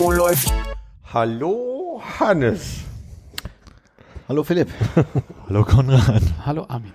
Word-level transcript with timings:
Oh, 0.00 0.12
läuft. 0.12 0.52
Hallo, 1.12 2.00
Hannes. 2.20 2.82
Hallo 4.28 4.44
Philipp. 4.44 4.68
Hallo 5.48 5.64
Konrad. 5.64 6.22
Hallo 6.46 6.64
Armin. 6.68 6.92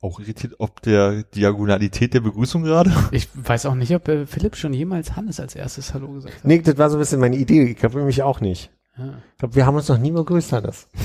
Auch 0.00 0.18
irritiert 0.18 0.54
ob 0.58 0.80
der 0.80 1.24
Diagonalität 1.24 2.14
der 2.14 2.20
Begrüßung 2.20 2.62
gerade? 2.62 2.90
Ich 3.10 3.28
weiß 3.34 3.66
auch 3.66 3.74
nicht, 3.74 3.94
ob 3.94 4.08
äh, 4.08 4.24
Philipp 4.24 4.56
schon 4.56 4.72
jemals 4.72 5.14
Hannes 5.14 5.40
als 5.40 5.54
erstes 5.56 5.92
Hallo 5.92 6.08
gesagt 6.08 6.36
hat. 6.36 6.44
Nee, 6.46 6.62
das 6.62 6.78
war 6.78 6.88
so 6.88 6.96
ein 6.96 7.00
bisschen 7.00 7.20
meine 7.20 7.36
Idee. 7.36 7.62
Ich 7.64 7.76
glaube 7.76 7.98
nämlich 7.98 8.22
auch 8.22 8.40
nicht. 8.40 8.70
Ja. 8.96 9.12
Ich 9.32 9.38
glaube, 9.40 9.56
wir 9.56 9.66
haben 9.66 9.76
uns 9.76 9.88
noch 9.88 9.98
nie 9.98 10.10
begrüßt, 10.10 10.52
Hannes. 10.52 10.88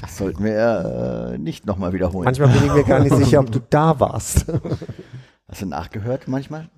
Das 0.00 0.16
sollten 0.16 0.44
wir 0.44 1.32
äh, 1.34 1.38
nicht 1.38 1.66
nochmal 1.66 1.92
wiederholen. 1.92 2.24
Manchmal 2.24 2.48
bin 2.50 2.64
ich 2.66 2.72
mir 2.72 2.84
gar 2.84 3.00
nicht 3.00 3.16
sicher, 3.16 3.40
ob 3.40 3.50
du 3.50 3.60
da 3.70 3.98
warst. 3.98 4.46
Hast 5.48 5.62
du 5.62 5.66
nachgehört 5.66 6.28
manchmal? 6.28 6.68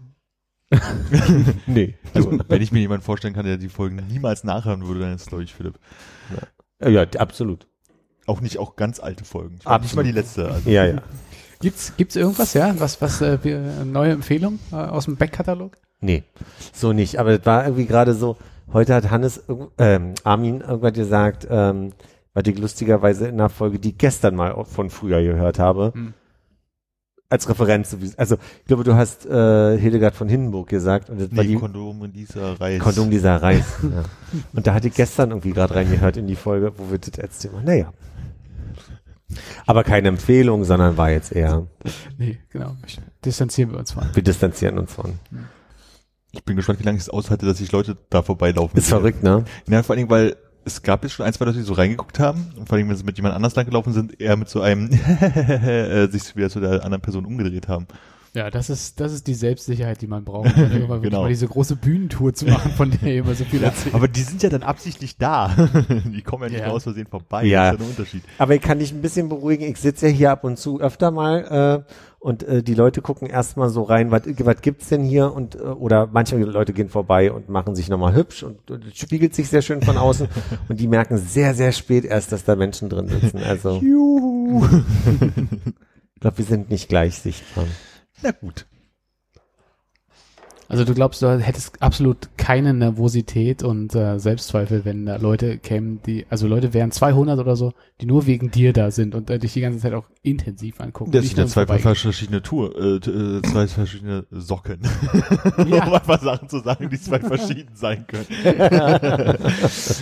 Nee. 1.67 1.95
Also, 2.15 2.39
wenn 2.49 2.63
ich 2.63 2.73
mir 2.73 2.81
jemanden 2.81 3.05
vorstellen 3.05 3.35
kann, 3.35 3.45
der 3.45 3.57
die 3.57 3.69
Folgen 3.69 3.97
niemals 4.09 4.45
nachhören 4.45 4.87
würde, 4.87 5.01
dann 5.01 5.15
ist 5.15 5.23
es, 5.23 5.29
glaube 5.29 5.45
ich, 5.45 5.55
Philipp. 5.55 5.79
Ja, 6.81 7.03
absolut. 7.19 7.67
Auch 8.27 8.41
nicht 8.41 8.59
auch 8.59 8.77
ganz 8.77 9.01
alte 9.01 9.25
Folgen. 9.25 9.59
Ich 9.61 9.83
nicht 9.83 9.97
mal 9.97 10.05
die 10.05 10.13
letzte. 10.13 10.51
Also. 10.51 10.71
Ja, 10.71 10.87
ja. 10.87 11.03
Gibt's, 11.61 11.93
gibt's 11.97 12.17
irgendwas, 12.17 12.55
ja? 12.55 12.75
Was, 12.79 13.01
was, 13.03 13.21
äh, 13.21 13.35
äh, 13.35 13.85
neue 13.85 14.13
Empfehlung 14.13 14.59
äh, 14.73 14.77
aus 14.77 15.05
dem 15.05 15.17
Backkatalog? 15.17 15.77
Nee, 16.01 16.25
so 16.73 16.93
nicht. 16.93 17.19
Aber 17.19 17.37
das 17.37 17.47
war 17.47 17.65
irgendwie 17.65 17.87
gerade 17.87 18.15
so, 18.15 18.39
heute 18.73 18.95
hat 18.95 19.11
Hannes, 19.11 19.45
ähm, 19.77 20.15
Armin 20.25 20.63
irgendwann 20.63 20.95
gesagt, 20.95 21.47
ähm, 21.51 21.93
was 22.33 22.45
ich 22.47 22.59
lustigerweise 22.59 23.27
in 23.27 23.35
einer 23.35 23.51
Folge, 23.51 23.79
die 23.79 23.91
ich 23.91 23.99
gestern 23.99 24.37
mal 24.37 24.65
von 24.65 24.89
früher 24.89 25.23
gehört 25.23 25.59
habe, 25.59 25.93
Hm. 25.95 26.15
Als 27.31 27.49
Referenz. 27.49 27.91
sowieso. 27.91 28.15
Also, 28.19 28.35
ich 28.61 28.67
glaube, 28.67 28.85
du 28.85 28.95
hast 28.95 29.25
äh, 29.25 29.79
Hildegard 29.79 30.15
von 30.15 30.29
Hindenburg 30.29 30.69
gesagt 30.69 31.09
und 31.09 31.19
das 31.21 31.35
war 31.35 31.43
Nee, 31.45 31.51
die 31.51 31.55
Kondom 31.57 32.13
dieser 32.13 32.61
Reis. 32.61 32.81
Kondom 32.81 33.11
dieser 33.11 33.37
Reis. 33.41 33.65
ja. 33.83 34.03
Und 34.53 34.67
da 34.67 34.75
hatte 34.75 34.89
ich 34.89 34.95
gestern 34.95 35.31
irgendwie 35.31 35.53
gerade 35.53 35.75
reingehört 35.75 36.17
in 36.19 36.27
die 36.27 36.37
Folge, 36.37 36.73
wo 36.77 36.91
wir 36.91 36.99
das 36.99 37.17
erzählen. 37.19 37.65
Naja. 37.65 37.93
Aber 39.67 39.85
keine 39.85 40.09
Empfehlung, 40.09 40.65
sondern 40.65 40.97
war 40.97 41.11
jetzt 41.11 41.33
eher, 41.33 41.67
Nee, 42.19 42.39
genau. 42.51 42.75
Ich- 42.87 43.01
Distanzieren 43.25 43.71
wir 43.73 43.79
uns 43.79 43.93
von. 43.93 44.05
wir 44.13 44.23
distanzieren 44.23 44.79
uns 44.79 44.93
von. 44.93 45.19
Ich 46.33 46.45
bin 46.45 46.57
gespannt, 46.57 46.81
wie 46.81 46.85
lange 46.85 46.97
ich 46.97 47.03
es 47.05 47.11
aushalte, 47.11 47.47
dass 47.47 47.59
sich 47.59 47.71
Leute 47.71 47.97
da 48.09 48.23
vorbeilaufen. 48.23 48.77
Ist 48.79 48.89
verrückt, 48.89 49.23
ne? 49.23 49.45
Ja, 49.69 49.83
vor 49.83 49.93
allen 49.95 49.99
Dingen, 49.99 50.11
weil 50.11 50.37
es 50.65 50.83
gab 50.83 51.03
jetzt 51.03 51.13
schon 51.13 51.27
ein, 51.27 51.33
zwei 51.33 51.45
Leute, 51.47 51.59
die 51.59 51.65
so 51.65 51.73
reingeguckt 51.75 52.19
haben. 52.19 52.53
Und 52.57 52.69
vor 52.69 52.77
Dingen, 52.79 52.91
wenn 52.91 52.97
sie 52.97 53.05
mit 53.05 53.17
jemand 53.17 53.35
anders 53.35 53.55
lang 53.57 53.67
gelaufen 53.67 53.93
sind, 53.93 54.21
eher 54.21 54.37
mit 54.37 54.49
so 54.49 54.61
einem 54.61 54.91
äh, 55.21 56.07
sich 56.09 56.37
wieder 56.37 56.51
zu 56.51 56.61
der 56.61 56.85
anderen 56.85 57.01
Person 57.03 57.25
umgedreht 57.25 57.69
haben. 57.69 57.87
Ja, 58.33 58.49
das 58.49 58.71
ist, 58.71 59.01
das 59.01 59.13
ist 59.13 59.27
die 59.27 59.35
Selbstsicherheit, 59.35 60.01
die 60.03 60.07
man 60.07 60.23
braucht, 60.25 60.55
um 60.57 60.63
irgendwann 60.71 60.89
wirklich 60.89 61.11
Genau. 61.11 61.23
mal 61.23 61.29
diese 61.31 61.49
große 61.49 61.75
Bühnentour 61.75 62.33
zu 62.33 62.45
machen, 62.47 62.71
von 62.73 62.89
der 62.93 63.03
ihr 63.13 63.23
immer 63.25 63.35
so 63.35 63.45
viel 63.45 63.61
erzählt. 63.65 63.93
Aber 63.93 64.07
die 64.07 64.23
sind 64.23 64.41
ja 64.45 64.49
dann 64.51 64.63
absichtlich 64.63 65.17
da. 65.19 65.49
die 66.05 66.23
kommen 66.23 66.45
ja 66.45 66.49
nicht 66.51 66.61
Ja. 66.61 66.69
aus 66.69 66.85
Versehen 66.85 67.09
vorbei. 67.09 67.45
Ja. 67.45 67.73
Das 67.73 67.75
ist 67.75 67.81
ja 67.81 67.87
ein 67.87 67.91
Unterschied. 67.91 68.23
Aber 68.39 68.55
ich 68.55 68.61
kann 68.63 68.79
dich 68.79 68.93
ein 68.93 69.03
bisschen 69.03 69.29
beruhigen. 69.29 69.65
Ich 69.69 69.79
sitze 69.79 70.07
ja 70.07 70.13
hier 70.13 70.31
ab 70.31 70.45
und 70.45 70.59
zu 70.61 70.81
öfter 70.81 71.11
mal 71.11 71.85
äh, 71.89 71.93
und 72.21 72.43
äh, 72.43 72.63
die 72.63 72.75
Leute 72.75 73.01
gucken 73.01 73.29
erstmal 73.29 73.71
so 73.71 73.83
rein, 73.83 74.11
was 74.11 74.23
was 74.27 74.61
gibt's 74.61 74.91
denn 74.91 75.03
hier 75.03 75.33
und 75.33 75.55
äh, 75.55 75.61
oder 75.61 76.07
manche 76.13 76.37
Leute 76.37 76.75
gehen 76.75 76.91
vorbei 76.91 77.33
und 77.33 77.49
machen 77.49 77.75
sich 77.75 77.89
nochmal 77.89 78.15
hübsch 78.15 78.43
und, 78.43 78.71
und 78.71 78.95
spiegelt 78.95 79.35
sich 79.35 79.49
sehr 79.49 79.63
schön 79.63 79.81
von 79.81 79.97
außen 79.97 80.29
und 80.69 80.79
die 80.79 80.87
merken 80.87 81.17
sehr 81.17 81.55
sehr 81.55 81.73
spät 81.73 82.05
erst, 82.05 82.31
dass 82.31 82.45
da 82.45 82.57
Menschen 82.57 82.91
drin 82.91 83.09
sitzen. 83.09 83.39
Also 83.39 83.81
Juhu. 83.81 84.67
ich 86.15 86.21
glaube, 86.21 86.39
wir 86.39 86.45
sind 86.45 86.71
nicht 86.71 86.91
gleich 86.91 87.19
sichtbar. 87.19 87.65
Na 88.23 88.33
gut. 88.33 88.67
Also 90.71 90.85
du 90.85 90.95
glaubst, 90.95 91.21
du 91.21 91.41
hättest 91.41 91.83
absolut 91.83 92.31
keine 92.37 92.73
Nervosität 92.73 93.65
und 93.65 93.93
äh, 93.97 94.21
Selbstzweifel, 94.21 94.85
wenn 94.85 95.05
da 95.05 95.17
Leute 95.17 95.59
kämen, 95.59 96.01
die, 96.07 96.27
also 96.31 96.47
Leute 96.47 96.73
wären 96.73 96.93
200 96.93 97.41
oder 97.41 97.57
so, 97.57 97.73
die 98.01 98.07
nur 98.07 98.27
wegen 98.27 98.53
dir 98.53 98.73
da 98.73 98.93
sind 98.93 99.17
und 99.17 99.31
äh, 99.31 99.41
dich 99.41 99.53
die 99.53 99.63
ganze 99.63 99.81
Zeit 99.81 99.95
auch 99.95 100.05
intensiv 100.23 100.81
angucken. 100.81 101.11
Das 101.11 101.27
sind 101.27 101.39
ja 101.39 101.47
zwei 101.47 101.67
verschiedene 101.67 102.41
Tour, 102.41 102.73
äh, 102.79 102.97
äh, 102.99 103.43
zwei 103.43 103.67
verschiedene 103.67 104.27
Socken. 104.31 104.83
Ja. 105.69 105.87
um 105.87 105.93
einfach 105.93 106.23
Sachen 106.23 106.49
zu 106.49 106.61
sagen, 106.61 106.89
die 106.89 107.01
zwei 107.01 107.19
verschieden 107.19 107.75
sein 107.75 108.07
können. 108.07 108.27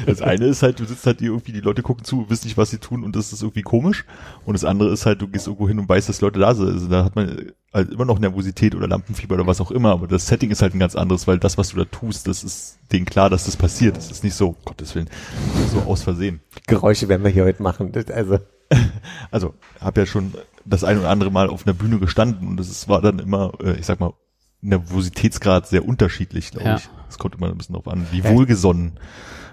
das 0.06 0.20
eine 0.20 0.44
ist 0.44 0.62
halt, 0.62 0.80
du 0.80 0.84
sitzt 0.84 1.06
halt 1.06 1.20
hier 1.20 1.30
irgendwie, 1.30 1.52
die 1.52 1.60
Leute 1.60 1.80
gucken 1.80 2.04
zu, 2.04 2.28
wissen 2.28 2.46
nicht, 2.46 2.58
was 2.58 2.68
sie 2.68 2.78
tun 2.78 3.04
und 3.04 3.16
das 3.16 3.32
ist 3.32 3.40
irgendwie 3.40 3.62
komisch. 3.62 4.04
Und 4.44 4.52
das 4.52 4.66
andere 4.66 4.92
ist 4.92 5.06
halt, 5.06 5.22
du 5.22 5.28
gehst 5.28 5.46
irgendwo 5.46 5.66
hin 5.66 5.78
und 5.78 5.88
weißt, 5.88 6.10
dass 6.10 6.20
Leute 6.20 6.40
da 6.40 6.54
sind. 6.54 6.68
Also 6.68 6.88
da 6.88 7.04
hat 7.06 7.16
man 7.16 7.52
halt 7.72 7.90
immer 7.90 8.04
noch 8.04 8.18
Nervosität 8.18 8.74
oder 8.74 8.88
Lampenfieber 8.88 9.34
oder 9.34 9.46
was 9.46 9.60
auch 9.60 9.70
immer, 9.70 9.92
aber 9.92 10.06
das 10.06 10.26
Setting 10.26 10.50
ist 10.50 10.62
halt 10.62 10.74
ein 10.74 10.78
ganz 10.78 10.96
anderes, 10.96 11.26
weil 11.26 11.38
das, 11.38 11.58
was 11.58 11.68
du 11.70 11.76
da 11.76 11.84
tust, 11.84 12.26
das 12.26 12.42
ist 12.44 12.78
denen 12.92 13.04
klar, 13.04 13.28
dass 13.30 13.44
das 13.44 13.56
passiert. 13.56 13.96
Das 13.96 14.10
ist 14.10 14.24
nicht 14.24 14.34
so, 14.34 14.56
Gottes 14.64 14.94
Willen, 14.94 15.10
so 15.72 15.80
aus 15.82 16.02
Versehen. 16.02 16.40
Geräusche 16.66 17.08
werden 17.08 17.22
wir 17.24 17.30
hier 17.30 17.44
heute 17.44 17.62
machen. 17.62 17.92
Das, 17.92 18.06
also 18.10 18.38
Also, 19.30 19.54
habe 19.80 20.00
ja 20.00 20.06
schon 20.06 20.32
das 20.64 20.84
ein 20.84 20.98
oder 20.98 21.08
andere 21.10 21.30
Mal 21.30 21.48
auf 21.48 21.66
einer 21.66 21.74
Bühne 21.74 21.98
gestanden 21.98 22.48
und 22.48 22.56
das 22.58 22.68
ist, 22.68 22.88
war 22.88 23.00
dann 23.00 23.18
immer, 23.18 23.52
äh, 23.62 23.78
ich 23.78 23.86
sag 23.86 24.00
mal, 24.00 24.12
Nervositätsgrad 24.60 25.66
sehr 25.68 25.86
unterschiedlich, 25.86 26.50
glaube 26.50 26.68
Ja. 26.68 26.76
ich. 26.76 26.88
Es 27.08 27.18
kommt 27.18 27.34
immer 27.36 27.48
ein 27.48 27.56
bisschen 27.56 27.74
darauf 27.74 27.88
an, 27.88 28.06
wie 28.10 28.20
Ja. 28.20 28.30
wohlgesonnen 28.30 28.98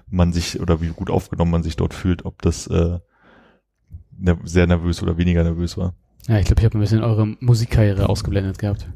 man 0.10 0.34
sich 0.34 0.60
oder 0.60 0.82
wie 0.82 0.90
gut 0.90 1.10
aufgenommen 1.10 1.52
man 1.52 1.64
sich 1.64 1.76
dort 1.78 1.94
fühlt, 1.94 2.26
ob 2.26 2.42
das 2.42 2.68
äh, 2.68 3.00
sehr 4.44 4.68
nervös 4.68 5.02
oder 5.04 5.18
weniger 5.18 5.44
nervös 5.44 5.78
war. 5.78 5.94
Ja, 6.28 6.40
ich 6.40 6.46
glaube, 6.46 6.60
ich 6.62 6.66
habe 6.66 6.78
ein 6.78 6.82
bisschen 6.82 7.04
eure 7.04 7.28
Musikkarriere 7.40 8.10
ausgeblendet 8.10 8.58
gehabt. 8.58 8.88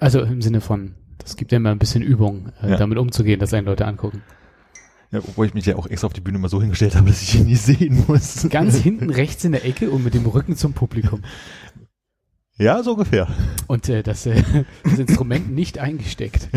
Also 0.00 0.20
im 0.22 0.42
Sinne 0.42 0.60
von, 0.60 0.94
das 1.18 1.36
gibt 1.36 1.52
ja 1.52 1.56
immer 1.56 1.70
ein 1.70 1.78
bisschen 1.78 2.02
Übung, 2.02 2.52
äh, 2.62 2.70
Ja. 2.70 2.76
damit 2.76 2.98
umzugehen, 2.98 3.38
dass 3.40 3.54
einen 3.54 3.66
Leute 3.66 3.86
angucken. 3.86 4.22
Ja, 5.10 5.20
obwohl 5.20 5.46
ich 5.46 5.54
mich 5.54 5.64
ja 5.66 5.76
auch 5.76 5.86
extra 5.86 6.06
auf 6.06 6.12
die 6.12 6.20
Bühne 6.20 6.38
mal 6.38 6.48
so 6.48 6.60
hingestellt 6.60 6.94
habe, 6.94 7.08
dass 7.08 7.22
ich 7.22 7.34
ihn 7.36 7.46
nie 7.46 7.54
sehen 7.56 8.04
muss. 8.06 8.46
Ganz 8.50 8.76
hinten 8.76 9.08
rechts 9.10 9.42
in 9.44 9.52
der 9.52 9.64
Ecke 9.64 9.90
und 9.90 10.04
mit 10.04 10.14
dem 10.14 10.26
Rücken 10.26 10.56
zum 10.56 10.72
Publikum. 10.72 11.22
Ja, 12.60 12.82
so 12.82 12.94
ungefähr. 12.94 13.28
Und 13.68 13.88
äh, 13.88 14.02
das, 14.02 14.26
äh, 14.26 14.42
das 14.82 14.98
Instrument 14.98 15.48
nicht 15.48 15.78
eingesteckt. 15.78 16.48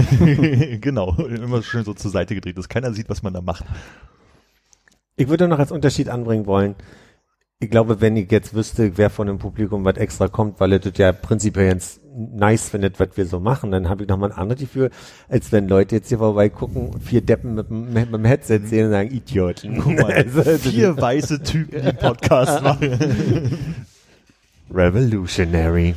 genau. 0.82 1.16
Immer 1.28 1.62
schön 1.62 1.86
so 1.86 1.94
zur 1.94 2.09
Seite 2.09 2.34
gedreht, 2.34 2.58
dass 2.58 2.70
keiner 2.70 2.92
sieht, 2.92 3.08
was 3.08 3.22
man 3.22 3.34
da 3.36 3.42
macht. 3.42 3.66
Ich 5.16 5.28
würde 5.28 5.48
noch 5.48 5.59
als 5.59 5.72
Unterschied 5.72 6.09
anbringen 6.09 6.48
wollen. 6.48 6.74
Ich 7.63 7.69
glaube, 7.69 8.01
wenn 8.01 8.17
ich 8.17 8.31
jetzt 8.31 8.55
wüsste, 8.55 8.97
wer 8.97 9.11
von 9.11 9.27
dem 9.27 9.38
Publikum 9.38 9.85
was 9.85 9.95
extra 9.97 10.27
kommt, 10.27 10.59
weil 10.59 10.73
er 10.73 10.79
das 10.79 10.94
ja 10.97 11.11
prinzipiell 11.11 11.67
jetzt 11.72 12.01
nice 12.16 12.69
findet, 12.69 12.99
was 12.99 13.09
wir 13.16 13.27
so 13.27 13.39
machen, 13.39 13.69
dann 13.69 13.88
habe 13.88 14.01
ich 14.01 14.09
noch 14.09 14.17
mal 14.17 14.31
ein 14.31 14.38
anderes 14.38 14.61
Gefühl, 14.61 14.89
als 15.29 15.51
wenn 15.51 15.67
Leute 15.67 15.95
jetzt 15.97 16.09
hier 16.09 16.17
vorbei 16.17 16.49
gucken, 16.49 16.99
vier 16.99 17.22
Deppen 17.22 17.53
mit, 17.53 17.69
dem- 17.69 17.94
mit, 17.94 18.11
dem 18.11 18.25
Headset 18.25 18.61
sehen 18.66 18.85
und 18.88 18.91
sagen, 18.91 19.11
Idioten. 19.11 19.77
Guck 19.79 19.94
mal, 19.99 20.11
Also, 20.11 20.41
vier 20.57 20.97
weiße 20.97 21.44
Typen, 21.44 21.83
die 21.85 21.94
Podcast 21.94 22.63
machen. 22.63 23.57
Revolutionary. 24.73 25.93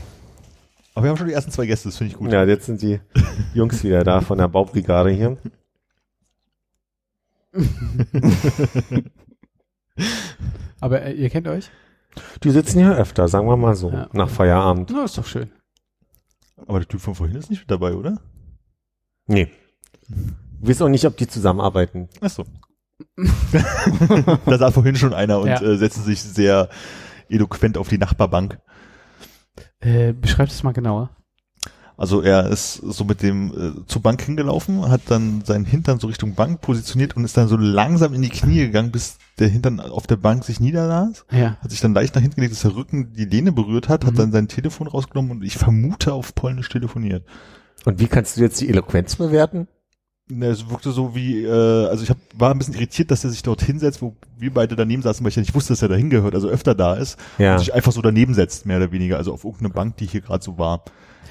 Aber 0.95 1.05
wir 1.05 1.11
haben 1.11 1.17
schon 1.17 1.29
die 1.29 1.33
ersten 1.33 1.51
zwei 1.51 1.65
Gäste, 1.65 1.89
das 1.89 1.97
finde 1.97 2.13
ich 2.13 2.19
gut. 2.19 2.31
Ja, 2.31 2.45
jetzt 2.45 2.67
sind 2.67 2.83
die 2.83 3.01
Jungs 3.55 3.83
wieder 3.83 4.05
da 4.05 4.21
von 4.21 4.37
der 4.37 4.49
Baubrigade 4.49 5.11
hier. 5.11 5.39
Aber 10.81 11.03
äh, 11.03 11.13
ihr 11.13 11.31
kennt 11.31 11.49
euch? 11.49 11.71
Die 12.43 12.51
sitzen 12.51 12.79
hier 12.81 12.97
öfter, 12.97 13.29
sagen 13.29 13.47
wir 13.49 13.57
mal 13.57 13.75
so, 13.75 13.91
Ja. 13.91 14.09
nach 14.13 14.29
Feierabend. 14.29 14.91
Na, 14.93 15.05
ist 15.05 15.19
doch 15.19 15.27
schön. 15.27 15.51
Aber 16.67 16.79
der 16.79 16.89
Typ 16.89 17.01
von 17.01 17.15
vorhin 17.15 17.37
ist 17.37 17.51
nicht 17.51 17.61
mit 17.61 17.71
dabei, 17.71 17.95
oder? 17.95 18.21
Nee. 19.27 19.51
Ich 20.63 20.69
weiß 20.69 20.83
auch 20.83 20.89
nicht, 20.89 21.05
ob 21.07 21.17
die 21.17 21.27
zusammenarbeiten. 21.27 22.09
Ach 22.21 22.31
so. 22.31 22.45
da 24.47 24.59
saß 24.59 24.75
vorhin 24.75 24.97
schon 24.97 25.15
einer 25.15 25.41
und 25.41 25.49
Ja. 25.49 25.61
äh, 25.61 25.77
setzte 25.77 26.01
sich 26.03 26.23
sehr 26.23 26.69
eloquent 27.29 27.77
auf 27.77 27.89
die 27.89 27.99
Nachbarbank. 27.99 28.59
Äh, 29.81 30.13
beschreibt 30.13 30.53
es 30.53 30.63
mal 30.63 30.73
genauer. 30.73 31.11
Also 31.97 32.23
er 32.23 32.49
ist 32.49 32.75
so 32.75 33.05
mit 33.05 33.23
dem 33.23 33.53
äh, 33.53 33.87
zur 33.87 34.03
Bank 34.03 34.21
hingelaufen, 34.23 34.89
hat 34.91 35.03
dann 35.09 35.43
seinen 35.45 35.65
Hintern 35.65 36.01
so 36.01 36.09
Richtung 36.09 36.35
Bank 36.35 36.61
positioniert 36.61 37.17
und 37.17 37.25
ist 37.25 37.37
dann 37.37 37.47
so 37.47 37.57
langsam 37.57 38.15
in 38.15 38.23
die 38.23 38.31
Knie 38.31 38.59
gegangen, 38.59 38.91
bis 38.91 39.19
der 39.39 39.49
Hintern 39.49 39.79
auf 39.79 40.07
der 40.09 40.17
Bank 40.17 40.45
sich 40.45 40.59
niederlas. 40.59 41.25
Ja. 41.31 41.57
Hat 41.61 41.71
sich 41.71 41.81
dann 41.81 41.95
leicht 41.95 42.15
nach 42.17 42.23
hinten 42.23 42.37
gelegt, 42.37 42.55
dass 42.55 42.63
der 42.63 42.75
Rücken 42.75 43.13
die 43.13 43.27
Lehne 43.27 43.53
berührt 43.53 43.89
hat, 43.89 44.05
hat 44.05 44.15
Mhm. 44.15 44.19
dann 44.19 44.33
sein 44.33 44.49
Telefon 44.49 44.89
rausgenommen 44.89 45.31
und 45.33 45.45
ich 45.45 45.57
vermute 45.57 46.13
auf 46.13 46.35
Polnisch 46.35 46.69
telefoniert. 46.69 47.25
Und 47.85 48.01
wie 48.01 48.07
kannst 48.09 48.37
du 48.37 48.41
jetzt 48.41 48.61
die 48.61 48.69
Eloquenz 48.69 49.15
bewerten? 49.17 49.69
Ne, 50.29 50.47
es 50.47 50.71
wirkte 50.71 50.91
so 50.91 51.15
wie, 51.15 51.45
äh, 51.45 51.87
also 51.87 52.03
ich 52.03 52.09
hab, 52.09 52.17
war 52.35 52.51
ein 52.51 52.59
bisschen 52.59 52.75
irritiert, 52.75 53.11
dass 53.11 53.25
er 53.25 53.31
sich 53.31 53.43
dort 53.43 53.61
hinsetzt, 53.61 54.01
wo 54.01 54.17
wir 54.39 54.53
beide 54.55 54.75
daneben 54.75 55.03
saßen, 55.03 55.23
weil 55.23 55.29
ich 55.29 55.37
ja 55.37 55.43
nicht 55.43 55.55
wusste, 55.55 55.75
dass 55.75 55.83
er 55.83 55.89
da 55.89 55.97
hingehört, 55.97 56.35
also 56.35 56.49
öfter 56.49 56.75
da 56.75 56.95
ist. 56.95 57.19
Ja. 57.39 57.53
Und 57.53 57.59
sich 57.59 57.75
einfach 57.75 57.93
so 57.93 58.01
daneben 58.01 58.33
setzt, 58.33 58.65
mehr 58.65 58.79
oder 58.79 58.91
weniger, 58.91 59.19
also 59.19 59.35
auf 59.35 59.45
irgendeine 59.45 59.75
Bank, 59.75 59.99
die 59.99 60.07
hier 60.07 60.23
gerade 60.23 60.43
so 60.43 60.57
war. 60.59 60.83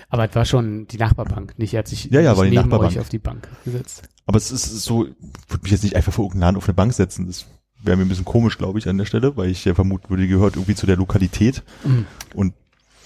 Aber 0.10 0.28
es 0.30 0.36
war 0.36 0.46
schon 0.46 0.88
die 0.88 0.98
Nachbarbank, 0.98 1.58
nicht 1.58 1.74
er 1.74 1.80
hat 1.80 1.88
sich 1.88 2.06
Ja, 2.06 2.22
ja, 2.22 2.38
war 2.38 2.46
die 2.46 2.56
Nachbarbank. 2.56 2.92
euch 2.92 3.00
auf 3.00 3.10
die 3.10 3.20
Bank 3.20 3.48
gesetzt. 3.66 4.04
Aber 4.26 4.38
es 4.38 4.52
ist 4.52 4.84
so, 4.84 5.06
ich 5.06 5.14
würde 5.50 5.64
mich 5.64 5.72
jetzt 5.72 5.84
nicht 5.84 5.96
einfach 5.96 6.14
vor 6.14 6.26
irgendeinen 6.26 6.42
Laden 6.42 6.58
auf 6.58 6.66
eine 6.66 6.74
Bank 6.74 6.94
setzen. 6.94 7.28
Das 7.28 7.46
wäre 7.82 7.98
mir 7.98 8.04
ein 8.04 8.10
bisschen 8.10 8.26
komisch, 8.26 8.58
glaube 8.58 8.80
ich, 8.80 8.88
an 8.88 8.98
der 8.98 9.06
Stelle, 9.06 9.36
weil 9.36 9.50
ich 9.50 9.66
ja 9.66 9.74
vermuten 9.74 10.10
würde, 10.10 10.24
die 10.24 10.30
gehört 10.30 10.56
irgendwie 10.56 10.76
zu 10.76 10.86
der 10.86 10.96
Lokalität. 10.96 11.64
Mhm. 11.84 12.06
Und 12.34 12.54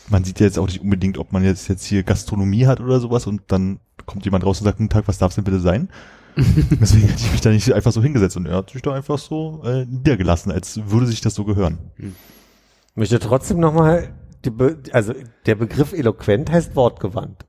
man 0.10 0.24
sieht 0.24 0.40
ja 0.40 0.46
jetzt 0.46 0.60
auch 0.60 0.68
nicht 0.68 0.82
unbedingt, 0.82 1.18
ob 1.18 1.32
man 1.32 1.44
jetzt, 1.44 1.68
jetzt 1.68 1.86
hier 1.86 2.04
Gastronomie 2.04 2.66
hat 2.68 2.80
oder 2.80 3.00
sowas 3.00 3.28
und 3.28 3.42
dann 3.48 3.80
kommt 4.06 4.26
jemand 4.26 4.46
raus 4.46 4.60
und 4.62 4.66
sagt, 4.66 4.78
guten 4.78 4.90
Tag, 4.90 5.08
was 5.08 5.18
darf 5.18 5.32
es 5.32 5.36
denn 5.36 5.44
bitte 5.44 5.60
sein? 5.60 5.90
Deswegen 6.38 7.08
hätte 7.08 7.20
ich 7.20 7.32
mich 7.32 7.42
da 7.42 7.50
nicht 7.50 7.74
einfach 7.74 7.92
so 7.92 8.02
hingesetzt 8.02 8.38
und 8.38 8.46
er 8.46 8.58
hat 8.58 8.70
sich 8.70 8.84
da 8.84 8.94
einfach 8.94 9.18
so 9.18 9.64
äh, 9.66 9.86
niedergelassen, 9.86 10.52
als 10.52 10.80
würde 10.86 11.08
sich 11.08 11.20
das 11.20 11.34
so 11.34 11.44
gehören. 11.46 11.80
Ich 11.98 12.06
möchte 12.96 13.20
trotzdem 13.20 13.60
nochmal, 13.60 14.10
Be 14.52 14.78
also 14.92 15.14
der 15.46 15.56
Begriff 15.56 15.94
eloquent 15.94 16.52
heißt 16.52 16.76
wortgewandt. 16.76 17.46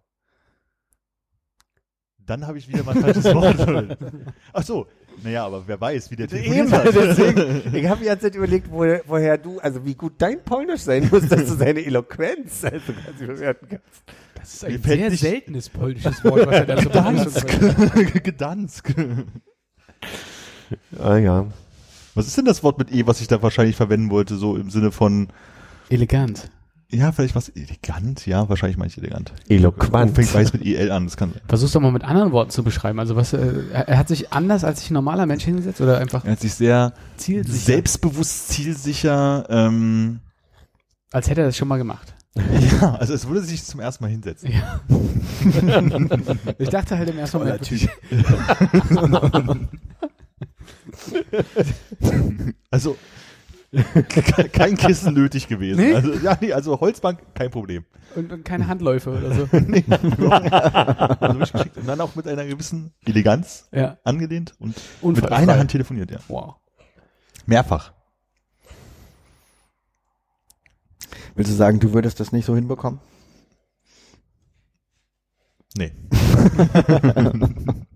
Dann 2.18 2.46
habe 2.46 2.58
ich 2.58 2.68
wieder 2.68 2.84
mal 2.84 2.94
ein 2.94 3.00
falsches 3.02 3.24
Wort 3.34 3.56
verwendet. 3.56 3.98
Ach 4.52 4.62
so, 4.62 4.86
naja, 5.22 5.46
aber 5.46 5.66
wer 5.66 5.80
weiß, 5.80 6.10
wie 6.10 6.16
der 6.16 6.30
Eben, 6.30 6.68
telefoniert 6.68 6.72
hat. 6.72 6.94
deswegen, 6.94 7.74
ich 7.74 7.86
habe 7.88 8.00
die 8.00 8.06
ganze 8.06 8.24
Zeit 8.26 8.34
überlegt, 8.34 8.70
wo, 8.70 8.84
woher 9.06 9.38
du, 9.38 9.58
also 9.60 9.84
wie 9.86 9.94
gut 9.94 10.12
dein 10.18 10.44
Polnisch 10.44 10.82
sein 10.82 11.08
muss, 11.10 11.26
dass 11.26 11.46
du 11.46 11.54
seine 11.56 11.84
Eloquenz 11.84 12.64
also 12.70 12.92
quasi 12.92 13.26
bewerten 13.26 13.68
kannst. 13.70 14.02
Das 14.34 14.54
ist 14.54 14.64
ein 14.64 14.82
sehr 14.82 15.10
nicht- 15.10 15.20
seltenes 15.20 15.68
polnisches 15.70 16.22
Wort, 16.24 16.46
was 16.46 16.54
er 16.54 16.66
da 16.66 16.82
so 16.82 16.90
benutzt. 16.90 18.24
Gedansk. 18.24 18.94
Ah 21.00 21.16
ja. 21.16 21.46
Was 22.14 22.26
ist 22.26 22.36
denn 22.36 22.44
das 22.44 22.62
Wort 22.62 22.78
mit 22.78 22.92
E, 22.92 23.06
was 23.06 23.20
ich 23.20 23.28
da 23.28 23.42
wahrscheinlich 23.42 23.76
verwenden 23.76 24.10
wollte, 24.10 24.36
so 24.36 24.56
im 24.56 24.70
Sinne 24.70 24.92
von, 24.92 25.28
Elegant. 25.88 26.50
Ja, 26.90 27.12
vielleicht 27.12 27.34
was 27.34 27.50
elegant, 27.50 28.26
ja, 28.26 28.48
wahrscheinlich 28.48 28.78
meine 28.78 28.90
ich 28.90 28.96
elegant. 28.96 29.32
Eloquent. 29.48 30.14
Fängt 30.14 30.32
weiß 30.32 30.54
mit 30.54 30.64
EL 30.64 30.90
an, 30.90 31.04
das 31.04 31.18
kann 31.18 31.32
sein. 31.32 31.42
Versuch's 31.46 31.72
doch 31.72 31.80
mal 31.80 31.92
mit 31.92 32.02
anderen 32.02 32.32
Worten 32.32 32.50
zu 32.50 32.64
beschreiben. 32.64 32.98
Also 32.98 33.14
was, 33.14 33.34
äh, 33.34 33.64
er 33.72 33.98
hat 33.98 34.08
sich 34.08 34.32
anders 34.32 34.64
als 34.64 34.80
sich 34.80 34.90
ein 34.90 34.94
normaler 34.94 35.26
Mensch 35.26 35.44
hingesetzt 35.44 35.82
oder 35.82 35.98
einfach 35.98 36.24
Er 36.24 36.32
hat 36.32 36.40
sich 36.40 36.54
sehr 36.54 36.94
zielsicher, 37.18 37.58
selbstbewusst, 37.58 38.48
zielsicher, 38.48 39.44
ähm, 39.50 40.20
als 41.10 41.28
hätte 41.28 41.42
er 41.42 41.46
das 41.46 41.56
schon 41.56 41.68
mal 41.68 41.78
gemacht. 41.78 42.14
ja, 42.80 42.94
also 42.94 43.14
es 43.14 43.26
würde 43.26 43.42
sich 43.42 43.64
zum 43.64 43.80
ersten 43.80 44.04
Mal 44.04 44.10
hinsetzen. 44.10 44.50
Ja. 44.50 44.80
ich 46.58 46.68
dachte 46.68 46.96
halt 46.96 47.10
im 47.10 47.18
ersten 47.18 47.38
Moment, 47.38 47.62
Typ. 47.62 47.90
also 52.70 52.96
kein 54.52 54.76
Kissen 54.76 55.12
nötig 55.14 55.46
gewesen. 55.46 55.80
Nee? 55.80 55.94
Also, 55.94 56.12
ja, 56.14 56.38
nee, 56.40 56.52
also 56.52 56.80
Holzbank, 56.80 57.20
kein 57.34 57.50
Problem. 57.50 57.84
und, 58.16 58.32
und 58.32 58.44
keine 58.44 58.66
Handläufe 58.66 59.10
oder 59.10 59.34
so. 59.34 59.48
nee, 59.66 59.84
also 59.88 60.10
wirklich 60.20 61.52
geschickt. 61.52 61.76
Und 61.76 61.86
dann 61.86 62.00
auch 62.00 62.14
mit 62.14 62.26
einer 62.26 62.46
gewissen 62.46 62.94
Eleganz 63.04 63.68
Ja. 63.72 63.98
angelehnt 64.04 64.54
und 64.58 64.68
mit 64.68 64.76
Unfallfrei. 65.02 65.36
einer 65.36 65.58
Hand 65.58 65.70
telefoniert, 65.70 66.10
ja. 66.10 66.18
Wow. 66.28 66.56
Mehrfach. 67.46 67.92
Willst 71.34 71.50
du 71.52 71.56
sagen, 71.56 71.78
du 71.78 71.92
würdest 71.92 72.20
das 72.20 72.32
nicht 72.32 72.46
so 72.46 72.54
hinbekommen? 72.54 73.00
Nee. 75.76 75.92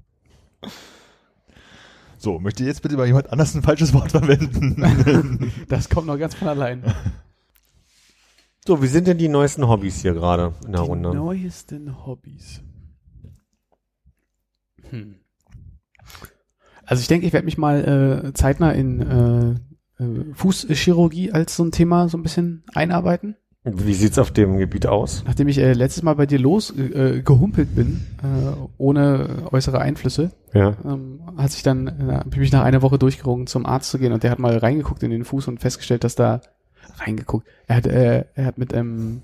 so, 2.22 2.38
möchte 2.38 2.64
jetzt 2.64 2.82
bitte 2.82 2.96
mal 2.96 3.06
jemand 3.06 3.30
anders 3.30 3.54
ein 3.54 3.62
falsches 3.62 3.92
Wort 3.92 4.12
verwenden? 4.12 5.52
Das 5.68 5.88
kommt 5.88 6.06
noch 6.06 6.18
ganz 6.18 6.34
von 6.34 6.48
allein. 6.48 6.82
So, 8.64 8.80
wie 8.80 8.86
sind 8.86 9.08
denn 9.08 9.18
die 9.18 9.26
neuesten 9.26 9.66
Hobbys 9.66 10.02
hier 10.02 10.14
gerade 10.14 10.54
in 10.64 10.70
der 10.70 10.82
Die 10.82 10.86
Runde? 10.86 11.12
neuesten 11.12 12.06
Hobbys. 12.06 12.60
Hm. 14.90 15.16
Also 16.84 17.00
ich 17.00 17.08
denke, 17.08 17.26
ich 17.26 17.32
werde 17.32 17.44
mich 17.44 17.58
mal 17.58 18.24
äh, 18.24 18.32
zeitnah 18.34 18.70
in 18.70 19.00
äh, 19.98 20.02
äh, 20.04 20.32
Fußchirurgie 20.34 21.32
als 21.32 21.56
so 21.56 21.64
ein 21.64 21.72
Thema 21.72 22.08
so 22.08 22.16
ein 22.16 22.22
bisschen 22.22 22.62
einarbeiten. 22.72 23.34
Wie 23.64 23.94
sieht's 23.94 24.18
auf 24.18 24.32
dem 24.32 24.58
Gebiet 24.58 24.86
aus? 24.88 25.22
Nachdem 25.24 25.46
ich 25.46 25.58
äh, 25.58 25.72
letztes 25.72 26.02
Mal 26.02 26.14
bei 26.14 26.26
dir 26.26 26.40
los 26.40 26.70
äh, 26.76 27.22
gehumpelt 27.24 27.76
bin, 27.76 28.00
äh, 28.22 28.56
ohne 28.76 29.44
äußere 29.52 29.80
Einflüsse, 29.80 30.32
Ja. 30.52 30.76
ähm, 30.84 31.20
hat 31.36 31.52
sich 31.52 31.62
dann, 31.62 31.86
äh, 31.86 32.12
hab 32.14 32.32
ich 32.32 32.38
mich 32.40 32.50
nach 32.50 32.64
einer 32.64 32.82
Woche 32.82 32.98
durchgerungen, 32.98 33.46
zum 33.46 33.64
Arzt 33.64 33.90
zu 33.90 33.98
gehen 34.00 34.12
und 34.12 34.24
der 34.24 34.32
hat 34.32 34.40
mal 34.40 34.56
reingeguckt 34.58 35.04
in 35.04 35.12
den 35.12 35.24
Fuß 35.24 35.46
und 35.46 35.60
festgestellt, 35.60 36.02
dass 36.02 36.16
da 36.16 36.40
reingeguckt. 36.98 37.46
Er 37.68 37.76
hat, 37.76 37.86
äh, 37.86 38.24
er 38.34 38.46
hat 38.46 38.58
mit 38.58 38.72
ähm, 38.72 39.22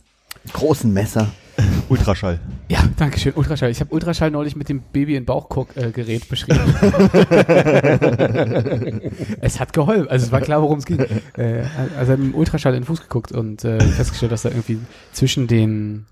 Großen 0.52 0.93
Messer. 0.93 1.29
Ultraschall. 1.88 2.38
ja, 2.69 2.81
danke 2.96 3.19
schön, 3.19 3.32
Ultraschall. 3.34 3.70
Ich 3.70 3.81
habe 3.81 3.93
Ultraschall 3.93 4.31
neulich 4.31 4.56
mit 4.56 4.69
dem 4.69 4.82
Baby 4.93 5.16
in 5.16 5.25
Bauchguck-Gerät 5.25 5.88
äh, 5.88 5.93
Gerät 5.93 6.28
beschrieben. 6.28 6.60
es 9.40 9.58
hat 9.58 9.72
geholfen. 9.72 10.08
Also 10.08 10.26
es 10.26 10.32
war 10.32 10.40
klar, 10.40 10.62
worum 10.62 10.78
es 10.78 10.87
ging. 10.87 11.00
Äh, 11.37 11.64
also 11.99 12.12
hat 12.12 12.19
mit 12.19 12.32
dem 12.32 12.34
Ultraschall 12.34 12.75
in 12.75 12.81
den 12.81 12.87
Fuß 12.87 13.02
geguckt 13.02 13.32
und 13.32 13.64
äh, 13.64 13.81
festgestellt, 13.81 14.32
dass 14.32 14.43
da 14.43 14.50
irgendwie 14.50 14.78
zwischen 15.12 15.46
den 15.46 16.06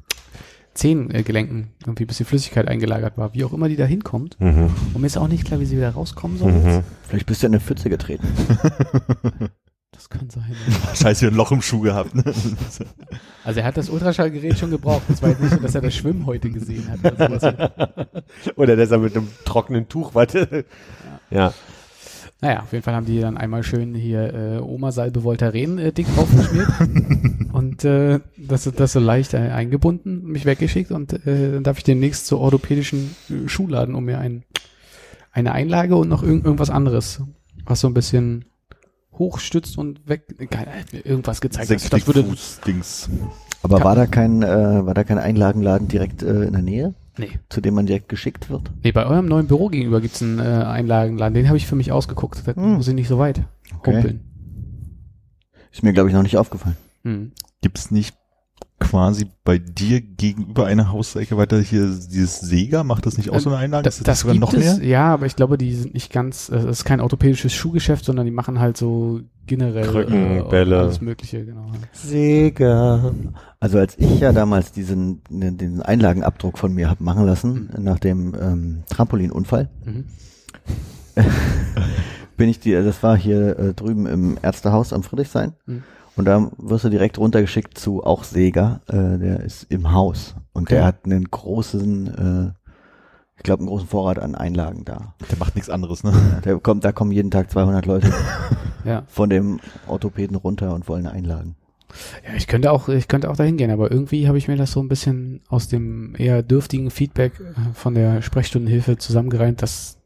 Zehengelenken 0.76 1.68
irgendwie 1.80 2.04
ein 2.04 2.06
bisschen 2.06 2.26
Flüssigkeit 2.26 2.68
eingelagert 2.68 3.16
war, 3.16 3.34
wie 3.34 3.44
auch 3.44 3.52
immer 3.52 3.68
die 3.68 3.76
da 3.76 3.86
hinkommt. 3.86 4.38
Mhm. 4.40 4.70
Und 4.94 5.00
mir 5.00 5.06
ist 5.06 5.16
auch 5.16 5.28
nicht 5.28 5.44
klar, 5.44 5.58
wie 5.60 5.64
sie 5.64 5.76
wieder 5.76 5.90
rauskommen 5.90 6.36
soll. 6.36 6.52
Mhm. 6.52 6.82
Vielleicht 7.08 7.26
bist 7.26 7.42
du 7.42 7.46
in 7.46 7.54
eine 7.54 7.60
Pfütze 7.60 7.88
getreten. 7.88 8.28
Das 10.08 10.18
kann 10.20 10.30
sein. 10.30 10.54
Scheiße, 10.94 11.22
wir 11.22 11.30
ein 11.30 11.34
Loch 11.34 11.50
im 11.50 11.62
Schuh 11.62 11.80
gehabt. 11.80 12.14
Ne? 12.14 12.24
Also 13.44 13.60
er 13.60 13.66
hat 13.66 13.76
das 13.76 13.88
Ultraschallgerät 13.90 14.58
schon 14.58 14.70
gebraucht. 14.70 15.02
Das 15.06 15.22
war 15.22 15.28
jetzt 15.28 15.40
nicht 15.40 15.54
so, 15.54 15.60
dass 15.60 15.72
er 15.76 15.80
das 15.80 15.94
Schwimmen 15.94 16.26
heute 16.26 16.50
gesehen 16.50 16.90
hat. 16.90 16.98
Oder 17.12 17.38
sowas. 17.38 18.24
Oder 18.56 18.74
dass 18.74 18.90
er 18.90 18.98
mit 18.98 19.16
einem 19.16 19.28
trockenen 19.44 19.88
Tuch 19.88 20.16
warte. 20.16 20.64
Ja. 21.30 21.54
Naja, 22.40 22.60
auf 22.64 22.72
jeden 22.72 22.82
Fall 22.82 22.94
haben 22.94 23.06
die 23.06 23.20
dann 23.20 23.36
einmal 23.36 23.62
schön 23.62 23.94
hier 23.94 24.34
äh, 24.34 24.58
Oma-Salbe 24.58 25.22
Voltaren 25.22 25.78
äh, 25.78 25.92
dick 25.92 26.12
draufgeschmiert 26.12 26.68
und 27.52 27.84
äh, 27.84 28.18
das, 28.36 28.64
das 28.64 28.92
so 28.92 28.98
leicht 28.98 29.32
äh, 29.34 29.38
eingebunden, 29.38 30.24
mich 30.24 30.44
weggeschickt 30.44 30.90
und 30.90 31.12
äh, 31.24 31.52
dann 31.52 31.62
darf 31.62 31.78
ich 31.78 31.84
demnächst 31.84 32.26
zur 32.26 32.40
orthopädischen 32.40 33.14
äh, 33.30 33.48
Schuhladen, 33.48 33.94
um 33.94 34.04
mir 34.04 34.18
ein, 34.18 34.42
eine 35.30 35.52
Einlage 35.52 35.94
und 35.94 36.08
noch 36.08 36.24
irgend, 36.24 36.44
irgendwas 36.44 36.70
anderes, 36.70 37.22
was 37.64 37.80
so 37.80 37.86
ein 37.86 37.94
bisschen 37.94 38.44
hochstützt 39.18 39.78
und 39.78 40.08
weg, 40.08 40.22
irgendwas 41.04 41.40
gezeigt. 41.40 41.70
Das, 41.70 41.88
das 41.88 42.06
würde, 42.06 42.24
Fuß-Dings. 42.24 43.08
Aber 43.62 43.82
war 43.82 43.94
da 43.96 44.06
kein, 44.06 44.42
äh, 44.42 44.86
war 44.86 44.94
da 44.94 45.04
kein 45.04 45.18
Einlagenladen 45.18 45.88
direkt 45.88 46.22
äh, 46.22 46.44
in 46.44 46.52
der 46.52 46.62
Nähe, 46.62 46.94
nee. 47.18 47.30
zu 47.48 47.60
dem 47.60 47.74
man 47.74 47.86
direkt 47.86 48.08
geschickt 48.08 48.48
wird? 48.50 48.70
Nee, 48.84 48.92
bei 48.92 49.06
eurem 49.06 49.26
neuen 49.26 49.46
Büro 49.46 49.68
gegenüber 49.68 50.00
gibt's 50.00 50.22
einen 50.22 50.38
äh, 50.38 50.42
Einlagenladen, 50.42 51.34
den 51.34 51.48
habe 51.48 51.56
ich 51.56 51.66
für 51.66 51.76
mich 51.76 51.90
ausgeguckt. 51.92 52.42
Da 52.46 52.54
Hm. 52.54 52.74
muss 52.74 52.88
ich 52.88 52.94
nicht 52.94 53.08
so 53.08 53.18
weit 53.18 53.42
Okay. 53.78 53.94
humpeln. 53.96 54.20
Ist 55.72 55.82
mir, 55.82 55.92
glaube 55.92 56.08
ich, 56.08 56.14
noch 56.14 56.22
nicht 56.22 56.36
aufgefallen. 56.36 56.76
Hm. 57.02 57.32
Gibt's 57.60 57.90
nicht 57.90 58.14
quasi 58.78 59.26
bei 59.44 59.58
dir 59.58 60.00
gegenüber 60.02 60.66
einer 60.66 60.92
Hausecke 60.92 61.36
weiter 61.36 61.58
hier 61.60 61.86
dieses 61.86 62.40
Sega? 62.40 62.84
Macht 62.84 63.06
das 63.06 63.16
nicht 63.16 63.30
auch 63.30 63.40
so 63.40 63.48
eine 63.50 63.58
Einlage? 63.58 63.84
Das, 63.84 63.98
Ist 63.98 64.06
das 64.08 64.20
sogar 64.20 64.34
gibt 64.34 64.42
noch 64.44 64.52
es, 64.54 64.78
mehr? 64.78 64.86
ja, 64.86 65.14
aber 65.14 65.26
ich 65.26 65.34
glaube, 65.36 65.56
die 65.58 65.74
sind 65.74 65.94
nicht 65.94 66.12
ganz, 66.12 66.48
äh, 66.50 66.56
es 66.56 66.64
ist 66.80 66.84
kein 66.84 67.00
orthopädisches 67.00 67.54
Schuhgeschäft, 67.54 68.04
sondern 68.04 68.26
die 68.26 68.32
machen 68.32 68.60
halt 68.60 68.76
so 68.76 69.20
generell 69.46 69.86
Krücken, 69.86 70.38
äh, 70.38 70.42
Bälle. 70.50 70.78
alles 70.80 71.00
mögliche, 71.00 71.44
genau. 71.44 71.66
Sega. 71.92 73.12
Also 73.60 73.78
als 73.78 73.94
ich 73.98 74.20
ja 74.20 74.32
damals 74.32 74.72
diesen, 74.72 75.22
ne, 75.30 75.52
diesen 75.52 75.80
Einlagenabdruck 75.82 76.58
von 76.58 76.74
mir 76.74 76.90
hab 76.90 77.00
machen 77.00 77.24
lassen, 77.24 77.70
nach 77.78 77.98
dem 77.98 78.34
ähm, 78.40 78.82
Trampolinunfall, 78.90 79.70
Mhm. 79.84 80.04
bin 82.36 82.48
ich 82.50 82.60
die, 82.60 82.72
das 82.72 83.02
war 83.02 83.16
hier 83.16 83.58
äh, 83.58 83.72
drüben 83.74 84.06
im 84.06 84.36
Ärztehaus 84.42 84.92
am 84.92 85.02
Friedrichshain. 85.02 85.52
Mhm. 85.66 85.82
Und 86.16 86.24
da 86.24 86.50
wirst 86.58 86.84
du 86.84 86.88
direkt 86.88 87.18
runtergeschickt 87.18 87.78
zu 87.78 88.02
auch 88.02 88.24
Sega, 88.24 88.80
äh, 88.88 89.18
der 89.18 89.40
ist 89.40 89.64
im 89.70 89.92
Haus. 89.92 90.34
Und 90.52 90.62
Okay. 90.64 90.76
der 90.76 90.84
hat 90.86 91.04
einen 91.04 91.24
großen, 91.30 92.06
äh, 92.06 92.52
ich 93.36 93.42
glaube, 93.42 93.60
einen 93.60 93.68
großen 93.68 93.86
Vorrat 93.88 94.18
an 94.18 94.34
Einlagen 94.34 94.84
da. 94.86 95.14
Der 95.30 95.38
macht 95.38 95.54
nichts 95.56 95.68
anderes, 95.68 96.02
ne? 96.04 96.12
Der 96.44 96.58
kommt, 96.58 96.84
da 96.84 96.92
kommen 96.92 97.12
jeden 97.12 97.30
Tag 97.30 97.50
200 97.50 97.84
Leute 97.86 98.10
Ja. 98.84 99.02
von 99.08 99.28
dem 99.28 99.60
Orthopäden 99.86 100.36
runter 100.36 100.72
und 100.74 100.88
wollen 100.88 101.06
Einlagen. 101.06 101.56
ja, 102.26 102.34
ich 102.34 102.46
könnte 102.46 102.70
auch, 102.72 102.88
ich 102.88 103.08
könnte 103.08 103.30
auch 103.30 103.36
dahin 103.36 103.56
gehen, 103.58 103.70
aber 103.70 103.90
irgendwie 103.90 104.26
habe 104.26 104.38
ich 104.38 104.48
mir 104.48 104.56
das 104.56 104.72
so 104.72 104.80
ein 104.80 104.88
bisschen 104.88 105.42
aus 105.48 105.68
dem 105.68 106.14
eher 106.16 106.42
dürftigen 106.42 106.90
Feedback 106.90 107.38
äh, 107.40 107.74
von 107.74 107.94
der 107.94 108.22
Sprechstundenhilfe 108.22 108.96
zusammengereimt, 108.96 109.60
dass 109.60 109.98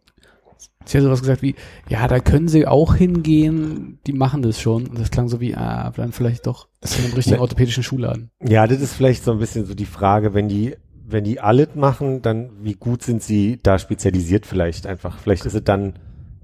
sie 0.85 0.99
hat 0.99 1.05
sowas 1.05 1.21
gesagt 1.21 1.43
wie, 1.43 1.55
ja, 1.89 2.09
da 2.09 2.21
können 2.21 2.49
sie 2.49 2.67
auch 2.67 2.95
hingehen, 2.95 3.99
die 4.07 4.13
machen 4.13 4.43
das 4.43 4.61
schon. 4.61 4.87
Und 4.87 4.99
das 4.99 5.11
klang 5.11 5.29
so 5.29 5.41
wie, 5.41 5.55
ah, 5.55 5.93
dann 5.95 6.13
vielleicht 6.13 6.47
doch 6.47 6.69
zu 6.83 7.03
einem 7.03 7.13
richtigen 7.15 7.41
orthopädischen 7.41 7.83
Schuhladen. 7.83 8.31
Ja, 8.43 8.67
das 8.67 8.81
ist 8.81 8.95
vielleicht 8.95 9.25
so 9.25 9.33
ein 9.33 9.39
bisschen 9.39 9.67
so 9.67 9.75
die 9.75 9.87
Frage, 9.87 10.35
wenn 10.35 10.49
die, 10.49 10.77
wenn 11.07 11.25
die 11.25 11.41
alles 11.41 11.75
machen, 11.75 12.23
dann 12.23 12.51
wie 12.63 12.75
gut 12.75 13.03
sind 13.03 13.23
sie 13.23 13.59
da 13.63 13.79
spezialisiert 13.79 14.47
vielleicht 14.47 14.87
einfach. 14.87 15.19
Vielleicht 15.19 15.45
ist 15.47 15.55
es 15.55 15.65
dann 15.65 15.95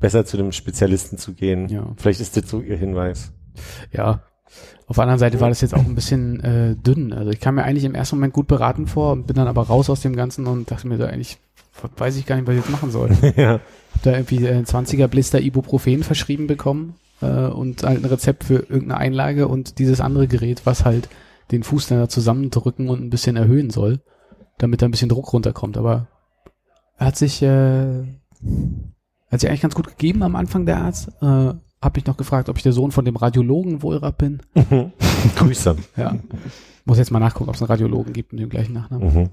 besser 0.01 0.25
zu 0.25 0.37
dem 0.37 0.53
Spezialisten 0.53 1.19
zu 1.19 1.33
gehen. 1.33 1.69
Ja. 1.69 1.93
Vielleicht 1.97 2.21
ist 2.21 2.37
das 2.37 2.49
so 2.49 2.61
ihr 2.61 2.77
Hinweis. 2.77 3.33
Ja. 3.93 4.23
Auf 4.87 4.97
der 4.97 5.03
anderen 5.03 5.19
Seite 5.19 5.41
war 5.41 5.49
das 5.49 5.61
jetzt 5.61 5.75
auch 5.75 5.85
ein 5.85 5.95
bisschen 5.95 6.41
äh, 6.41 6.77
dünn. 6.77 7.13
Also 7.13 7.31
ich 7.31 7.41
kam 7.41 7.57
mir 7.57 7.65
eigentlich 7.65 7.85
im 7.85 7.95
ersten 7.95 8.17
Moment 8.17 8.35
gut 8.35 8.47
beraten 8.47 8.87
vor 8.87 9.13
und 9.13 9.27
bin 9.27 9.35
dann 9.35 9.49
aber 9.49 9.63
raus 9.63 9.91
aus 9.91 10.01
dem 10.01 10.15
Ganzen 10.15 10.47
und 10.47 10.71
dachte 10.71 10.87
mir 10.87 10.99
da 10.99 11.07
eigentlich, 11.07 11.39
weiß 11.97 12.17
ich 12.17 12.27
gar 12.27 12.37
nicht, 12.37 12.47
was 12.47 12.55
ich 12.55 12.61
jetzt 12.61 12.71
machen 12.71 12.91
soll. 12.91 13.11
ja. 13.37 13.61
Hab 13.97 14.03
da 14.03 14.13
irgendwie 14.13 14.45
äh, 14.45 14.61
20er 14.61 15.09
Blister 15.09 15.41
Ibuprofen 15.41 16.03
verschrieben 16.03 16.47
bekommen 16.47 16.97
äh, 17.23 17.47
und 17.47 17.83
halt 17.83 18.05
ein 18.05 18.05
Rezept 18.05 18.45
für 18.45 18.57
irgendeine 18.57 18.99
Einlage 18.99 19.49
und 19.49 19.79
dieses 19.79 20.03
andere 20.03 20.29
Gerät, 20.29 20.67
was 20.67 20.85
halt 20.85 21.09
den 21.51 21.63
Fuß 21.63 21.87
dann 21.87 22.01
da 22.01 22.09
zusammendrücken 22.09 22.91
und 22.91 23.01
ein 23.01 23.09
bisschen 23.09 23.37
erhöhen 23.37 23.71
soll, 23.71 24.01
damit 24.59 24.83
da 24.83 24.87
ein 24.87 24.91
bisschen 24.91 25.09
Druck 25.09 25.33
runterkommt. 25.33 25.79
Aber 25.79 26.09
er 26.99 27.07
hat 27.07 27.17
sich, 27.17 27.41
äh, 27.41 28.05
hat 29.31 29.41
sich 29.41 29.49
eigentlich 29.49 29.63
ganz 29.63 29.75
gut 29.75 29.89
gegeben 29.89 30.23
am 30.23 30.37
Anfang 30.37 30.67
der 30.67 30.77
Arzt. 30.79 31.09
Äh, 31.23 31.55
hab 31.81 31.97
mich 31.97 32.05
noch 32.05 32.19
gefragt, 32.19 32.51
ob 32.51 32.59
ich 32.59 32.63
der 32.65 32.73
Sohn 32.73 32.91
von 32.91 33.07
dem 33.07 33.17
Radiologen 33.17 33.83
Wohlrab 33.83 34.19
bin. 34.19 34.43
Grüße. 35.37 35.77
Ja. 35.97 36.17
Muss 36.85 36.99
jetzt 36.99 37.13
mal 37.13 37.19
nachgucken, 37.19 37.49
ob 37.49 37.57
es 37.57 37.63
einen 37.63 37.71
Radiologen 37.71 38.13
gibt 38.13 38.33
mit 38.33 38.43
dem 38.43 38.51
gleichen 38.51 38.75
Nachnamen. 38.75 39.15
Mhm. 39.15 39.31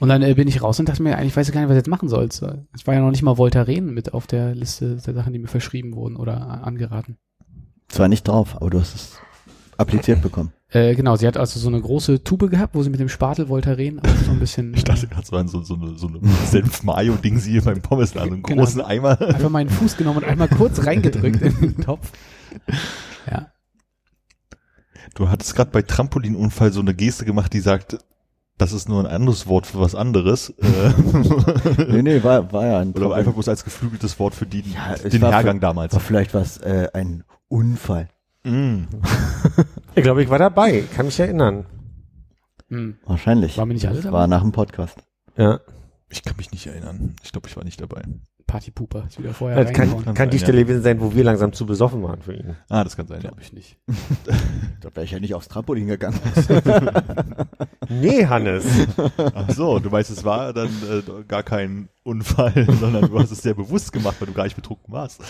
Und 0.00 0.08
dann 0.08 0.22
äh, 0.22 0.34
bin 0.34 0.48
ich 0.48 0.62
raus 0.62 0.78
und 0.80 0.88
dachte 0.88 1.02
mir, 1.02 1.16
eigentlich 1.16 1.36
weiß 1.36 1.48
ich 1.48 1.54
gar 1.54 1.60
nicht, 1.60 1.68
was 1.70 1.76
ich 1.76 1.80
jetzt 1.80 1.88
machen 1.88 2.08
soll. 2.08 2.24
Es 2.24 2.42
war 2.42 2.94
ja 2.94 3.00
noch 3.00 3.10
nicht 3.10 3.22
mal 3.22 3.38
Voltaren 3.38 3.94
mit 3.94 4.12
auf 4.12 4.26
der 4.26 4.54
Liste 4.54 4.96
der 4.96 5.14
Sachen, 5.14 5.32
die 5.32 5.38
mir 5.38 5.48
verschrieben 5.48 5.94
wurden 5.94 6.16
oder 6.16 6.40
a- 6.40 6.60
angeraten. 6.62 7.16
Zwar 7.88 8.08
nicht 8.08 8.26
drauf, 8.26 8.56
aber 8.56 8.70
du 8.70 8.80
hast 8.80 8.94
es 8.94 9.18
appliziert 9.76 10.20
bekommen. 10.22 10.52
Äh, 10.70 10.94
genau, 10.96 11.14
sie 11.14 11.26
hat 11.28 11.36
also 11.36 11.60
so 11.60 11.68
eine 11.68 11.80
große 11.80 12.24
Tube 12.24 12.50
gehabt, 12.50 12.74
wo 12.74 12.82
sie 12.82 12.90
mit 12.90 12.98
dem 12.98 13.08
Spatel 13.08 13.48
Voltaren 13.48 14.00
auch 14.00 14.16
so 14.24 14.32
ein 14.32 14.40
bisschen 14.40 14.74
Ich 14.74 14.82
dachte 14.84 15.06
äh, 15.06 15.08
gerade 15.08 15.26
so 15.26 15.36
an 15.36 15.46
so, 15.48 15.62
so 15.62 15.74
eine, 15.74 15.96
so 15.96 16.08
eine 16.08 16.18
Senf-Mayo-Ding 16.50 17.38
sie 17.38 17.52
hier 17.52 17.62
beim 17.62 17.80
Pommesladen, 17.80 18.32
einen 18.34 18.42
Genau. 18.42 18.62
großen 18.64 18.80
Eimer. 18.80 19.20
einfach 19.20 19.50
meinen 19.50 19.70
Fuß 19.70 19.96
genommen 19.96 20.18
und 20.18 20.24
einmal 20.24 20.48
kurz 20.48 20.84
reingedrückt 20.84 21.40
in 21.40 21.60
den 21.60 21.76
Topf. 21.82 22.10
Ja. 23.30 23.52
Du 25.14 25.28
hattest 25.28 25.54
gerade 25.54 25.70
bei 25.70 25.82
Trampolinunfall 25.82 26.72
so 26.72 26.80
eine 26.80 26.94
Geste 26.94 27.24
gemacht, 27.24 27.52
die 27.52 27.60
sagt, 27.60 27.98
das 28.58 28.72
ist 28.72 28.88
nur 28.88 29.00
ein 29.00 29.06
anderes 29.06 29.46
Wort 29.46 29.66
für 29.66 29.80
was 29.80 29.94
anderes. 29.94 30.50
Äh, 30.50 31.84
Nee, 31.88 32.02
nee, 32.02 32.22
war, 32.22 32.52
war 32.52 32.66
ja 32.66 32.78
ein 32.80 32.90
Oder 32.90 33.00
Problem. 33.00 33.12
einfach 33.18 33.32
bloß 33.34 33.48
als 33.48 33.64
geflügeltes 33.64 34.18
Wort 34.18 34.34
für 34.34 34.46
die, 34.46 34.60
Ja, 34.72 34.94
den 34.96 35.20
war 35.22 35.32
Hergang 35.32 35.56
für- 35.56 35.60
damals. 35.62 35.92
war 35.92 36.00
vielleicht 36.00 36.34
was, 36.34 36.58
äh, 36.58 36.88
ein 36.94 37.24
Unfall. 37.48 38.08
Mm. 38.44 38.84
Ich 39.94 40.02
glaube, 40.02 40.22
ich 40.22 40.28
war 40.28 40.38
dabei. 40.38 40.82
Kann 40.94 41.06
mich 41.06 41.18
erinnern. 41.18 41.66
Hm. 42.68 42.96
Wahrscheinlich. 43.06 43.56
Waren 43.58 43.68
wir 43.68 43.74
nicht 43.74 43.86
alle 43.88 44.00
dabei? 44.00 44.18
War 44.18 44.26
nach 44.26 44.42
dem 44.42 44.52
Podcast. 44.52 44.98
Ja. 45.36 45.60
Ich 46.08 46.22
kann 46.22 46.36
mich 46.36 46.50
nicht 46.52 46.66
erinnern. 46.66 47.16
Ich 47.22 47.32
glaube, 47.32 47.48
ich 47.48 47.56
war 47.56 47.64
nicht 47.64 47.80
dabei. 47.80 48.02
Partypuper. 48.46 49.04
Ist 49.08 49.18
wieder 49.18 49.32
vorher 49.34 49.64
Das 49.64 49.72
kann, 49.72 49.88
reingehauen. 49.88 50.14
kann 50.14 50.30
die 50.30 50.36
sein, 50.38 50.44
Stelle 50.44 50.58
ja. 50.58 50.64
gewesen 50.64 50.82
sein, 50.82 51.00
wo 51.00 51.14
wir 51.14 51.24
langsam 51.24 51.52
zu 51.54 51.64
besoffen 51.66 52.02
waren 52.02 52.20
für 52.22 52.34
ihn. 52.34 52.56
Ah, 52.68 52.84
das 52.84 52.96
kann 52.96 53.06
sein, 53.06 53.16
ja. 53.22 53.28
Glaube 53.30 53.40
ich 53.42 53.52
nicht. 53.52 53.78
Da 54.80 54.94
wäre 54.94 55.04
ich 55.04 55.12
ja 55.12 55.18
nicht 55.20 55.34
aufs 55.34 55.48
Trampolin 55.48 55.86
gegangen. 55.86 56.20
Nee, 57.88 58.26
Hannes. 58.26 58.64
Ach 59.34 59.50
so, 59.50 59.78
du 59.78 59.90
weißt, 59.90 60.10
es 60.10 60.24
war 60.24 60.52
dann 60.52 60.68
äh, 60.68 61.24
gar 61.26 61.42
kein 61.42 61.88
Unfall, 62.02 62.66
sondern 62.80 63.08
du 63.08 63.18
hast 63.18 63.30
es 63.30 63.42
sehr 63.42 63.54
bewusst 63.54 63.92
gemacht, 63.92 64.16
weil 64.20 64.26
du 64.26 64.34
gar 64.34 64.44
nicht 64.44 64.56
betrunken 64.56 64.92
warst. 64.92 65.22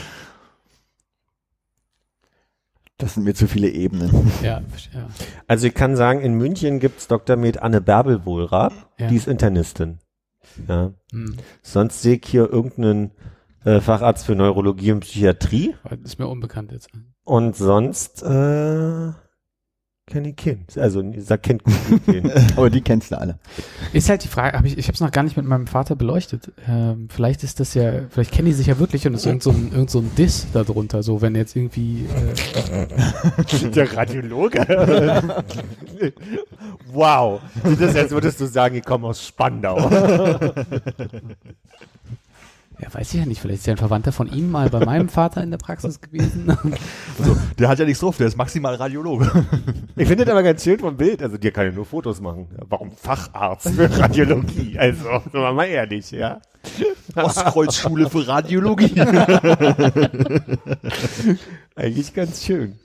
Das 2.98 3.14
sind 3.14 3.24
mir 3.24 3.34
zu 3.34 3.48
viele 3.48 3.68
Ebenen. 3.68 4.30
Ja, 4.42 4.62
ja. 4.92 5.08
Also 5.48 5.66
ich 5.66 5.74
kann 5.74 5.96
sagen, 5.96 6.20
in 6.20 6.34
München 6.34 6.78
gibt's 6.78 7.08
Dr. 7.08 7.36
Med 7.36 7.60
Anne 7.60 7.80
Bärbel 7.80 8.24
Wohlrab. 8.24 8.72
Ja. 8.98 9.08
Die 9.08 9.16
ist 9.16 9.26
Internistin. 9.26 9.98
Ja. 10.68 10.92
Hm. 11.10 11.36
Sonst 11.62 12.02
sehe 12.02 12.16
ich 12.16 12.26
hier 12.26 12.50
irgendeinen 12.50 13.10
äh, 13.64 13.80
Facharzt 13.80 14.26
für 14.26 14.36
Neurologie 14.36 14.92
und 14.92 15.00
Psychiatrie. 15.00 15.74
Ist 16.04 16.18
mir 16.18 16.28
unbekannt 16.28 16.70
jetzt. 16.70 16.88
Und 17.24 17.56
sonst 17.56 18.22
äh, 18.22 19.12
kenne 20.06 20.28
ich 20.28 20.36
Kind. 20.36 20.76
Also 20.76 21.02
sag 21.18 21.42
kennt 21.42 21.64
gut. 21.64 21.74
Aber 22.56 22.68
die 22.70 22.82
kennst 22.82 23.10
du 23.10 23.18
alle. 23.18 23.38
Ist 23.92 24.08
halt 24.08 24.22
die 24.24 24.28
Frage, 24.28 24.58
hab 24.58 24.64
ich, 24.64 24.76
ich 24.76 24.86
habe 24.86 24.94
es 24.94 25.00
noch 25.00 25.10
gar 25.10 25.22
nicht 25.22 25.36
mit 25.36 25.46
meinem 25.46 25.66
Vater 25.66 25.96
beleuchtet. 25.96 26.52
Ähm, 26.68 27.08
vielleicht 27.10 27.42
ist 27.42 27.58
das 27.60 27.74
ja, 27.74 27.92
vielleicht 28.10 28.32
kennen 28.32 28.46
die 28.46 28.52
sich 28.52 28.66
ja 28.66 28.78
wirklich 28.78 29.06
und 29.06 29.14
es 29.14 29.20
ist 29.20 29.26
irgend 29.26 29.42
so 29.42 29.50
ein, 29.50 29.72
irgend 29.72 29.90
so 29.90 30.00
ein 30.00 30.10
Diss 30.16 30.46
darunter, 30.52 31.02
so 31.02 31.22
wenn 31.22 31.34
jetzt 31.34 31.56
irgendwie, 31.56 32.04
äh, 32.04 33.68
Der 33.74 33.96
Radiologe. 33.96 34.60
wow. 36.92 37.40
Das 37.62 37.80
ist, 37.80 37.96
als 37.96 38.10
würdest 38.10 38.40
du 38.40 38.46
sagen, 38.46 38.76
ich 38.76 38.84
komme 38.84 39.06
aus 39.06 39.26
Spandau. 39.26 39.90
Ja 42.80 42.92
weiß 42.92 43.14
ich 43.14 43.20
ja 43.20 43.26
nicht, 43.26 43.40
vielleicht 43.40 43.60
ist 43.60 43.66
ja 43.66 43.74
ein 43.74 43.78
Verwandter 43.78 44.12
von 44.12 44.32
ihm 44.32 44.50
mal 44.50 44.68
bei 44.70 44.84
meinem 44.84 45.08
Vater 45.08 45.42
in 45.42 45.50
der 45.50 45.58
Praxis 45.58 46.00
gewesen. 46.00 46.56
So, 47.16 47.36
der 47.58 47.68
hat 47.68 47.78
ja 47.78 47.84
nichts 47.84 48.00
drauf, 48.00 48.16
der 48.16 48.26
ist 48.26 48.36
maximal 48.36 48.74
Radiologe. 48.74 49.30
Ich 49.96 50.08
finde 50.08 50.24
das 50.24 50.32
aber 50.32 50.42
ganz 50.42 50.64
schön 50.64 50.80
vom 50.80 50.96
Bild. 50.96 51.22
Also 51.22 51.36
dir 51.36 51.52
kann 51.52 51.66
ja 51.66 51.72
nur 51.72 51.86
Fotos 51.86 52.20
machen. 52.20 52.48
Warum 52.68 52.90
Facharzt 52.90 53.70
für 53.70 53.88
Radiologie? 53.98 54.76
Also, 54.76 55.04
sind 55.20 55.34
wir 55.34 55.52
mal 55.52 55.66
ehrlich, 55.66 56.10
ja. 56.10 56.40
Ostkreuzschule 57.14 58.10
für 58.10 58.26
Radiologie. 58.26 59.00
Eigentlich 61.76 62.12
ganz 62.12 62.44
schön. 62.44 62.78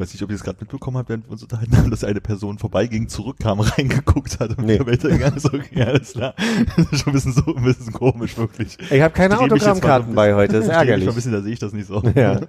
Ich 0.00 0.06
weiß 0.06 0.14
nicht, 0.14 0.22
ob 0.22 0.30
ihr 0.30 0.36
es 0.36 0.42
gerade 0.42 0.56
mitbekommen 0.58 0.96
habt, 0.96 1.10
während 1.10 1.26
wir 1.26 1.32
uns 1.32 1.42
unterhalten 1.42 1.76
haben, 1.76 1.90
dass 1.90 2.04
eine 2.04 2.22
Person 2.22 2.56
vorbeiging, 2.56 3.08
zurückkam, 3.08 3.60
reingeguckt 3.60 4.40
hat 4.40 4.56
und 4.56 4.64
Nee. 4.64 4.78
der 4.78 4.86
Welt 4.86 5.02
gegangen 5.02 5.38
so, 5.38 5.48
okay, 5.52 5.82
alles 5.82 6.12
klar. 6.14 6.34
Das 6.76 6.90
ist 6.90 7.00
schon 7.02 7.10
ein 7.10 7.12
bisschen 7.12 7.32
so, 7.34 7.54
ein 7.54 7.62
bisschen 7.62 7.92
komisch, 7.92 8.38
wirklich. 8.38 8.78
Ich 8.90 9.02
habe 9.02 9.12
keine 9.12 9.38
Autogrammkarten 9.38 10.14
bei 10.14 10.32
heute. 10.34 10.54
Das 10.54 10.64
ist 10.64 10.70
ärgerlich. 10.70 11.04
mal 11.04 11.12
ein 11.12 11.14
bisschen, 11.16 11.32
da 11.32 11.42
sehe 11.42 11.52
ich 11.52 11.58
das 11.58 11.74
nicht 11.74 11.86
so. 11.86 12.02
Ja. 12.14 12.40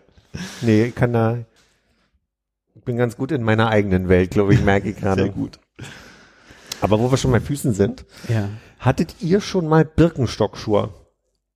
Nee, 0.62 0.86
ich 0.86 0.96
kann 0.96 1.12
da. 1.12 1.40
Ich 2.74 2.84
bin 2.86 2.96
ganz 2.96 3.18
gut 3.18 3.34
in 3.34 3.44
meiner 3.44 3.68
eigenen 3.68 4.08
Welt, 4.08 4.32
glaube 4.32 4.54
ich, 4.54 4.64
merke 4.64 4.90
ich 4.92 4.96
gerade. 4.96 5.24
Sehr 5.24 5.32
gut. 5.34 5.60
Aber 6.80 7.02
wo 7.02 7.12
wir 7.12 7.18
schon 7.18 7.32
bei 7.34 7.42
Füßen 7.42 7.74
sind, 7.74 8.06
ja. 8.30 8.48
hattet 8.80 9.16
ihr 9.20 9.42
schon 9.42 9.68
mal 9.68 9.84
Birkenstockschuhe? 9.84 10.88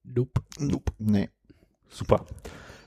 Nope. 0.04 0.42
Nope. 0.60 0.92
Nee. 1.00 1.30
Super. 1.90 2.26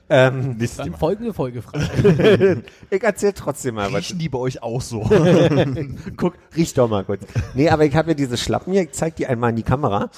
Ähm, 0.09 0.57
Nächstes 0.57 0.77
Dann 0.77 0.85
Thema. 0.87 0.97
folgende 0.97 1.33
Folgefrage. 1.33 2.63
ich 2.89 3.03
erzähl 3.03 3.33
trotzdem 3.33 3.75
mal 3.75 3.91
was. 3.93 3.99
Riechen 3.99 4.19
die 4.19 4.29
bei 4.29 4.39
euch 4.39 4.63
auch 4.63 4.81
so? 4.81 5.01
Guck, 6.17 6.33
riech 6.55 6.73
doch 6.73 6.89
mal 6.89 7.03
kurz. 7.03 7.23
Nee, 7.53 7.69
aber 7.69 7.85
ich 7.85 7.95
habe 7.95 8.09
ja 8.09 8.13
diese 8.15 8.37
Schlappen 8.37 8.73
hier, 8.73 8.83
ich 8.83 8.91
zeig 8.91 9.15
die 9.17 9.27
einmal 9.27 9.51
in 9.51 9.55
die 9.55 9.63
Kamera. 9.63 10.09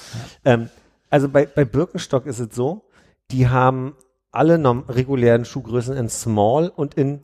Ähm, 0.44 0.70
also 1.10 1.28
bei, 1.28 1.44
bei 1.44 1.66
Birkenstock 1.66 2.24
ist 2.26 2.38
es 2.38 2.54
so, 2.54 2.86
die 3.30 3.48
haben 3.48 3.94
alle 4.30 4.58
regulären 4.88 5.44
Schuhgrößen 5.44 5.94
in 5.96 6.08
Small 6.08 6.72
und 6.74 6.94
in, 6.94 7.22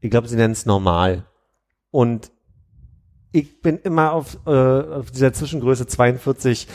ich 0.00 0.10
glaube, 0.10 0.28
sie 0.28 0.36
nennen 0.36 0.52
es 0.52 0.66
normal. 0.66 1.24
Und 1.90 2.30
ich 3.32 3.60
bin 3.60 3.78
immer 3.78 4.12
auf, 4.12 4.38
äh, 4.46 4.50
auf 4.50 5.10
dieser 5.10 5.32
Zwischengröße 5.32 5.86
42, 5.86 6.66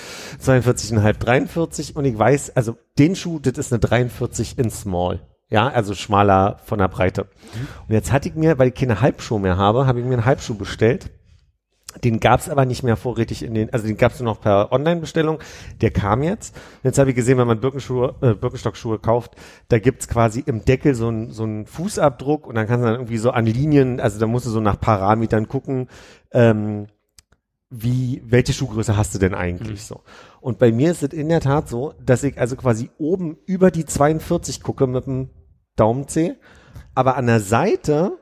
42,5, 0.42 1.14
43 1.14 1.96
und 1.96 2.06
ich 2.06 2.18
weiß, 2.18 2.56
also 2.56 2.78
den 2.98 3.16
Schuh, 3.16 3.40
das 3.40 3.58
ist 3.58 3.74
eine 3.74 3.80
43 3.80 4.58
in 4.58 4.70
Small. 4.70 5.20
Ja, 5.50 5.68
also 5.68 5.94
schmaler 5.94 6.58
von 6.66 6.80
der 6.80 6.88
Breite. 6.88 7.28
Und 7.88 7.94
jetzt 7.94 8.12
hatte 8.12 8.30
ich 8.30 8.36
mir, 8.36 8.58
weil 8.58 8.70
ich 8.70 8.74
keine 8.74 9.02
Halbschuh 9.02 9.38
mehr 9.38 9.58
habe, 9.58 9.86
habe 9.86 10.00
ich 10.00 10.06
mir 10.06 10.14
einen 10.14 10.26
Halbschuh 10.26 10.56
bestellt. 10.56 11.12
Den 12.04 12.20
gab's 12.20 12.50
aber 12.50 12.66
nicht 12.66 12.84
mehr 12.84 12.98
vorrätig 12.98 13.44
in 13.44 13.54
den, 13.54 13.72
also 13.72 13.88
den 13.88 13.98
gab's 13.98 14.20
nur 14.20 14.32
noch 14.34 14.42
per 14.42 14.72
Online-Bestellung. 14.72 15.40
Der 15.82 15.92
kam 15.92 16.24
jetzt. 16.24 16.56
Jetzt 16.84 17.00
habe 17.00 17.10
ich 17.10 17.16
gesehen, 17.16 17.38
wenn 17.38 17.48
man 17.48 17.60
Birkenschuhe, 17.60 18.16
äh, 18.22 18.34
Birkenstock-Schuhe 18.34 19.00
kauft, 19.00 19.36
da 19.70 19.80
gibt's 19.80 20.08
quasi 20.08 20.44
im 20.46 20.66
Deckel 20.66 20.96
so 20.96 21.08
einen 21.08 21.32
so 21.32 21.44
einen 21.44 21.66
Fußabdruck 21.66 22.48
und 22.48 22.56
dann 22.56 22.68
kannst 22.68 22.84
du 22.84 22.88
dann 22.88 22.96
irgendwie 22.96 23.18
so 23.18 23.32
an 23.32 23.46
Linien, 23.46 24.00
also 24.00 24.20
da 24.20 24.28
musst 24.28 24.46
du 24.46 24.50
so 24.50 24.60
nach 24.60 24.80
Parametern 24.80 25.48
gucken, 25.48 25.88
ähm, 26.32 26.88
wie, 27.70 28.22
welche 28.26 28.54
Schuhgröße 28.54 28.96
hast 28.96 29.16
du 29.16 29.20
denn 29.20 29.34
eigentlich 29.34 29.84
so? 29.84 30.02
Und 30.40 30.60
bei 30.60 30.72
mir 30.72 30.92
ist 30.92 31.04
es 31.04 31.14
in 31.14 31.30
der 31.30 31.42
Tat 31.42 31.68
so, 31.68 31.94
dass 32.04 32.24
ich 32.24 32.40
also 32.40 32.56
quasi 32.56 32.90
oben 32.98 33.38
über 33.46 33.72
die 33.72 33.86
42 33.86 34.62
gucke 34.62 34.88
mit 34.88 35.08
dem 35.08 35.30
Daumenzeh, 35.76 36.36
aber 36.94 37.18
an 37.18 37.28
der 37.28 37.40
Seite 37.40 38.18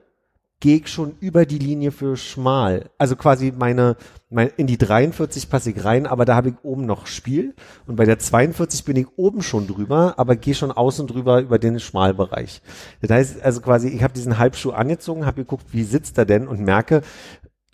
gehe 0.63 0.77
ich 0.77 0.87
schon 0.87 1.17
über 1.19 1.45
die 1.45 1.59
Linie 1.59 1.91
für 1.91 2.15
schmal. 2.15 2.89
Also 2.97 3.17
quasi 3.17 3.51
meine, 3.51 3.97
mein, 4.29 4.49
in 4.55 4.65
die 4.65 4.77
43 4.77 5.49
passe 5.49 5.71
ich 5.71 5.83
rein, 5.83 6.07
aber 6.07 6.23
da 6.23 6.35
habe 6.35 6.49
ich 6.49 6.55
oben 6.63 6.85
noch 6.85 7.05
Spiel. 7.05 7.53
Und 7.85 7.97
bei 7.97 8.05
der 8.05 8.17
42 8.17 8.85
bin 8.85 8.95
ich 8.95 9.07
oben 9.17 9.41
schon 9.41 9.67
drüber, 9.67 10.13
aber 10.15 10.37
gehe 10.37 10.55
schon 10.55 10.71
außen 10.71 11.05
drüber 11.05 11.41
über 11.41 11.59
den 11.59 11.81
Schmalbereich. 11.81 12.61
Das 13.01 13.11
heißt 13.11 13.41
also 13.41 13.59
quasi, 13.59 13.89
ich 13.89 14.03
habe 14.03 14.13
diesen 14.13 14.37
Halbschuh 14.37 14.71
angezogen, 14.71 15.25
habe 15.25 15.41
geguckt, 15.41 15.65
wie 15.73 15.83
sitzt 15.83 16.17
er 16.17 16.23
denn 16.23 16.47
und 16.47 16.61
merke, 16.61 17.01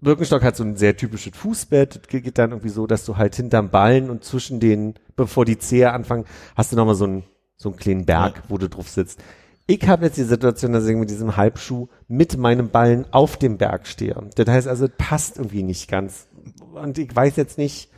Birkenstock 0.01 0.41
hat 0.41 0.55
so 0.55 0.63
ein 0.63 0.75
sehr 0.75 0.97
typisches 0.97 1.37
Fußbett. 1.37 1.95
Das 1.95 2.07
geht 2.07 2.39
dann 2.39 2.49
irgendwie 2.49 2.69
so, 2.69 2.87
dass 2.87 3.05
du 3.05 3.17
halt 3.17 3.35
hinterm 3.35 3.69
Ballen 3.69 4.09
und 4.09 4.23
zwischen 4.23 4.59
den, 4.59 4.95
bevor 5.15 5.45
die 5.45 5.59
Zehe 5.59 5.93
anfangen, 5.93 6.25
hast 6.55 6.71
du 6.71 6.75
nochmal 6.75 6.95
so 6.95 7.05
einen, 7.05 7.23
so 7.55 7.69
einen 7.69 7.77
kleinen 7.77 8.05
Berg, 8.07 8.41
wo 8.47 8.57
du 8.57 8.67
drauf 8.67 8.89
sitzt. 8.89 9.21
Ich 9.69 9.87
habe 9.87 10.05
jetzt 10.05 10.17
die 10.17 10.23
Situation, 10.23 10.73
dass 10.73 10.87
ich 10.87 10.95
mit 10.95 11.11
diesem 11.11 11.37
Halbschuh 11.37 11.89
mit 12.07 12.37
meinem 12.37 12.69
Ballen 12.69 13.05
auf 13.11 13.37
dem 13.37 13.59
Berg 13.59 13.85
stehe. 13.85 14.15
Das 14.33 14.47
heißt 14.47 14.67
also, 14.67 14.85
es 14.85 14.91
passt 14.97 15.37
irgendwie 15.37 15.61
nicht 15.61 15.87
ganz. 15.87 16.25
Und 16.73 16.97
ich 16.97 17.15
weiß 17.15 17.35
jetzt 17.35 17.59
nicht, 17.59 17.91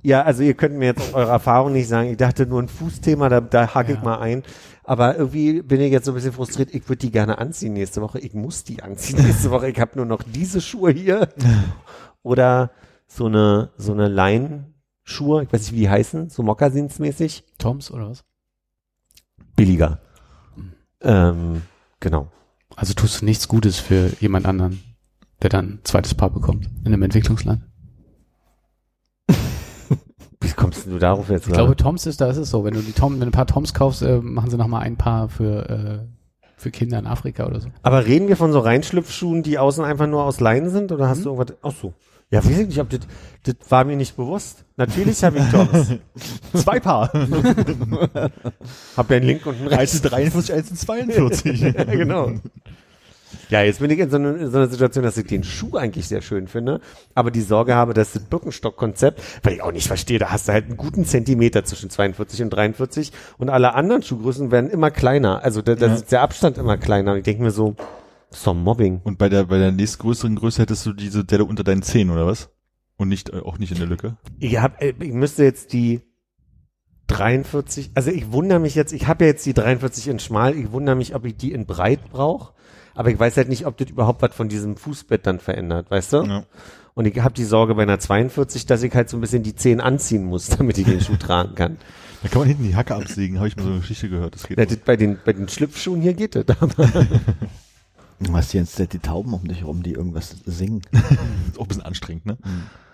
ja, 0.00 0.22
also 0.22 0.44
ihr 0.44 0.54
könnt 0.54 0.76
mir 0.76 0.84
jetzt 0.84 1.00
aus 1.00 1.14
eurer 1.14 1.32
Erfahrung 1.32 1.72
nicht 1.72 1.88
sagen, 1.88 2.10
ich 2.10 2.18
dachte 2.18 2.46
nur 2.46 2.62
ein 2.62 2.68
Fußthema, 2.68 3.28
da, 3.30 3.40
da 3.40 3.74
hake 3.74 3.94
ich 3.94 3.98
Ja. 3.98 4.04
mal 4.04 4.18
ein. 4.20 4.44
Aber 4.84 5.16
irgendwie 5.16 5.60
bin 5.60 5.80
ich 5.80 5.90
jetzt 5.90 6.04
so 6.04 6.12
ein 6.12 6.14
bisschen 6.14 6.32
frustriert, 6.32 6.72
ich 6.72 6.88
würde 6.88 7.00
die 7.00 7.10
gerne 7.10 7.38
anziehen 7.38 7.72
nächste 7.72 8.00
Woche. 8.00 8.20
Ich 8.20 8.32
muss 8.34 8.62
die 8.62 8.80
anziehen 8.84 9.20
nächste 9.26 9.50
Woche. 9.50 9.68
Ich 9.68 9.80
habe 9.80 9.96
nur 9.96 10.06
noch 10.06 10.22
diese 10.22 10.60
Schuhe 10.60 10.92
hier. 10.92 11.30
Oder 12.22 12.70
so 13.08 13.26
eine, 13.26 13.70
so 13.76 13.90
eine 13.92 14.06
Leinenschuhe, 14.06 15.42
ich 15.42 15.52
weiß 15.52 15.62
nicht, 15.62 15.72
wie 15.72 15.80
die 15.80 15.90
heißen, 15.90 16.30
so 16.30 16.44
Moccasinsmäßig. 16.44 17.42
Toms 17.58 17.90
oder 17.90 18.10
was? 18.10 18.22
Billiger. 19.56 19.98
Ähm, 21.00 21.62
genau. 22.00 22.28
Also 22.76 22.94
tust 22.94 23.20
du 23.20 23.24
nichts 23.24 23.48
Gutes 23.48 23.78
für 23.78 24.12
jemand 24.20 24.46
anderen, 24.46 24.80
der 25.42 25.50
dann 25.50 25.66
ein 25.66 25.80
zweites 25.84 26.14
Paar 26.14 26.30
bekommt 26.30 26.68
in 26.80 26.92
einem 26.92 27.02
Entwicklungsland. 27.02 27.62
Wie 30.40 30.52
kommst 30.52 30.86
du 30.86 30.98
darauf 30.98 31.28
jetzt? 31.28 31.48
Ich 31.48 31.52
glaube, 31.52 31.76
Toms 31.76 32.06
ist, 32.06 32.20
da 32.20 32.28
ist 32.28 32.36
es 32.36 32.50
so. 32.50 32.64
Wenn 32.64 32.74
du 32.74 32.80
die 32.80 32.92
Tom, 32.92 33.14
wenn 33.14 33.20
du 33.20 33.26
ein 33.26 33.32
paar 33.32 33.46
Toms 33.46 33.74
kaufst, 33.74 34.02
äh, 34.02 34.18
machen 34.18 34.50
sie 34.50 34.56
nochmal 34.56 34.82
ein 34.82 34.96
Paar 34.96 35.28
für, 35.28 35.68
äh, 35.68 36.17
für 36.58 36.70
Kinder 36.70 36.98
in 36.98 37.06
Afrika 37.06 37.46
oder 37.46 37.60
so. 37.60 37.68
Aber 37.82 38.04
reden 38.04 38.28
wir 38.28 38.36
von 38.36 38.52
so 38.52 38.58
Reinschlüpfschuhen, 38.58 39.42
die 39.42 39.58
außen 39.58 39.84
einfach 39.84 40.06
nur 40.06 40.24
aus 40.24 40.40
Leinen 40.40 40.70
sind? 40.70 40.92
Oder 40.92 41.08
hast 41.08 41.24
du 41.24 41.30
irgendwas? 41.30 41.56
Ach 41.62 41.72
so. 41.72 41.94
Ja, 42.30 42.44
weiß 42.44 42.58
ich 42.58 42.66
nicht, 42.66 42.78
ob 42.80 42.90
das, 42.90 43.00
das 43.44 43.54
war 43.70 43.84
mir 43.84 43.96
nicht 43.96 44.14
bewusst. 44.14 44.66
Natürlich 44.76 45.24
habe 45.24 45.38
ich 45.38 45.48
Toms. 45.50 45.94
Zwei 46.54 46.78
Paar. 46.78 47.10
hab 48.96 49.10
ja 49.10 49.16
einen 49.16 49.26
Link 49.26 49.46
und 49.46 49.56
einen 49.56 49.68
rechts. 49.68 49.94
ist 49.94 50.02
43, 50.02 50.54
eins 50.54 50.70
ist 50.70 50.80
42. 50.82 51.60
ja, 51.60 51.72
genau. 51.84 52.32
Ja, 53.50 53.62
jetzt 53.62 53.80
bin 53.80 53.90
ich 53.90 53.98
in 53.98 54.10
so, 54.10 54.16
einer- 54.16 54.36
in 54.36 54.50
so 54.50 54.58
einer 54.58 54.68
Situation, 54.68 55.04
dass 55.04 55.16
ich 55.16 55.26
den 55.26 55.42
Schuh 55.44 55.76
eigentlich 55.76 56.06
sehr 56.06 56.20
schön 56.20 56.48
finde, 56.48 56.80
aber 57.14 57.30
die 57.30 57.40
Sorge 57.40 57.74
habe, 57.74 57.94
dass 57.94 58.12
das 58.12 58.22
Birkenstock-Konzept, 58.24 59.22
weil 59.42 59.54
ich 59.54 59.62
auch 59.62 59.72
nicht 59.72 59.86
verstehe, 59.86 60.18
da 60.18 60.30
hast 60.30 60.48
du 60.48 60.52
halt 60.52 60.66
einen 60.66 60.76
guten 60.76 61.04
Zentimeter 61.04 61.64
zwischen 61.64 61.88
42 61.90 62.42
und 62.42 62.50
43 62.50 63.12
und 63.38 63.48
alle 63.48 63.74
anderen 63.74 64.02
Schuhgrößen 64.02 64.50
werden 64.50 64.68
immer 64.70 64.90
kleiner. 64.90 65.42
Also 65.42 65.62
da, 65.62 65.74
da 65.74 65.86
Ja. 65.86 65.94
ist 65.94 66.12
der 66.12 66.20
Abstand 66.22 66.58
immer 66.58 66.76
kleiner. 66.76 67.12
Und 67.12 67.18
ich 67.18 67.24
denke 67.24 67.42
mir 67.42 67.50
so, 67.50 67.74
doch 68.44 68.54
Mobbing. 68.54 69.00
Und 69.04 69.16
bei 69.18 69.28
der, 69.30 69.44
bei 69.44 69.56
der 69.58 69.72
nächstgrößeren 69.72 70.36
Größe 70.36 70.60
hättest 70.60 70.84
du 70.84 70.92
diese 70.92 71.24
Delle 71.24 71.44
unter 71.46 71.64
deinen 71.64 71.80
Zehen, 71.82 72.10
oder 72.10 72.26
was? 72.26 72.50
Und 72.98 73.08
nicht, 73.08 73.30
äh, 73.30 73.38
auch 73.38 73.58
nicht 73.58 73.72
in 73.72 73.78
der 73.78 73.86
Lücke? 73.86 74.16
Ich, 74.38 74.58
hab, 74.58 74.82
äh, 74.82 74.92
ich 75.00 75.12
müsste 75.12 75.44
jetzt 75.44 75.72
die 75.72 76.02
43, 77.06 77.92
also 77.94 78.10
ich 78.10 78.32
wundere 78.32 78.58
mich 78.58 78.74
jetzt, 78.74 78.92
ich 78.92 79.06
habe 79.06 79.24
ja 79.24 79.30
jetzt 79.30 79.46
die 79.46 79.54
43 79.54 80.08
in 80.08 80.18
schmal, 80.18 80.54
ich 80.54 80.72
wundere 80.72 80.94
mich, 80.96 81.14
ob 81.14 81.24
ich 81.24 81.36
die 81.36 81.52
in 81.52 81.64
breit 81.64 82.00
brauche, 82.10 82.52
aber 82.98 83.10
ich 83.10 83.18
weiß 83.18 83.36
halt 83.36 83.48
nicht, 83.48 83.64
ob 83.64 83.76
das 83.76 83.90
überhaupt 83.90 84.22
was 84.22 84.34
von 84.34 84.48
diesem 84.48 84.76
Fußbett 84.76 85.24
dann 85.24 85.38
verändert, 85.38 85.88
weißt 85.88 86.14
du? 86.14 86.22
Ja. 86.24 86.44
Und 86.94 87.06
ich 87.06 87.20
habe 87.20 87.32
die 87.32 87.44
Sorge 87.44 87.76
bei 87.76 87.82
einer 87.82 88.00
42, 88.00 88.66
dass 88.66 88.82
ich 88.82 88.92
halt 88.92 89.08
so 89.08 89.16
ein 89.16 89.20
bisschen 89.20 89.44
die 89.44 89.54
Zehen 89.54 89.80
anziehen 89.80 90.24
muss, 90.24 90.48
damit 90.58 90.78
ich 90.78 90.84
den 90.84 91.00
Schuh 91.00 91.14
tragen 91.16 91.54
kann. 91.54 91.76
Da 92.24 92.28
kann 92.28 92.40
man 92.40 92.48
hinten 92.48 92.64
die 92.64 92.74
Hacke 92.74 92.96
absägen, 92.96 93.38
habe 93.38 93.46
ich 93.46 93.56
mal 93.56 93.62
so 93.62 93.68
eine 93.68 93.78
Geschichte 93.78 94.08
gehört. 94.08 94.34
Das 94.34 94.48
geht. 94.48 94.58
Ja, 94.58 94.66
das 94.66 94.78
bei 94.78 94.96
den 94.96 95.16
bei 95.24 95.32
den 95.32 95.48
Schlüpfschuhen 95.48 96.02
hier 96.02 96.14
geht 96.14 96.34
das. 96.34 96.46
Aber 96.60 96.90
Du 98.18 98.36
hast 98.36 98.52
jetzt 98.52 98.80
die 98.92 98.98
Tauben 98.98 99.32
um 99.32 99.46
dich 99.46 99.60
herum, 99.60 99.84
die 99.84 99.92
irgendwas 99.92 100.34
singen. 100.44 100.82
ist 100.92 101.56
auch 101.56 101.62
ein 101.62 101.68
bisschen 101.68 101.84
anstrengend, 101.84 102.26
ne? 102.26 102.36
Fahnenhörer. 102.42 102.87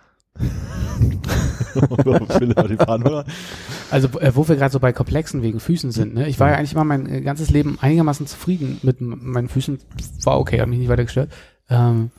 Also 3.91 4.09
äh, 4.21 4.35
wo 4.35 4.47
wir 4.49 4.57
gerade 4.57 4.73
so 4.73 4.81
bei 4.81 4.93
Komplexen 4.93 5.43
wegen 5.43 5.61
Füßen 5.61 5.91
sind, 5.91 6.15
ne? 6.15 6.29
Ich 6.29 6.41
war 6.41 6.51
ja 6.51 6.57
eigentlich 6.57 6.73
immer 6.73 6.85
mein 6.85 7.09
äh, 7.09 7.21
ganzes 7.21 7.51
Leben 7.51 7.79
einigermaßen 7.81 8.27
zufrieden 8.27 8.79
mit 8.83 9.01
meinen 9.01 9.49
Füßen. 9.49 9.79
War 10.25 10.39
okay, 10.39 10.61
hat 10.61 10.69
mich 10.69 10.79
nicht 10.79 10.89
weiter 10.89 11.05
gestört. 11.05 11.33
Ähm, 11.69 12.11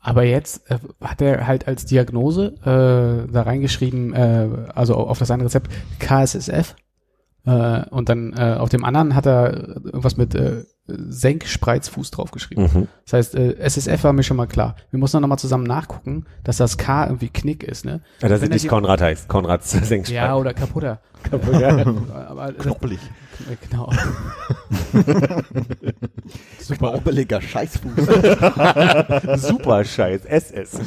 aber 0.00 0.24
jetzt 0.24 0.70
äh, 0.70 0.78
hat 1.00 1.22
er 1.22 1.46
halt 1.46 1.66
als 1.66 1.86
Diagnose 1.86 2.54
äh, 2.62 3.32
da 3.32 3.42
reingeschrieben, 3.42 4.12
äh, 4.12 4.48
also 4.74 4.96
auf 4.96 5.18
das 5.18 5.30
eine 5.30 5.44
Rezept 5.44 5.70
KSSF. 5.98 6.76
Äh, 7.46 7.82
und 7.90 8.08
dann 8.08 8.32
äh, 8.32 8.54
auf 8.58 8.70
dem 8.70 8.84
anderen 8.84 9.14
hat 9.14 9.26
er 9.26 9.52
irgendwas 9.84 10.16
mit 10.16 10.34
äh, 10.34 10.64
Senkspreizfuß 10.86 12.10
draufgeschrieben. 12.10 12.70
Mhm. 12.72 12.88
Das 13.04 13.12
heißt, 13.12 13.34
äh, 13.34 13.54
SSF 13.58 14.02
war 14.04 14.12
mir 14.14 14.22
schon 14.22 14.36
mal 14.36 14.46
klar. 14.46 14.76
Wir 14.90 14.98
mussten 14.98 15.16
dann 15.16 15.22
nochmal 15.22 15.38
zusammen 15.38 15.64
nachgucken, 15.64 16.24
dass 16.42 16.56
das 16.58 16.78
K 16.78 17.04
irgendwie 17.06 17.28
Knick 17.28 17.62
ist, 17.62 17.84
ne? 17.84 18.00
ja, 18.22 18.28
dass 18.28 18.42
es 18.42 18.48
nicht 18.48 18.64
die- 18.64 18.68
Konrad 18.68 19.00
heißt. 19.02 19.28
Konrads 19.28 19.70
Senkspreis. 19.82 20.10
Ja, 20.10 20.36
oder 20.36 20.54
kaputter. 20.54 21.00
ja. 21.58 21.84
Aber 22.28 22.52
das, 22.52 22.64
Knoppelig. 22.64 22.98
äh, 23.50 23.56
genau. 23.68 23.90
Super 26.60 26.94
oberliger 26.94 27.40
Scheißfuß. 27.42 27.92
Super 29.36 29.84
Scheiß. 29.84 30.24
SS. 30.24 30.80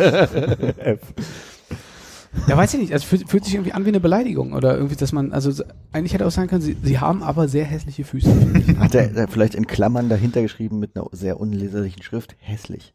Ja, 2.48 2.56
weiß 2.58 2.74
ich 2.76 2.80
nicht. 2.80 2.94
Also 2.94 3.06
fühlt, 3.06 3.30
fühlt 3.30 3.46
sich 3.46 3.56
irgendwie 3.56 3.74
an 3.74 3.86
wie 3.86 3.90
eine 3.90 4.00
Beleidigung 4.00 4.54
oder 4.54 4.76
irgendwie, 4.76 4.96
dass 4.96 5.12
man, 5.12 5.34
also 5.34 5.52
so- 5.52 5.64
eigentlich 5.92 6.14
hätte 6.14 6.26
auch 6.26 6.32
sagen 6.32 6.48
können, 6.48 6.62
sie, 6.62 6.78
sie 6.82 7.00
haben 7.00 7.24
aber 7.24 7.48
sehr 7.48 7.66
hässliche 7.66 8.04
Füße. 8.04 8.30
Hat 8.80 8.94
er 8.96 9.16
äh, 9.16 9.28
vielleicht 9.28 9.56
in 9.56 9.66
Klammern 9.68 10.10
dahinter 10.10 10.42
geschrieben 10.42 10.80
mit 10.80 10.96
einer 10.96 11.08
sehr 11.12 11.40
unleserlichen 11.40 12.04
Schrift? 12.04 12.36
Hässlich. 12.40 12.92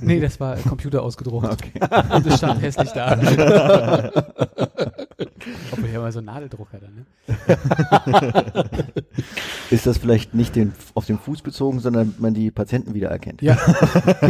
nee, 0.00 0.20
das 0.20 0.38
war 0.40 0.56
Computer 0.56 1.02
ausgedruckt. 1.02 1.46
Okay. 1.50 1.80
Und 2.14 2.26
es 2.26 2.36
stand 2.38 2.62
hässlich 2.62 2.90
da. 2.92 4.12
Obwohl 5.72 5.88
ja 5.90 6.00
mal 6.00 6.12
so 6.12 6.18
einen 6.18 6.26
Nadeldrucker 6.26 6.78
dann, 6.78 6.94
ne? 6.94 7.06
Ist 9.70 9.86
das 9.86 9.98
vielleicht 9.98 10.34
nicht 10.34 10.56
den, 10.56 10.72
auf 10.94 11.06
den 11.06 11.18
Fuß 11.18 11.42
bezogen, 11.42 11.80
sondern 11.80 12.14
man 12.18 12.34
die 12.34 12.50
Patienten 12.50 12.94
wiedererkennt? 12.94 13.42
Ja. 13.42 13.56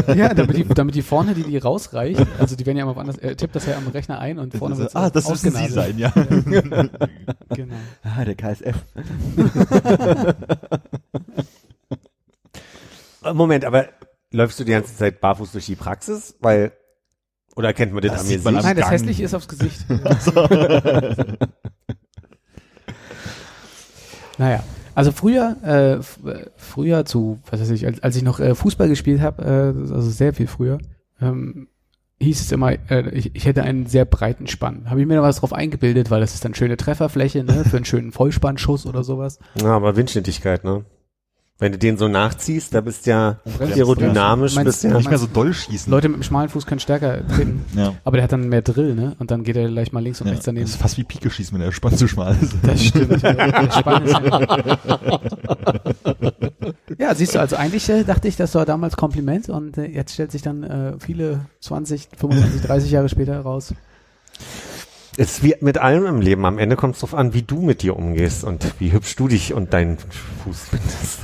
ja, 0.15 0.33
damit 0.35 0.57
die, 0.57 0.65
damit 0.65 0.95
die 0.95 1.03
vorne, 1.03 1.35
die 1.35 1.43
die 1.43 1.59
rausreicht, 1.59 2.25
also 2.39 2.57
die 2.57 2.67
werden 2.67 2.77
ja 2.77 2.85
immer 2.85 2.97
woanders, 2.97 3.19
er 3.19 3.37
tippt 3.37 3.57
das 3.57 3.67
ja 3.67 3.77
am 3.77 3.89
Rechner 3.89 4.19
ein 4.19 4.39
und 4.39 4.55
vorne 4.55 4.79
wird 4.79 4.95
ah, 4.95 5.11
das 5.11 5.29
müssen 5.29 5.51
Sie 5.51 5.69
sein, 5.69 5.99
ja. 5.99 6.13
Genau. 7.51 7.77
Ah, 8.03 8.25
der 8.25 8.35
KSF. 8.35 8.77
Moment, 13.33 13.65
aber 13.65 13.89
läufst 14.31 14.61
du 14.61 14.65
die 14.65 14.73
ganze 14.73 14.95
Zeit 14.97 15.21
barfuß 15.21 15.53
durch 15.53 15.67
die 15.67 15.77
Praxis? 15.77 16.37
Weil, 16.41 16.73
oder 17.57 17.73
kennt 17.73 17.93
man 17.93 18.03
das, 18.03 18.29
Das 18.29 18.47
am 18.47 18.55
Nein, 18.55 18.77
das 18.77 18.85
Gang. 18.85 18.91
hässliche 18.93 19.23
ist 19.23 19.35
aufs 19.35 19.49
Gesicht. 19.49 19.85
naja, 24.39 24.63
also 24.95 25.13
früher, 25.13 25.57
äh, 25.65 25.95
äh, 25.95 26.03
früher 26.57 27.05
zu, 27.05 27.41
was 27.51 27.61
weiß 27.61 27.71
ich, 27.71 27.87
als, 27.87 28.03
als 28.03 28.17
ich 28.17 28.23
noch 28.23 28.41
äh, 28.41 28.55
Fußball 28.55 28.89
gespielt 28.89 29.21
habe, 29.21 29.43
äh, 29.43 29.93
also 29.95 30.11
sehr 30.11 30.33
viel 30.35 30.47
früher, 30.47 30.79
ähm, 31.21 31.69
hieß 32.21 32.41
es 32.41 32.53
immer, 32.53 32.73
äh, 32.91 33.11
ich, 33.11 33.35
ich 33.35 33.45
hätte 33.47 33.63
einen 33.63 33.87
sehr 33.87 34.05
breiten 34.05 34.47
Spann. 34.47 34.89
Habe 34.91 35.01
ich 35.01 35.07
mir 35.07 35.17
da 35.17 35.23
was 35.23 35.41
drauf 35.41 35.53
eingebildet, 35.53 36.11
weil 36.11 36.21
das 36.21 36.35
ist 36.35 36.45
dann 36.45 36.55
schöne 36.55 36.77
Trefferfläche, 36.77 37.45
ne, 37.45 37.65
für 37.65 37.77
einen 37.77 37.85
schönen 37.85 38.13
Vollspannschuss 38.13 38.87
oder 38.87 39.03
sowas. 39.03 39.39
Ja, 39.61 39.77
aber 39.77 39.97
Windschnittigkeit, 39.97 40.65
ne? 40.65 40.85
Wenn 41.61 41.71
du 41.71 41.79
den 41.79 41.97
so 41.97 42.09
nachziehst, 42.09 42.75
da 42.75 42.81
bist 42.81 43.07
ja 43.07 43.39
aerodynamisch, 43.61 44.57
Meinst- 44.57 44.65
bist 44.65 44.83
ja. 44.85 44.97
Nicht 44.97 45.09
mehr 45.09 45.19
so 45.19 45.29
doll 45.29 45.55
schießen. 45.55 45.89
Leute 45.89 46.09
mit 46.09 46.17
dem 46.19 46.23
schmalen 46.25 46.49
Fuß 46.49 46.67
können 46.67 46.81
stärker 46.81 47.25
treten, 47.29 47.65
Ja. 47.77 47.95
aber 48.03 48.17
der 48.17 48.25
hat 48.25 48.33
dann 48.33 48.49
mehr 48.49 48.63
Drill, 48.63 48.95
ne, 48.97 49.15
und 49.21 49.31
dann 49.31 49.45
geht 49.45 49.55
er 49.57 49.69
gleich 49.69 49.93
mal 49.93 50.03
links 50.03 50.21
und 50.21 50.27
ja. 50.27 50.33
rechts 50.33 50.47
Das 50.47 50.53
daneben. 50.53 50.67
ist 50.69 50.75
fast 50.77 50.99
wie 50.99 51.05
Pike 51.05 51.31
schießen, 51.31 51.57
wenn 51.57 51.65
der 51.65 51.71
Spann 51.71 51.97
zu 51.97 52.09
schmal 52.09 52.37
ist. 52.41 52.55
Das 52.63 52.85
stimmt. 52.85 53.23
Ja, 53.23 53.33
Der 53.35 53.71
Spann 53.71 54.05
ist 54.05 54.15
ja. 56.99 57.15
siehst 57.15 57.35
du, 57.37 57.41
also 57.41 57.55
eigentlich 57.57 57.89
äh, 57.89 58.03
dachte 58.03 58.27
ich, 58.29 58.35
das 58.37 58.55
war 58.57 58.67
damals 58.67 58.97
Kompliment 58.97 59.49
und 59.49 59.79
äh, 59.79 59.85
jetzt 59.87 60.13
stellt 60.15 60.33
sich 60.33 60.43
dann 60.43 60.65
äh, 60.65 60.95
viele 60.99 61.47
20, 61.61 62.09
25, 62.17 62.63
30 62.63 62.91
Jahre 62.91 63.09
später 63.09 63.39
raus. 63.41 63.73
Es 65.17 65.43
wie 65.43 65.55
mit 65.61 65.79
allem 65.79 66.07
im 66.07 66.21
Leben. 66.21 66.45
Am 66.45 66.59
Ende 66.59 66.77
kommt 66.77 66.95
es 66.95 67.01
darauf 67.01 67.15
an, 67.15 67.35
wie 67.35 67.43
du 67.43 67.61
mit 67.61 67.83
dir 67.83 67.97
umgehst 67.97 68.43
und 68.45 68.81
wie 68.81 68.93
hübsch 68.93 69.15
du 69.17 69.29
dich 69.29 69.55
und 69.55 69.73
deinen 69.73 69.99
Fuß 69.99 70.69
findest. 70.71 71.21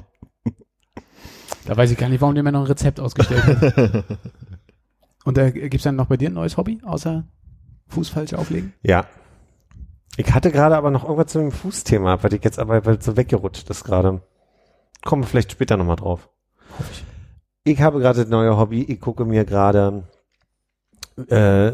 Da 1.70 1.76
weiß 1.76 1.92
ich 1.92 1.98
gar 1.98 2.08
nicht, 2.08 2.20
warum 2.20 2.34
der 2.34 2.42
mir 2.42 2.50
noch 2.50 2.62
ein 2.62 2.66
Rezept 2.66 2.98
ausgestellt 2.98 3.44
hat. 3.44 4.04
Und 5.24 5.38
äh, 5.38 5.52
gibt's 5.52 5.84
dann 5.84 5.94
noch 5.94 6.06
bei 6.06 6.16
dir 6.16 6.30
ein 6.30 6.34
neues 6.34 6.56
Hobby, 6.56 6.80
außer 6.82 7.24
Fuß 7.88 8.08
falsch 8.08 8.34
auflegen? 8.34 8.72
Ja. 8.82 9.06
Ich 10.16 10.34
hatte 10.34 10.50
gerade 10.50 10.76
aber 10.76 10.90
noch 10.90 11.04
irgendwas 11.04 11.30
zu 11.30 11.38
dem 11.38 11.52
Fußthema, 11.52 12.22
weil 12.22 12.34
ich 12.34 12.42
jetzt 12.42 12.58
aber 12.58 12.84
weil 12.84 12.96
es 12.96 13.04
so 13.04 13.16
weggerutscht 13.16 13.70
ist 13.70 13.84
gerade. 13.84 14.22
Kommen 15.04 15.22
wir 15.22 15.28
vielleicht 15.28 15.52
später 15.52 15.76
nochmal 15.76 15.96
drauf. 15.96 16.28
Ich 17.62 17.80
habe 17.80 18.00
gerade 18.00 18.20
das 18.20 18.28
neue 18.28 18.56
Hobby. 18.56 18.82
Ich 18.82 19.00
gucke 19.00 19.24
mir 19.24 19.44
gerade 19.44 20.08
äh, 21.28 21.72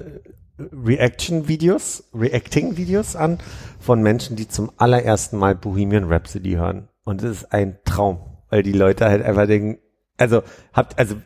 Reaction-Videos, 0.59 2.05
Reacting-Videos 2.15 3.17
an 3.17 3.39
von 3.79 4.03
Menschen, 4.03 4.37
die 4.37 4.49
zum 4.49 4.71
allerersten 4.77 5.37
Mal 5.37 5.55
Bohemian 5.55 6.05
Rhapsody 6.05 6.53
hören. 6.53 6.89
Und 7.05 7.23
es 7.23 7.43
ist 7.43 7.53
ein 7.53 7.79
Traum, 7.85 8.19
weil 8.49 8.63
die 8.63 8.73
Leute 8.73 9.07
halt 9.07 9.23
einfach 9.23 9.47
denken, 9.47 9.79
also 10.17 10.43
habt, 10.73 10.99
also 10.99 11.17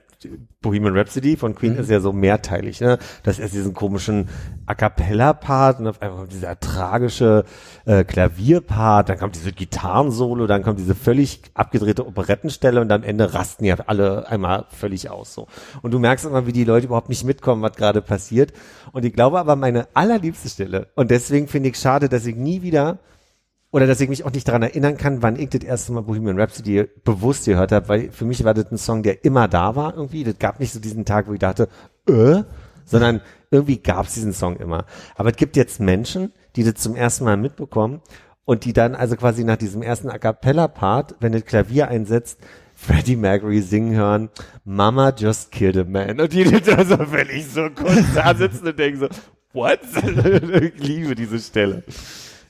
Bohemian 0.61 0.97
Rhapsody 0.97 1.37
von 1.37 1.55
Queen 1.55 1.77
ist 1.77 1.89
ja 1.89 2.01
so 2.01 2.13
mehrteilig, 2.13 2.81
ne? 2.81 2.99
Das 3.23 3.39
ist 3.39 3.55
diesen 3.55 3.73
komischen 3.73 4.29
A 4.67 4.75
cappella-Part 4.75 5.81
und 5.81 5.87
auf 5.87 6.03
einmal 6.03 6.19
kommt 6.19 6.33
dieser 6.33 6.61
tragische 6.61 7.45
äh, 7.87 8.05
Klavierpart, 8.05 9.09
dann 9.09 9.19
kommt 9.19 9.35
diese 9.37 9.53
Gitarrensolo, 9.53 10.47
dann 10.47 10.63
kommt 10.63 10.79
diese 10.79 10.95
völlig 10.95 11.43
abgedrehte 11.55 12.07
Operettenstelle 12.07 12.81
und 12.81 12.93
am 12.93 13.03
Ende 13.03 13.33
rasten 13.33 13.65
ja 13.65 13.77
alle 13.87 14.29
einmal 14.29 14.67
völlig 14.69 15.09
aus 15.09 15.33
so. 15.33 15.47
Und 15.81 15.93
du 15.93 15.99
merkst 15.99 16.27
immer, 16.27 16.47
wie 16.47 16.53
die 16.53 16.65
Leute 16.65 16.87
überhaupt 16.87 17.09
nicht 17.09 17.25
mitkommen, 17.25 17.63
was 17.63 17.77
gerade 17.77 18.03
passiert. 18.03 18.53
Und 18.93 19.05
ich 19.05 19.15
glaube 19.15 19.39
aber 19.39 19.57
meine 19.57 19.89
allerliebste 19.95 20.51
Stelle 20.51 20.89
und 20.97 21.11
deswegen 21.11 21.49
finde 21.49 21.71
ich 21.71 21.77
schade, 21.77 22.11
dass 22.11 22.27
ich 22.27 22.37
nie 22.37 22.61
wieder 22.63 22.99
oder 23.73 23.87
dass 23.87 24.01
ich 24.01 24.09
mich 24.09 24.25
auch 24.25 24.33
nicht 24.33 24.49
daran 24.49 24.63
erinnern 24.63 24.97
kann, 24.97 25.23
wann 25.23 25.37
ich 25.37 25.51
das 25.51 25.63
erste 25.63 25.93
Mal 25.93 26.03
Bohemian 26.03 26.39
Rhapsody 26.39 26.89
bewusst 27.05 27.45
gehört 27.45 27.73
habe, 27.73 27.89
weil 27.89 28.11
für 28.11 28.25
mich 28.25 28.43
war 28.45 28.55
das 28.55 28.71
ein 28.73 28.79
Song, 28.79 29.03
der 29.03 29.25
immer 29.25 29.47
da 29.47 29.77
war 29.77 29.95
irgendwie. 29.95 30.25
Das 30.25 30.39
gab 30.39 30.59
nicht 30.59 30.73
so 30.73 30.81
diesen 30.81 31.05
Tag, 31.05 31.29
wo 31.29 31.33
ich 31.33 31.39
dachte, 31.39 31.69
äh, 32.09 32.43
sondern 32.85 33.21
irgendwie 33.51 33.79
gab 33.79 34.07
es 34.07 34.15
diesen 34.15 34.33
Song 34.33 34.57
immer. 34.57 34.87
Aber 35.15 35.31
es 35.31 35.37
gibt 35.37 35.57
jetzt 35.57 35.81
Menschen, 35.81 36.33
die 36.57 36.65
das 36.65 36.75
zum 36.75 36.97
ersten 36.97 37.25
Mal 37.25 37.37
mitbekommen 37.37 38.01
und 38.45 38.65
die 38.65 38.73
dann 38.73 38.97
also 38.97 39.15
quasi 39.15 39.45
nach 39.45 39.57
diesem 39.57 39.83
ersten 39.83 40.09
A 40.09 40.19
Cappella-Part, 40.19 41.17
wenn 41.21 41.33
das 41.33 41.45
Klavier 41.45 41.89
einsetzt, 41.89 42.41
Freddie 42.75 43.17
Mercury 43.17 43.61
singen 43.61 43.95
hören, 43.95 44.31
Mama 44.65 45.13
just 45.17 45.53
killed 45.53 45.77
a 45.77 45.85
man. 45.85 46.19
Und 46.19 46.33
die 46.33 46.45
da 46.45 46.85
so 46.85 46.97
völlig 46.97 47.47
so 47.47 47.69
kurz 47.71 48.15
da 48.15 48.35
sitzen 48.35 48.67
und 48.67 48.79
denken 48.79 49.01
so, 49.01 49.09
what? 49.53 49.81
ich 50.03 50.83
liebe 50.83 51.15
diese 51.15 51.39
Stelle. 51.39 51.85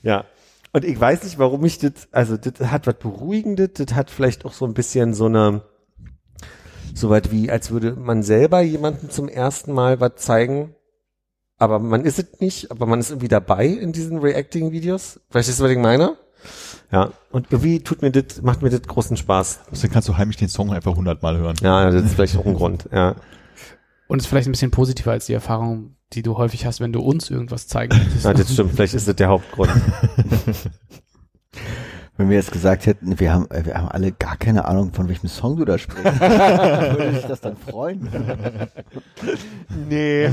Ja. 0.01 0.25
Und 0.73 0.85
ich 0.85 0.99
weiß 0.99 1.23
nicht, 1.23 1.37
warum 1.37 1.65
ich 1.65 1.79
das, 1.79 2.07
also 2.11 2.37
das 2.37 2.53
hat 2.71 2.87
was 2.87 2.95
Beruhigendes, 2.95 3.71
das 3.73 3.93
hat 3.93 4.09
vielleicht 4.09 4.45
auch 4.45 4.53
so 4.53 4.65
ein 4.65 4.73
bisschen 4.73 5.13
so 5.13 5.25
eine, 5.25 5.63
so 6.93 7.09
weit 7.09 7.31
wie, 7.31 7.51
als 7.51 7.71
würde 7.71 7.93
man 7.95 8.23
selber 8.23 8.61
jemandem 8.61 9.09
zum 9.09 9.27
ersten 9.27 9.73
Mal 9.73 9.99
was 9.99 10.15
zeigen, 10.15 10.75
aber 11.57 11.79
man 11.79 12.05
ist 12.05 12.19
es 12.19 12.39
nicht, 12.39 12.71
aber 12.71 12.85
man 12.85 12.99
ist 12.99 13.11
irgendwie 13.11 13.27
dabei 13.27 13.67
in 13.67 13.91
diesen 13.91 14.19
Reacting-Videos. 14.19 15.19
Verstehst 15.29 15.59
du, 15.59 15.65
was 15.65 15.71
ich 15.71 15.77
meine? 15.77 16.17
Ja, 16.91 17.11
und 17.31 17.51
irgendwie 17.51 17.81
tut 17.81 18.01
mir 18.01 18.11
das, 18.11 18.41
macht 18.41 18.61
mir 18.61 18.69
das 18.69 18.81
großen 18.81 19.15
Spaß. 19.15 19.59
Deswegen 19.71 19.93
kannst 19.93 20.09
du 20.09 20.17
heimlich 20.17 20.37
den 20.37 20.49
Song 20.49 20.73
einfach 20.73 20.95
hundertmal 20.95 21.37
hören. 21.37 21.55
Ja, 21.61 21.91
das 21.91 22.03
ist 22.03 22.15
vielleicht 22.15 22.37
auch 22.37 22.45
ein 22.45 22.55
Grund, 22.55 22.89
ja. 22.91 23.15
Und 24.11 24.19
ist 24.19 24.27
vielleicht 24.27 24.49
ein 24.49 24.51
bisschen 24.51 24.71
positiver 24.71 25.11
als 25.11 25.27
die 25.27 25.33
Erfahrung, 25.33 25.95
die 26.11 26.21
du 26.21 26.35
häufig 26.35 26.65
hast, 26.65 26.81
wenn 26.81 26.91
du 26.91 26.99
uns 26.99 27.29
irgendwas 27.29 27.67
zeigen 27.67 27.97
möchtest. 27.97 28.25
ja 28.25 28.33
das 28.33 28.51
stimmt, 28.51 28.73
vielleicht 28.73 28.93
ist 28.93 29.07
das 29.07 29.15
der 29.15 29.29
Hauptgrund. 29.29 29.71
Wenn 32.17 32.29
wir 32.29 32.35
jetzt 32.35 32.51
gesagt 32.51 32.87
hätten, 32.87 33.21
wir 33.21 33.31
haben, 33.31 33.47
wir 33.49 33.73
haben 33.73 33.87
alle 33.87 34.11
gar 34.11 34.35
keine 34.35 34.65
Ahnung, 34.65 34.91
von 34.93 35.07
welchem 35.07 35.29
Song 35.29 35.55
du 35.55 35.63
da 35.63 35.77
sprichst, 35.77 36.19
würde 36.19 37.13
sich 37.15 37.23
das 37.23 37.39
dann 37.39 37.55
freuen? 37.55 38.09
nee. 39.89 40.27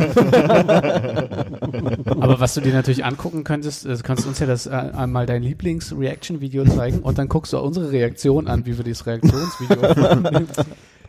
Aber 2.20 2.40
was 2.40 2.54
du 2.54 2.60
dir 2.60 2.72
natürlich 2.74 3.04
angucken 3.04 3.44
könntest, 3.44 3.86
äh, 3.86 3.96
kannst 4.02 4.24
du 4.24 4.28
uns 4.28 4.40
ja 4.40 4.46
das 4.46 4.66
äh, 4.66 4.70
einmal 4.70 5.26
dein 5.26 5.44
Lieblings-Reaction-Video 5.44 6.64
zeigen 6.64 6.98
und 6.98 7.16
dann 7.16 7.28
guckst 7.28 7.52
du 7.52 7.58
unsere 7.60 7.92
Reaktion 7.92 8.48
an, 8.48 8.66
wie 8.66 8.76
wir 8.76 8.82
dieses 8.82 9.06
Reaktionsvideo 9.06 9.82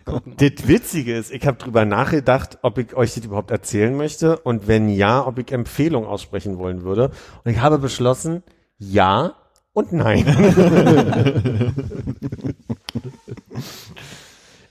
gucken. 0.05 0.35
Das 0.37 0.67
Witzige 0.67 1.15
ist, 1.15 1.31
ich 1.31 1.45
habe 1.45 1.57
drüber 1.57 1.85
nachgedacht, 1.85 2.59
ob 2.61 2.77
ich 2.77 2.95
euch 2.95 3.13
das 3.13 3.25
überhaupt 3.25 3.51
erzählen 3.51 3.95
möchte 3.95 4.37
und 4.39 4.67
wenn 4.67 4.89
ja, 4.89 5.25
ob 5.25 5.37
ich 5.37 5.51
Empfehlungen 5.51 6.07
aussprechen 6.07 6.57
wollen 6.57 6.83
würde. 6.83 7.11
Und 7.43 7.51
ich 7.51 7.59
habe 7.59 7.77
beschlossen, 7.77 8.43
ja 8.77 9.35
und 9.73 9.93
nein. 9.93 10.25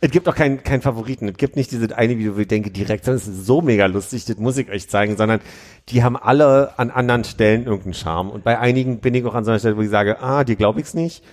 es 0.00 0.10
gibt 0.10 0.28
auch 0.28 0.34
keinen 0.34 0.62
keinen 0.62 0.82
Favoriten. 0.82 1.28
Es 1.28 1.36
gibt 1.36 1.56
nicht 1.56 1.70
dieses 1.72 1.92
eine 1.92 2.18
Video, 2.18 2.36
wo 2.36 2.40
ich 2.40 2.48
denke 2.48 2.70
direkt, 2.70 3.08
das 3.08 3.26
ist 3.26 3.46
so 3.46 3.62
mega 3.62 3.86
lustig, 3.86 4.24
das 4.26 4.36
muss 4.38 4.56
ich 4.56 4.70
euch 4.70 4.88
zeigen, 4.88 5.16
sondern 5.16 5.40
die 5.88 6.04
haben 6.04 6.16
alle 6.16 6.78
an 6.78 6.90
anderen 6.90 7.24
Stellen 7.24 7.64
irgendeinen 7.64 7.94
Charme. 7.94 8.30
Und 8.30 8.44
bei 8.44 8.58
einigen 8.58 9.00
bin 9.00 9.14
ich 9.14 9.24
auch 9.24 9.34
an 9.34 9.44
so 9.44 9.50
einer 9.50 9.58
Stelle, 9.58 9.76
wo 9.76 9.82
ich 9.82 9.90
sage, 9.90 10.20
ah, 10.20 10.44
die 10.44 10.56
glaube 10.56 10.80
ich's 10.80 10.94
nicht. 10.94 11.24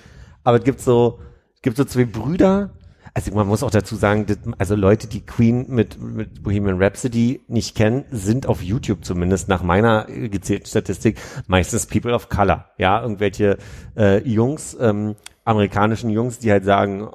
Aber 0.43 0.57
es 0.57 0.63
gibt 0.63 0.79
so, 0.79 1.19
es 1.55 1.61
gibt 1.61 1.77
so 1.77 1.85
zwei 1.85 2.05
Brüder, 2.05 2.71
also 3.15 3.33
man 3.33 3.47
muss 3.47 3.63
auch 3.63 3.71
dazu 3.71 3.95
sagen, 3.95 4.25
also 4.57 4.75
Leute, 4.75 5.07
die 5.07 5.25
Queen 5.25 5.65
mit, 5.69 5.99
mit 6.01 6.43
Bohemian 6.43 6.83
Rhapsody 6.83 7.41
nicht 7.47 7.73
kennen, 7.73 8.03
sind 8.11 8.45
auf 8.45 8.61
YouTube 8.61 9.05
zumindest 9.05 9.47
nach 9.47 9.63
meiner 9.63 10.09
äh, 10.09 10.27
gezählten 10.27 10.67
Statistik 10.67 11.17
meistens 11.47 11.85
People 11.85 12.13
of 12.13 12.27
Color. 12.27 12.65
Ja, 12.77 13.01
irgendwelche 13.01 13.57
äh, 13.95 14.21
Jungs, 14.27 14.75
ähm, 14.81 15.15
amerikanischen 15.45 16.09
Jungs, 16.09 16.39
die 16.39 16.51
halt 16.51 16.65
sagen, 16.65 17.07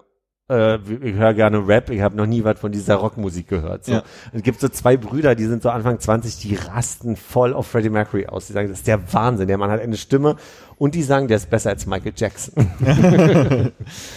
äh, 0.48 0.76
ich 0.76 1.16
höre 1.16 1.34
gerne 1.34 1.68
Rap, 1.68 1.90
ich 1.90 2.00
habe 2.00 2.16
noch 2.16 2.24
nie 2.24 2.44
was 2.44 2.58
von 2.58 2.72
dieser 2.72 2.94
Rockmusik 2.94 3.48
gehört. 3.48 3.84
So. 3.84 3.92
Ja. 3.92 4.02
Es 4.32 4.42
gibt 4.42 4.58
so 4.58 4.70
zwei 4.70 4.96
Brüder, 4.96 5.34
die 5.34 5.44
sind 5.44 5.62
so 5.62 5.68
Anfang 5.68 6.00
20, 6.00 6.38
die 6.38 6.54
rasten 6.54 7.14
voll 7.14 7.52
auf 7.52 7.66
Freddie 7.66 7.90
Mercury 7.90 8.26
aus. 8.26 8.46
Die 8.46 8.54
sagen, 8.54 8.70
das 8.70 8.78
ist 8.78 8.86
der 8.86 9.12
Wahnsinn, 9.12 9.48
der 9.48 9.58
Mann 9.58 9.70
hat 9.70 9.82
eine 9.82 9.98
Stimme 9.98 10.36
und 10.78 10.94
die 10.94 11.02
sagen, 11.02 11.28
der 11.28 11.36
ist 11.36 11.50
besser 11.50 11.68
als 11.68 11.84
Michael 11.84 12.14
Jackson. 12.16 12.70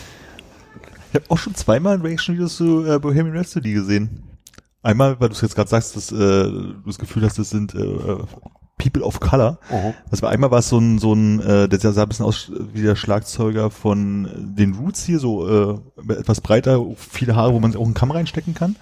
Ich 1.14 1.16
habe 1.16 1.30
auch 1.30 1.38
schon 1.38 1.54
zweimal 1.54 1.94
ein 1.94 2.02
Reaction-Video 2.02 2.48
zu 2.48 2.88
äh, 2.88 2.98
Bohemian 2.98 3.38
Rhapsody 3.38 3.72
gesehen. 3.72 4.24
Einmal, 4.82 5.20
weil 5.20 5.30
du 5.30 5.36
es 5.36 5.42
jetzt 5.42 5.54
gerade 5.54 5.70
sagst, 5.70 5.96
dass 5.96 6.12
äh, 6.12 6.16
du 6.16 6.82
das 6.88 6.98
Gefühl 6.98 7.24
hast, 7.24 7.38
das 7.38 7.52
sind 7.52 7.76
äh, 7.76 8.18
People 8.80 9.04
of 9.04 9.20
Color. 9.20 9.60
Das 10.10 10.24
war 10.24 10.32
einmal 10.32 10.50
war 10.50 10.58
es 10.58 10.70
so 10.70 10.80
ein, 10.80 10.98
so 10.98 11.14
ein, 11.14 11.40
äh, 11.40 11.70
der 11.70 11.80
sah 11.80 12.02
ein 12.02 12.10
bisschen 12.10 12.26
aus 12.26 12.52
wie 12.74 12.82
der 12.82 12.96
Schlagzeuger 12.96 13.70
von 13.70 14.28
den 14.58 14.74
Roots 14.74 15.04
hier, 15.04 15.20
so 15.20 15.48
äh, 15.48 16.14
etwas 16.14 16.42
breiter, 16.42 16.84
viele 16.98 17.36
Haare, 17.36 17.54
wo 17.54 17.60
man 17.60 17.76
auch 17.76 17.86
einen 17.86 17.94
Kamm 17.94 18.10
reinstecken 18.10 18.56
kann 18.56 18.76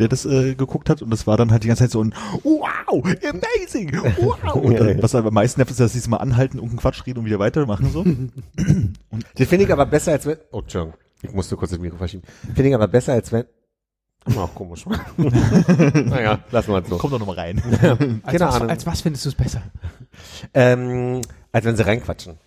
der 0.00 0.08
das 0.08 0.24
äh, 0.24 0.56
geguckt 0.56 0.90
hat 0.90 1.02
und 1.02 1.10
das 1.10 1.28
war 1.28 1.36
dann 1.36 1.52
halt 1.52 1.62
die 1.62 1.68
ganze 1.68 1.84
Zeit 1.84 1.92
so 1.92 2.02
ein 2.02 2.12
Wow, 2.42 3.04
amazing, 3.22 3.92
wow. 4.02 4.54
Und 4.56 4.80
dann, 4.80 5.00
was 5.00 5.14
aber 5.14 5.28
am 5.28 5.34
meisten 5.34 5.60
nervt, 5.60 5.70
ist, 5.70 5.78
dass 5.78 5.92
sie 5.92 6.00
es 6.00 6.08
mal 6.08 6.16
anhalten, 6.16 6.56
irgendeinen 6.56 6.80
Quatsch 6.80 7.06
reden 7.06 7.20
und 7.20 7.26
wieder 7.26 7.38
weitermachen 7.38 7.92
so. 7.92 8.04
Das 9.36 9.46
finde 9.46 9.66
ich 9.66 9.72
aber 9.72 9.86
besser 9.86 10.10
als 10.10 10.26
wenn. 10.26 10.38
Oh, 10.50 10.58
Entschuldigung. 10.58 10.98
Ich 11.24 11.32
musste 11.32 11.56
kurz 11.56 11.70
das 11.70 11.80
Mikro 11.80 11.96
verschieben. 11.96 12.22
Finde 12.54 12.68
ich 12.68 12.74
aber 12.74 12.88
besser 12.88 13.14
als 13.14 13.32
wenn. 13.32 13.44
Auch 14.36 14.54
komisch. 14.54 14.86
naja, 15.16 16.38
lassen 16.50 16.70
wir 16.72 16.82
es 16.82 16.88
so. 16.88 16.96
Komm 16.96 17.10
doch 17.10 17.18
nochmal 17.18 17.36
rein. 17.36 17.62
Als, 18.22 18.22
Keine 18.24 18.40
was, 18.46 18.54
Ahnung. 18.54 18.70
als 18.70 18.86
was 18.86 19.00
findest 19.02 19.24
du 19.26 19.28
es 19.30 19.34
besser? 19.34 19.62
Ähm, 20.54 21.20
als 21.52 21.64
wenn 21.66 21.76
sie 21.76 21.84
reinquatschen. 21.84 22.38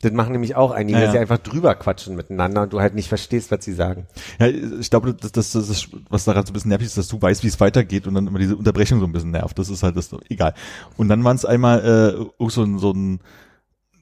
Das 0.00 0.12
machen 0.12 0.32
nämlich 0.32 0.54
auch 0.54 0.70
einige, 0.70 0.98
Ja, 0.98 1.04
dass 1.04 1.10
sie 1.12 1.16
ja. 1.16 1.22
einfach 1.22 1.38
drüber 1.38 1.74
quatschen 1.74 2.14
miteinander 2.14 2.62
und 2.62 2.72
du 2.72 2.80
halt 2.80 2.94
nicht 2.94 3.08
verstehst, 3.08 3.50
was 3.50 3.64
sie 3.64 3.72
sagen. 3.74 4.06
Ja, 4.38 4.46
ich 4.46 4.88
glaube, 4.88 5.12
das, 5.12 5.32
das, 5.32 5.52
das 5.52 5.68
ist, 5.68 5.88
was 6.08 6.24
daran 6.24 6.46
so 6.46 6.50
ein 6.50 6.54
bisschen 6.54 6.68
nervig 6.68 6.86
ist, 6.86 6.96
dass 6.96 7.08
du 7.08 7.20
weißt, 7.20 7.42
wie 7.42 7.48
es 7.48 7.58
weitergeht 7.60 8.06
und 8.06 8.14
dann 8.14 8.26
immer 8.28 8.38
diese 8.38 8.56
Unterbrechung 8.56 9.00
so 9.00 9.06
ein 9.06 9.12
bisschen 9.12 9.32
nervt. 9.32 9.58
Das 9.58 9.68
ist 9.68 9.82
halt 9.82 9.96
das, 9.96 10.10
egal. 10.30 10.54
Und 10.96 11.08
dann 11.08 11.24
waren 11.24 11.36
es 11.36 11.44
einmal 11.44 12.30
äh, 12.38 12.48
so 12.48 12.62
ein, 12.62 12.78
so 12.78 12.92
ein 12.92 13.20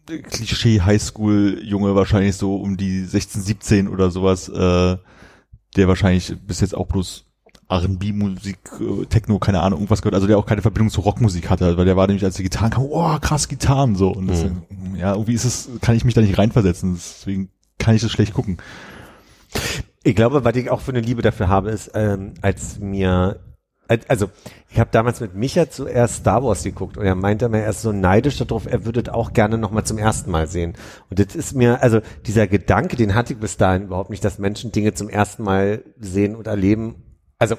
Klischee 0.07 0.81
Highschool-Junge, 0.81 1.95
wahrscheinlich 1.95 2.37
so 2.37 2.57
um 2.57 2.77
die 2.77 3.05
16, 3.05 3.43
17 3.43 3.89
oder 3.89 4.11
sowas, 4.11 4.49
äh, 4.49 4.97
der 5.77 5.89
wahrscheinlich 5.89 6.35
bis 6.47 6.61
jetzt 6.61 6.75
auch 6.75 6.87
bloß 6.87 7.25
R&B-Musik, 7.69 8.59
äh, 8.81 9.07
Techno, 9.07 9.39
keine 9.39 9.61
Ahnung, 9.61 9.81
irgendwas 9.81 10.03
gehört, 10.03 10.15
also 10.15 10.27
der 10.27 10.39
auch 10.39 10.47
keine 10.47 10.63
Verbindung 10.63 10.91
zur 10.91 11.05
Rockmusik 11.05 11.51
hatte, 11.51 11.77
weil 11.77 11.85
der 11.85 11.97
war 11.97 12.07
nämlich, 12.07 12.25
als 12.25 12.37
die 12.37 12.45
Gitarren 12.45 12.71
kamen, 12.71 12.87
oh, 12.89 13.19
krass 13.21 13.49
Gitarren, 13.49 13.97
so. 13.97 14.11
Und 14.11 14.29
das, 14.29 14.47
ja, 14.97 15.13
irgendwie 15.13 15.35
ist 15.35 15.45
es, 15.45 15.69
kann 15.81 15.97
ich 15.97 16.05
mich 16.05 16.15
da 16.15 16.21
nicht 16.21 16.39
reinversetzen, 16.39 16.95
deswegen 16.95 17.51
kann 17.79 17.97
ich 17.97 18.03
das 18.03 18.13
schlecht 18.13 18.35
gucken. 18.35 18.59
Ich 20.05 20.15
glaube, 20.15 20.45
was 20.45 20.55
ich 20.55 20.71
auch 20.71 20.81
für 20.81 20.93
eine 20.93 21.01
Liebe 21.01 21.23
dafür 21.23 21.49
habe, 21.49 21.71
ist, 21.71 21.91
ähm, 21.95 22.35
als 22.41 22.79
mir, 22.79 23.41
also 24.09 24.31
ich 24.69 24.79
habe 24.81 24.91
damals 24.93 25.21
mit 25.21 25.35
Micha 25.35 25.71
zuerst 25.71 26.17
Star 26.17 26.43
Wars 26.43 26.65
geguckt 26.65 26.97
und 26.97 27.05
er 27.05 27.15
meinte 27.15 27.49
mir 27.49 27.63
erst 27.63 27.83
so 27.83 27.93
neidisch 27.93 28.39
darauf, 28.39 28.67
er 28.67 28.85
würde 28.85 29.01
es 29.01 29.09
auch 29.09 29.33
gerne 29.33 29.59
nochmal 29.59 29.85
zum 29.85 29.99
ersten 29.99 30.31
Mal 30.31 30.49
sehen. 30.49 30.75
Und 31.11 31.19
das 31.19 31.35
ist 31.35 31.55
mir, 31.55 31.83
also 31.83 32.01
dieser 32.27 32.47
Gedanke, 32.47 32.97
den 32.97 33.15
hatte 33.15 33.35
ich 33.35 33.39
bis 33.39 33.57
dahin 33.57 33.85
überhaupt 33.85 34.11
nicht, 34.11 34.25
dass 34.25 34.39
Menschen 34.39 34.73
Dinge 34.73 34.95
zum 34.95 35.09
ersten 35.09 35.45
Mal 35.45 35.85
sehen 35.99 36.35
und 36.35 36.47
erleben. 36.47 36.97
Also 37.39 37.57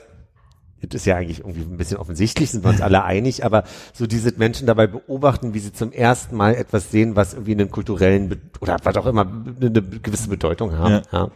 das 0.81 1.01
ist 1.01 1.05
ja 1.05 1.15
eigentlich 1.15 1.39
irgendwie 1.39 1.61
ein 1.61 1.77
bisschen 1.77 1.97
offensichtlich, 1.97 2.51
sind 2.51 2.63
wir 2.63 2.69
uns 2.69 2.81
alle 2.81 3.03
einig, 3.03 3.43
aber 3.45 3.63
so 3.93 4.05
diese 4.05 4.33
Menschen 4.37 4.67
dabei 4.67 4.87
beobachten, 4.87 5.53
wie 5.53 5.59
sie 5.59 5.73
zum 5.73 5.91
ersten 5.91 6.35
Mal 6.35 6.55
etwas 6.55 6.91
sehen, 6.91 7.15
was 7.15 7.33
irgendwie 7.33 7.53
einen 7.53 7.71
kulturellen 7.71 8.41
oder 8.59 8.77
was 8.83 8.97
auch 8.97 9.05
immer 9.05 9.21
eine 9.21 9.71
gewisse 9.71 10.29
Bedeutung 10.29 10.77
haben. 10.77 11.01
Ja. 11.11 11.19
Ja. 11.19 11.31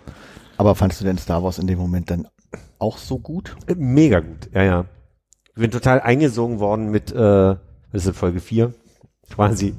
Aber 0.57 0.75
fandst 0.75 1.01
du 1.01 1.05
denn 1.05 1.17
Star 1.17 1.43
Wars 1.43 1.57
in 1.57 1.67
dem 1.67 1.79
Moment 1.79 2.11
dann 2.11 2.27
auch 2.79 2.97
so 2.97 3.19
gut? 3.19 3.55
Äh, 3.67 3.75
Mega 3.75 4.19
gut, 4.19 4.49
ja, 4.53 4.63
ja. 4.63 4.85
Ich 5.49 5.61
bin 5.61 5.71
total 5.71 6.01
eingesogen 6.01 6.59
worden 6.59 6.89
mit, 6.91 7.11
äh, 7.11 7.15
was 7.15 7.57
ist 7.93 8.07
das, 8.07 8.17
Folge 8.17 8.39
4? 8.39 8.73
Quasi. 9.29 9.75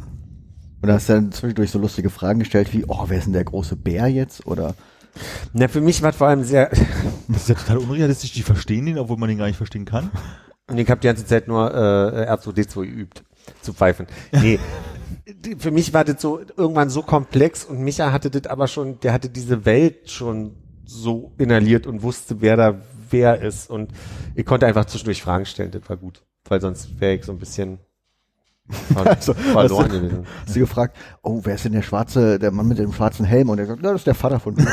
Oder 0.82 0.94
hast 0.94 1.08
du 1.08 1.14
dann 1.14 1.32
zwischendurch 1.32 1.70
so 1.70 1.78
lustige 1.78 2.10
Fragen 2.10 2.40
gestellt 2.40 2.72
wie, 2.72 2.84
oh, 2.86 3.04
wer 3.06 3.18
ist 3.18 3.24
denn 3.26 3.32
der 3.32 3.44
große 3.44 3.76
Bär 3.76 4.08
jetzt? 4.08 4.46
Oder 4.46 4.74
Na, 5.52 5.68
für 5.68 5.80
mich 5.80 6.02
war 6.02 6.12
vor 6.12 6.28
allem 6.28 6.44
sehr, 6.44 6.70
Das 7.28 7.42
ist 7.42 7.48
ja 7.48 7.54
total 7.54 7.78
unrealistisch, 7.78 8.32
die 8.32 8.42
verstehen 8.42 8.86
den, 8.86 8.98
obwohl 8.98 9.16
man 9.16 9.28
den 9.28 9.38
gar 9.38 9.46
nicht 9.46 9.56
verstehen 9.56 9.84
kann. 9.84 10.10
und 10.68 10.78
ich 10.78 10.90
habe 10.90 11.00
die 11.00 11.06
ganze 11.06 11.24
Zeit 11.26 11.48
nur 11.48 11.72
äh, 11.72 12.30
R2D2 12.30 12.86
geübt, 12.86 13.22
zu 13.60 13.72
pfeifen. 13.72 14.06
Nee. 14.32 14.58
Für 15.58 15.70
mich 15.70 15.94
war 15.94 16.04
das 16.04 16.20
so 16.20 16.40
irgendwann 16.56 16.90
so 16.90 17.02
komplex 17.02 17.64
und 17.64 17.78
Micha 17.80 18.12
hatte 18.12 18.30
das 18.30 18.50
aber 18.50 18.66
schon, 18.66 18.98
der 19.00 19.12
hatte 19.12 19.28
diese 19.28 19.64
Welt 19.64 20.10
schon 20.10 20.56
so 20.84 21.32
inhaliert 21.38 21.86
und 21.86 22.02
wusste, 22.02 22.40
wer 22.40 22.56
da 22.56 22.80
wer 23.10 23.40
ist. 23.42 23.68
Und 23.70 23.92
ich 24.34 24.46
konnte 24.46 24.66
einfach 24.66 24.84
zwischendurch 24.86 25.22
Fragen 25.22 25.44
stellen, 25.46 25.70
das 25.70 25.88
war 25.88 25.96
gut. 25.96 26.22
Weil 26.48 26.60
sonst 26.60 26.98
wäre 27.00 27.14
ich 27.14 27.24
so 27.24 27.32
ein 27.32 27.38
bisschen 27.38 27.78
Also, 28.94 29.34
verloren 29.34 29.84
hast 29.84 29.92
du- 29.92 30.00
gewesen. 30.00 30.26
Hast 30.46 30.56
du 30.56 30.60
gefragt, 30.60 30.96
oh, 31.22 31.40
wer 31.44 31.56
ist 31.56 31.64
denn 31.64 31.72
der 31.72 31.82
schwarze, 31.82 32.38
der 32.38 32.50
Mann 32.52 32.68
mit 32.68 32.78
dem 32.78 32.92
schwarzen 32.92 33.24
Helm? 33.26 33.50
Und 33.50 33.58
er 33.58 33.66
sagt, 33.66 33.82
ja, 33.82 33.90
das 33.92 34.00
ist 34.02 34.06
der 34.06 34.14
Vater 34.14 34.40
von 34.40 34.54
mir. 34.54 34.66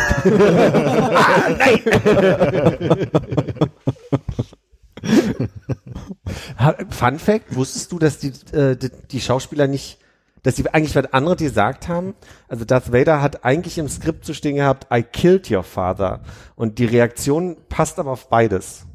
Ha- 6.60 6.76
Fun 6.90 7.20
Fact, 7.20 7.56
wusstest 7.56 7.92
du, 7.92 8.00
dass 8.00 8.18
die, 8.20 8.34
äh, 8.54 8.76
die, 8.76 8.90
die 9.12 9.22
Schauspieler 9.22 9.68
nicht, 9.68 9.98
dass 10.44 10.56
sie 10.56 10.68
eigentlich 10.70 10.96
was 10.96 11.14
anderes 11.14 11.38
gesagt 11.38 11.88
haben? 11.88 12.14
Also 12.48 12.66
Darth 12.66 12.92
Vader 12.92 13.22
hat 13.22 13.44
eigentlich 13.46 13.78
im 13.78 13.90
Skript 13.90 14.26
zu 14.26 14.34
stehen 14.34 14.56
gehabt, 14.56 14.88
I 14.94 15.04
killed 15.04 15.50
your 15.52 15.64
father. 15.64 16.22
Und 16.56 16.80
die 16.80 16.86
Reaktion 16.86 17.58
passt 17.70 18.00
aber 18.00 18.12
auf 18.12 18.30
beides. 18.30 18.86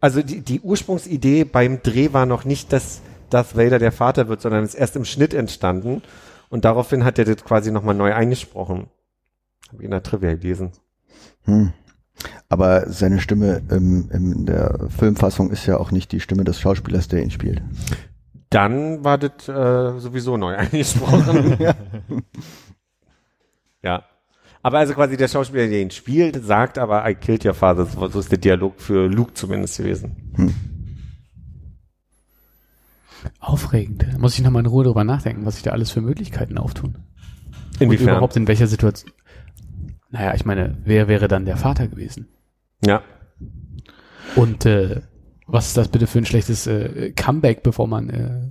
Also 0.00 0.22
die, 0.22 0.40
die 0.40 0.60
Ursprungsidee 0.60 1.44
beim 1.44 1.82
Dreh 1.82 2.12
war 2.12 2.26
noch 2.26 2.44
nicht, 2.44 2.72
dass 2.72 3.00
Darth 3.30 3.56
Vader 3.56 3.78
der 3.78 3.92
Vater 3.92 4.28
wird, 4.28 4.40
sondern 4.40 4.64
ist 4.64 4.74
erst 4.74 4.96
im 4.96 5.04
Schnitt 5.04 5.34
entstanden. 5.34 6.02
Und 6.48 6.64
daraufhin 6.64 7.04
hat 7.04 7.18
er 7.18 7.24
das 7.24 7.44
quasi 7.44 7.72
nochmal 7.72 7.94
neu 7.94 8.14
eingesprochen. 8.14 8.88
Habe 9.68 9.78
ich 9.78 9.84
in 9.84 9.90
der 9.90 10.02
Trivia 10.02 10.34
gelesen. 10.34 10.72
Hm. 11.44 11.72
Aber 12.48 12.88
seine 12.88 13.20
Stimme 13.20 13.62
im, 13.70 14.08
in 14.10 14.46
der 14.46 14.88
Filmfassung 14.96 15.50
ist 15.50 15.66
ja 15.66 15.76
auch 15.78 15.90
nicht 15.90 16.12
die 16.12 16.20
Stimme 16.20 16.44
des 16.44 16.60
Schauspielers, 16.60 17.08
der 17.08 17.22
ihn 17.22 17.30
spielt. 17.30 17.62
Dann 18.56 19.04
war 19.04 19.18
das 19.18 19.48
äh, 19.48 20.00
sowieso 20.00 20.38
neu 20.38 20.56
eingesprochen. 20.56 21.58
ja. 23.82 24.02
Aber 24.62 24.78
also 24.78 24.94
quasi 24.94 25.18
der 25.18 25.28
Schauspieler, 25.28 25.66
der 25.68 25.82
ihn 25.82 25.90
spielt, 25.90 26.42
sagt 26.42 26.78
aber 26.78 27.06
I 27.08 27.14
killed 27.14 27.44
your 27.44 27.52
father. 27.52 27.84
So 27.84 28.08
so 28.08 28.18
ist 28.18 28.30
der 28.30 28.38
Dialog 28.38 28.80
für 28.80 29.08
Luke 29.08 29.34
zumindest 29.34 29.76
gewesen. 29.76 30.54
Aufregend. 33.40 34.06
Da 34.10 34.18
muss 34.18 34.34
ich 34.38 34.42
nochmal 34.42 34.60
in 34.60 34.66
Ruhe 34.70 34.84
drüber 34.84 35.04
nachdenken, 35.04 35.44
was 35.44 35.56
sich 35.56 35.62
da 35.62 35.72
alles 35.72 35.90
für 35.90 36.00
Möglichkeiten 36.00 36.56
auftun. 36.56 36.96
Und 37.74 37.82
Inwiefern? 37.82 38.08
überhaupt 38.08 38.36
in 38.36 38.48
welcher 38.48 38.66
Situation. 38.66 39.12
Naja, 40.08 40.34
ich 40.34 40.46
meine, 40.46 40.78
wer 40.82 41.08
wäre 41.08 41.28
dann 41.28 41.44
der 41.44 41.58
Vater 41.58 41.88
gewesen? 41.88 42.28
Ja. 42.82 43.02
Und 44.34 44.64
äh, 44.64 45.02
was 45.46 45.68
ist 45.68 45.76
das 45.76 45.88
bitte 45.88 46.06
für 46.06 46.18
ein 46.18 46.26
schlechtes 46.26 46.66
äh, 46.66 47.12
Comeback, 47.12 47.62
bevor 47.62 47.86
man 47.86 48.10
äh, 48.10 48.50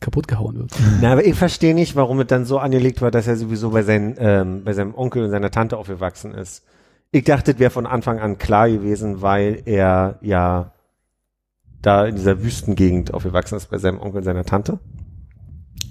kaputt 0.00 0.28
gehauen 0.28 0.56
wird? 0.56 0.72
Na, 1.00 1.12
aber 1.12 1.24
ich 1.24 1.34
verstehe 1.34 1.74
nicht, 1.74 1.96
warum 1.96 2.20
es 2.20 2.26
dann 2.26 2.44
so 2.44 2.58
angelegt 2.58 3.00
war, 3.02 3.10
dass 3.10 3.26
er 3.26 3.36
sowieso 3.36 3.70
bei, 3.70 3.82
seinen, 3.82 4.16
ähm, 4.18 4.64
bei 4.64 4.72
seinem 4.72 4.94
Onkel 4.94 5.24
und 5.24 5.30
seiner 5.30 5.50
Tante 5.50 5.76
aufgewachsen 5.76 6.34
ist. 6.34 6.64
Ich 7.10 7.24
dachte, 7.24 7.52
das 7.52 7.60
wäre 7.60 7.70
von 7.70 7.86
Anfang 7.86 8.18
an 8.18 8.36
klar 8.38 8.68
gewesen, 8.68 9.22
weil 9.22 9.62
er 9.64 10.18
ja 10.20 10.72
da 11.80 12.06
in 12.06 12.16
dieser 12.16 12.42
Wüstengegend 12.42 13.14
aufgewachsen 13.14 13.56
ist 13.56 13.70
bei 13.70 13.78
seinem 13.78 14.00
Onkel 14.00 14.18
und 14.18 14.24
seiner 14.24 14.44
Tante. 14.44 14.80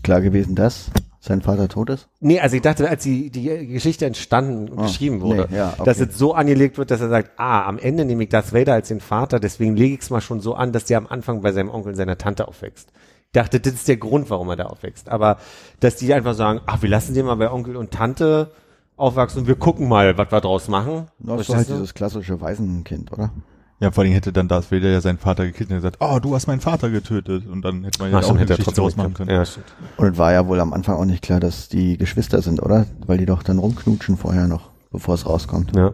Klar 0.04 0.22
gewesen, 0.22 0.56
dass 0.56 0.92
sein 1.26 1.42
Vater 1.42 1.68
tot 1.68 1.90
ist? 1.90 2.08
Nee, 2.20 2.40
also 2.40 2.56
ich 2.56 2.62
dachte, 2.62 2.90
als 2.90 3.04
die, 3.04 3.30
die 3.30 3.68
Geschichte 3.68 4.06
entstanden 4.06 4.70
und 4.70 4.80
Ah, 4.80 4.84
geschrieben 4.84 5.22
wurde, 5.22 5.48
nee, 5.50 5.58
ja, 5.58 5.74
okay. 5.74 5.84
dass 5.86 6.00
es 6.00 6.18
so 6.18 6.34
angelegt 6.34 6.78
wird, 6.78 6.92
dass 6.92 7.02
er 7.02 7.10
sagt, 7.10 7.32
ah, 7.38 7.66
am 7.68 7.78
Ende 7.80 8.06
nehme 8.06 8.24
ich 8.24 8.30
Darth 8.30 8.54
Vader 8.54 8.74
als 8.74 8.88
den 8.88 9.00
Vater, 9.00 9.40
deswegen 9.40 9.76
lege 9.76 9.96
ich 9.96 10.02
es 10.02 10.10
mal 10.10 10.22
schon 10.22 10.40
so 10.40 10.54
an, 10.56 10.72
dass 10.72 10.86
der 10.86 10.98
am 10.98 11.08
Anfang 11.08 11.42
bei 11.42 11.52
seinem 11.52 11.70
Onkel 11.70 11.90
und 11.90 11.96
seiner 11.96 12.18
Tante 12.18 12.48
aufwächst. 12.48 12.90
Ich 13.28 13.32
dachte, 13.34 13.60
das 13.60 13.74
ist 13.74 13.88
der 13.88 13.98
Grund, 13.98 14.30
warum 14.30 14.50
er 14.50 14.56
da 14.56 14.66
aufwächst. 14.68 15.10
Aber 15.10 15.38
dass 15.82 15.98
die 15.98 16.14
einfach 16.14 16.36
sagen, 16.36 16.62
ach, 16.68 16.82
wir 16.82 16.90
lassen 16.90 17.14
den 17.14 17.26
mal 17.26 17.36
bei 17.36 17.52
Onkel 17.52 17.76
und 17.76 17.92
Tante 17.92 18.52
aufwachsen 18.96 19.42
und 19.42 19.48
wir 19.48 19.56
gucken 19.56 19.90
mal, 19.90 20.18
was 20.18 20.32
wir 20.32 20.40
draus 20.40 20.70
machen. 20.70 21.08
Das 21.20 21.42
ist 21.42 21.54
halt 21.56 21.68
dieses 21.68 21.94
klassische 21.94 22.40
Waisenkind, 22.40 23.12
oder? 23.12 23.32
Ja, 23.80 23.92
vor 23.92 24.04
allem 24.04 24.14
hätte 24.14 24.32
dann 24.32 24.48
Darth 24.48 24.72
Vader 24.72 24.90
ja 24.90 25.02
seinen 25.02 25.18
Vater 25.18 25.46
gekillt 25.46 25.70
und 25.70 25.76
gesagt, 25.76 25.98
oh, 26.00 26.20
du 26.20 26.34
hast 26.34 26.48
meinen 26.48 26.62
Vater 26.62 26.90
getötet. 26.90 27.46
Und 27.46 27.62
dann 27.62 27.84
hätte 27.84 28.00
man 28.00 28.10
ja 28.10 28.18
Ach, 28.18 28.22
auch 28.22 28.28
schon 28.28 28.38
eine 28.38 28.42
hätte 28.42 28.54
er 28.54 28.58
Geschichte 28.58 28.76
trotzdem 28.76 28.84
draus 28.84 28.96
machen 28.96 29.14
können. 29.14 29.32
Ja, 29.32 29.46
stimmt. 29.46 29.66
Und 29.98 30.14
es 30.14 30.18
war 30.18 30.32
ja 30.32 30.48
wohl 30.48 30.62
am 30.62 30.72
Anfang 30.72 30.96
auch 30.96 31.04
nicht 31.04 31.22
klar, 31.22 31.42
dass 31.42 31.68
die 31.68 31.98
Geschwister 31.98 32.42
sind, 32.42 32.62
oder? 32.62 32.86
Weil 33.06 33.18
die 33.18 33.26
doch 33.26 33.44
dann 33.44 33.60
rumknutschen 33.60 34.16
vorher 34.16 34.48
noch, 34.48 34.72
bevor 34.92 35.16
es 35.16 35.26
rauskommt. 35.26 35.76
Ja. 35.76 35.94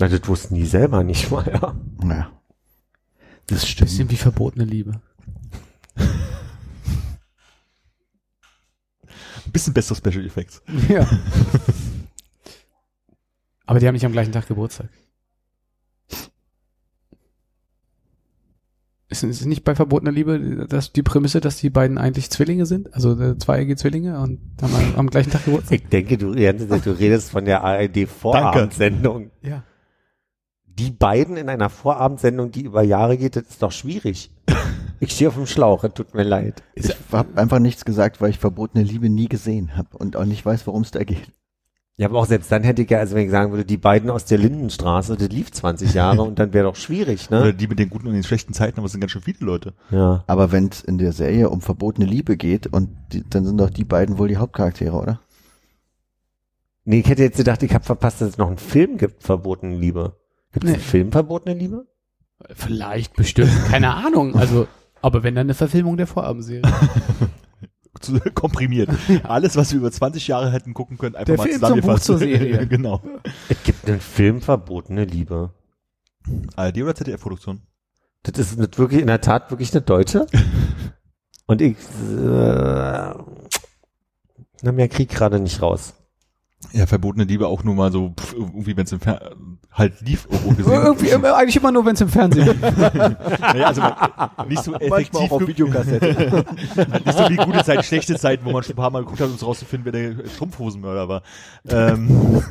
Na, 0.00 0.08
das 0.08 0.26
wussten 0.26 0.56
die 0.56 0.66
selber 0.66 1.04
nicht 1.04 1.30
mal, 1.30 1.46
ja. 1.46 1.74
Naja. 2.02 2.32
Das 3.46 3.64
Bisschen 3.74 4.10
wie 4.10 4.16
verbotene 4.16 4.64
Liebe. 4.64 5.00
Ein 9.46 9.52
bisschen 9.52 9.72
bessere 9.74 9.96
Special 9.96 10.26
Effects. 10.26 10.62
Ja. 10.88 11.06
Aber 13.66 13.78
die 13.78 13.86
haben 13.86 13.94
nicht 13.94 14.04
am 14.04 14.12
gleichen 14.12 14.32
Tag 14.32 14.48
Geburtstag. 14.48 14.88
Ist 19.14 19.22
ist 19.22 19.40
es 19.42 19.46
nicht 19.46 19.62
bei 19.62 19.76
verbotener 19.76 20.10
Liebe 20.10 20.66
dass 20.68 20.92
die 20.92 21.04
Prämisse, 21.04 21.40
dass 21.40 21.58
die 21.58 21.70
beiden 21.70 21.98
eigentlich 21.98 22.30
Zwillinge 22.30 22.66
sind? 22.66 22.92
Also 22.94 23.12
äh, 23.20 23.38
zweieige 23.38 23.76
Zwillinge 23.76 24.18
und 24.18 24.40
haben 24.60 24.74
am, 24.74 24.94
am 24.96 25.10
gleichen 25.10 25.30
Tag 25.30 25.44
Geburtstag? 25.44 25.80
Ich 25.80 25.88
denke, 25.88 26.18
du, 26.18 26.34
du 26.34 26.90
redest 26.98 27.30
von 27.30 27.44
der 27.44 27.62
ARD-Vorabendsendung. 27.62 29.30
Ja. 29.40 29.62
die 30.66 30.90
beiden 30.90 31.36
in 31.36 31.48
einer 31.48 31.70
Vorabendsendung, 31.70 32.50
die 32.50 32.62
über 32.62 32.82
Jahre 32.82 33.16
geht, 33.16 33.36
das 33.36 33.44
ist 33.44 33.62
doch 33.62 33.70
schwierig. 33.70 34.32
Ich 34.98 35.12
stehe 35.12 35.28
auf 35.28 35.34
dem 35.34 35.46
Schlauch, 35.46 35.84
es 35.84 35.94
tut 35.94 36.14
mir 36.14 36.24
leid. 36.24 36.64
Ich 36.74 36.90
habe 37.12 37.40
einfach 37.40 37.60
nichts 37.60 37.84
gesagt, 37.84 38.20
weil 38.20 38.30
ich 38.30 38.40
verbotene 38.40 38.82
Liebe 38.82 39.08
nie 39.08 39.28
gesehen 39.28 39.76
habe 39.76 39.96
und 39.96 40.16
auch 40.16 40.24
nicht 40.24 40.44
weiß, 40.44 40.66
worum 40.66 40.82
es 40.82 40.90
da 40.90 41.04
geht. 41.04 41.30
Ja, 41.96 42.08
aber 42.08 42.18
auch 42.18 42.26
selbst 42.26 42.50
dann 42.50 42.64
hätte 42.64 42.82
ich 42.82 42.90
ja, 42.90 42.98
also 42.98 43.14
wenn 43.14 43.24
ich 43.26 43.30
sagen 43.30 43.52
würde, 43.52 43.64
die 43.64 43.76
beiden 43.76 44.10
aus 44.10 44.24
der 44.24 44.38
Lindenstraße, 44.38 45.16
das 45.16 45.28
lief 45.28 45.52
20 45.52 45.94
Jahre 45.94 46.22
und 46.26 46.38
dann 46.40 46.52
wäre 46.52 46.64
doch 46.66 46.74
schwierig, 46.76 47.28
Oder 47.30 47.44
ne? 47.46 47.54
die 47.54 47.68
mit 47.68 47.78
den 47.78 47.88
guten 47.88 48.08
und 48.08 48.14
den 48.14 48.24
schlechten 48.24 48.52
Zeiten, 48.52 48.78
aber 48.78 48.86
es 48.86 48.92
sind 48.92 49.00
ganz 49.00 49.12
schön 49.12 49.22
viele 49.22 49.38
Leute. 49.40 49.74
Ja. 49.90 50.24
Aber 50.26 50.50
wenn 50.50 50.66
es 50.68 50.82
in 50.82 50.98
der 50.98 51.12
Serie 51.12 51.50
um 51.50 51.60
verbotene 51.60 52.06
Liebe 52.06 52.36
geht, 52.36 52.66
und 52.66 52.90
die, 53.12 53.22
dann 53.28 53.44
sind 53.44 53.58
doch 53.58 53.70
die 53.70 53.84
beiden 53.84 54.18
wohl 54.18 54.26
die 54.28 54.38
Hauptcharaktere, 54.38 54.96
oder? 54.96 55.20
Nee, 56.84 56.98
ich 57.00 57.08
hätte 57.08 57.22
jetzt 57.22 57.36
gedacht, 57.38 57.62
ich 57.62 57.72
habe 57.72 57.84
verpasst, 57.84 58.20
dass 58.20 58.30
es 58.30 58.38
noch 58.38 58.48
einen 58.48 58.58
Film 58.58 58.98
gibt, 58.98 59.22
Verbotene 59.22 59.76
Liebe. 59.76 60.16
Gibt 60.52 60.64
es 60.64 60.70
Nee. 60.70 60.74
einen 60.76 60.84
Film, 60.84 61.12
Verbotene 61.12 61.54
Liebe? 61.56 61.86
Vielleicht, 62.54 63.14
bestimmt. 63.14 63.52
Keine 63.70 63.94
Ahnung. 63.94 64.34
Also, 64.34 64.66
aber 65.00 65.22
wenn 65.22 65.34
dann 65.36 65.46
eine 65.46 65.54
Verfilmung 65.54 65.96
der 65.96 66.08
Vorabendserie. 66.08 66.62
Komprimiert. 68.34 68.90
Alles, 69.24 69.56
was 69.56 69.72
wir 69.72 69.78
über 69.78 69.90
20 69.90 70.26
Jahre 70.28 70.50
hätten 70.50 70.74
gucken 70.74 70.98
können, 70.98 71.14
einfach 71.14 71.34
Der 71.34 71.36
mal 71.36 71.48
Film 71.48 71.60
zum. 71.60 71.80
Buch 71.80 71.98
zur 72.00 72.18
Serie. 72.18 72.66
genau. 72.68 73.02
Es 73.48 73.62
gibt 73.62 73.88
einen 73.88 74.00
Film, 74.00 74.40
Verbotene 74.40 75.04
Liebe. 75.04 75.50
ARD 76.56 76.82
oder 76.82 76.94
ZDF-Produktion? 76.94 77.60
Das 78.22 78.38
ist 78.38 78.58
nicht 78.58 78.78
wirklich, 78.78 79.00
in 79.00 79.06
der 79.06 79.20
Tat 79.20 79.50
wirklich 79.50 79.72
eine 79.72 79.82
deutsche. 79.82 80.26
Und 81.46 81.60
ich, 81.60 81.76
äh, 81.76 83.14
na, 84.62 84.72
mehr 84.72 84.88
krieg 84.88 85.10
gerade 85.10 85.38
nicht 85.38 85.60
raus. 85.60 85.92
Ja, 86.72 86.86
verbotene 86.86 87.24
Liebe 87.24 87.46
auch 87.46 87.62
nur 87.64 87.74
mal 87.74 87.92
so, 87.92 88.14
pff, 88.18 88.32
irgendwie, 88.34 88.76
wenn 88.76 88.84
es 88.84 88.92
im 88.92 89.00
Fer 89.00 89.32
halt 89.72 90.00
lief, 90.00 90.26
irgendwo 90.30 90.50
gesehen. 90.54 90.72
Irgendwie, 90.84 91.08
immer, 91.08 91.36
eigentlich 91.36 91.56
immer 91.56 91.72
nur, 91.72 91.84
wenn 91.84 91.94
es 91.94 92.00
im 92.00 92.08
Fernsehen 92.08 92.46
lief. 92.46 92.60
naja, 92.80 93.66
also 93.66 93.80
man, 93.80 93.94
nicht 94.48 94.62
so 94.62 94.74
effektiv, 94.74 95.28
ge- 95.30 95.48
Videokassette. 95.48 96.44
nicht 97.04 97.18
so 97.18 97.28
wie 97.28 97.36
gute 97.36 97.64
Zeit, 97.64 97.84
schlechte 97.84 98.16
Zeiten, 98.16 98.44
wo 98.44 98.52
man 98.52 98.62
schon 98.62 98.74
ein 98.74 98.76
paar 98.76 98.90
Mal 98.90 99.00
geguckt 99.00 99.20
hat, 99.20 99.28
um 99.28 99.34
es 99.34 99.44
rauszufinden, 99.44 99.92
wer 99.92 100.14
der 100.14 100.28
Strumpfhosenmörder 100.28 101.08
war. 101.08 101.22
Ähm, 101.68 102.42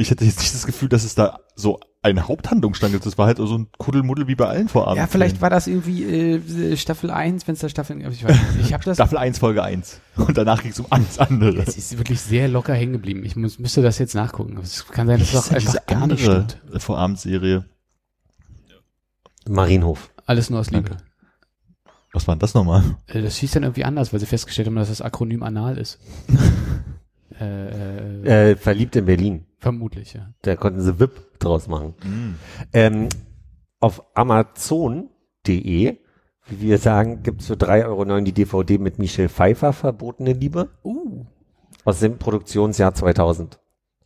ich 0.00 0.10
hatte 0.10 0.24
jetzt 0.24 0.38
nicht 0.40 0.54
das 0.54 0.66
Gefühl, 0.66 0.88
dass 0.88 1.04
es 1.04 1.14
da 1.14 1.38
so 1.54 1.78
eine 2.02 2.26
Haupthandlungsstange 2.28 2.94
gibt. 2.94 3.04
Das 3.06 3.18
war 3.18 3.26
halt 3.26 3.36
so 3.36 3.56
ein 3.58 3.68
Kuddelmuddel 3.76 4.26
wie 4.26 4.34
bei 4.34 4.46
allen 4.46 4.68
Vorabend. 4.68 4.96
Ja, 4.96 5.06
vielleicht 5.06 5.40
war 5.42 5.50
das 5.50 5.66
irgendwie 5.66 6.04
äh, 6.04 6.76
Staffel 6.76 7.10
1, 7.10 7.46
wenn 7.46 7.54
es 7.54 7.60
da 7.60 7.68
Staffeln 7.68 8.00
ich 8.00 8.24
weiß 8.24 8.36
nicht. 8.56 8.66
Ich 8.66 8.72
habe 8.72 8.82
das 8.84 8.96
Staffel 8.96 9.18
1, 9.18 9.38
Folge 9.38 9.62
1. 9.62 10.00
Und 10.16 10.36
danach 10.38 10.62
ging 10.62 10.70
es 10.72 10.80
um 10.80 10.86
alles 10.90 11.18
andere. 11.18 11.58
Es 11.62 11.76
ist 11.76 11.98
wirklich 11.98 12.20
sehr 12.20 12.48
locker 12.48 12.74
hängen 12.74 12.92
geblieben. 12.94 13.24
Ich 13.24 13.36
muss, 13.36 13.58
müsste 13.58 13.82
das 13.82 13.98
jetzt 13.98 14.14
nachgucken. 14.14 14.54
Aber 14.54 14.62
Es 14.62 14.86
kann 14.88 15.06
sein, 15.06 15.18
dass 15.18 15.32
das 15.32 15.50
auch 15.50 15.58
Diese 15.58 15.70
einfach 15.70 15.86
gar 15.86 16.06
nicht 16.06 16.26
andere 16.26 16.46
stimmt. 16.48 16.82
Vorabendserie. 16.82 17.64
Marienhof. 19.48 20.10
Alles 20.26 20.48
nur 20.50 20.60
aus 20.60 20.70
Liebe. 20.70 20.90
Danke. 20.90 21.04
Was 22.12 22.26
war 22.26 22.34
denn 22.34 22.40
das 22.40 22.54
nochmal? 22.54 22.82
Äh, 23.06 23.22
Das 23.22 23.36
hieß 23.36 23.52
dann 23.52 23.62
irgendwie 23.62 23.84
anders, 23.84 24.12
weil 24.12 24.20
sie 24.20 24.26
festgestellt 24.26 24.66
haben, 24.68 24.76
dass 24.76 24.88
das 24.88 25.02
Akronym 25.02 25.42
anal 25.42 25.78
ist. 25.78 25.98
äh, 27.40 28.22
äh, 28.24 28.50
Äh, 28.52 28.56
verliebt 28.56 28.96
in 28.96 29.04
Berlin. 29.06 29.46
vermutlich, 29.58 30.14
ja. 30.14 30.32
Da 30.42 30.56
konnten 30.56 30.80
sie 30.80 30.98
VIP 31.00 31.38
draus 31.38 31.68
machen. 31.68 31.94
Ähm, 32.72 33.08
auf 33.80 34.02
Amazon.de, 34.14 35.98
wie 36.48 36.60
wir 36.60 36.78
sagen, 36.78 37.22
gibt's 37.22 37.46
für 37.46 37.54
3,09 37.54 37.86
Euro 37.86 38.20
die 38.20 38.32
DVD 38.32 38.78
mit 38.78 38.98
Michelle 38.98 39.28
Pfeiffer, 39.28 39.72
Verbotene 39.72 40.32
Liebe, 40.32 40.68
Uh. 40.84 41.24
aus 41.84 42.00
dem 42.00 42.18
Produktionsjahr 42.18 42.92
2000. 42.94 43.58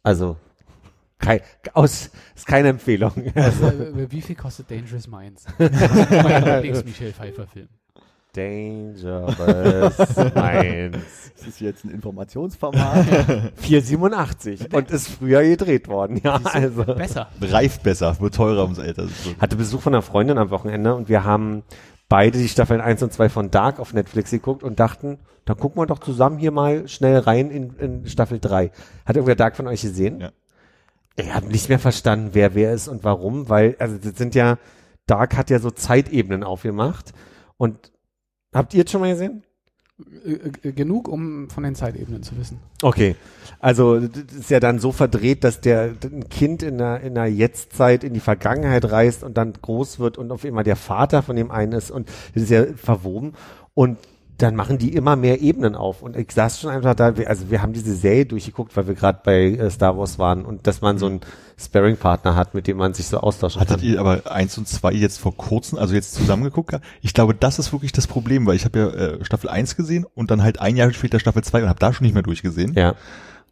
Also, 0.02 0.36
kein, 1.18 1.40
aus, 1.72 2.10
ist 2.34 2.46
keine 2.46 2.68
Empfehlung. 2.68 3.12
Also, 3.34 3.66
äh, 3.68 4.10
wie 4.10 4.20
viel 4.20 4.36
kostet 4.36 4.70
Dangerous 4.70 5.08
Minds? 5.08 5.46
mein 5.58 6.44
Lieblings-Michelle 6.44 7.12
Pfeiffer-Film. 7.12 7.68
Dangerous 8.34 9.36
Minds. 10.34 10.96
Das 11.36 11.48
ist 11.48 11.60
jetzt 11.60 11.84
ein 11.84 11.90
Informationsformat. 11.90 13.04
487 13.56 14.72
und 14.72 14.90
ist 14.90 15.08
früher 15.08 15.42
gedreht 15.42 15.88
worden. 15.88 16.20
Ja, 16.22 16.40
also. 16.42 16.84
Besser. 16.84 17.28
Reift 17.40 17.82
besser, 17.82 18.18
wird 18.20 18.34
teurer 18.36 18.62
ums 18.62 18.78
älter. 18.78 19.08
So. 19.08 19.34
Hatte 19.40 19.56
Besuch 19.56 19.82
von 19.82 19.94
einer 19.94 20.02
Freundin 20.02 20.38
am 20.38 20.50
Wochenende 20.50 20.94
und 20.94 21.08
wir 21.08 21.24
haben 21.24 21.62
beide 22.08 22.38
die 22.38 22.48
Staffeln 22.48 22.80
1 22.80 23.02
und 23.02 23.12
2 23.12 23.28
von 23.28 23.50
Dark 23.50 23.78
auf 23.80 23.92
Netflix 23.92 24.30
geguckt 24.30 24.62
und 24.62 24.80
dachten, 24.80 25.18
dann 25.44 25.58
gucken 25.58 25.82
wir 25.82 25.86
doch 25.86 25.98
zusammen 25.98 26.38
hier 26.38 26.52
mal 26.52 26.88
schnell 26.88 27.18
rein 27.18 27.50
in, 27.50 27.76
in 27.78 28.06
Staffel 28.06 28.38
3. 28.38 28.70
Hat 29.04 29.16
irgendwer 29.16 29.36
Dark 29.36 29.56
von 29.56 29.66
euch 29.66 29.82
gesehen? 29.82 30.20
Ja. 30.20 30.30
Ich 31.16 31.34
habe 31.34 31.46
nicht 31.46 31.68
mehr 31.68 31.78
verstanden, 31.78 32.30
wer 32.32 32.54
wer 32.54 32.72
ist 32.72 32.88
und 32.88 33.04
warum, 33.04 33.48
weil, 33.48 33.76
also 33.78 33.98
das 33.98 34.16
sind 34.16 34.34
ja, 34.34 34.58
Dark 35.06 35.36
hat 35.36 35.50
ja 35.50 35.58
so 35.58 35.70
Zeitebenen 35.70 36.42
aufgemacht 36.42 37.12
und 37.56 37.92
habt 38.54 38.74
ihr 38.74 38.78
jetzt 38.78 38.92
schon 38.92 39.00
mal 39.00 39.10
gesehen? 39.10 39.42
Äh, 40.24 40.68
äh, 40.68 40.72
genug, 40.72 41.06
um 41.06 41.48
von 41.50 41.62
den 41.62 41.76
Zeitebenen 41.76 42.24
zu 42.24 42.36
wissen. 42.36 42.58
Okay, 42.82 43.14
also 43.60 44.00
das 44.00 44.36
ist 44.36 44.50
ja 44.50 44.58
dann 44.58 44.80
so 44.80 44.90
verdreht, 44.90 45.44
dass 45.44 45.60
der 45.60 45.94
ein 46.02 46.28
Kind 46.28 46.64
in 46.64 46.78
der, 46.78 47.00
in 47.02 47.14
der 47.14 47.26
Jetztzeit 47.26 48.02
in 48.02 48.12
die 48.12 48.20
Vergangenheit 48.20 48.90
reist 48.90 49.22
und 49.22 49.36
dann 49.36 49.52
groß 49.52 50.00
wird 50.00 50.18
und 50.18 50.32
auf 50.32 50.44
einmal 50.44 50.64
der 50.64 50.74
Vater 50.74 51.22
von 51.22 51.36
dem 51.36 51.52
einen 51.52 51.72
ist 51.72 51.92
und 51.92 52.08
das 52.34 52.42
ist 52.42 52.50
ja 52.50 52.64
verwoben 52.74 53.34
und 53.74 53.98
dann 54.38 54.56
machen 54.56 54.78
die 54.78 54.94
immer 54.94 55.14
mehr 55.16 55.40
Ebenen 55.42 55.74
auf 55.76 56.02
und 56.02 56.16
ich 56.16 56.32
saß 56.32 56.60
schon 56.60 56.70
einfach 56.70 56.94
da, 56.94 57.16
wir- 57.16 57.28
also 57.28 57.50
wir 57.50 57.62
haben 57.62 57.72
diese 57.72 57.94
Serie 57.94 58.26
durchgeguckt, 58.26 58.76
weil 58.76 58.86
wir 58.88 58.94
gerade 58.94 59.20
bei 59.24 59.44
äh, 59.52 59.70
Star 59.70 59.96
Wars 59.96 60.18
waren 60.18 60.44
und 60.44 60.66
dass 60.66 60.80
man 60.80 60.98
so 60.98 61.06
einen 61.06 61.20
Sparring-Partner 61.56 62.34
hat, 62.34 62.52
mit 62.54 62.66
dem 62.66 62.76
man 62.78 62.94
sich 62.94 63.06
so 63.06 63.18
austauschen 63.18 63.60
Hattet 63.60 63.78
kann. 63.80 63.86
ihr 63.88 64.00
aber 64.00 64.30
eins 64.30 64.58
und 64.58 64.66
zwei 64.68 64.92
jetzt 64.92 65.18
vor 65.18 65.36
kurzem, 65.36 65.78
also 65.78 65.94
jetzt 65.94 66.14
zusammengeguckt? 66.14 66.74
Ich 67.00 67.14
glaube, 67.14 67.34
das 67.34 67.58
ist 67.58 67.72
wirklich 67.72 67.92
das 67.92 68.06
Problem, 68.08 68.44
weil 68.46 68.56
ich 68.56 68.64
habe 68.64 68.78
ja 68.78 68.88
äh, 68.88 69.24
Staffel 69.24 69.48
1 69.50 69.76
gesehen 69.76 70.04
und 70.14 70.30
dann 70.30 70.42
halt 70.42 70.60
ein 70.60 70.76
Jahr 70.76 70.92
später 70.92 71.20
Staffel 71.20 71.44
2 71.44 71.62
und 71.62 71.68
habe 71.68 71.78
da 71.78 71.92
schon 71.92 72.04
nicht 72.04 72.14
mehr 72.14 72.22
durchgesehen. 72.24 72.74
Ja, 72.74 72.94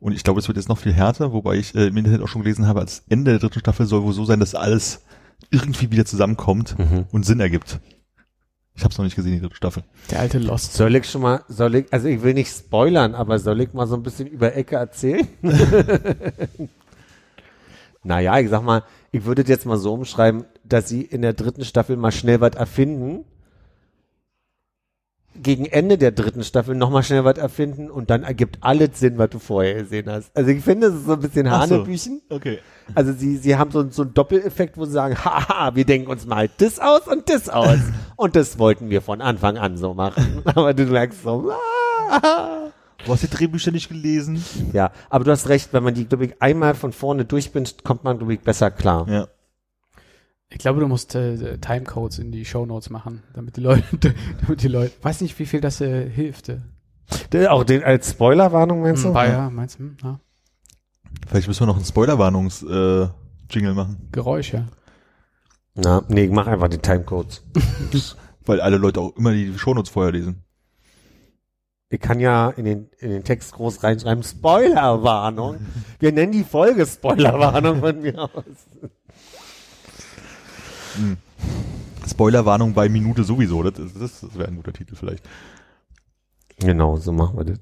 Und 0.00 0.12
ich 0.12 0.24
glaube, 0.24 0.40
es 0.40 0.48
wird 0.48 0.56
jetzt 0.58 0.68
noch 0.68 0.78
viel 0.78 0.92
härter, 0.92 1.32
wobei 1.32 1.54
ich 1.56 1.74
äh, 1.76 1.86
im 1.86 1.96
Internet 1.96 2.22
auch 2.22 2.28
schon 2.28 2.42
gelesen 2.42 2.66
habe, 2.66 2.80
als 2.80 3.04
Ende 3.08 3.30
der 3.30 3.38
dritten 3.40 3.60
Staffel 3.60 3.86
soll 3.86 4.02
wohl 4.02 4.12
so 4.14 4.24
sein, 4.24 4.40
dass 4.40 4.56
alles 4.56 5.02
irgendwie 5.50 5.90
wieder 5.92 6.04
zusammenkommt 6.04 6.76
Mhm. 6.78 7.04
und 7.12 7.24
Sinn 7.24 7.38
ergibt. 7.38 7.78
Ich 8.74 8.84
habe 8.84 8.92
es 8.92 8.98
noch 8.98 9.04
nicht 9.04 9.16
gesehen, 9.16 9.32
die 9.32 9.40
dritte 9.40 9.56
Staffel. 9.56 9.84
Der 10.10 10.20
alte 10.20 10.38
Lost. 10.38 10.72
soll 10.72 10.96
ich 10.96 11.08
schon 11.08 11.22
mal, 11.22 11.44
soll 11.48 11.74
ich, 11.74 11.92
also 11.92 12.08
ich 12.08 12.22
will 12.22 12.34
nicht 12.34 12.50
spoilern, 12.50 13.14
aber 13.14 13.38
soll 13.38 13.60
ich 13.60 13.72
mal 13.74 13.86
so 13.86 13.96
ein 13.96 14.02
bisschen 14.02 14.28
über 14.28 14.56
Ecke 14.56 14.76
erzählen? 14.76 15.28
naja, 18.02 18.38
ich 18.38 18.48
sag 18.48 18.62
mal, 18.62 18.82
ich 19.10 19.24
würde 19.24 19.42
jetzt 19.42 19.66
mal 19.66 19.76
so 19.76 19.92
umschreiben, 19.92 20.46
dass 20.64 20.88
sie 20.88 21.02
in 21.02 21.20
der 21.22 21.34
dritten 21.34 21.64
Staffel 21.64 21.96
mal 21.96 22.12
schnell 22.12 22.40
was 22.40 22.54
erfinden, 22.54 23.26
gegen 25.34 25.66
Ende 25.66 25.98
der 25.98 26.12
dritten 26.12 26.42
Staffel 26.42 26.74
nochmal 26.74 27.02
schnell 27.02 27.24
was 27.24 27.38
erfinden 27.38 27.90
und 27.90 28.10
dann 28.10 28.22
ergibt 28.22 28.58
alles 28.60 28.98
Sinn, 29.00 29.18
was 29.18 29.30
du 29.30 29.38
vorher 29.38 29.74
gesehen 29.74 30.10
hast. 30.10 30.36
Also 30.36 30.50
ich 30.50 30.62
finde, 30.62 30.88
es 30.88 30.94
ist 30.94 31.06
so 31.06 31.12
ein 31.12 31.20
bisschen 31.20 31.46
Ach 31.46 31.66
so. 31.66 31.76
Hanebüchen. 31.76 32.22
Okay. 32.28 32.58
Also 32.94 33.12
sie, 33.12 33.36
sie 33.36 33.56
haben 33.56 33.70
so, 33.70 33.88
so 33.90 34.02
einen 34.02 34.14
Doppeleffekt, 34.14 34.76
wo 34.76 34.84
sie 34.84 34.92
sagen, 34.92 35.16
haha, 35.24 35.74
wir 35.74 35.84
denken 35.84 36.10
uns 36.10 36.26
mal 36.26 36.50
das 36.58 36.78
aus 36.78 37.06
und 37.08 37.28
das 37.28 37.48
aus. 37.48 37.78
und 38.16 38.36
das 38.36 38.58
wollten 38.58 38.90
wir 38.90 39.02
von 39.02 39.20
Anfang 39.20 39.56
an 39.56 39.76
so 39.76 39.94
machen. 39.94 40.42
Aber 40.44 40.74
du 40.74 40.84
merkst 40.84 41.22
so, 41.22 41.50
ah. 41.50 42.70
Du 43.04 43.12
hast 43.12 43.22
die 43.22 43.30
Drehbücher 43.30 43.72
nicht 43.72 43.88
gelesen? 43.88 44.44
ja, 44.72 44.92
aber 45.10 45.24
du 45.24 45.32
hast 45.32 45.48
recht, 45.48 45.72
wenn 45.72 45.82
man 45.82 45.92
die, 45.92 46.04
glaube 46.04 46.26
ich, 46.26 46.40
einmal 46.40 46.74
von 46.74 46.92
vorne 46.92 47.24
durchbindet, 47.24 47.82
kommt 47.82 48.04
man, 48.04 48.18
glaube 48.18 48.34
ich, 48.34 48.40
besser 48.40 48.70
klar. 48.70 49.08
Ja. 49.08 49.26
Ich 50.52 50.58
glaube, 50.58 50.80
du 50.80 50.88
musst 50.88 51.14
äh, 51.14 51.58
Timecodes 51.58 52.18
in 52.18 52.30
die 52.32 52.44
Shownotes 52.44 52.90
machen, 52.90 53.22
damit 53.34 53.56
die 53.56 53.60
Leute, 53.62 53.84
damit 54.42 54.62
die 54.62 54.68
Leute, 54.68 54.92
weiß 55.02 55.20
nicht, 55.22 55.38
wie 55.38 55.46
viel 55.46 55.60
das 55.60 55.80
äh, 55.80 56.08
hilft. 56.08 56.48
Äh. 56.50 56.58
Der- 57.32 57.52
Auch 57.52 57.64
den, 57.64 57.82
als 57.82 58.10
Spoilerwarnung 58.10 58.82
meinst 58.82 59.02
du? 59.04 59.08
Hm, 59.08 59.14
Bayer, 59.14 59.50
meinst 59.50 59.78
du? 59.78 59.84
Hm, 59.84 59.96
ja. 60.02 60.20
Vielleicht 61.26 61.48
müssen 61.48 61.60
wir 61.60 61.66
noch 61.66 61.76
einen 61.76 61.84
Spoilerwarnungs-Jingle 61.84 63.08
äh, 63.10 63.52
Jingle 63.54 63.74
machen. 63.74 64.08
Geräusche. 64.12 64.66
Na, 65.74 66.02
nee, 66.08 66.24
ich 66.24 66.30
mach 66.30 66.46
einfach 66.46 66.68
die 66.68 66.78
Timecodes. 66.78 67.44
Weil 68.44 68.60
alle 68.60 68.76
Leute 68.76 69.00
auch 69.00 69.16
immer 69.16 69.32
die 69.32 69.56
Shownotes 69.58 69.90
vorher 69.90 70.12
lesen. 70.12 70.42
Ich 71.90 72.00
kann 72.00 72.20
ja 72.20 72.48
in 72.50 72.64
den, 72.64 72.88
in 72.98 73.10
den 73.10 73.22
Text 73.24 73.52
groß 73.52 73.82
reinschreiben, 73.84 74.22
Spoilerwarnung. 74.24 75.58
Wir 75.98 76.10
nennen 76.12 76.32
die 76.32 76.44
Folge 76.44 76.86
Spoilerwarnung 76.86 77.80
von 77.80 78.00
mir 78.00 78.18
aus. 78.18 78.44
Spoilerwarnung 82.08 82.74
bei 82.74 82.88
Minute 82.88 83.24
sowieso. 83.24 83.62
Das, 83.62 83.74
das, 83.74 84.20
das 84.20 84.38
wäre 84.38 84.48
ein 84.48 84.56
guter 84.56 84.72
Titel 84.72 84.94
vielleicht. 84.96 85.24
Genau, 86.58 86.96
so 86.96 87.12
machen 87.12 87.38
wir 87.38 87.44
das. 87.44 87.58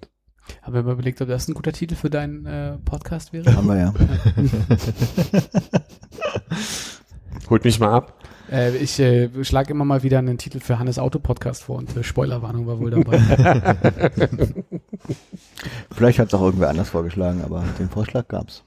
Haben 0.63 0.75
wir 0.75 0.83
mal 0.83 0.93
überlegt, 0.93 1.21
ob 1.23 1.29
das 1.29 1.49
ein 1.49 1.55
guter 1.55 1.73
Titel 1.73 1.95
für 1.95 2.11
deinen 2.11 2.45
äh, 2.47 2.77
Podcast 2.85 3.33
wäre? 3.33 3.55
Haben 3.55 3.69
wir 3.69 3.79
ja. 3.79 3.95
Holt 7.51 7.65
mich 7.65 7.81
mal 7.81 7.93
ab. 7.93 8.15
äh, 8.51 8.77
ich 8.77 8.99
äh, 8.99 9.29
schlage 9.45 9.73
immer 9.73 9.85
mal 9.85 10.03
wieder 10.03 10.19
einen 10.19 10.39
Titel 10.39 10.61
für 10.61 10.79
Hannes 10.79 10.99
Auto 10.99 11.19
Podcast 11.19 11.65
vor 11.65 11.79
und 11.79 11.97
äh, 11.97 12.03
Spoilerwarnung 12.03 12.67
war 12.67 12.79
wohl 12.79 12.91
dabei. 12.91 13.19
Vielleicht 15.93 16.19
hat 16.19 16.29
es 16.29 16.35
auch 16.35 16.43
irgendwer 16.43 16.69
anders 16.69 16.91
vorgeschlagen, 16.91 17.43
aber 17.45 17.65
den 17.79 17.89
Vorschlag 17.89 18.29
gab's. 18.29 18.63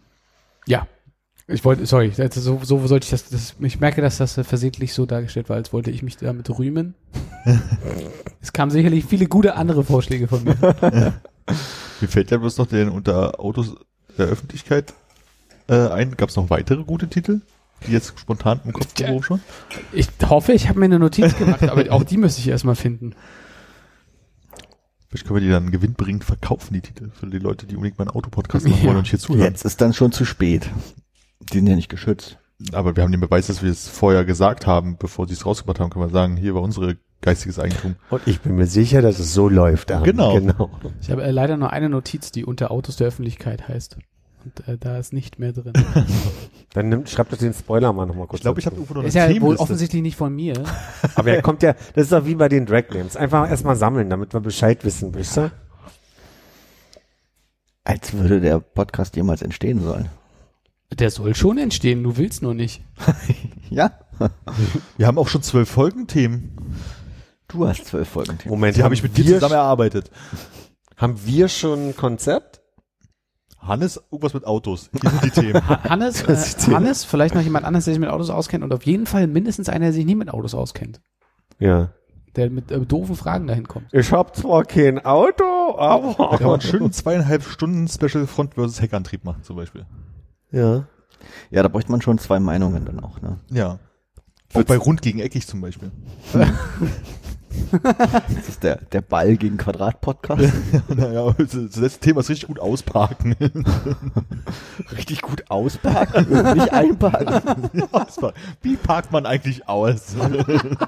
ja. 0.68 0.88
Ich 1.48 1.66
wollte, 1.66 1.86
sorry, 1.86 2.12
so, 2.12 2.62
so 2.64 2.88
sollte 2.88 3.04
ich 3.04 3.12
das, 3.12 3.30
das, 3.30 3.56
ich 3.60 3.80
merke, 3.80 4.02
dass 4.02 4.18
das 4.18 4.38
äh, 4.38 4.44
versehentlich 4.46 4.94
so 4.94 5.06
dargestellt 5.06 5.50
war, 5.50 5.58
als 5.58 5.74
wollte 5.74 5.92
ich 5.92 6.02
mich 6.02 6.16
damit 6.16 6.50
rühmen. 6.58 6.96
es 8.42 8.54
kamen 8.54 8.72
sicherlich 8.72 9.06
viele 9.06 9.26
gute 9.26 9.56
andere 9.56 9.84
Vorschläge 9.84 10.28
von 10.28 10.44
mir. 10.44 10.56
Mir 12.02 12.08
fällt 12.08 12.32
ja 12.32 12.38
bloß 12.38 12.58
noch 12.58 12.68
den 12.68 12.90
unter 12.90 13.40
Autos 13.40 13.76
der 14.18 14.28
Öffentlichkeit 14.28 14.94
äh, 15.68 15.90
ein. 15.90 16.16
Gab 16.16 16.30
es 16.30 16.38
noch 16.38 16.50
weitere 16.50 16.84
gute 16.84 17.10
Titel, 17.10 17.42
die 17.86 17.92
jetzt 17.92 18.18
spontan 18.18 18.62
im 18.64 18.72
Kopf 18.72 18.94
gehoben 18.94 19.24
schon? 19.24 19.42
Ich 19.92 20.08
hoffe, 20.26 20.54
ich 20.54 20.70
habe 20.70 20.80
mir 20.80 20.86
eine 20.86 21.00
Notiz 21.00 21.38
gemacht, 21.38 21.64
aber 21.64 21.92
auch 21.92 22.04
die 22.04 22.18
müsste 22.18 22.40
ich 22.40 22.48
erstmal 22.48 22.76
finden. 22.76 23.16
Vielleicht 25.10 25.28
können 25.28 25.42
wir 25.42 25.46
die 25.46 25.52
dann 25.52 25.72
gewinnbringend 25.72 26.24
verkaufen, 26.24 26.74
die 26.74 26.82
Titel, 26.82 27.12
für 27.12 27.28
die 27.28 27.38
Leute, 27.38 27.68
die 27.68 27.76
unbedingt 27.76 28.00
meinen 28.00 28.10
Autopodcast 28.10 28.68
machen 28.68 28.84
wollen 28.84 28.98
und 28.98 29.08
hier 29.08 29.20
zuhören. 29.20 29.44
Jetzt 29.44 29.66
ist 29.66 29.80
dann 29.80 29.94
schon 29.94 30.12
zu 30.12 30.26
spät. 30.26 30.70
Die 31.52 31.58
sind 31.58 31.68
ja 31.68 31.76
nicht 31.76 31.90
geschützt. 31.90 32.38
Aber 32.72 32.96
wir 32.96 33.04
haben 33.04 33.12
den 33.12 33.22
Beweis, 33.22 33.48
dass 33.48 33.62
wir 33.62 33.72
es 33.72 33.88
vorher 33.88 34.24
gesagt 34.26 34.68
haben, 34.68 34.98
bevor 34.98 35.28
sie 35.28 35.34
es 35.34 35.46
rausgebracht 35.46 35.80
haben, 35.80 35.90
können 35.90 36.06
wir 36.06 36.10
sagen, 36.10 36.38
hier 36.38 36.56
war 36.56 36.62
unsere 36.62 36.98
geistiges 37.22 37.60
Eigentum. 37.60 37.96
Und 38.10 38.22
ich 38.28 38.42
bin 38.42 38.56
mir 38.56 38.68
sicher, 38.68 39.02
dass 39.02 39.20
es 39.20 39.34
so 39.34 39.50
läuft. 39.50 39.92
Arne. 39.92 40.06
Genau. 40.06 40.36
genau. 40.36 40.70
Ich 41.02 41.10
habe 41.10 41.24
äh, 41.24 41.32
leider 41.32 41.58
nur 41.58 41.72
eine 41.72 41.90
Notiz, 41.90 42.32
die 42.32 42.46
unter 42.46 42.72
Autos 42.72 42.98
der 42.98 43.08
Öffentlichkeit 43.08 43.68
heißt. 43.68 43.98
Und 44.46 44.68
äh, 44.68 44.78
da 44.78 44.98
ist 44.98 45.14
nicht 45.14 45.40
mehr 45.40 45.54
drin. 45.54 45.74
Dann 46.74 46.90
nimmt, 46.90 47.10
schreibt 47.10 47.32
doch 47.32 47.38
den 47.38 47.54
Spoiler 47.54 47.94
mal 47.94 48.06
nochmal 48.06 48.28
kurz. 48.28 48.40
Ich 48.40 48.44
glaube, 48.44 48.60
ich 48.60 48.66
habe 48.66 48.76
irgendwo 48.76 48.94
noch 48.94 49.02
eine 49.02 49.08
Ist 49.08 49.16
ja 49.16 49.42
wohl 49.42 49.56
offensichtlich 49.56 50.02
nicht 50.02 50.18
von 50.18 50.36
mir. 50.36 50.54
Aber 51.16 51.32
er 51.32 51.42
kommt 51.42 51.64
ja, 51.64 51.74
das 51.94 52.04
ist 52.04 52.12
doch 52.12 52.26
wie 52.26 52.36
bei 52.36 52.50
den 52.50 52.66
Drag 52.66 52.90
Names. 52.92 53.16
Einfach 53.16 53.50
erstmal 53.50 53.76
sammeln, 53.76 54.10
damit 54.10 54.34
wir 54.34 54.42
Bescheid 54.42 54.84
wissen, 54.84 55.14
wisst 55.16 55.38
ihr? 55.38 55.52
Als 57.86 58.14
würde 58.14 58.40
der 58.40 58.60
Podcast 58.60 59.16
jemals 59.16 59.42
entstehen 59.42 59.82
sollen. 59.82 60.10
Der 61.00 61.10
soll 61.10 61.34
schon 61.36 61.58
entstehen, 61.58 62.04
du 62.04 62.18
willst 62.18 62.42
nur 62.42 62.54
nicht. 62.54 62.84
Ja, 63.70 63.92
Wir 64.98 65.08
haben 65.08 65.18
auch 65.18 65.28
schon 65.28 65.42
zwölf 65.42 65.68
Folgenthemen. 65.68 66.52
du 67.48 67.68
hast 67.68 67.86
zwölf 67.88 68.08
Folgen. 68.08 68.38
Tim. 68.38 68.52
Moment, 68.52 68.78
Die 68.78 68.84
habe 68.84 68.94
ich 68.94 69.02
mit 69.02 69.18
dir 69.18 69.26
wir, 69.26 69.34
zusammen 69.36 69.56
erarbeitet. 69.56 70.12
haben 70.96 71.16
wir 71.26 71.48
schon 71.48 71.90
ein 71.90 71.96
Konzept? 71.96 72.62
Hannes, 73.58 74.00
irgendwas 74.12 74.36
mit 74.36 74.46
Autos. 74.46 74.92
Hier 75.02 75.10
sind 75.10 75.24
die 75.24 75.30
Themen. 75.32 75.68
Ha- 75.68 75.84
Hannes, 75.90 76.22
äh, 76.68 76.72
Hannes, 76.72 77.04
vielleicht 77.04 77.34
noch 77.34 77.42
jemand 77.42 77.66
anderes, 77.66 77.86
der 77.86 77.96
sich 77.96 78.00
mit 78.02 78.10
Autos 78.10 78.30
auskennt 78.30 78.64
und 78.64 78.72
auf 78.74 78.86
jeden 78.86 79.08
Fall 79.08 79.26
mindestens 79.26 79.70
einer, 79.70 79.86
der 79.86 79.94
sich 79.94 80.06
nie 80.06 80.14
mit 80.16 80.30
Autos 80.30 80.54
auskennt. 80.54 81.02
Ja. 81.58 81.94
Der 82.36 82.52
mit 82.52 82.70
äh, 82.72 82.80
doofen 82.82 83.16
Fragen 83.16 83.48
dahin 83.48 83.68
kommt. 83.68 83.88
Ich 83.92 84.12
hab 84.12 84.36
zwar 84.36 84.66
kein 84.66 85.04
Auto, 85.04 85.44
Da 85.78 85.98
kann 86.38 86.46
man 86.46 86.60
aber. 86.60 86.62
schön 86.62 86.92
zweieinhalb 86.92 87.44
Stunden 87.44 87.88
Special 87.88 88.28
Front 88.28 88.54
versus 88.54 88.82
Heckantrieb 88.82 89.24
machen, 89.24 89.42
zum 89.42 89.56
Beispiel. 89.56 89.88
Ja. 90.54 90.88
Ja, 91.50 91.64
da 91.64 91.68
bräuchte 91.68 91.92
man 91.92 92.02
schon 92.02 92.18
zwei 92.20 92.40
Meinungen 92.40 92.86
dann 92.86 93.00
auch. 93.00 93.22
Ne? 93.22 93.40
Ja. 93.50 93.80
Auch 94.54 94.64
bei 94.64 94.78
rund 94.78 95.02
gegen 95.02 95.20
eckig 95.20 95.48
zum 95.48 95.62
Beispiel. 95.62 95.92
Das 97.72 98.50
ist 98.50 98.64
der, 98.64 98.78
der 98.92 99.02
Ball 99.02 99.36
gegen 99.38 99.58
Quadrat-Podcast. 99.58 100.54
naja, 100.90 101.34
das 101.38 101.76
letzte 101.76 102.00
Thema 102.00 102.20
ist 102.22 102.30
richtig 102.30 102.48
gut 102.48 102.60
ausparken. 102.60 103.36
Richtig 104.98 105.22
gut 105.22 105.44
ausparken, 105.50 106.54
nicht 106.56 106.72
einparken. 106.74 107.70
Ausparken. 107.92 108.40
Wie 108.62 108.76
parkt 108.76 109.12
man 109.12 109.26
eigentlich 109.26 109.68
aus? 109.68 110.16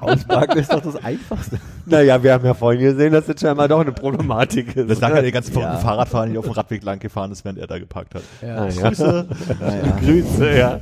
Ausparken 0.00 0.58
ist 0.58 0.72
doch 0.72 0.80
das 0.80 0.96
Einfachste. 1.02 1.58
Naja, 1.86 2.22
wir 2.22 2.32
haben 2.32 2.44
ja 2.44 2.54
vorhin 2.54 2.80
gesehen, 2.80 3.12
dass 3.12 3.26
das 3.26 3.40
scheinbar 3.40 3.68
doch 3.68 3.80
eine 3.80 3.92
Problematik 3.92 4.76
ist. 4.76 4.90
Das 4.90 4.98
sagt 4.98 5.14
ja 5.14 5.22
der 5.22 5.32
ganze 5.32 5.52
Ja. 5.58 5.76
Fahrradfahrer, 5.78 6.26
die 6.28 6.38
auf 6.38 6.44
dem 6.44 6.54
Radweg 6.54 6.82
lang 6.82 6.98
gefahren 6.98 7.32
ist, 7.32 7.44
während 7.44 7.58
er 7.58 7.66
da 7.66 7.78
geparkt 7.78 8.14
hat. 8.14 8.22
Ja. 8.42 8.56
Ah, 8.56 8.68
ja. 8.68 9.96
Grüße, 10.00 10.56
ja. 10.56 10.80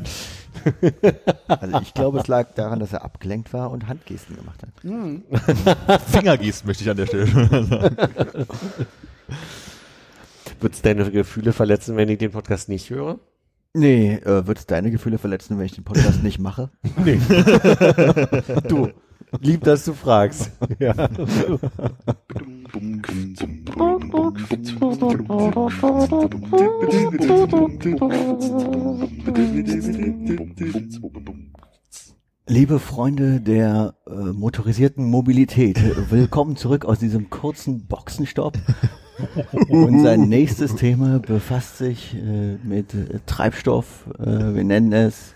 Also 1.47 1.81
ich 1.81 1.95
glaube, 1.95 2.19
es 2.21 2.27
lag 2.27 2.55
daran, 2.55 2.81
dass 2.81 2.93
er 2.93 3.05
abgelenkt 3.05 3.53
war 3.53 3.71
und 3.71 3.87
Handgesten 3.87 4.37
gemacht 4.37 4.61
hat. 4.63 4.71
Fingergesten 6.07 6.67
möchte 6.67 6.85
ich 6.85 6.91
an 6.91 6.97
der 6.97 7.07
Stelle 7.07 7.27
schon 7.27 7.67
sagen. 7.67 7.97
Wird 10.61 10.75
es 10.75 10.83
deine 10.83 11.11
Gefühle 11.11 11.53
verletzen, 11.53 11.97
wenn 11.97 12.09
ich 12.09 12.19
den 12.19 12.31
Podcast 12.31 12.69
nicht 12.69 12.91
höre? 12.91 13.19
Nee, 13.75 14.15
äh, 14.15 14.47
wird 14.47 14.59
es 14.59 14.67
deine 14.67 14.91
Gefühle 14.91 15.19
verletzen, 15.19 15.59
wenn 15.59 15.67
ich 15.67 15.75
den 15.75 15.83
Podcast 15.85 16.23
nicht 16.23 16.39
mache? 16.39 16.71
Nee. 17.05 17.19
du, 18.69 18.91
lieb, 19.41 19.65
dass 19.65 19.85
du 19.85 19.93
fragst. 19.93 20.51
Ja. 20.79 21.09
Liebe 32.47 32.79
Freunde 32.79 33.41
der 33.41 33.95
äh, 34.07 34.11
motorisierten 34.11 35.05
Mobilität, 35.05 35.79
willkommen 36.11 36.57
zurück 36.57 36.85
aus 36.85 36.99
diesem 36.99 37.31
kurzen 37.31 37.87
Boxenstopp. 37.87 38.59
Unser 39.69 40.17
nächstes 40.17 40.75
Thema 40.75 41.21
befasst 41.21 41.79
sich 41.79 42.15
äh, 42.15 42.57
mit 42.65 42.95
äh, 42.95 43.21
Treibstoff. 43.27 44.07
Äh, 44.19 44.55
wir 44.55 44.65
nennen 44.65 44.93
es 44.93 45.35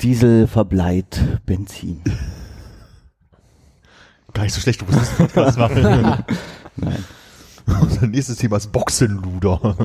Diesel 0.00 0.46
verbleit 0.46 1.40
Benzin. 1.44 2.00
Gar 4.32 4.44
nicht 4.44 4.54
so 4.54 4.60
schlecht, 4.60 4.80
du 4.80 4.86
musst 4.86 4.98
das 4.98 5.16
Podcast 5.16 5.58
machen. 5.58 5.82
Nein. 6.76 7.04
Unser 7.80 8.06
nächstes 8.06 8.36
Thema 8.38 8.56
ist 8.56 8.72
Boxenluder. 8.72 9.76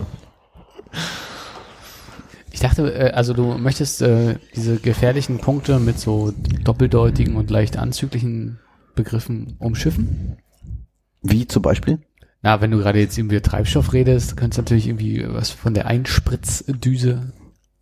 Ich 2.52 2.60
dachte, 2.60 2.94
äh, 2.94 3.12
also 3.12 3.34
du 3.34 3.58
möchtest 3.58 4.02
äh, 4.02 4.38
diese 4.56 4.78
gefährlichen 4.78 5.40
Punkte 5.40 5.80
mit 5.80 6.00
so 6.00 6.34
doppeldeutigen 6.64 7.36
und 7.36 7.50
leicht 7.50 7.78
anzüglichen 7.78 8.60
Begriffen 8.96 9.56
umschiffen? 9.60 10.38
Wie 11.22 11.48
zum 11.48 11.62
Beispiel? 11.62 12.00
Na, 12.42 12.62
wenn 12.62 12.72
du 12.72 12.78
gerade 12.78 13.00
jetzt 13.00 13.18
irgendwie 13.18 13.36
über 13.36 13.44
Treibstoff 13.44 13.94
redest, 13.94 14.38
könntest 14.38 14.58
du 14.58 14.62
natürlich 14.62 14.88
irgendwie 14.88 15.26
was 15.28 15.50
von 15.50 15.74
der 15.74 15.88
Einspritzdüse 15.88 17.34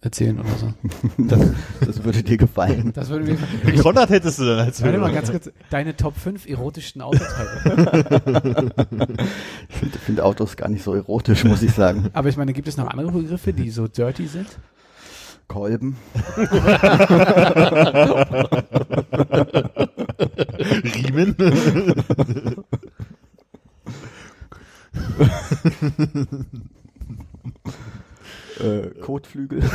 erzählen 0.04 0.39
oder 0.39 0.49
so. 0.58 0.74
Das, 1.18 1.39
das 1.86 2.04
würde 2.04 2.24
dir 2.24 2.38
gefallen. 2.38 2.91
Das 2.93 3.10
würde 3.10 3.26
mir 3.26 3.38
ich, 3.72 3.80
Konrad 3.82 4.10
hättest 4.10 4.39
du 4.39 4.45
dann 4.45 4.60
als 4.60 4.82
Warte 4.84 4.97
mal 4.97 5.14
ganz 5.14 5.32
kurz. 5.32 5.49
Deine 5.70 5.95
Top 5.95 6.18
5 6.18 6.47
erotischsten 6.47 7.01
Autoteile. 7.01 8.72
Ich 9.70 9.76
finde 9.76 9.99
find 9.99 10.22
Autos 10.22 10.56
gar 10.56 10.70
nicht 10.70 10.84
so 10.84 10.93
erotisch, 10.93 11.43
muss 11.43 11.62
ich 11.62 11.72
sagen. 11.74 12.10
Aber 12.14 12.30
ich 12.30 12.38
meine, 12.38 12.54
gibt 12.54 12.68
es 12.68 12.78
noch 12.78 12.88
andere 12.88 13.12
Begriffe, 13.12 13.54
die 13.54 13.70
so 13.70 13.88
dirty 13.88 14.28
sind? 14.28 14.47
Kolben. 15.47 15.97
Riemen. 20.84 21.36
Äh, 28.60 28.89
Kotflügel. 29.01 29.62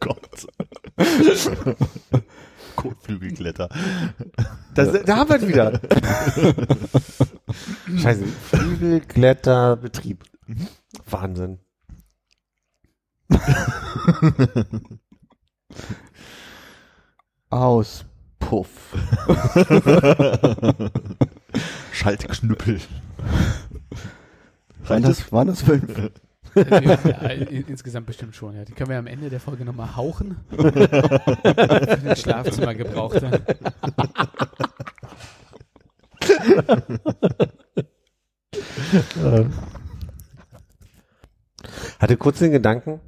Gott. 0.00 0.46
Kotflügelkletter. 2.76 3.68
Das, 4.74 5.04
da 5.04 5.16
haben 5.16 5.30
wir 5.30 5.36
es 5.36 5.46
wieder. 5.46 5.80
Scheiße. 8.00 8.24
Flügelkletter, 8.26 9.76
Betrieb. 9.76 10.24
Wahnsinn. 11.08 11.58
Auspuff. 17.50 18.94
Schaltknüppel. 21.92 22.80
Waren 24.88 25.02
das, 25.02 25.32
waren 25.32 25.48
das 25.48 25.62
fünf? 25.62 26.10
ja, 26.54 27.28
insgesamt 27.66 28.06
bestimmt 28.06 28.36
schon, 28.36 28.54
ja. 28.54 28.64
Die 28.64 28.72
können 28.72 28.90
wir 28.90 28.98
am 28.98 29.06
Ende 29.06 29.30
der 29.30 29.40
Folge 29.40 29.64
nochmal 29.64 29.96
hauchen. 29.96 30.36
Für 30.50 30.70
den 30.70 32.16
Schlafzimmer 32.16 32.74
gebraucht. 32.74 33.22
dann. 33.22 33.42
Hatte 41.98 42.16
kurz 42.16 42.38
den 42.38 42.52
Gedanken, 42.52 43.00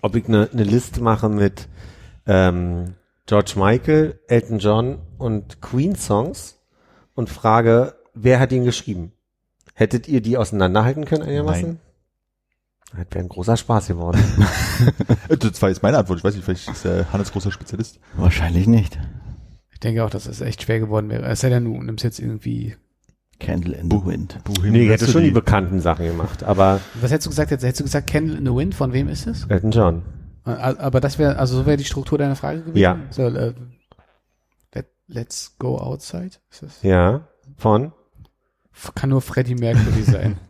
ob 0.00 0.16
ich 0.16 0.26
eine 0.26 0.48
ne 0.52 0.62
Liste 0.64 1.00
mache 1.00 1.28
mit 1.28 1.68
ähm, 2.26 2.94
George 3.26 3.54
Michael, 3.56 4.18
Elton 4.26 4.58
John 4.58 4.98
und 5.18 5.60
Queen 5.60 5.94
Songs 5.94 6.58
und 7.14 7.28
frage, 7.28 7.94
wer 8.14 8.40
hat 8.40 8.52
ihn 8.52 8.64
geschrieben? 8.64 9.12
Hättet 9.78 10.08
ihr 10.08 10.20
die 10.20 10.36
auseinanderhalten 10.36 11.04
können 11.04 11.22
einigermaßen? 11.22 11.78
Das 12.90 13.06
wäre 13.10 13.24
ein 13.24 13.28
großer 13.28 13.56
Spaß 13.56 13.86
geworden. 13.86 14.18
Äh, 15.28 15.36
Das 15.36 15.62
war 15.62 15.68
jetzt 15.68 15.84
meine 15.84 15.98
Antwort. 15.98 16.18
Ich 16.18 16.24
weiß 16.24 16.34
nicht, 16.34 16.44
vielleicht 16.44 16.68
ist 16.68 16.84
der 16.84 17.12
Hannes 17.12 17.30
großer 17.30 17.52
Spezialist. 17.52 18.00
Wahrscheinlich 18.16 18.66
nicht. 18.66 18.98
Ich 19.70 19.78
denke 19.78 20.04
auch, 20.04 20.10
dass 20.10 20.26
es 20.26 20.40
echt 20.40 20.62
schwer 20.62 20.80
geworden 20.80 21.08
wäre. 21.10 21.24
Es 21.26 21.40
sei 21.40 21.48
denn, 21.50 21.64
du 21.64 21.80
nimmst 21.80 22.02
jetzt 22.02 22.18
irgendwie. 22.18 22.74
Candle 23.38 23.76
in 23.76 23.88
the 23.88 24.04
Wind. 24.04 24.40
nee, 24.64 24.82
ich 24.82 24.90
hätte 24.90 25.06
schon 25.06 25.22
die 25.22 25.30
bekannten 25.30 25.80
Sachen 25.80 26.06
gemacht, 26.06 26.42
aber 26.42 26.80
Was 27.00 27.12
hättest 27.12 27.26
du 27.26 27.30
gesagt? 27.30 27.52
Jetzt 27.52 27.62
hättest 27.62 27.78
du 27.80 27.84
gesagt, 27.84 28.10
Candle 28.10 28.36
in 28.36 28.44
the 28.46 28.52
Wind, 28.52 28.74
von 28.74 28.92
wem 28.92 29.08
ist 29.08 29.28
es? 29.28 29.44
Elton 29.44 29.70
John. 29.70 30.02
Äh, 30.44 30.50
Aber 30.50 31.00
das 31.00 31.20
wäre, 31.20 31.38
also 31.38 31.56
so 31.58 31.66
wäre 31.66 31.76
die 31.76 31.84
Struktur 31.84 32.18
deiner 32.18 32.34
Frage 32.34 32.62
gewesen? 32.62 32.78
Ja. 32.78 32.98
So, 33.10 33.22
äh, 33.28 33.54
let, 34.74 34.86
let's 35.06 35.54
go 35.60 35.78
outside? 35.78 36.30
Ist 36.50 36.62
das? 36.64 36.82
Ja, 36.82 37.28
von? 37.56 37.92
Kann 38.94 39.10
nur 39.10 39.22
Freddie 39.22 39.54
Mercury 39.54 40.02
sein. 40.02 40.38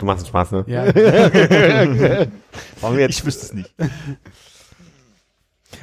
Du 0.00 0.06
machst 0.06 0.20
einen 0.20 0.28
Spaß, 0.28 0.52
ne? 0.52 0.64
ja. 0.68 0.84
Warum 2.80 3.00
jetzt? 3.00 3.18
Ich 3.18 3.26
wüsste 3.26 3.46
es 3.46 3.52
nicht. 3.52 3.74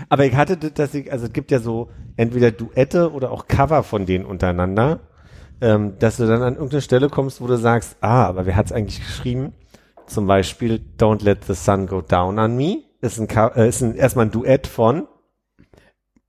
Aber 0.07 0.25
ich 0.25 0.33
hatte 0.35 0.55
das, 0.55 0.73
dass 0.73 0.93
ich, 0.93 1.11
also 1.11 1.25
es 1.25 1.33
gibt 1.33 1.51
ja 1.51 1.59
so 1.59 1.89
entweder 2.15 2.51
Duette 2.51 3.11
oder 3.11 3.29
auch 3.31 3.49
Cover 3.49 3.83
von 3.83 4.05
denen 4.05 4.23
untereinander, 4.25 5.01
ähm, 5.59 5.99
dass 5.99 6.15
du 6.15 6.27
dann 6.27 6.41
an 6.43 6.53
irgendeine 6.53 6.81
Stelle 6.81 7.09
kommst, 7.09 7.41
wo 7.41 7.47
du 7.47 7.57
sagst, 7.57 7.97
ah, 7.99 8.25
aber 8.25 8.45
wer 8.45 8.55
hat's 8.55 8.71
eigentlich 8.71 8.99
geschrieben? 8.99 9.51
Zum 10.07 10.27
Beispiel 10.27 10.79
Don't 10.97 11.23
Let 11.23 11.43
the 11.43 11.53
Sun 11.53 11.87
Go 11.87 12.01
Down 12.01 12.39
on 12.39 12.55
Me 12.55 12.83
ist 13.01 13.19
ein, 13.19 13.27
äh, 13.29 13.67
ist 13.67 13.81
ein 13.81 13.95
erstmal 13.95 14.27
ein 14.27 14.31
Duett 14.31 14.67
von 14.67 15.07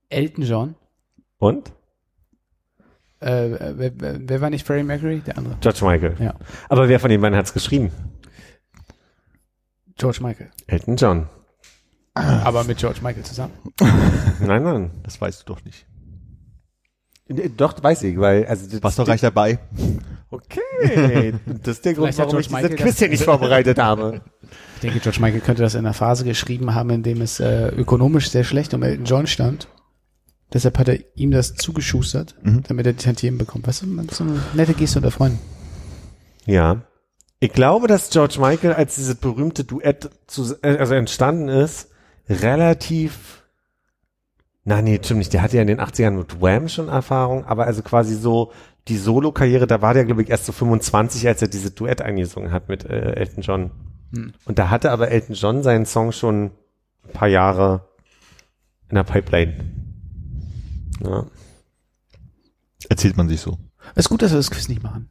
Elton 0.08 0.44
John. 0.44 0.74
und 1.38 1.72
Äh, 3.26 3.74
wer, 3.76 3.92
wer, 4.28 4.40
war 4.40 4.50
nicht 4.50 4.64
Freddie 4.64 4.84
Mercury? 4.84 5.20
Der 5.26 5.36
andere. 5.36 5.56
George 5.60 5.84
Michael. 5.84 6.14
Ja. 6.20 6.34
Aber 6.68 6.88
wer 6.88 7.00
von 7.00 7.10
den 7.10 7.20
beiden 7.20 7.36
hat's 7.36 7.52
geschrieben? 7.52 7.90
George 9.96 10.18
Michael. 10.22 10.50
Elton 10.66 10.96
John. 10.96 11.28
Aber 12.14 12.64
mit 12.64 12.78
George 12.78 13.00
Michael 13.02 13.24
zusammen. 13.24 13.52
Nein, 14.40 14.62
nein. 14.62 14.90
Das 15.02 15.20
weißt 15.20 15.40
du 15.42 15.52
doch 15.52 15.64
nicht. 15.64 15.86
Nee, 17.28 17.50
Doch, 17.54 17.82
weiß 17.82 18.04
ich, 18.04 18.18
weil, 18.18 18.46
also, 18.46 18.70
das, 18.70 18.82
Warst 18.82 18.98
doch 18.98 19.04
gleich 19.04 19.20
dabei. 19.20 19.58
Okay. 20.30 20.60
Das 21.62 21.76
ist 21.76 21.84
der 21.84 21.94
Grund, 21.94 22.16
warum 22.18 22.38
ich 22.38 22.48
George 22.48 22.58
dieses 22.60 22.70
Michael 22.70 22.76
Quiz 22.76 22.98
hier 22.98 23.08
das- 23.08 23.18
nicht 23.18 23.24
vorbereitet 23.24 23.78
habe. 23.78 24.20
Ich 24.76 24.80
denke, 24.82 25.00
George 25.00 25.20
Michael 25.20 25.40
könnte 25.40 25.62
das 25.62 25.74
in 25.74 25.80
einer 25.80 25.94
Phase 25.94 26.24
geschrieben 26.24 26.74
haben, 26.74 26.90
in 26.90 27.02
dem 27.02 27.20
es 27.20 27.40
äh, 27.40 27.68
ökonomisch 27.68 28.30
sehr 28.30 28.44
schlecht 28.44 28.72
um 28.74 28.82
Elton 28.82 29.04
John 29.04 29.26
stand. 29.26 29.68
Deshalb 30.52 30.78
hat 30.78 30.88
er 30.88 30.98
ihm 31.16 31.30
das 31.32 31.54
zugeschustert, 31.54 32.36
Mhm. 32.42 32.62
damit 32.68 32.86
er 32.86 32.92
die 32.92 33.04
Tantiemen 33.04 33.38
bekommt. 33.38 33.66
Weißt 33.66 33.82
du, 33.82 33.86
so 34.10 34.24
eine 34.24 34.40
nette 34.54 34.74
Geste 34.74 34.98
unter 34.98 35.10
Freunden. 35.10 35.38
Ja. 36.44 36.82
Ich 37.40 37.52
glaube, 37.52 37.88
dass 37.88 38.10
George 38.10 38.36
Michael, 38.40 38.72
als 38.74 38.94
dieses 38.94 39.16
berühmte 39.16 39.64
Duett 39.64 40.08
zu, 40.26 40.54
äh, 40.62 40.78
also 40.78 40.94
entstanden 40.94 41.48
ist, 41.48 41.90
relativ, 42.28 43.42
na 44.64 44.80
nee, 44.82 44.98
stimmt 45.02 45.18
nicht, 45.18 45.32
der 45.32 45.42
hatte 45.42 45.56
ja 45.56 45.62
in 45.62 45.68
den 45.68 45.80
80ern 45.80 46.12
mit 46.12 46.40
Wham 46.40 46.68
schon 46.68 46.88
Erfahrung, 46.88 47.44
aber 47.44 47.66
also 47.66 47.82
quasi 47.82 48.14
so 48.14 48.52
die 48.88 48.96
Solo-Karriere, 48.96 49.66
da 49.66 49.82
war 49.82 49.94
der, 49.94 50.04
glaube 50.04 50.22
ich, 50.22 50.30
erst 50.30 50.46
so 50.46 50.52
25, 50.52 51.26
als 51.26 51.42
er 51.42 51.48
dieses 51.48 51.74
Duett 51.74 52.00
eingesungen 52.00 52.52
hat 52.52 52.68
mit 52.68 52.84
äh, 52.84 53.14
Elton 53.14 53.42
John. 53.42 53.70
Hm. 54.14 54.32
Und 54.44 54.58
da 54.58 54.70
hatte 54.70 54.92
aber 54.92 55.10
Elton 55.10 55.34
John 55.34 55.62
seinen 55.64 55.86
Song 55.86 56.12
schon 56.12 56.52
ein 57.04 57.12
paar 57.12 57.28
Jahre 57.28 57.88
in 58.88 58.94
der 58.94 59.02
Pipeline. 59.02 59.85
Ja. 61.02 61.24
Erzählt 62.88 63.16
man 63.16 63.28
sich 63.28 63.40
so. 63.40 63.58
Es 63.94 64.06
ist 64.06 64.08
gut, 64.08 64.22
dass 64.22 64.30
wir 64.32 64.36
das 64.38 64.50
Quiz 64.50 64.68
nicht 64.68 64.82
machen. 64.82 65.10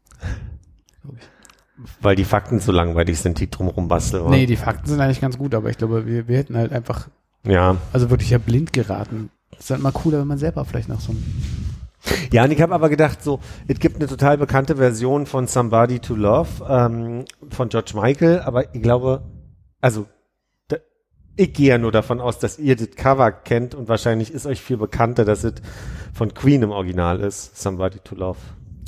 Weil 2.01 2.15
die 2.15 2.23
Fakten 2.25 2.59
so 2.59 2.71
langweilig 2.71 3.19
sind, 3.19 3.39
die 3.39 3.49
drumherum 3.49 3.87
basteln. 3.87 4.29
Nee, 4.29 4.45
die 4.45 4.55
Fakten 4.55 4.87
sind 4.87 5.01
eigentlich 5.01 5.21
ganz 5.21 5.37
gut, 5.37 5.53
aber 5.53 5.69
ich 5.69 5.77
glaube, 5.77 6.05
wir, 6.05 6.27
wir 6.27 6.37
hätten 6.37 6.55
halt 6.55 6.71
einfach, 6.71 7.09
Ja. 7.45 7.77
also 7.91 8.09
wirklich 8.09 8.29
ja 8.29 8.37
blind 8.37 8.71
geraten. 8.73 9.29
Es 9.51 9.65
ist 9.65 9.69
halt 9.71 9.81
mal 9.81 9.91
cooler, 9.91 10.19
wenn 10.19 10.27
man 10.27 10.37
selber 10.37 10.63
vielleicht 10.65 10.89
noch 10.89 11.01
so 11.01 11.11
ein 11.11 11.23
Ja, 12.31 12.43
und 12.45 12.51
ich 12.51 12.61
habe 12.61 12.73
aber 12.73 12.89
gedacht, 12.89 13.21
so, 13.23 13.39
es 13.67 13.79
gibt 13.79 13.97
eine 13.97 14.07
total 14.07 14.37
bekannte 14.37 14.77
Version 14.77 15.25
von 15.25 15.47
Somebody 15.47 15.99
to 15.99 16.15
Love 16.15 16.49
ähm, 16.67 17.25
von 17.49 17.69
George 17.69 17.91
Michael, 17.95 18.39
aber 18.39 18.73
ich 18.73 18.81
glaube, 18.81 19.23
also 19.81 20.05
ich 21.37 21.53
gehe 21.53 21.69
ja 21.69 21.77
nur 21.77 21.91
davon 21.91 22.21
aus, 22.21 22.39
dass 22.39 22.59
ihr 22.59 22.75
das 22.75 22.91
Cover 22.91 23.31
kennt 23.31 23.75
und 23.75 23.87
wahrscheinlich 23.87 24.31
ist 24.31 24.45
euch 24.45 24.61
viel 24.61 24.77
bekannter, 24.77 25.25
dass 25.25 25.43
es 25.43 25.55
von 26.13 26.33
Queen 26.33 26.61
im 26.61 26.71
Original 26.71 27.19
ist, 27.19 27.61
Somebody 27.61 27.99
to 27.99 28.15
Love. 28.15 28.39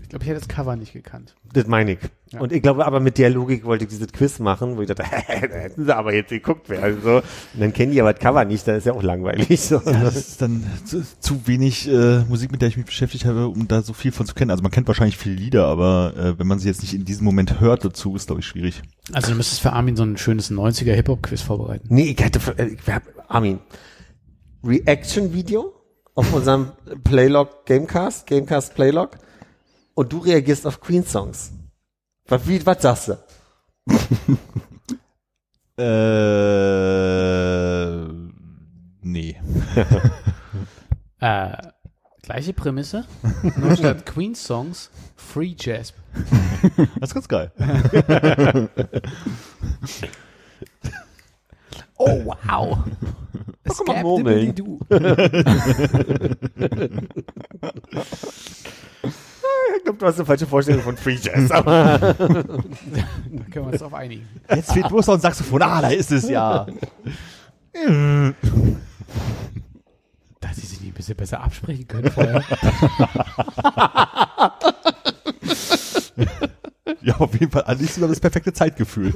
Ich 0.01 0.09
glaube, 0.09 0.23
ich 0.23 0.29
hätte 0.29 0.39
das 0.39 0.47
Cover 0.47 0.75
nicht 0.75 0.93
gekannt. 0.93 1.35
Das 1.53 1.67
meine 1.67 1.93
ich. 1.93 1.99
Ja. 2.31 2.41
Und 2.41 2.51
ich 2.51 2.61
glaube, 2.61 2.85
aber 2.85 2.99
mit 2.99 3.17
der 3.17 3.29
Logik 3.29 3.63
wollte 3.63 3.85
ich 3.85 3.89
dieses 3.89 4.11
Quiz 4.11 4.39
machen, 4.39 4.75
wo 4.75 4.81
ich 4.81 4.87
dachte, 4.87 5.03
da 5.07 5.07
hätten 5.07 5.85
sie 5.85 5.95
aber 5.95 6.13
jetzt 6.13 6.29
geguckt 6.29 6.69
werden. 6.69 6.99
So. 7.01 7.17
Und 7.17 7.23
dann 7.59 7.71
kennen 7.71 7.93
die 7.93 8.01
aber 8.01 8.13
das 8.13 8.21
Cover 8.21 8.43
nicht, 8.43 8.67
dann 8.67 8.75
ist 8.75 8.85
ja 8.85 8.93
auch 8.93 9.03
langweilig. 9.03 9.61
So. 9.61 9.75
Ja, 9.85 10.03
das 10.03 10.15
ist 10.15 10.41
dann 10.41 10.63
zu, 10.85 11.05
zu 11.19 11.47
wenig 11.47 11.87
äh, 11.87 12.19
Musik, 12.27 12.51
mit 12.51 12.61
der 12.61 12.69
ich 12.69 12.77
mich 12.77 12.85
beschäftigt 12.85 13.25
habe, 13.25 13.47
um 13.47 13.67
da 13.67 13.81
so 13.81 13.93
viel 13.93 14.11
von 14.11 14.25
zu 14.25 14.33
kennen. 14.33 14.51
Also 14.51 14.61
man 14.61 14.71
kennt 14.71 14.87
wahrscheinlich 14.87 15.17
viele 15.17 15.35
Lieder, 15.35 15.65
aber 15.67 16.13
äh, 16.17 16.39
wenn 16.39 16.47
man 16.47 16.59
sie 16.59 16.67
jetzt 16.67 16.81
nicht 16.81 16.93
in 16.93 17.05
diesem 17.05 17.25
Moment 17.25 17.59
hört 17.59 17.85
dazu, 17.85 18.15
ist 18.15 18.27
glaube 18.27 18.41
ich 18.41 18.47
schwierig. 18.47 18.81
Also 19.13 19.31
du 19.31 19.37
müsstest 19.37 19.61
für 19.61 19.71
Armin 19.71 19.95
so 19.95 20.03
ein 20.03 20.17
schönes 20.17 20.51
90er 20.51 20.93
Hip-Hop-Quiz 20.93 21.41
vorbereiten. 21.41 21.87
Nee, 21.89 22.15
ich 22.17 22.23
hätte, 22.23 22.39
äh, 22.57 22.67
ich 22.67 22.93
hab, 22.93 23.03
Armin, 23.29 23.59
Reaction-Video 24.63 25.73
auf 26.13 26.33
unserem 26.33 26.71
Playlog 27.03 27.65
Gamecast, 27.65 28.27
Gamecast 28.27 28.75
Playlog 28.75 29.17
und 29.97 30.13
du 30.13 30.19
reagierst 30.19 30.67
auf 30.67 30.79
Queen-Songs. 30.79 31.51
Was, 32.27 32.47
wie, 32.47 32.63
was 32.65 32.81
sagst 32.81 33.09
du? 33.09 33.17
Äh, 35.79 35.83
nee. 39.01 39.39
Äh, 41.19 41.57
gleiche 42.21 42.53
Prämisse, 42.53 43.05
nur 43.57 43.75
statt 43.75 44.05
Queen-Songs 44.11 44.91
Free 45.15 45.55
Jazz. 45.57 45.93
Das 46.99 47.09
ist 47.09 47.13
ganz 47.15 47.27
geil. 47.27 47.51
Oh, 51.97 52.25
wow. 52.25 52.77
Guck 53.67 53.87
mal, 53.87 54.01
murmeln. 54.03 54.53
Du. 54.53 54.79
Ich 59.78 59.84
glaube, 59.84 59.99
du 59.99 60.05
hast 60.05 60.15
eine 60.15 60.26
falsche 60.26 60.47
Vorstellung 60.47 60.82
von 60.82 60.95
Free 60.97 61.18
Jazz, 61.22 61.51
aber 61.51 61.97
Da 61.99 62.15
können 62.15 62.65
wir 63.53 63.63
uns 63.63 63.80
drauf 63.80 63.93
einigen. 63.93 64.28
Jetzt 64.49 64.72
fehlt 64.74 64.88
bloß 64.88 65.07
noch 65.07 65.15
ein 65.15 65.22
Saxophon. 65.22 65.61
Ah, 65.61 65.82
da 65.82 65.89
ist 65.89 66.11
es 66.11 66.30
ja. 66.30 66.65
Dass 70.39 70.55
sie 70.55 70.65
sich 70.65 70.82
nicht 70.82 70.91
ein 70.91 70.93
bisschen 70.93 71.18
besser 71.18 71.41
absprechen 71.41 71.88
können 71.88 72.11
vorher. 72.11 72.43
Ja, 77.01 77.15
auf 77.18 77.34
jeden 77.34 77.51
Fall. 77.51 77.63
An 77.65 77.78
sich 77.78 77.93
sogar 77.93 78.09
das 78.09 78.20
perfekte 78.20 78.51
Zeitgefühl. 78.53 79.13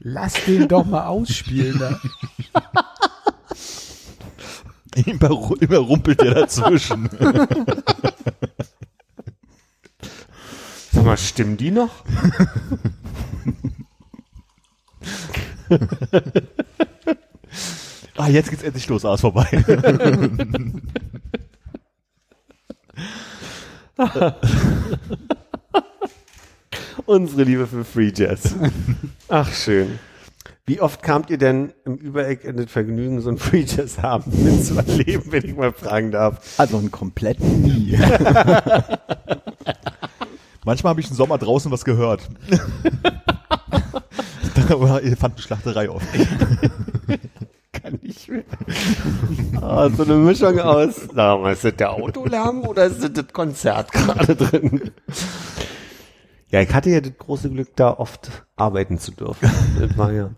Lass 0.00 0.34
den 0.44 0.68
doch 0.68 0.84
mal 0.84 1.06
ausspielen. 1.06 1.78
Da. 1.78 1.98
Immer, 5.10 5.78
rumpelt 5.78 6.20
der 6.20 6.34
dazwischen. 6.34 7.08
sag 10.92 11.04
mal, 11.04 11.16
stimmen 11.16 11.56
die 11.56 11.70
noch? 11.70 12.04
ah, 18.16 18.28
jetzt 18.28 18.50
geht's 18.50 18.62
endlich 18.62 18.88
los. 18.88 19.04
Ist 19.04 19.20
vorbei. 19.20 19.48
Unsere 27.06 27.44
Liebe 27.44 27.66
für 27.66 27.84
Free 27.84 28.12
Jazz. 28.14 28.54
Ach, 29.28 29.52
schön. 29.52 29.98
Wie 30.70 30.80
oft 30.80 31.02
kamt 31.02 31.30
ihr 31.30 31.38
denn 31.38 31.72
im 31.84 31.96
Übereck 31.96 32.44
in 32.44 32.56
das 32.56 32.70
Vergnügen, 32.70 33.20
so 33.20 33.28
ein 33.28 33.38
Free 33.38 33.64
Jazz 33.66 33.98
Abend 33.98 34.40
mitzuerleben, 34.40 35.32
wenn 35.32 35.44
ich 35.44 35.56
mal 35.56 35.72
fragen 35.72 36.12
darf? 36.12 36.54
Also 36.58 36.78
einen 36.78 36.92
kompletten 36.92 37.62
nie. 37.62 37.98
Manchmal 40.64 40.90
habe 40.90 41.00
ich 41.00 41.10
im 41.10 41.16
Sommer 41.16 41.38
draußen 41.38 41.72
was 41.72 41.84
gehört. 41.84 42.28
da 44.68 44.80
war 44.80 45.02
Elefantenschlachterei 45.02 45.90
oft. 45.90 46.06
Kann 47.72 47.98
nicht 48.00 48.28
mehr. 48.28 48.44
Ah, 49.60 49.90
so 49.90 50.04
eine 50.04 50.14
Mischung 50.14 50.60
aus. 50.60 51.08
Sag 51.12 51.40
mal, 51.40 51.52
ist 51.52 51.64
das 51.64 51.74
der 51.74 51.90
Autolärm 51.94 52.60
oder 52.60 52.84
ist 52.84 53.02
das 53.02 53.12
das 53.12 53.26
Konzert 53.32 53.90
gerade 53.90 54.36
drin? 54.36 54.92
Ja, 56.50 56.60
ich 56.60 56.72
hatte 56.72 56.90
ja 56.90 57.00
das 57.00 57.18
große 57.18 57.50
Glück, 57.50 57.74
da 57.74 57.90
oft 57.90 58.46
arbeiten 58.54 58.98
zu 58.98 59.10
dürfen. 59.10 59.50
Das 59.80 59.98
war 59.98 60.12
ja 60.12 60.30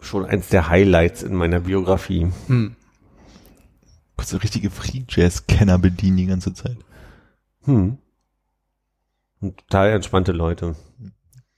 schon 0.00 0.24
eins 0.26 0.48
der 0.48 0.68
Highlights 0.68 1.22
in 1.22 1.34
meiner 1.34 1.60
Biografie. 1.60 2.28
So 4.22 4.38
richtige 4.38 4.70
Free 4.70 5.02
Jazz-Kenner 5.08 5.78
bedienen 5.78 6.16
die 6.16 6.26
ganze 6.26 6.52
Zeit. 6.52 6.76
Hm. 7.64 7.98
Und 9.40 9.56
total 9.58 9.90
entspannte 9.90 10.32
Leute. 10.32 10.74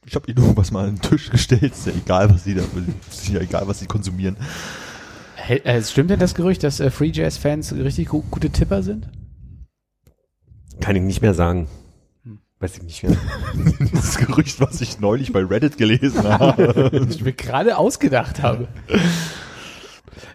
Ich 0.04 0.14
habe 0.14 0.30
ihnen 0.30 0.38
irgendwas 0.42 0.70
mal 0.70 0.88
an 0.88 0.96
den 0.96 1.02
Tisch 1.02 1.30
gestellt. 1.30 1.62
Ist 1.72 1.86
ja 1.86 1.92
egal, 1.92 2.28
was 2.30 2.44
sie 2.44 2.54
da, 2.54 2.62
ist 3.10 3.28
ja 3.28 3.40
egal, 3.40 3.66
was 3.68 3.78
sie 3.80 3.86
konsumieren. 3.86 4.36
Hä- 5.36 5.62
äh, 5.64 5.82
Stimmt 5.82 6.10
denn 6.10 6.18
das 6.18 6.34
Gerücht, 6.34 6.62
dass 6.62 6.80
äh, 6.80 6.90
Free 6.90 7.10
Jazz-Fans 7.12 7.72
richtig 7.74 8.08
gu 8.08 8.22
gute 8.30 8.50
Tipper 8.50 8.82
sind? 8.82 9.08
Kann 10.80 10.96
ich 10.96 11.02
nicht 11.02 11.22
mehr 11.22 11.34
sagen. 11.34 11.68
Weiß 12.60 12.76
ich 12.76 12.82
nicht 12.82 13.02
mehr. 13.02 13.16
Das 13.92 14.18
Gerücht, 14.18 14.60
was 14.60 14.80
ich 14.80 15.00
neulich 15.00 15.32
bei 15.32 15.44
Reddit 15.44 15.76
gelesen 15.76 16.24
habe. 16.24 16.90
Das 16.92 17.14
ich 17.16 17.22
mir 17.22 17.32
gerade 17.32 17.78
ausgedacht 17.78 18.42
habe. 18.42 18.68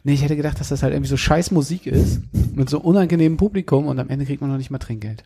Nee, 0.04 0.14
ich 0.14 0.24
hätte 0.24 0.36
gedacht, 0.36 0.60
dass 0.60 0.70
das 0.70 0.84
halt 0.84 0.94
irgendwie 0.94 1.10
so 1.10 1.18
scheiß 1.18 1.52
Musik 1.52 1.86
ist, 1.86 2.22
mit 2.56 2.70
so 2.70 2.80
unangenehmem 2.80 3.38
Publikum 3.38 3.88
und 3.88 4.00
am 4.00 4.10
Ende 4.10 4.26
kriegt 4.26 4.42
man 4.42 4.50
noch 4.50 4.58
nicht 4.58 4.72
mal 4.72 4.80
Trinkgeld. 4.80 5.24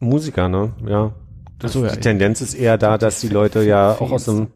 Musiker, 0.00 0.48
ne? 0.48 0.72
Ja. 0.86 1.14
Das, 1.58 1.70
Ach 1.70 1.74
so, 1.74 1.86
ja, 1.86 1.92
die 1.92 2.00
Tendenz 2.00 2.40
ist 2.40 2.54
eher 2.54 2.78
da, 2.78 2.98
dass 2.98 3.20
die 3.20 3.28
Leute 3.28 3.62
ja 3.62 3.92
auch 3.92 4.10
aus 4.10 4.28
einem, 4.28 4.48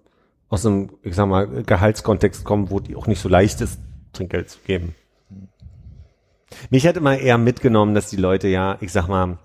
aus 0.49 0.67
einem, 0.67 0.91
ich 1.03 1.15
sag 1.15 1.27
mal, 1.29 1.47
Gehaltskontext 1.63 2.45
kommen, 2.45 2.71
wo 2.71 2.81
die 2.81 2.97
auch 2.97 3.07
nicht 3.07 3.21
so 3.21 3.29
leicht 3.29 3.61
ist, 3.61 3.79
Trinkgeld 4.13 4.51
zu 4.51 4.59
geben. 4.67 4.95
Mich 6.71 6.87
hat 6.87 6.97
immer 6.97 7.17
eher 7.17 7.39
mitgenommen, 7.39 7.95
dass 7.95 8.11
die 8.11 8.17
Leute 8.17 8.49
ja, 8.49 8.77
ich 8.81 8.93
sag 8.93 9.09
mal, 9.09 9.39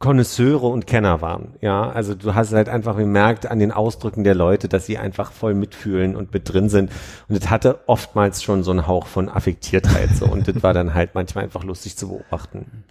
Konnoisseure 0.00 0.66
und 0.66 0.86
Kenner 0.86 1.20
waren. 1.20 1.56
Ja, 1.60 1.90
also 1.90 2.14
du 2.14 2.34
hast 2.34 2.54
halt 2.54 2.70
einfach 2.70 2.96
gemerkt 2.96 3.50
an 3.50 3.58
den 3.58 3.70
Ausdrücken 3.70 4.24
der 4.24 4.34
Leute, 4.34 4.66
dass 4.66 4.86
sie 4.86 4.96
einfach 4.96 5.30
voll 5.30 5.52
mitfühlen 5.52 6.16
und 6.16 6.32
mit 6.32 6.50
drin 6.50 6.70
sind. 6.70 6.90
Und 7.28 7.36
es 7.36 7.50
hatte 7.50 7.80
oftmals 7.86 8.42
schon 8.42 8.62
so 8.62 8.70
einen 8.70 8.86
Hauch 8.86 9.06
von 9.06 9.28
Affektiertheit 9.28 10.08
so. 10.16 10.24
Und 10.24 10.48
das 10.48 10.62
war 10.62 10.72
dann 10.72 10.94
halt 10.94 11.10
manchmal 11.14 11.44
einfach 11.44 11.64
lustig 11.64 11.98
zu 11.98 12.08
beobachten. 12.08 12.84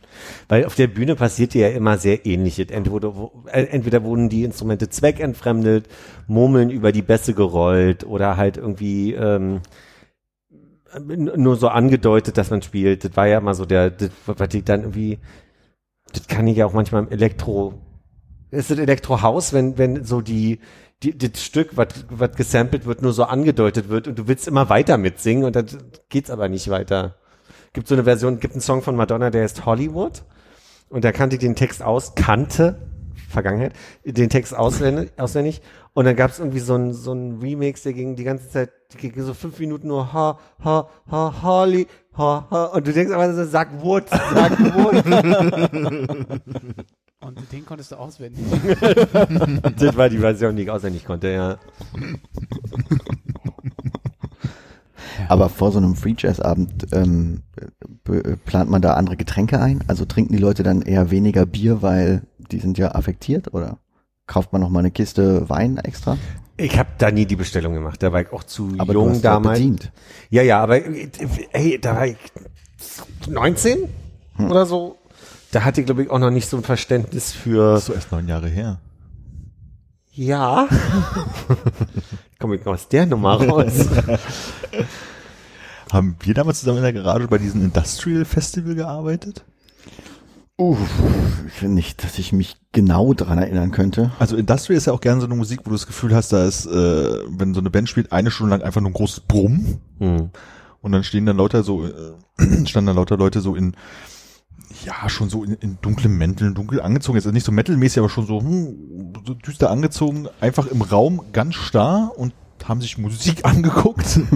Weil 0.49 0.65
auf 0.65 0.75
der 0.75 0.85
Bühne 0.85 1.15
passierte 1.15 1.57
ja 1.57 1.69
immer 1.69 1.97
sehr 1.97 2.27
ähnliches. 2.27 2.67
Entweder, 2.69 3.11
äh, 3.47 3.63
entweder 3.63 4.03
wurden 4.03 4.29
die 4.29 4.43
Instrumente 4.43 4.89
zweckentfremdet, 4.89 5.87
Murmeln 6.27 6.69
über 6.69 6.91
die 6.91 7.01
Bässe 7.01 7.33
gerollt 7.33 8.03
oder 8.03 8.37
halt 8.37 8.57
irgendwie 8.57 9.15
ähm, 9.15 9.61
nur 10.99 11.55
so 11.55 11.69
angedeutet, 11.69 12.37
dass 12.37 12.51
man 12.51 12.61
spielt. 12.61 13.03
Das 13.03 13.17
war 13.17 13.25
ja 13.25 13.39
immer 13.39 13.55
so 13.55 13.65
der, 13.65 13.89
das, 13.89 14.11
was 14.27 14.49
die 14.49 14.63
dann 14.63 14.81
irgendwie, 14.81 15.17
das 16.11 16.27
kann 16.27 16.47
ich 16.47 16.57
ja 16.57 16.65
auch 16.65 16.73
manchmal 16.73 17.03
im 17.03 17.09
Elektro, 17.09 17.73
ist 18.51 18.71
das 18.71 18.79
Elektrohaus, 18.79 19.53
wenn, 19.53 19.77
wenn 19.77 20.03
so 20.03 20.21
die, 20.21 20.59
die, 21.03 21.17
das 21.17 21.43
Stück, 21.43 21.77
was, 21.77 21.87
was 22.09 22.35
gesampelt 22.35 22.85
wird, 22.85 23.01
nur 23.01 23.13
so 23.13 23.23
angedeutet 23.23 23.89
wird 23.89 24.07
und 24.07 24.17
du 24.17 24.27
willst 24.27 24.47
immer 24.47 24.69
weiter 24.69 24.97
mitsingen 24.97 25.45
und 25.45 25.55
dann 25.55 25.67
geht's 26.09 26.29
aber 26.29 26.49
nicht 26.49 26.69
weiter. 26.69 27.15
Gibt 27.73 27.87
so 27.87 27.95
eine 27.95 28.03
Version, 28.03 28.39
gibt 28.39 28.55
einen 28.55 28.61
Song 28.61 28.81
von 28.81 28.95
Madonna, 28.95 29.29
der 29.29 29.43
heißt 29.43 29.65
Hollywood 29.65 30.23
und 30.89 31.03
da 31.03 31.11
kannte 31.11 31.35
ich 31.35 31.41
den 31.41 31.55
Text 31.55 31.83
aus, 31.83 32.15
kannte, 32.15 32.81
Vergangenheit, 33.29 33.73
den 34.03 34.29
Text 34.29 34.55
auswendig, 34.55 35.11
auswendig 35.17 35.61
und 35.93 36.05
dann 36.05 36.15
gab 36.15 36.31
es 36.31 36.39
irgendwie 36.39 36.59
so 36.59 36.75
ein, 36.75 36.93
so 36.93 37.13
ein 37.13 37.39
Remix, 37.39 37.83
der 37.83 37.93
ging 37.93 38.15
die 38.15 38.23
ganze 38.23 38.49
Zeit, 38.49 38.71
die 38.93 38.97
ging 39.09 39.23
so 39.23 39.33
fünf 39.33 39.59
Minuten 39.59 39.87
nur 39.87 40.11
ha, 40.11 40.39
ha, 40.63 40.89
ha, 41.09 41.33
Holly, 41.43 41.87
ha, 42.17 42.47
ha 42.49 42.65
und 42.65 42.87
du 42.87 42.93
denkst 42.93 43.13
aber, 43.13 43.33
so, 43.33 43.45
sag 43.45 43.81
Wood, 43.81 44.09
sag 44.09 44.59
Wood. 44.59 45.03
Und 47.21 47.51
den 47.51 47.65
konntest 47.65 47.91
du 47.91 47.97
auswendig. 47.97 48.45
das 49.77 49.97
war 49.97 50.07
die 50.09 50.19
Version, 50.19 50.55
die 50.55 50.63
ich 50.63 50.71
auswendig 50.71 51.03
konnte, 51.03 51.27
ja. 51.27 51.57
Aber 55.27 55.49
vor 55.49 55.71
so 55.71 55.79
einem 55.79 55.95
Free 55.95 56.15
Jazz 56.17 56.39
Abend 56.39 56.87
ähm, 56.93 57.43
plant 58.45 58.69
man 58.69 58.81
da 58.81 58.93
andere 58.93 59.17
Getränke 59.17 59.59
ein? 59.59 59.83
Also 59.87 60.05
trinken 60.05 60.33
die 60.33 60.39
Leute 60.39 60.63
dann 60.63 60.81
eher 60.81 61.11
weniger 61.11 61.45
Bier, 61.45 61.81
weil 61.81 62.21
die 62.51 62.59
sind 62.59 62.77
ja 62.77 62.93
affektiert 62.95 63.53
oder 63.53 63.77
kauft 64.27 64.51
man 64.53 64.61
noch 64.61 64.69
mal 64.69 64.79
eine 64.79 64.91
Kiste 64.91 65.49
Wein 65.49 65.77
extra? 65.77 66.17
Ich 66.57 66.77
habe 66.77 66.89
da 66.97 67.09
nie 67.11 67.25
die 67.25 67.35
Bestellung 67.37 67.73
gemacht, 67.73 68.03
da 68.03 68.11
war 68.11 68.21
ich 68.21 68.31
auch 68.33 68.43
zu 68.43 68.73
Aber 68.77 68.93
du 68.93 68.99
jung 69.01 69.11
hast 69.11 69.23
ja 69.23 69.33
damals. 69.33 69.59
bedient. 69.59 69.91
Ja, 70.29 70.41
ja, 70.41 70.61
aber 70.61 70.83
äh, 70.85 71.09
ey, 71.53 71.79
da 71.79 71.95
war 71.95 72.07
ich 72.07 72.17
19 73.27 73.77
Hm. 74.35 74.51
oder 74.51 74.65
so. 74.65 74.97
Da 75.51 75.63
hatte 75.65 75.81
ich, 75.81 75.85
glaube 75.85 76.03
ich, 76.03 76.09
auch 76.09 76.19
noch 76.19 76.29
nicht 76.31 76.47
so 76.47 76.57
ein 76.57 76.63
Verständnis 76.63 77.31
für. 77.33 77.73
Das 77.73 77.81
ist 77.81 77.85
so 77.87 77.93
erst 77.93 78.11
neun 78.11 78.27
Jahre 78.27 78.47
her. 78.47 78.79
Ja. 80.11 80.67
Komme 82.39 82.55
ich 82.57 82.65
aus 82.67 82.87
der 82.87 83.05
Nummer 83.05 83.41
raus. 83.43 83.73
Haben 85.91 86.15
wir 86.21 86.33
damals 86.33 86.59
zusammen 86.59 86.77
in 86.77 86.83
der 86.83 86.93
Garage 86.93 87.27
bei 87.27 87.37
diesem 87.39 87.61
Industrial 87.63 88.23
Festival 88.25 88.75
gearbeitet? 88.75 89.43
Uff, 90.59 90.77
ich 91.47 91.53
finde 91.53 91.75
nicht, 91.75 92.03
dass 92.03 92.19
ich 92.19 92.33
mich 92.33 92.57
genau 92.73 93.13
dran 93.13 93.37
erinnern 93.37 93.71
könnte. 93.71 94.11
Also 94.19 94.35
Industrial 94.35 94.77
ist 94.77 94.87
ja 94.87 94.93
auch 94.93 94.99
gerne 94.99 95.21
so 95.21 95.25
eine 95.25 95.35
Musik, 95.35 95.61
wo 95.63 95.69
du 95.69 95.75
das 95.75 95.87
Gefühl 95.87 96.13
hast, 96.13 96.33
da 96.33 96.43
ist, 96.43 96.65
äh, 96.65 97.19
wenn 97.29 97.53
so 97.53 97.61
eine 97.61 97.69
Band 97.69 97.87
spielt, 97.87 98.11
eine 98.11 98.29
Stunde 98.29 98.57
lang 98.57 98.61
einfach 98.61 98.81
nur 98.81 98.89
ein 98.89 98.93
großes 98.93 99.21
Brumm 99.21 99.79
Hm. 99.99 100.31
und 100.81 100.91
dann 100.91 101.05
stehen 101.05 101.25
dann 101.25 101.37
lauter 101.37 101.63
so, 101.63 101.85
äh, 101.85 101.91
standen 102.65 102.87
dann 102.87 102.97
lauter 102.97 103.15
Leute 103.15 103.39
so 103.39 103.55
in, 103.55 103.73
ja, 104.83 105.07
schon 105.07 105.29
so 105.29 105.45
in, 105.45 105.53
in 105.53 105.77
dunklen 105.81 106.17
Mänteln, 106.17 106.55
dunkel 106.55 106.81
angezogen, 106.81 107.17
jetzt 107.17 107.31
nicht 107.31 107.45
so 107.45 107.53
metalmäßig, 107.53 107.99
aber 107.99 108.09
schon 108.09 108.27
so, 108.27 108.41
hm, 108.41 109.13
so 109.25 109.35
düster 109.35 109.71
angezogen, 109.71 110.27
einfach 110.41 110.67
im 110.67 110.81
Raum 110.81 111.21
ganz 111.31 111.55
starr 111.55 112.11
und 112.17 112.33
haben 112.65 112.81
sich 112.81 112.97
Musik 112.97 113.39
angeguckt. 113.45 114.15
Hm. 114.15 114.27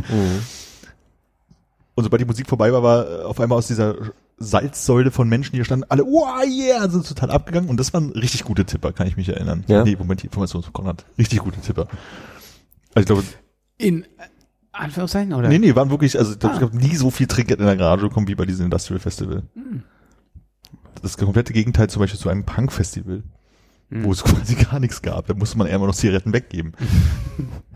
Und 1.96 2.04
sobald 2.06 2.22
die 2.22 2.26
Musik 2.26 2.48
vorbei 2.48 2.72
war, 2.72 2.82
war 2.82 3.06
äh, 3.10 3.24
auf 3.24 3.42
einmal 3.42 3.58
aus 3.58 3.68
dieser 3.68 3.96
Salzsäule 4.38 5.12
von 5.12 5.30
Menschen, 5.30 5.54
die 5.54 5.60
da 5.60 5.66
standen, 5.66 5.86
alle, 5.90 6.04
wow, 6.04 6.44
yeah, 6.46 6.90
sind 6.90 7.08
total 7.08 7.32
abgegangen. 7.32 7.70
Und 7.70 7.80
das 7.80 7.94
waren 7.94 8.12
richtig 8.12 8.44
gute 8.44 8.66
Tipper, 8.66 8.92
kann 8.92 9.08
ich 9.08 9.18
mich 9.18 9.30
erinnern. 9.30 9.64
Ja. 9.68 9.84
Nee, 9.84 9.96
Moment, 9.98 10.22
die 10.24 10.28
Information 10.28 10.64
von 10.64 10.74
Konrad. 10.74 11.06
Richtig 11.18 11.40
gute 11.40 11.60
Tipper. 11.62 11.88
Also 12.94 13.00
ich 13.00 13.06
glaube, 13.06 13.24
In 13.78 14.04
äh, 14.04 14.08
Anführungszeichen, 14.72 15.34
oder? 15.34 15.50
nee, 15.50 15.60
nee, 15.60 15.76
waren 15.76 15.90
wirklich, 15.90 16.18
also 16.18 16.34
ich 16.34 16.40
glaube, 16.40 16.56
ich 16.56 16.62
habe 16.62 16.78
nie 16.78 16.96
so 16.96 17.12
viel 17.12 17.28
Trinkgeld 17.28 17.60
in 17.60 17.66
der 17.66 17.78
Garage 17.78 18.08
bekommen 18.08 18.28
wie 18.28 18.36
bei 18.36 18.46
diesem 18.46 18.66
Industrial 18.66 19.00
Festival. 19.00 19.44
Das 21.02 21.18
komplette 21.18 21.54
Gegenteil 21.54 21.90
zum 21.90 22.02
Beispiel 22.02 22.20
zu 22.20 22.30
einem 22.30 22.44
Punk-Festival, 22.44 23.24
wo 23.90 24.12
es 24.12 24.24
quasi 24.24 24.56
gar 24.56 24.80
nichts 24.80 25.02
gab. 25.02 25.28
Da 25.28 25.34
musste 25.34 25.58
man 25.58 25.68
eher 25.68 25.80
mal 25.80 25.88
noch 25.88 25.96
Zigaretten 25.96 26.34
weggeben. 26.34 26.74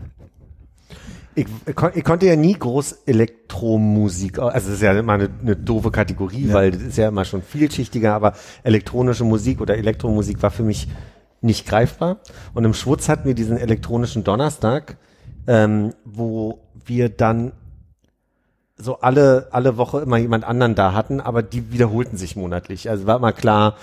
Ich, 1.38 1.46
ich 1.94 2.04
konnte 2.04 2.26
ja 2.26 2.34
nie 2.34 2.54
groß 2.54 3.02
Elektromusik, 3.06 4.40
also 4.40 4.52
das 4.52 4.66
ist 4.66 4.82
ja 4.82 4.92
immer 4.98 5.12
eine, 5.12 5.28
eine 5.40 5.54
doofe 5.54 5.92
Kategorie, 5.92 6.46
Ja. 6.46 6.54
weil 6.54 6.72
das 6.72 6.82
ist 6.82 6.98
ja 6.98 7.06
immer 7.08 7.24
schon 7.24 7.42
vielschichtiger, 7.42 8.12
aber 8.12 8.32
elektronische 8.64 9.22
Musik 9.24 9.60
oder 9.60 9.76
Elektromusik 9.76 10.42
war 10.42 10.50
für 10.50 10.64
mich 10.64 10.88
nicht 11.40 11.64
greifbar. 11.66 12.18
Und 12.54 12.64
im 12.64 12.74
Schwutz 12.74 13.08
hatten 13.08 13.24
wir 13.26 13.34
diesen 13.34 13.56
elektronischen 13.56 14.24
Donnerstag, 14.24 14.96
ähm, 15.46 15.94
wo 16.04 16.58
wir 16.84 17.08
dann 17.08 17.52
so 18.76 18.98
alle, 19.00 19.46
alle 19.52 19.76
Woche 19.76 20.00
immer 20.00 20.16
jemand 20.16 20.42
anderen 20.44 20.74
da 20.74 20.92
hatten, 20.92 21.20
aber 21.20 21.42
die 21.42 21.72
wiederholten 21.72 22.16
sich 22.16 22.34
monatlich. 22.34 22.90
Also 22.90 23.06
war 23.06 23.16
immer 23.16 23.32
klar, 23.32 23.76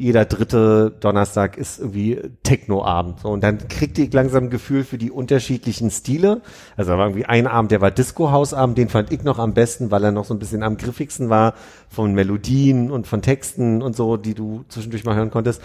jeder 0.00 0.24
dritte 0.24 0.96
Donnerstag 0.98 1.58
ist 1.58 1.78
irgendwie 1.78 2.18
Techno-Abend. 2.42 3.20
So, 3.20 3.28
und 3.28 3.44
dann 3.44 3.68
kriegte 3.68 4.00
ich 4.00 4.10
langsam 4.14 4.44
ein 4.44 4.50
Gefühl 4.50 4.82
für 4.82 4.96
die 4.96 5.10
unterschiedlichen 5.10 5.90
Stile. 5.90 6.40
Also 6.74 6.92
da 6.92 6.98
war 6.98 7.08
irgendwie 7.08 7.26
ein 7.26 7.46
Abend, 7.46 7.70
der 7.70 7.82
war 7.82 7.90
Disco-Hausabend, 7.90 8.78
den 8.78 8.88
fand 8.88 9.12
ich 9.12 9.24
noch 9.24 9.38
am 9.38 9.52
besten, 9.52 9.90
weil 9.90 10.02
er 10.02 10.10
noch 10.10 10.24
so 10.24 10.32
ein 10.32 10.38
bisschen 10.38 10.62
am 10.62 10.78
griffigsten 10.78 11.28
war 11.28 11.52
von 11.90 12.14
Melodien 12.14 12.90
und 12.90 13.06
von 13.06 13.20
Texten 13.20 13.82
und 13.82 13.94
so, 13.94 14.16
die 14.16 14.32
du 14.32 14.64
zwischendurch 14.70 15.04
mal 15.04 15.16
hören 15.16 15.30
konntest. 15.30 15.60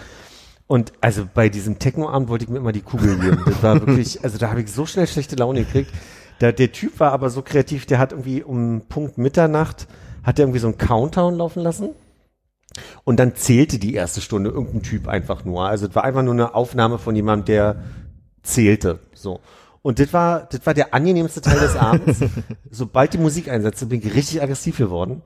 Und 0.66 0.92
also 1.00 1.26
bei 1.32 1.48
diesem 1.48 1.78
Techno-Abend 1.78 2.28
wollte 2.28 2.44
ich 2.44 2.50
mir 2.50 2.58
immer 2.58 2.72
die 2.72 2.82
Kugel 2.82 3.16
geben. 3.18 3.40
Das 3.46 3.62
war 3.62 3.86
wirklich, 3.86 4.22
also 4.22 4.36
da 4.36 4.50
habe 4.50 4.60
ich 4.60 4.70
so 4.70 4.84
schnell 4.84 5.06
schlechte 5.06 5.36
Laune 5.36 5.64
gekriegt. 5.64 5.90
Der, 6.42 6.52
der 6.52 6.72
Typ 6.72 7.00
war 7.00 7.12
aber 7.12 7.30
so 7.30 7.40
kreativ, 7.40 7.86
der 7.86 7.98
hat 7.98 8.12
irgendwie 8.12 8.42
um 8.42 8.82
Punkt 8.86 9.16
Mitternacht, 9.16 9.86
hat 10.22 10.38
er 10.38 10.42
irgendwie 10.42 10.58
so 10.58 10.66
einen 10.66 10.76
Countdown 10.76 11.36
laufen 11.36 11.62
lassen. 11.62 11.94
Und 13.04 13.18
dann 13.18 13.34
zählte 13.34 13.78
die 13.78 13.94
erste 13.94 14.20
Stunde 14.20 14.50
irgendein 14.50 14.82
Typ 14.82 15.08
einfach 15.08 15.44
nur. 15.44 15.66
Also 15.66 15.86
es 15.86 15.94
war 15.94 16.04
einfach 16.04 16.22
nur 16.22 16.34
eine 16.34 16.54
Aufnahme 16.54 16.98
von 16.98 17.14
jemandem, 17.16 17.46
der 17.46 17.76
zählte. 18.42 19.00
So. 19.14 19.40
Und 19.82 20.00
das 20.00 20.12
war, 20.12 20.48
das 20.50 20.66
war 20.66 20.74
der 20.74 20.94
angenehmste 20.94 21.40
Teil 21.40 21.60
des 21.60 21.76
Abends. 21.76 22.20
Sobald 22.70 23.12
die 23.12 23.18
Musik 23.18 23.48
einsetzte, 23.48 23.86
bin 23.86 24.00
ich 24.00 24.14
richtig 24.14 24.42
aggressiv 24.42 24.78
geworden. 24.78 25.22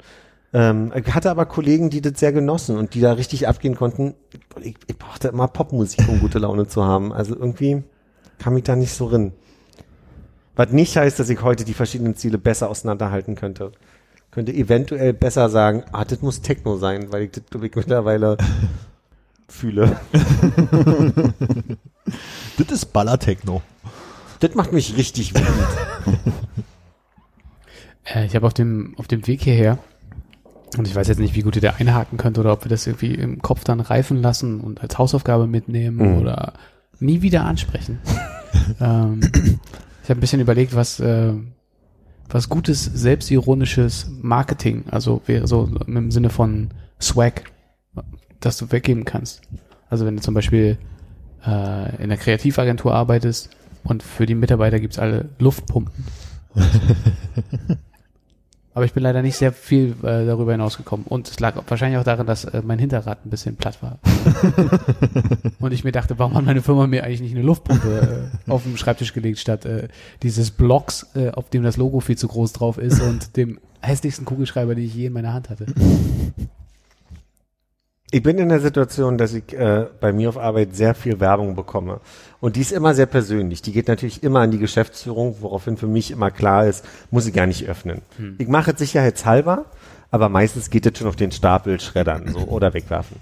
Ähm, 0.52 0.92
ich 0.94 1.14
hatte 1.14 1.30
aber 1.30 1.46
Kollegen, 1.46 1.90
die 1.90 2.00
das 2.00 2.18
sehr 2.18 2.32
genossen 2.32 2.76
und 2.76 2.94
die 2.94 3.00
da 3.00 3.12
richtig 3.12 3.48
abgehen 3.48 3.76
konnten. 3.76 4.14
Ich, 4.62 4.76
ich 4.86 4.98
brauchte 4.98 5.28
immer 5.28 5.48
Popmusik, 5.48 6.08
um 6.08 6.20
gute 6.20 6.38
Laune 6.38 6.66
zu 6.66 6.84
haben. 6.84 7.12
Also 7.12 7.36
irgendwie 7.36 7.84
kam 8.38 8.56
ich 8.56 8.64
da 8.64 8.76
nicht 8.76 8.92
so 8.92 9.06
rin. 9.06 9.32
Was 10.56 10.72
nicht 10.72 10.96
heißt, 10.96 11.18
dass 11.18 11.30
ich 11.30 11.42
heute 11.42 11.64
die 11.64 11.74
verschiedenen 11.74 12.16
Ziele 12.16 12.36
besser 12.36 12.68
auseinanderhalten 12.68 13.36
könnte. 13.36 13.72
Könnte 14.30 14.52
eventuell 14.52 15.12
besser 15.12 15.48
sagen, 15.48 15.82
ah, 15.92 16.04
das 16.04 16.22
muss 16.22 16.40
Techno 16.40 16.76
sein, 16.76 17.12
weil 17.12 17.22
ich 17.24 17.30
das 17.32 17.42
glaub 17.50 17.64
ich, 17.64 17.74
mittlerweile 17.74 18.36
fühle. 19.48 19.98
Das 22.58 22.70
ist 22.70 22.92
Ballertechno. 22.92 23.62
Das 24.40 24.54
macht 24.54 24.72
mich 24.72 24.96
richtig 24.96 25.34
wütend. 25.34 25.48
Äh, 28.04 28.24
ich 28.26 28.34
habe 28.34 28.46
auf 28.46 28.54
dem, 28.54 28.94
auf 28.98 29.06
dem 29.06 29.26
Weg 29.26 29.42
hierher, 29.42 29.78
und 30.76 30.88
ich 30.88 30.94
weiß 30.94 31.06
jetzt 31.06 31.20
nicht, 31.20 31.34
wie 31.34 31.42
gut 31.42 31.54
ihr 31.56 31.62
da 31.62 31.74
einhaken 31.78 32.16
könnt 32.18 32.38
oder 32.38 32.52
ob 32.52 32.64
wir 32.64 32.68
das 32.70 32.86
irgendwie 32.86 33.14
im 33.14 33.40
Kopf 33.42 33.62
dann 33.62 33.78
reifen 33.78 34.20
lassen 34.20 34.60
und 34.60 34.80
als 34.80 34.98
Hausaufgabe 34.98 35.46
mitnehmen 35.46 35.96
Mhm. 36.14 36.18
oder 36.18 36.54
nie 36.98 37.22
wieder 37.22 37.44
ansprechen. 37.44 37.98
ähm, 38.80 39.20
ich 40.02 40.08
habe 40.10 40.18
ein 40.18 40.20
bisschen 40.20 40.40
überlegt, 40.40 40.74
was, 40.74 40.98
äh, 40.98 41.34
was 42.30 42.48
gutes, 42.48 42.84
selbstironisches 42.84 44.10
Marketing, 44.20 44.84
also 44.90 45.22
wäre 45.26 45.46
so 45.46 45.68
im 45.86 46.10
Sinne 46.10 46.30
von 46.30 46.70
Swag, 47.00 47.50
das 48.40 48.56
du 48.56 48.70
weggeben 48.72 49.04
kannst. 49.04 49.42
Also 49.88 50.06
wenn 50.06 50.16
du 50.16 50.22
zum 50.22 50.34
Beispiel 50.34 50.78
äh, 51.44 52.02
in 52.02 52.08
der 52.08 52.18
Kreativagentur 52.18 52.94
arbeitest 52.94 53.50
und 53.84 54.02
für 54.02 54.26
die 54.26 54.34
Mitarbeiter 54.34 54.80
gibt's 54.80 54.98
alle 54.98 55.30
Luftpumpen. 55.38 56.04
Aber 58.72 58.84
ich 58.84 58.92
bin 58.92 59.02
leider 59.02 59.22
nicht 59.22 59.36
sehr 59.36 59.52
viel 59.52 59.96
äh, 60.02 60.26
darüber 60.26 60.52
hinausgekommen. 60.52 61.06
Und 61.06 61.28
es 61.28 61.40
lag 61.40 61.56
wahrscheinlich 61.66 61.98
auch 61.98 62.04
daran, 62.04 62.26
dass 62.26 62.44
äh, 62.44 62.62
mein 62.64 62.78
Hinterrad 62.78 63.26
ein 63.26 63.30
bisschen 63.30 63.56
platt 63.56 63.82
war. 63.82 63.98
und 65.58 65.72
ich 65.72 65.82
mir 65.82 65.90
dachte, 65.90 66.18
warum 66.18 66.34
hat 66.34 66.44
meine 66.44 66.62
Firma 66.62 66.86
mir 66.86 67.02
eigentlich 67.02 67.20
nicht 67.20 67.34
eine 67.34 67.42
Luftpumpe 67.42 68.30
äh, 68.46 68.50
auf 68.50 68.62
den 68.62 68.76
Schreibtisch 68.76 69.12
gelegt, 69.12 69.40
statt 69.40 69.64
äh, 69.64 69.88
dieses 70.22 70.52
Blocks, 70.52 71.08
äh, 71.14 71.30
auf 71.30 71.50
dem 71.50 71.64
das 71.64 71.76
Logo 71.76 71.98
viel 72.00 72.16
zu 72.16 72.28
groß 72.28 72.52
drauf 72.52 72.78
ist 72.78 73.00
und 73.00 73.36
dem 73.36 73.58
hässlichsten 73.80 74.24
Kugelschreiber, 74.24 74.74
den 74.74 74.84
ich 74.84 74.94
je 74.94 75.06
in 75.06 75.12
meiner 75.14 75.32
Hand 75.32 75.50
hatte. 75.50 75.66
Ich 78.12 78.22
bin 78.24 78.38
in 78.38 78.48
der 78.48 78.60
Situation, 78.60 79.18
dass 79.18 79.34
ich 79.34 79.52
äh, 79.52 79.86
bei 80.00 80.12
mir 80.12 80.30
auf 80.30 80.38
Arbeit 80.38 80.74
sehr 80.74 80.94
viel 80.94 81.20
Werbung 81.20 81.54
bekomme. 81.54 82.00
Und 82.40 82.56
die 82.56 82.60
ist 82.60 82.72
immer 82.72 82.92
sehr 82.94 83.06
persönlich. 83.06 83.62
Die 83.62 83.70
geht 83.70 83.86
natürlich 83.86 84.24
immer 84.24 84.40
an 84.40 84.50
die 84.50 84.58
Geschäftsführung, 84.58 85.36
woraufhin 85.40 85.76
für 85.76 85.86
mich 85.86 86.10
immer 86.10 86.32
klar 86.32 86.66
ist, 86.66 86.84
muss 87.12 87.26
ich 87.26 87.34
gar 87.34 87.46
nicht 87.46 87.68
öffnen. 87.68 88.02
Ich 88.38 88.48
mache 88.48 88.72
es 88.72 88.78
sicherheitshalber, 88.78 89.66
aber 90.10 90.28
meistens 90.28 90.70
geht 90.70 90.86
es 90.86 90.98
schon 90.98 91.06
auf 91.06 91.14
den 91.14 91.30
Stapel 91.30 91.78
schreddern 91.78 92.32
so, 92.32 92.40
oder 92.48 92.74
wegwerfen. 92.74 93.16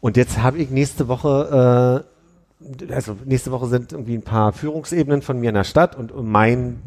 Und 0.00 0.18
jetzt 0.18 0.42
habe 0.42 0.58
ich 0.58 0.68
nächste 0.68 1.08
Woche, 1.08 2.04
äh, 2.90 2.92
also 2.92 3.16
nächste 3.24 3.50
Woche 3.50 3.68
sind 3.68 3.92
irgendwie 3.92 4.14
ein 4.14 4.22
paar 4.22 4.52
Führungsebenen 4.52 5.22
von 5.22 5.40
mir 5.40 5.48
in 5.48 5.54
der 5.54 5.64
Stadt 5.64 5.96
und 5.96 6.12
mein 6.22 6.82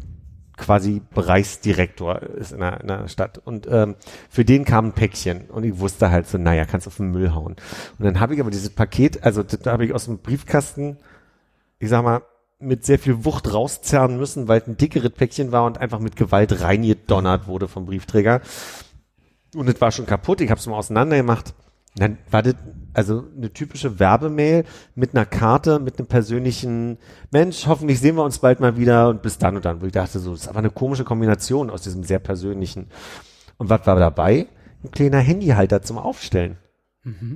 quasi 0.58 1.00
Bereichsdirektor 1.14 2.22
ist 2.22 2.52
in 2.52 2.60
der, 2.60 2.80
in 2.80 2.88
der 2.88 3.08
Stadt. 3.08 3.38
Und 3.38 3.66
ähm, 3.70 3.94
für 4.28 4.44
den 4.44 4.64
kam 4.64 4.86
ein 4.86 4.92
Päckchen 4.92 5.46
und 5.48 5.64
ich 5.64 5.78
wusste 5.78 6.10
halt 6.10 6.26
so, 6.26 6.36
naja, 6.36 6.66
kannst 6.66 6.86
auf 6.86 6.96
den 6.96 7.10
Müll 7.10 7.32
hauen. 7.34 7.56
Und 7.98 8.04
dann 8.04 8.20
habe 8.20 8.34
ich 8.34 8.40
aber 8.40 8.50
dieses 8.50 8.70
Paket, 8.70 9.24
also 9.24 9.42
da 9.42 9.72
habe 9.72 9.86
ich 9.86 9.94
aus 9.94 10.04
dem 10.04 10.18
Briefkasten, 10.18 10.98
ich 11.78 11.88
sag 11.88 12.02
mal, 12.04 12.22
mit 12.60 12.84
sehr 12.84 12.98
viel 12.98 13.24
Wucht 13.24 13.52
rauszerren 13.52 14.16
müssen, 14.16 14.48
weil 14.48 14.60
es 14.60 14.66
ein 14.66 14.76
dickeres 14.76 15.10
Päckchen 15.10 15.52
war 15.52 15.64
und 15.64 15.78
einfach 15.78 16.00
mit 16.00 16.16
Gewalt 16.16 16.60
reingedonnert 16.60 17.46
wurde 17.46 17.68
vom 17.68 17.86
Briefträger. 17.86 18.40
Und 19.54 19.68
es 19.68 19.80
war 19.80 19.92
schon 19.92 20.06
kaputt, 20.06 20.40
ich 20.40 20.50
habe 20.50 20.58
es 20.58 20.66
mal 20.66 20.76
auseinander 20.76 21.16
gemacht. 21.16 21.54
Dann 21.96 22.18
war 22.30 22.42
das 22.42 22.54
also 22.92 23.24
eine 23.36 23.52
typische 23.52 23.98
Werbemail 23.98 24.64
mit 24.94 25.14
einer 25.14 25.26
Karte, 25.26 25.78
mit 25.78 25.98
einem 25.98 26.06
persönlichen 26.06 26.98
Mensch, 27.30 27.66
hoffentlich 27.66 28.00
sehen 28.00 28.16
wir 28.16 28.24
uns 28.24 28.38
bald 28.38 28.60
mal 28.60 28.76
wieder 28.76 29.08
und 29.08 29.22
bis 29.22 29.38
dann 29.38 29.56
und 29.56 29.64
dann. 29.64 29.80
Wo 29.80 29.86
ich 29.86 29.92
dachte 29.92 30.18
so, 30.18 30.32
das 30.32 30.42
ist 30.42 30.48
aber 30.48 30.58
eine 30.58 30.70
komische 30.70 31.04
Kombination 31.04 31.70
aus 31.70 31.82
diesem 31.82 32.04
sehr 32.04 32.18
persönlichen. 32.18 32.88
Und 33.56 33.68
was 33.70 33.86
war 33.86 33.96
dabei? 33.96 34.46
Ein 34.84 34.90
kleiner 34.90 35.18
Handyhalter 35.18 35.82
zum 35.82 35.98
Aufstellen. 35.98 36.56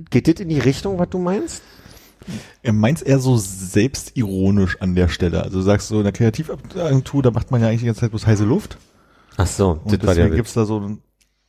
Geht 0.09 0.27
das 0.27 0.35
in 0.35 0.49
die 0.49 0.59
Richtung, 0.59 0.99
was 0.99 1.09
du 1.09 1.17
meinst? 1.17 1.63
Er 2.61 2.73
meint 2.73 3.01
eher 3.01 3.19
so 3.19 3.37
selbstironisch 3.37 4.81
an 4.81 4.95
der 4.95 5.09
Stelle. 5.09 5.43
Also 5.43 5.57
du 5.57 5.63
sagst 5.63 5.87
so, 5.87 5.97
in 5.97 6.03
der 6.03 6.13
Kreativagentur, 6.13 7.21
da 7.21 7.31
macht 7.31 7.51
man 7.51 7.61
ja 7.61 7.67
eigentlich 7.67 7.81
die 7.81 7.87
ganze 7.87 8.01
Zeit 8.01 8.11
bloß 8.11 8.27
heiße 8.27 8.45
Luft. 8.45 8.77
Ach 9.35 9.47
so, 9.47 9.81
Und 9.83 10.03
deswegen 10.03 10.35
gibt's 10.35 10.53
da 10.53 10.65
so 10.65 10.97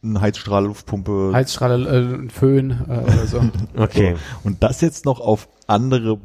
einen 0.05 0.20
Heizstrahl, 0.20 0.66
Luftpumpe. 0.66 1.30
Heizstrahler, 1.32 1.90
äh, 1.90 2.14
ein 2.14 2.30
Föhn 2.30 2.70
äh, 2.88 2.92
oder 2.92 3.26
so. 3.26 3.40
Okay. 3.76 4.16
Und 4.44 4.62
das 4.62 4.80
jetzt 4.80 5.05
noch 5.05 5.20
auf 5.20 5.48
andere 5.66 6.20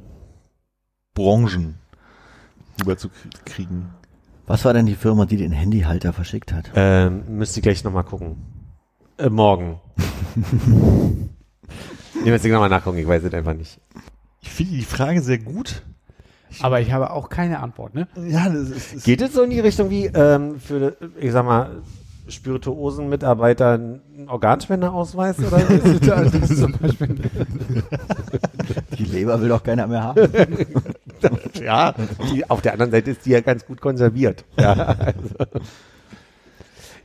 Branchen. 1.14 1.76
rüberzukriegen. 2.80 3.90
Was 4.46 4.66
war 4.66 4.74
denn 4.74 4.86
die 4.86 4.96
Firma, 4.96 5.26
die 5.26 5.38
den 5.38 5.52
Handyhalter 5.52 6.12
verschickt 6.14 6.54
hat? 6.54 6.72
Ähm, 6.76 7.24
müsste 7.38 7.60
ich 7.60 7.64
gleich 7.64 7.84
nochmal 7.84 8.04
gucken. 8.04 8.38
Äh, 9.18 9.30
morgen. 9.30 9.80
müsste 12.24 12.48
ich 12.48 12.54
nochmal 12.54 12.70
nachgucken, 12.70 12.98
ich 12.98 13.08
weiß 13.08 13.24
es 13.24 13.34
einfach 13.34 13.54
nicht. 13.54 13.80
Ich 14.42 14.50
finde 14.50 14.74
die 14.74 14.84
Frage 14.84 15.22
sehr 15.22 15.40
gut. 15.40 15.84
Aber 16.62 16.82
ich 16.82 16.92
habe 16.92 17.12
auch 17.12 17.30
keine 17.30 17.60
Antwort, 17.60 17.94
ne? 17.94 18.08
Ja, 18.28 18.50
das 18.50 18.70
ist, 18.70 18.94
ist 18.94 19.04
Geht 19.06 19.22
es 19.22 19.34
so 19.34 19.44
in 19.44 19.52
die 19.52 19.60
Richtung 19.60 19.90
wie 19.92 20.06
ähm, 20.08 20.60
für, 20.60 20.98
ich 21.20 21.32
sag 21.32 21.46
mal, 21.46 21.84
spirituosen 22.30 23.10
Mitarbeiter 23.10 23.74
einen 23.74 24.28
Organspenderausweis 24.28 25.40
oder 25.40 25.60
so? 25.84 26.00
das 26.00 26.34
ist 26.34 26.58
zum 26.60 26.78
Beispiel 26.78 27.16
Die 28.98 29.06
Leber 29.06 29.42
will 29.42 29.50
doch 29.50 29.64
keiner 29.64 29.88
mehr 29.88 30.04
haben. 30.04 30.28
ja, 31.62 31.94
die, 32.32 32.50
auf 32.50 32.62
der 32.62 32.74
anderen 32.74 32.92
Seite 32.92 33.12
ist 33.12 33.26
die 33.26 33.32
ja 33.32 33.42
ganz 33.42 33.66
gut 33.66 33.82
konserviert. 33.82 34.46
Ja, 34.58 34.74
also. 34.74 35.36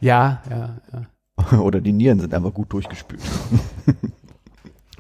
ja, 0.00 0.42
ja, 0.50 0.76
ja. 0.92 1.58
Oder 1.58 1.80
die 1.80 1.92
Nieren 1.92 2.20
sind 2.20 2.32
einfach 2.32 2.54
gut 2.54 2.72
durchgespült. 2.72 3.20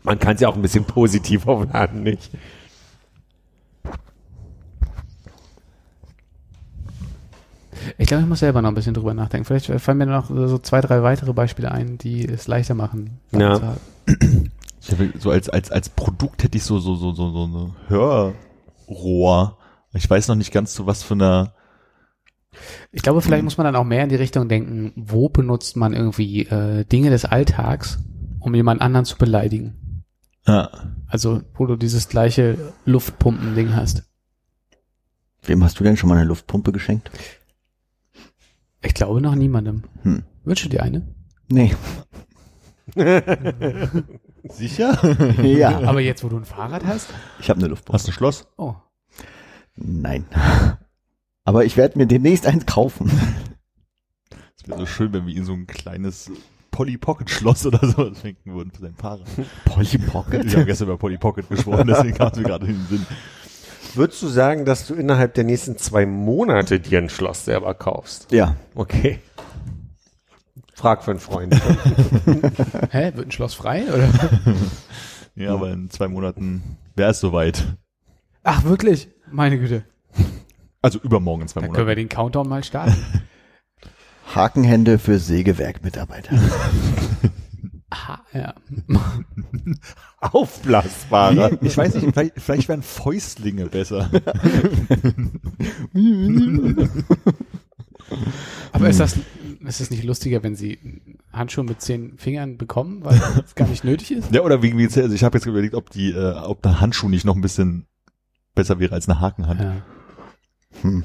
Man 0.02 0.18
kann 0.18 0.34
es 0.34 0.40
ja 0.40 0.48
auch 0.48 0.56
ein 0.56 0.62
bisschen 0.62 0.84
positiv 0.84 1.46
aufladen, 1.46 2.02
nicht? 2.02 2.30
Ich 7.98 8.06
glaube, 8.06 8.22
ich 8.22 8.28
muss 8.28 8.40
selber 8.40 8.62
noch 8.62 8.70
ein 8.70 8.74
bisschen 8.74 8.94
drüber 8.94 9.14
nachdenken. 9.14 9.44
Vielleicht 9.46 9.66
fallen 9.80 9.98
mir 9.98 10.06
noch 10.06 10.28
so 10.28 10.58
zwei, 10.58 10.80
drei 10.80 11.02
weitere 11.02 11.32
Beispiele 11.32 11.70
ein, 11.72 11.98
die 11.98 12.26
es 12.26 12.46
leichter 12.46 12.74
machen. 12.74 13.20
Ja. 13.32 13.76
Ich 14.80 14.90
hätte 14.90 15.18
so 15.18 15.30
als, 15.30 15.48
als, 15.48 15.70
als 15.70 15.88
Produkt 15.88 16.42
hätte 16.42 16.58
ich 16.58 16.64
so, 16.64 16.78
so, 16.78 16.94
so, 16.94 17.12
so, 17.12 17.30
so 17.30 17.44
eine 17.44 18.34
Hörrohr. 18.86 19.58
Ich 19.94 20.08
weiß 20.08 20.28
noch 20.28 20.34
nicht 20.34 20.52
ganz 20.52 20.74
zu 20.74 20.86
was 20.86 21.02
für 21.02 21.14
einer, 21.14 21.54
Ich 22.92 23.02
glaube, 23.02 23.22
vielleicht 23.22 23.44
muss 23.44 23.56
man 23.56 23.64
dann 23.64 23.76
auch 23.76 23.84
mehr 23.84 24.02
in 24.02 24.08
die 24.10 24.16
Richtung 24.16 24.48
denken, 24.48 24.92
wo 24.96 25.28
benutzt 25.28 25.76
man 25.76 25.94
irgendwie 25.94 26.42
äh, 26.46 26.84
Dinge 26.84 27.10
des 27.10 27.24
Alltags, 27.24 27.98
um 28.40 28.54
jemand 28.54 28.80
anderen 28.82 29.04
zu 29.06 29.16
beleidigen. 29.16 30.04
ja, 30.46 30.70
Also, 31.06 31.42
wo 31.54 31.66
du 31.66 31.76
dieses 31.76 32.08
gleiche 32.08 32.58
Luftpumpen-Ding 32.84 33.74
hast. 33.74 34.04
Wem 35.42 35.62
hast 35.62 35.78
du 35.78 35.84
denn 35.84 35.96
schon 35.96 36.08
mal 36.08 36.16
eine 36.16 36.26
Luftpumpe 36.26 36.72
geschenkt? 36.72 37.10
Ich 38.84 38.94
glaube 38.94 39.20
noch 39.20 39.34
niemandem. 39.34 39.84
Hm. 40.02 40.22
Wünsche 40.44 40.68
dir 40.68 40.82
eine? 40.82 41.02
Nee. 41.50 41.74
sicher? 44.48 45.42
ja. 45.42 45.80
Aber 45.80 46.00
jetzt, 46.00 46.22
wo 46.22 46.28
du 46.28 46.36
ein 46.36 46.44
Fahrrad 46.44 46.84
hast? 46.84 47.08
Ich 47.40 47.48
habe 47.48 47.60
eine 47.60 47.68
Luftpumpe. 47.68 47.94
Hast 47.94 48.06
du 48.06 48.10
ein 48.10 48.14
Schloss? 48.14 48.46
Oh. 48.58 48.74
Nein. 49.74 50.26
Aber 51.44 51.64
ich 51.64 51.76
werde 51.76 51.98
mir 51.98 52.06
demnächst 52.06 52.46
eins 52.46 52.66
kaufen. 52.66 53.10
Es 54.56 54.68
wäre 54.68 54.78
so 54.78 54.86
schön, 54.86 55.12
wenn 55.12 55.26
wir 55.26 55.34
ihn 55.34 55.44
so 55.44 55.52
ein 55.54 55.66
kleines 55.66 56.30
Polly 56.70 56.98
Pocket 56.98 57.28
Schloss 57.30 57.66
oder 57.66 57.86
so 57.86 58.14
schenken 58.14 58.54
würden 58.54 58.70
für 58.70 58.82
sein 58.82 58.94
Fahrrad. 58.94 59.28
Polly 59.64 59.98
Pocket. 59.98 60.44
Wir 60.44 60.58
haben 60.58 60.66
gestern 60.66 60.88
über 60.88 60.98
Polly 60.98 61.18
Pocket 61.18 61.48
gesprochen, 61.48 61.86
deswegen 61.86 62.14
kam 62.14 62.28
es 62.32 62.38
mir 62.38 62.44
gerade 62.44 62.66
in 62.66 62.72
den 62.72 62.86
Sinn. 62.86 63.06
Würdest 63.96 64.22
du 64.22 64.28
sagen, 64.28 64.64
dass 64.64 64.86
du 64.86 64.94
innerhalb 64.94 65.34
der 65.34 65.44
nächsten 65.44 65.78
zwei 65.78 66.06
Monate 66.06 66.80
dir 66.80 66.98
ein 66.98 67.08
Schloss 67.08 67.44
selber 67.44 67.74
kaufst? 67.74 68.32
Ja. 68.32 68.56
Okay. 68.74 69.20
Frag 70.74 71.04
für 71.04 71.12
einen 71.12 71.20
Freund. 71.20 71.54
Hä? 72.90 73.12
Wird 73.14 73.28
ein 73.28 73.32
Schloss 73.32 73.54
frei? 73.54 73.84
Oder? 73.92 74.08
Ja, 75.36 75.52
aber 75.52 75.72
in 75.72 75.90
zwei 75.90 76.06
Monaten 76.06 76.76
wäre 76.94 77.10
es 77.10 77.18
soweit. 77.18 77.64
Ach, 78.44 78.62
wirklich? 78.62 79.08
Meine 79.32 79.58
Güte. 79.58 79.84
Also 80.80 81.00
übermorgen 81.00 81.42
in 81.42 81.48
zwei 81.48 81.62
Dann 81.62 81.72
können 81.72 81.88
wir 81.88 81.94
Monaten. 81.96 82.08
den 82.08 82.08
Countdown 82.08 82.48
mal 82.48 82.62
starten. 82.62 82.94
Hakenhände 84.34 85.00
für 85.00 85.18
Sägewerkmitarbeiter. 85.18 86.38
Aha, 87.94 88.24
ja. 88.32 88.54
Aufblasbarer. 90.20 91.50
Nee, 91.50 91.68
ich 91.68 91.76
weiß 91.76 91.94
nicht, 91.94 92.12
vielleicht, 92.12 92.32
vielleicht 92.40 92.68
wären 92.68 92.82
Fäustlinge 92.82 93.66
besser. 93.66 94.10
Aber 98.72 98.88
ist 98.88 98.98
das, 98.98 99.16
ist 99.60 99.80
es 99.80 99.92
nicht 99.92 100.02
lustiger, 100.02 100.42
wenn 100.42 100.56
sie 100.56 100.80
Handschuhe 101.32 101.62
mit 101.62 101.80
zehn 101.80 102.18
Fingern 102.18 102.56
bekommen, 102.56 103.04
weil 103.04 103.22
es 103.44 103.54
gar 103.54 103.68
nicht 103.68 103.84
nötig 103.84 104.10
ist? 104.10 104.34
Ja, 104.34 104.40
oder 104.40 104.60
wegen 104.60 104.76
wie 104.76 104.86
also 104.86 105.12
ich 105.12 105.22
habe 105.22 105.38
jetzt 105.38 105.46
überlegt, 105.46 105.76
ob 105.76 105.90
die, 105.90 106.10
äh, 106.10 106.32
ob 106.32 106.62
der 106.62 106.80
Handschuh 106.80 107.08
nicht 107.08 107.24
noch 107.24 107.36
ein 107.36 107.42
bisschen 107.42 107.86
besser 108.56 108.80
wäre 108.80 108.94
als 108.96 109.08
eine 109.08 109.20
Hakenhand. 109.20 109.60
Ja. 109.60 109.76
Hm. 110.82 111.04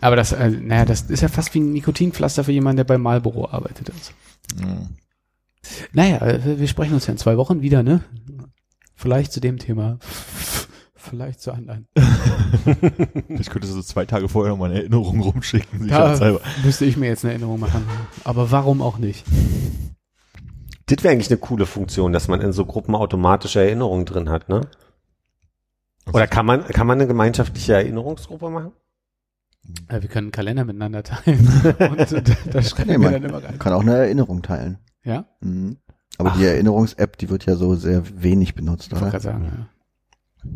Aber 0.00 0.16
das, 0.16 0.32
äh, 0.32 0.50
naja, 0.50 0.84
das 0.84 1.02
ist 1.02 1.20
ja 1.20 1.28
fast 1.28 1.54
wie 1.54 1.60
ein 1.60 1.72
Nikotinpflaster 1.72 2.42
für 2.42 2.50
jemanden, 2.52 2.78
der 2.78 2.84
bei 2.84 2.98
Marlboro 2.98 3.48
arbeitet. 3.48 3.92
Also. 3.92 4.12
Ja. 4.60 4.88
Naja, 5.92 6.18
äh, 6.18 6.58
wir 6.58 6.68
sprechen 6.68 6.94
uns 6.94 7.06
ja 7.06 7.12
in 7.12 7.18
zwei 7.18 7.36
Wochen 7.36 7.62
wieder, 7.62 7.82
ne? 7.82 8.02
Vielleicht 8.94 9.32
zu 9.32 9.40
dem 9.40 9.58
Thema. 9.58 9.98
Vielleicht 10.94 11.40
zu 11.40 11.52
anderen. 11.52 11.86
Ich 13.28 13.50
könnte 13.50 13.66
so 13.66 13.82
zwei 13.82 14.06
Tage 14.06 14.28
vorher 14.28 14.52
noch 14.52 14.58
mal 14.58 14.70
eine 14.70 14.78
Erinnerung 14.78 15.20
rumschicken. 15.20 15.80
Da 15.80 15.84
sicherheitshalber. 15.84 16.40
müsste 16.64 16.84
ich 16.84 16.96
mir 16.96 17.08
jetzt 17.08 17.24
eine 17.24 17.32
Erinnerung 17.32 17.60
machen. 17.60 17.84
Aber 18.22 18.50
warum 18.50 18.80
auch 18.80 18.96
nicht? 18.96 19.24
Das 20.86 21.02
wäre 21.02 21.12
eigentlich 21.12 21.30
eine 21.30 21.38
coole 21.38 21.66
Funktion, 21.66 22.12
dass 22.12 22.28
man 22.28 22.40
in 22.40 22.52
so 22.52 22.64
Gruppen 22.64 22.94
automatische 22.94 23.60
Erinnerungen 23.60 24.06
drin 24.06 24.30
hat, 24.30 24.48
ne? 24.48 24.62
Oder 26.12 26.26
kann 26.26 26.46
man, 26.46 26.64
kann 26.68 26.86
man 26.86 26.98
eine 26.98 27.06
gemeinschaftliche 27.06 27.74
Erinnerungsgruppe 27.74 28.48
machen? 28.50 28.72
Äh, 29.88 30.02
wir 30.02 30.08
können 30.08 30.26
einen 30.26 30.32
Kalender 30.32 30.64
miteinander 30.64 31.02
teilen. 31.02 31.46
Und 31.78 32.12
da, 32.12 32.20
da 32.50 32.62
schreiben 32.62 32.90
wir 32.90 32.98
man 32.98 33.12
dann 33.14 33.24
immer 33.24 33.42
rein. 33.42 33.58
kann 33.58 33.72
auch 33.72 33.80
eine 33.80 33.96
Erinnerung 33.96 34.42
teilen. 34.42 34.78
Ja? 35.04 35.26
Mhm. 35.40 35.76
Aber 36.18 36.30
die 36.30 36.44
Erinnerungs-App, 36.44 37.18
die 37.18 37.28
wird 37.28 37.44
ja 37.46 37.56
so 37.56 37.74
sehr 37.74 38.02
wenig 38.22 38.54
benutzt, 38.54 38.92
Ich 38.92 38.98
oder? 38.98 39.10
gerade 39.10 39.22
sagen, 39.22 39.44
ja. 39.44 40.50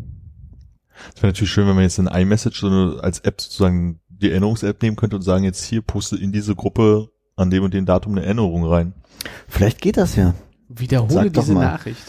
Es 1.15 1.21
wäre 1.21 1.27
natürlich 1.27 1.51
schön, 1.51 1.67
wenn 1.67 1.75
man 1.75 1.83
jetzt 1.83 1.99
in 1.99 2.07
iMessage 2.07 2.59
so 2.59 2.67
eine, 2.67 2.99
als 3.01 3.19
App 3.19 3.41
sozusagen 3.41 3.99
die 4.09 4.29
Erinnerungs-App 4.31 4.81
nehmen 4.81 4.95
könnte 4.95 5.15
und 5.15 5.21
sagen, 5.21 5.43
jetzt 5.43 5.63
hier 5.63 5.81
poste 5.81 6.17
in 6.17 6.31
diese 6.31 6.55
Gruppe 6.55 7.09
an 7.35 7.49
dem 7.49 7.63
und 7.63 7.73
dem 7.73 7.85
Datum 7.85 8.13
eine 8.13 8.25
Erinnerung 8.25 8.65
rein. 8.65 8.93
Vielleicht 9.47 9.81
geht 9.81 9.97
das 9.97 10.15
ja. 10.15 10.33
Wiederhole 10.67 11.13
Sag 11.13 11.33
diese. 11.33 11.53
Nachricht. 11.53 12.01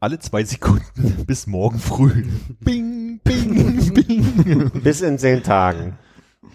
Alle 0.00 0.18
zwei 0.18 0.44
Sekunden 0.44 1.24
bis 1.26 1.46
morgen 1.46 1.78
früh. 1.78 2.26
Bing, 2.60 3.20
bing, 3.24 3.94
bing. 3.94 4.70
Bis 4.82 5.00
in 5.00 5.18
zehn 5.18 5.42
Tagen. 5.42 5.98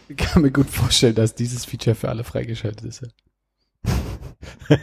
Ich 0.08 0.18
kann 0.18 0.42
mir 0.42 0.52
gut 0.52 0.70
vorstellen, 0.70 1.16
dass 1.16 1.36
dieses 1.36 1.66
Feature 1.66 1.96
für 1.96 2.10
alle 2.10 2.24
freigeschaltet 2.24 2.86
ist. 2.86 3.08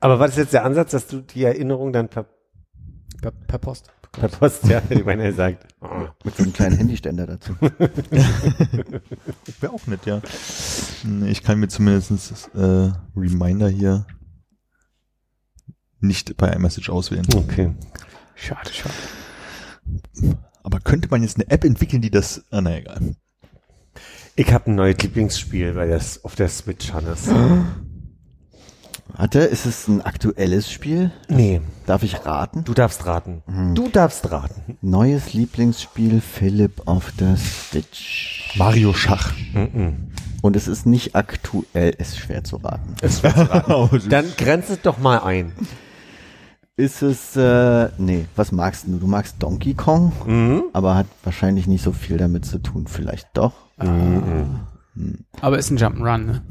Aber 0.00 0.18
war 0.18 0.26
das 0.26 0.36
jetzt 0.36 0.52
der 0.52 0.64
Ansatz, 0.64 0.90
dass 0.92 1.06
du 1.06 1.20
die 1.20 1.44
Erinnerung 1.44 1.92
dann 1.92 2.08
per, 2.08 2.26
Per, 3.22 3.30
per 3.30 3.58
Post. 3.58 3.90
per 4.12 4.28
Post, 4.28 4.64
ja, 4.64 4.82
wie 4.88 5.02
man 5.02 5.20
ja 5.20 5.32
sagt. 5.32 5.66
Oh. 5.80 6.08
Mit 6.22 6.36
so 6.36 6.42
einem 6.42 6.52
kleinen 6.52 6.76
Handyständer 6.76 7.26
dazu. 7.26 7.56
Wäre 7.60 9.72
auch 9.72 9.86
nett, 9.86 10.04
ja. 10.06 10.20
Ich 11.26 11.42
kann 11.42 11.58
mir 11.58 11.68
zumindest 11.68 12.50
äh, 12.54 12.92
Reminder 13.16 13.68
hier 13.68 14.06
nicht 16.00 16.36
bei 16.36 16.52
iMessage 16.52 16.90
auswählen. 16.90 17.26
Okay. 17.34 17.74
Schade, 18.34 18.70
schade. 18.72 18.94
Aber 20.62 20.80
könnte 20.80 21.08
man 21.08 21.22
jetzt 21.22 21.36
eine 21.36 21.48
App 21.50 21.64
entwickeln, 21.64 22.02
die 22.02 22.10
das, 22.10 22.44
ah, 22.50 22.60
na 22.60 22.76
egal. 22.76 23.16
Ich 24.36 24.52
habe 24.52 24.70
ein 24.70 24.74
neues 24.74 24.98
Lieblingsspiel, 24.98 25.74
weil 25.76 25.88
das 25.88 26.22
auf 26.24 26.34
der 26.34 26.48
Switch 26.48 26.92
Hannes. 26.92 27.28
Warte, 29.16 29.38
ist 29.40 29.64
es 29.64 29.88
ein 29.88 30.02
aktuelles 30.02 30.70
Spiel? 30.70 31.10
Nee, 31.28 31.62
Darf 31.86 32.02
ich 32.02 32.26
raten? 32.26 32.64
du 32.64 32.74
darfst 32.74 33.06
raten. 33.06 33.42
Du 33.74 33.88
darfst 33.88 34.30
raten. 34.30 34.76
Neues 34.82 35.32
Lieblingsspiel 35.32 36.20
Philipp 36.20 36.82
auf 36.86 37.12
der 37.12 37.36
Switch. 37.36 38.52
Mario 38.58 38.92
Schach. 38.92 39.32
Mhm. 39.54 40.10
Und 40.42 40.54
es 40.54 40.68
ist 40.68 40.84
nicht 40.84 41.14
aktuell, 41.16 41.90
ist 41.96 42.18
schwer 42.18 42.44
zu 42.44 42.56
raten. 42.56 42.94
Dann 44.10 44.26
grenzt 44.36 44.68
es 44.70 44.82
doch 44.82 44.98
mal 44.98 45.18
ein. 45.20 45.52
Ist 46.76 47.00
es, 47.00 47.36
äh, 47.36 47.88
nee, 47.96 48.26
was 48.36 48.52
magst 48.52 48.86
du? 48.86 48.98
Du 48.98 49.06
magst 49.06 49.36
Donkey 49.38 49.72
Kong, 49.72 50.12
Mhm. 50.26 50.64
aber 50.74 50.94
hat 50.94 51.06
wahrscheinlich 51.24 51.66
nicht 51.66 51.82
so 51.82 51.92
viel 51.92 52.18
damit 52.18 52.44
zu 52.44 52.58
tun. 52.58 52.86
Vielleicht 52.86 53.28
doch. 53.32 53.54
Aber 55.40 55.58
ist 55.58 55.70
ein 55.70 55.78
Jump'n'Run, 55.78 56.18
ne? 56.24 56.42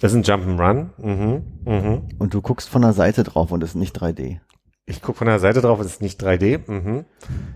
Das 0.00 0.12
ist 0.12 0.16
ein 0.16 0.24
Jump'n'Run. 0.24 0.88
Mhm. 0.98 1.42
Mhm. 1.64 2.02
Und 2.18 2.34
du 2.34 2.40
guckst 2.42 2.68
von 2.68 2.82
der 2.82 2.92
Seite 2.92 3.22
drauf 3.24 3.52
und 3.52 3.62
es 3.62 3.70
ist 3.70 3.76
nicht 3.76 3.96
3D. 4.00 4.38
Ich 4.86 5.02
gucke 5.02 5.18
von 5.18 5.28
der 5.28 5.38
Seite 5.38 5.60
drauf, 5.60 5.78
es 5.78 5.86
ist 5.86 6.02
nicht 6.02 6.20
3D. 6.20 6.68
Mhm. 6.68 7.04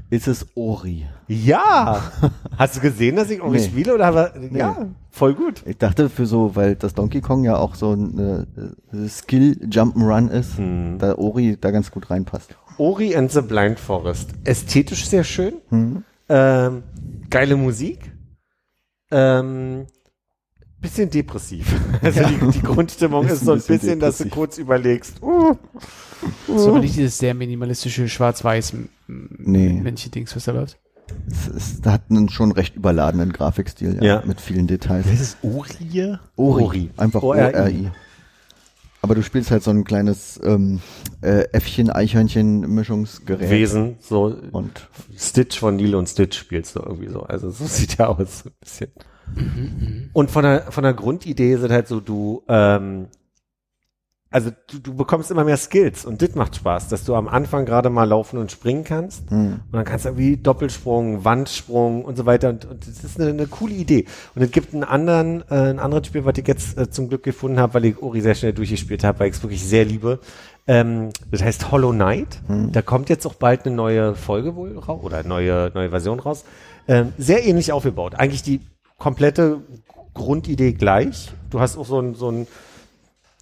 Ist 0.08 0.28
es 0.28 0.46
Ori? 0.54 1.06
Ja! 1.26 2.00
Hast 2.56 2.76
du 2.76 2.80
gesehen, 2.80 3.16
dass 3.16 3.28
ich 3.30 3.42
Ori 3.42 3.56
Nee. 3.58 3.64
spiele? 3.64 3.94
Oder 3.94 4.06
aber, 4.06 4.32
ja, 4.52 4.86
voll 5.10 5.34
gut. 5.34 5.62
Ich 5.66 5.78
dachte 5.78 6.08
für 6.10 6.26
so, 6.26 6.54
weil 6.54 6.76
das 6.76 6.94
Donkey 6.94 7.20
Kong 7.22 7.42
ja 7.42 7.56
auch 7.56 7.74
so 7.74 7.92
ein 7.92 8.46
äh, 8.92 9.08
Skill 9.08 9.58
Jump'n'Run 9.68 10.28
ist, 10.28 10.58
Mhm. 10.60 10.98
da 11.00 11.16
Ori 11.16 11.56
da 11.60 11.72
ganz 11.72 11.90
gut 11.90 12.08
reinpasst. 12.10 12.56
Ori 12.78 13.16
and 13.16 13.32
the 13.32 13.40
Blind 13.40 13.80
Forest. 13.80 14.30
Ästhetisch 14.44 15.08
sehr 15.08 15.24
schön. 15.24 15.54
Hm. 15.70 16.04
Ähm, 16.28 16.82
geile 17.30 17.56
Musik. 17.56 18.12
Ähm, 19.16 19.86
bisschen 20.80 21.08
depressiv. 21.10 21.72
Also 22.02 22.20
Ja. 22.20 22.28
die, 22.28 22.50
die 22.50 22.62
Grundstimmung 22.62 23.24
Ist 23.26 23.32
ist 23.34 23.44
so 23.44 23.52
ein 23.52 23.58
bisschen 23.58 23.78
bisschen, 23.78 24.00
dass 24.00 24.18
du 24.18 24.28
kurz 24.28 24.58
überlegst. 24.58 25.22
Uh, 25.22 25.54
Das 26.48 26.60
ist 26.62 26.66
aber 26.66 26.80
nicht 26.80 26.96
dieses 26.96 27.16
sehr 27.18 27.34
minimalistische 27.34 28.08
schwarz-weiß 28.08 28.74
Nee. 29.06 29.80
Männchen-Dings, 29.82 30.34
was 30.36 30.44
da 30.44 30.52
läuft. 30.52 30.78
Es, 31.30 31.46
es 31.48 31.80
hat 31.86 32.02
einen 32.10 32.28
schon 32.28 32.50
recht 32.52 32.76
überladenen 32.76 33.32
Grafikstil, 33.32 33.96
ja, 33.96 34.02
Ja. 34.20 34.22
mit 34.26 34.40
vielen 34.40 34.66
Details. 34.66 35.04
Wer 35.06 35.14
ist? 35.14 35.36
Ori. 35.42 36.16
Ori. 36.36 36.90
Einfach 36.96 37.22
O-R-I. 37.22 37.90
Aber 39.04 39.14
du 39.14 39.22
spielst 39.22 39.50
halt 39.50 39.62
so 39.62 39.70
ein 39.70 39.84
kleines 39.84 40.40
ähm, 40.42 40.80
äh, 41.20 41.44
Äffchen-Eichhörnchen-Mischungsgerät. 41.52 43.50
Wesen, 43.50 43.96
so 44.00 44.34
Und 44.50 44.88
Stitch 45.14 45.58
von 45.58 45.78
Lilo 45.78 45.98
und 45.98 46.08
Stitch 46.08 46.38
spielst 46.38 46.74
du 46.74 46.80
irgendwie 46.80 47.08
so. 47.08 47.20
Also 47.20 47.50
so 47.50 47.66
sieht 47.68 47.98
er 47.98 48.08
aus, 48.08 48.44
so 48.44 48.48
ein 48.48 48.54
bisschen. 48.58 48.92
Und 50.14 50.30
von 50.30 50.42
der, 50.42 50.72
von 50.72 50.84
der 50.84 50.94
Grundidee 50.94 51.52
ist 51.52 51.60
es 51.60 51.70
halt 51.70 51.86
so, 51.86 52.00
du, 52.00 52.44
ähm, 52.48 53.08
also 54.34 54.50
du, 54.66 54.80
du 54.80 54.94
bekommst 54.96 55.30
immer 55.30 55.44
mehr 55.44 55.56
Skills 55.56 56.04
und 56.04 56.20
das 56.20 56.34
macht 56.34 56.56
Spaß, 56.56 56.88
dass 56.88 57.04
du 57.04 57.14
am 57.14 57.28
Anfang 57.28 57.66
gerade 57.66 57.88
mal 57.88 58.02
laufen 58.02 58.36
und 58.36 58.50
springen 58.50 58.82
kannst. 58.82 59.30
hm, 59.30 59.60
Und 59.66 59.72
dann 59.72 59.84
kannst 59.84 60.04
du 60.04 60.08
irgendwie 60.08 60.36
Doppelsprung, 60.36 61.24
Wandsprung 61.24 62.04
und 62.04 62.16
so 62.16 62.26
weiter. 62.26 62.48
Und, 62.48 62.64
und 62.64 62.84
das 62.84 63.04
ist 63.04 63.20
eine, 63.20 63.30
eine 63.30 63.46
coole 63.46 63.74
Idee. 63.74 64.06
Und 64.34 64.42
es 64.42 64.50
gibt 64.50 64.74
einen 64.74 64.82
anderen, 64.82 65.42
äh, 65.50 65.70
ein 65.70 65.78
anderes 65.78 66.08
Spiel, 66.08 66.24
was 66.24 66.36
ich 66.36 66.48
jetzt 66.48 66.76
äh, 66.76 66.90
zum 66.90 67.08
Glück 67.08 67.22
gefunden 67.22 67.60
habe, 67.60 67.74
weil 67.74 67.84
ich 67.84 68.02
Ori 68.02 68.22
sehr 68.22 68.34
schnell 68.34 68.52
durchgespielt 68.52 69.04
habe, 69.04 69.20
weil 69.20 69.28
ich 69.28 69.36
es 69.36 69.42
wirklich 69.44 69.62
sehr 69.64 69.84
liebe. 69.84 70.18
Ähm, 70.66 71.10
das 71.30 71.40
heißt 71.44 71.70
Hollow 71.70 71.92
Knight. 71.92 72.40
Da 72.72 72.82
kommt 72.82 73.08
jetzt 73.10 73.26
auch 73.26 73.34
bald 73.34 73.64
eine 73.66 73.76
neue 73.76 74.16
Folge 74.16 74.56
wohl 74.56 74.76
raus 74.76 75.00
oder 75.04 75.22
neue, 75.22 75.70
neue 75.74 75.90
Version 75.90 76.18
raus. 76.18 76.44
Ähm, 76.88 77.12
sehr 77.18 77.44
ähnlich 77.46 77.70
aufgebaut. 77.70 78.16
Eigentlich 78.16 78.42
die 78.42 78.62
komplette 78.98 79.60
Grundidee 80.12 80.72
gleich. 80.72 81.30
Du 81.50 81.60
hast 81.60 81.76
auch 81.76 81.86
so 81.86 82.00
ein, 82.00 82.14
so 82.16 82.30
ein 82.30 82.46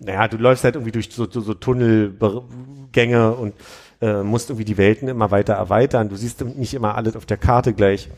naja, 0.00 0.28
du 0.28 0.36
läufst 0.36 0.64
halt 0.64 0.74
irgendwie 0.76 0.92
durch 0.92 1.10
so, 1.12 1.30
so, 1.30 1.40
so 1.40 1.54
Tunnelgänge 1.54 3.32
und 3.32 3.54
äh, 4.00 4.22
musst 4.22 4.50
irgendwie 4.50 4.64
die 4.64 4.76
Welten 4.78 5.08
immer 5.08 5.30
weiter 5.30 5.54
erweitern. 5.54 6.08
Du 6.08 6.16
siehst 6.16 6.44
nicht 6.44 6.74
immer 6.74 6.96
alles 6.96 7.16
auf 7.16 7.26
der 7.26 7.36
Karte 7.36 7.72
gleich. 7.72 8.08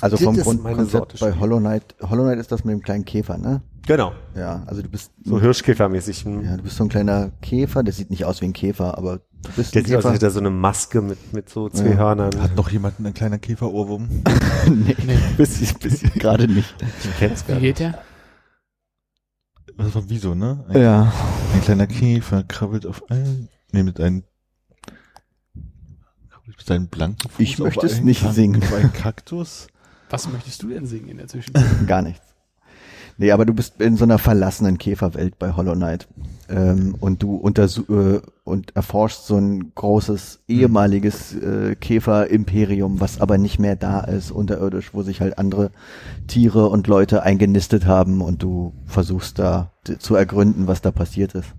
also 0.00 0.16
vom 0.16 0.36
Grundkonzept 0.36 0.90
Sorte 0.90 1.16
bei. 1.18 1.32
Hollow 1.38 1.58
Knight. 1.58 1.94
Hollow 2.02 2.24
Knight 2.24 2.38
ist 2.38 2.52
das 2.52 2.64
mit 2.64 2.72
dem 2.72 2.82
kleinen 2.82 3.04
Käfer, 3.04 3.38
ne? 3.38 3.62
Genau. 3.86 4.12
Ja, 4.34 4.62
also 4.66 4.80
du 4.82 4.88
bist 4.88 5.12
So 5.24 5.40
Hirschkäfermäßig. 5.40 6.24
Hm. 6.24 6.42
ja, 6.44 6.56
du 6.56 6.62
bist 6.62 6.76
so 6.76 6.84
ein 6.84 6.88
kleiner 6.88 7.30
Käfer, 7.42 7.82
der 7.82 7.92
sieht 7.92 8.10
nicht 8.10 8.24
aus 8.24 8.40
wie 8.40 8.46
ein 8.46 8.52
Käfer, 8.54 8.96
aber 8.96 9.18
du 9.42 9.50
bist 9.56 9.74
Der 9.74 9.82
ein 9.82 9.86
sieht 9.86 9.96
aus, 9.96 10.04
als 10.06 10.12
Käfer. 10.12 10.14
hätte 10.14 10.26
er 10.26 10.30
so 10.30 10.40
eine 10.40 10.50
Maske 10.50 11.00
mit, 11.02 11.32
mit 11.34 11.48
so 11.50 11.68
zwei 11.68 11.90
Ja. 11.90 11.96
Hörnern. 11.96 12.30
Hat 12.42 12.56
noch 12.56 12.70
jemand 12.70 12.98
einen 12.98 13.12
kleinen 13.14 13.40
Käferohrwurm? 13.40 14.08
nee, 14.70 14.96
Nee. 15.06 15.18
bisschen, 15.36 15.78
bisschen 15.78 16.10
gerade 16.14 16.48
nicht. 16.48 16.74
Ich 17.02 17.18
kenn's 17.18 17.46
gar 17.46 17.56
Wie 17.58 17.66
nicht. 17.66 17.76
geht 17.78 17.80
der? 17.80 17.98
Das 19.76 19.94
war 19.94 20.02
Wieso, 20.08 20.34
ne? 20.34 20.64
Ein, 20.68 20.80
Ja. 20.80 21.12
ein 21.52 21.60
kleiner 21.62 21.86
Käfer 21.86 22.42
krabbelt 22.44 22.86
auf 22.86 23.10
einen, 23.10 23.48
nee, 23.72 23.82
mit 23.82 24.00
einem, 24.00 24.24
krabbelt 26.30 26.56
mit 26.56 26.66
seinem 26.66 26.88
blanken 26.88 27.28
Fuß 27.30 27.40
Ich 27.40 27.54
auf 27.54 27.66
möchte 27.66 27.86
es 27.86 27.96
einen 27.96 28.04
nicht 28.06 28.22
singen. 28.32 28.62
Einen 28.72 28.92
Kaktus. 28.92 29.66
Was 30.10 30.28
möchtest 30.30 30.62
du 30.62 30.68
denn 30.68 30.86
singen 30.86 31.08
in 31.08 31.16
der 31.18 31.28
Zwischenzeit? 31.28 31.86
Gar 31.86 32.02
nichts. 32.02 32.33
Nee, 33.16 33.30
aber 33.30 33.46
du 33.46 33.54
bist 33.54 33.80
in 33.80 33.96
so 33.96 34.04
einer 34.04 34.18
verlassenen 34.18 34.78
Käferwelt 34.78 35.38
bei 35.38 35.52
Hollow 35.52 35.74
Knight. 35.74 36.08
Ähm, 36.48 36.94
und 37.00 37.22
du 37.22 37.36
untersu 37.36 37.82
äh, 37.88 38.20
und 38.44 38.76
erforschst 38.76 39.26
so 39.26 39.36
ein 39.36 39.72
großes 39.74 40.40
ehemaliges 40.48 41.34
äh, 41.34 41.74
Käferimperium, 41.76 43.00
was 43.00 43.20
aber 43.20 43.38
nicht 43.38 43.58
mehr 43.58 43.76
da 43.76 44.00
ist, 44.00 44.30
unterirdisch, 44.30 44.92
wo 44.92 45.02
sich 45.02 45.20
halt 45.20 45.38
andere 45.38 45.70
Tiere 46.26 46.68
und 46.68 46.86
Leute 46.86 47.22
eingenistet 47.22 47.86
haben 47.86 48.20
und 48.20 48.42
du 48.42 48.74
versuchst 48.84 49.38
da 49.38 49.72
zu 49.98 50.16
ergründen, 50.16 50.66
was 50.66 50.82
da 50.82 50.90
passiert 50.90 51.34
ist. 51.34 51.54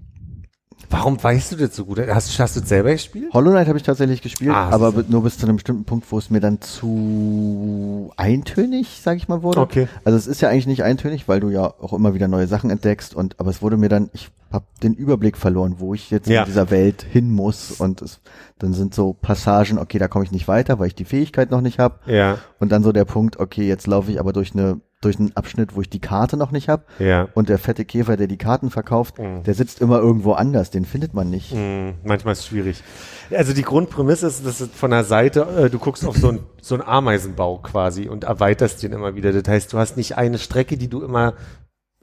Warum 0.90 1.22
weißt 1.22 1.52
du 1.52 1.56
das 1.58 1.76
so 1.76 1.86
gut? 1.86 2.00
Hast, 2.08 2.38
hast 2.40 2.56
du 2.56 2.60
das 2.60 2.70
selber 2.70 2.92
gespielt? 2.92 3.34
Hollow 3.34 3.52
Knight 3.52 3.68
habe 3.68 3.78
ich 3.78 3.84
tatsächlich 3.84 4.22
gespielt, 4.22 4.52
Ah, 4.54 4.70
aber 4.70 4.94
nur 5.08 5.24
bis 5.24 5.38
zu 5.38 5.46
einem 5.46 5.56
bestimmten 5.58 5.86
Punkt, 5.86 6.06
wo 6.12 6.18
es 6.18 6.30
mir 6.30 6.40
dann 6.40 6.62
zu 6.62 8.12
eintönig, 8.18 9.00
sag 9.02 9.18
ich 9.18 9.28
mal, 9.28 9.44
wurde. 9.44 9.60
Okay. 9.62 9.88
Also 10.04 10.18
es 10.18 10.28
ist 10.28 10.42
ja 10.42 10.50
eigentlich 10.50 10.68
nicht 10.68 10.84
eintönig, 10.84 11.28
weil 11.28 11.40
du 11.40 11.50
ja 11.50 11.66
auch 11.66 11.94
immer 11.94 12.14
wieder 12.14 12.28
neue 12.28 12.48
Sachen 12.48 12.70
entdeckst 12.70 13.16
und 13.16 13.40
aber 13.40 13.50
es 13.50 13.62
wurde 13.62 13.78
mir 13.78 13.90
dann, 13.90 14.10
ich 14.14 14.30
habe 14.52 14.66
den 14.84 14.94
Überblick 14.94 15.38
verloren, 15.38 15.76
wo 15.80 15.94
ich 15.94 16.12
jetzt 16.12 16.28
Ja. 16.30 16.42
in 16.42 16.46
dieser 16.46 16.70
Welt 16.72 17.04
hin 17.04 17.30
muss 17.32 17.72
und 17.72 18.02
es, 18.02 18.22
dann 18.60 18.74
sind 18.74 18.94
so 18.94 19.14
Passagen, 19.14 19.78
okay, 19.80 19.98
da 20.00 20.08
komme 20.08 20.24
ich 20.24 20.32
nicht 20.32 20.48
weiter, 20.48 20.80
weil 20.80 20.88
ich 20.88 20.96
die 20.96 21.04
Fähigkeit 21.06 21.52
noch 21.52 21.62
nicht 21.62 21.80
habe 21.80 22.00
Ja, 22.06 22.38
und 22.60 22.72
dann 22.72 22.84
so 22.84 22.92
der 22.92 23.06
Punkt, 23.06 23.38
okay, 23.40 23.68
jetzt 23.68 23.88
laufe 23.88 24.12
ich 24.12 24.20
aber 24.20 24.32
durch 24.34 24.54
eine 24.54 24.80
durch 25.06 25.20
einen 25.20 25.32
Abschnitt, 25.36 25.76
wo 25.76 25.82
ich 25.82 25.90
die 25.90 26.00
Karte 26.00 26.36
noch 26.38 26.52
nicht 26.52 26.68
habe 26.68 26.84
ja. 27.00 27.28
und 27.34 27.48
der 27.50 27.58
fette 27.60 27.86
Käfer, 27.86 28.18
der 28.18 28.28
die 28.28 28.38
Karten 28.38 28.70
verkauft, 28.70 29.20
Mhm. 29.20 29.44
der 29.44 29.54
sitzt 29.54 29.80
immer 29.82 30.00
irgendwo 30.00 30.34
anders, 30.34 30.72
den 30.72 30.86
findet 30.86 31.14
man 31.14 31.30
nicht. 31.30 31.52
Hm, 31.52 31.94
manchmal 32.04 32.34
ist 32.34 32.40
es 32.40 32.48
schwierig. 32.48 32.84
Also 33.32 33.54
die 33.54 33.62
Grundprämisse 33.62 34.28
ist, 34.28 34.46
dass 34.46 34.68
von 34.74 34.92
der 34.92 35.04
Seite, 35.04 35.42
äh, 35.58 35.70
du 35.70 35.80
guckst 35.80 36.06
auf 36.06 36.18
so 36.18 36.30
ein 36.30 36.40
so 36.62 36.74
einen 36.74 36.84
Ameisenbau 36.84 37.60
quasi 37.60 38.10
und 38.10 38.24
erweiterst 38.24 38.82
den 38.82 38.92
immer 38.92 39.14
wieder. 39.14 39.32
Das 39.32 39.48
heißt, 39.48 39.72
du 39.72 39.78
hast 39.78 39.98
nicht 39.98 40.18
eine 40.18 40.40
Strecke, 40.40 40.78
die 40.78 40.88
du 40.88 41.04
immer, 41.04 41.34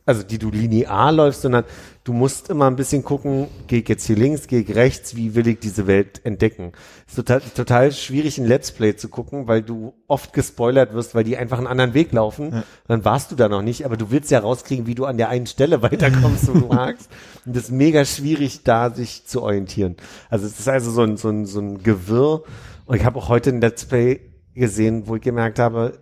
also 0.05 0.23
die 0.23 0.39
du 0.39 0.51
linear 0.51 1.13
läufst, 1.13 1.43
sondern 1.43 1.65
du 2.05 2.13
musst 2.13 2.51
immer 2.51 2.67
ein 2.67 2.77
bisschen 2.77 3.05
gucken, 3.05 3.47
gehe 3.69 3.81
ich 3.81 3.89
jetzt 3.89 4.05
hier 4.07 4.17
links, 4.17 4.49
gehe 4.49 4.61
ich 4.61 4.75
rechts, 4.75 5.15
wie 5.15 5.35
will 5.35 5.47
ich 5.47 5.61
diese 5.61 5.87
Welt 5.87 6.21
entdecken. 6.25 6.73
ist 7.07 7.15
total, 7.15 7.41
total 7.41 7.93
schwierig, 7.93 8.39
ein 8.39 8.47
Let's 8.47 8.73
Play 8.73 8.97
zu 8.97 9.09
gucken, 9.09 9.47
weil 9.47 9.63
du 9.63 9.95
oft 10.09 10.33
gespoilert 10.33 10.93
wirst, 10.93 11.15
weil 11.15 11.25
die 11.25 11.37
einfach 11.37 11.59
einen 11.59 11.69
anderen 11.69 11.95
Weg 11.95 12.13
laufen. 12.13 12.65
Dann 12.89 13.05
warst 13.05 13.31
du 13.31 13.37
da 13.37 13.49
noch 13.49 13.63
nicht, 13.63 13.85
aber 13.85 13.97
du 13.97 14.11
willst 14.11 14.31
ja 14.31 14.41
rauskriegen, 14.41 14.87
wie 14.87 14.97
du 14.97 15.05
an 15.05 15.19
der 15.19 15.29
einen 15.29 15.47
Stelle 15.47 15.83
weiterkommst, 15.83 16.49
wo 16.49 16.59
du 16.59 16.67
magst. 16.75 17.09
Und 17.47 17.55
das 17.55 17.65
ist 17.65 17.71
mega 17.71 18.05
schwierig, 18.05 18.65
da 18.65 18.91
sich 18.91 19.27
zu 19.27 19.43
orientieren. 19.43 19.97
Also 20.31 20.47
es 20.47 20.59
ist 20.59 20.69
also 20.69 20.91
so 20.91 21.03
ein, 21.03 21.17
so 21.17 21.29
ein, 21.29 21.47
so 21.47 21.61
ein 21.61 21.83
Gewirr. 21.83 22.43
Und 22.87 22.97
ich 22.97 23.05
habe 23.05 23.19
auch 23.19 23.29
heute 23.29 23.51
ein 23.51 23.61
Let's 23.61 23.85
Play 23.85 24.21
gesehen, 24.55 25.07
wo 25.07 25.17
ich 25.17 25.23
gemerkt 25.23 25.59
habe, 25.59 26.02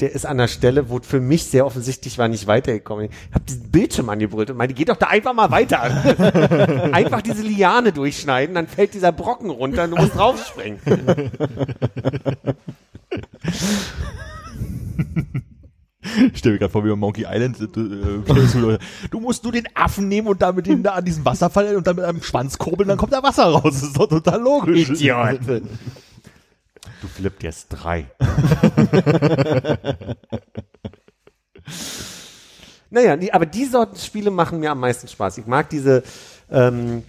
der 0.00 0.12
ist 0.12 0.26
an 0.26 0.38
der 0.38 0.46
Stelle, 0.46 0.90
wo 0.90 1.00
für 1.02 1.20
mich 1.20 1.44
sehr 1.46 1.66
offensichtlich 1.66 2.18
war, 2.18 2.28
nicht 2.28 2.46
weitergekommen. 2.46 3.06
Ich 3.06 3.34
habe 3.34 3.44
diesen 3.44 3.70
Bildschirm 3.70 4.08
angebrüllt 4.08 4.50
und 4.50 4.56
meinte, 4.56 4.74
geh 4.74 4.84
doch 4.84 4.96
da 4.96 5.08
einfach 5.08 5.34
mal 5.34 5.50
weiter. 5.50 5.82
einfach 6.92 7.20
diese 7.20 7.42
Liane 7.42 7.92
durchschneiden, 7.92 8.54
dann 8.54 8.68
fällt 8.68 8.94
dieser 8.94 9.10
Brocken 9.10 9.50
runter 9.50 9.84
und 9.84 9.90
du 9.90 9.96
musst 9.96 10.14
draufspringen. 10.14 10.78
Ich 16.32 16.38
stelle 16.38 16.54
mir 16.54 16.58
gerade 16.60 16.72
vor, 16.72 16.84
wie 16.84 16.90
bei 16.90 16.96
Monkey 16.96 17.26
Island. 17.28 17.60
äh, 17.60 18.78
Du 19.10 19.20
musst 19.20 19.42
nur 19.42 19.52
den 19.52 19.68
Affen 19.74 20.06
nehmen 20.08 20.28
und 20.28 20.40
damit 20.40 20.68
ihn 20.68 20.82
da 20.84 20.92
an 20.92 21.04
diesen 21.04 21.24
Wasserfall 21.24 21.76
und 21.76 21.86
dann 21.86 21.96
mit 21.96 22.04
einem 22.04 22.22
Schwanz 22.22 22.56
kurbeln, 22.56 22.88
dann 22.88 22.98
kommt 22.98 23.12
da 23.12 23.22
Wasser 23.22 23.46
raus. 23.46 23.62
Das 23.64 23.82
ist 23.82 23.96
doch 23.98 24.08
total 24.08 24.40
logisch. 24.40 24.90
Idiot. 24.90 25.40
Du 27.00 27.08
flippt 27.08 27.42
jetzt 27.42 27.68
drei. 27.68 28.06
naja, 32.90 33.16
die, 33.16 33.32
aber 33.32 33.46
die 33.46 33.64
Sorten 33.64 33.96
Spiele 33.96 34.30
machen 34.30 34.60
mir 34.60 34.70
am 34.70 34.80
meisten 34.80 35.08
Spaß. 35.08 35.38
Ich 35.38 35.46
mag 35.46 35.70
diese, 35.70 36.02
ähm, 36.50 37.04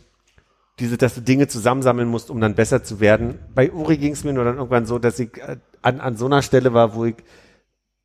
diese, 0.79 0.97
dass 0.97 1.15
du 1.15 1.21
Dinge 1.21 1.47
zusammensammeln 1.47 2.07
musst, 2.07 2.29
um 2.29 2.39
dann 2.39 2.55
besser 2.55 2.83
zu 2.83 2.99
werden. 2.99 3.39
Bei 3.53 3.71
Uri 3.71 3.97
ging 3.97 4.13
es 4.13 4.23
mir 4.23 4.33
nur 4.33 4.45
dann 4.45 4.57
irgendwann 4.57 4.85
so, 4.85 4.99
dass 4.99 5.19
ich 5.19 5.37
äh, 5.37 5.57
an, 5.81 5.99
an 5.99 6.17
so 6.17 6.25
einer 6.25 6.41
Stelle 6.41 6.73
war, 6.73 6.95
wo 6.95 7.05
ich 7.05 7.15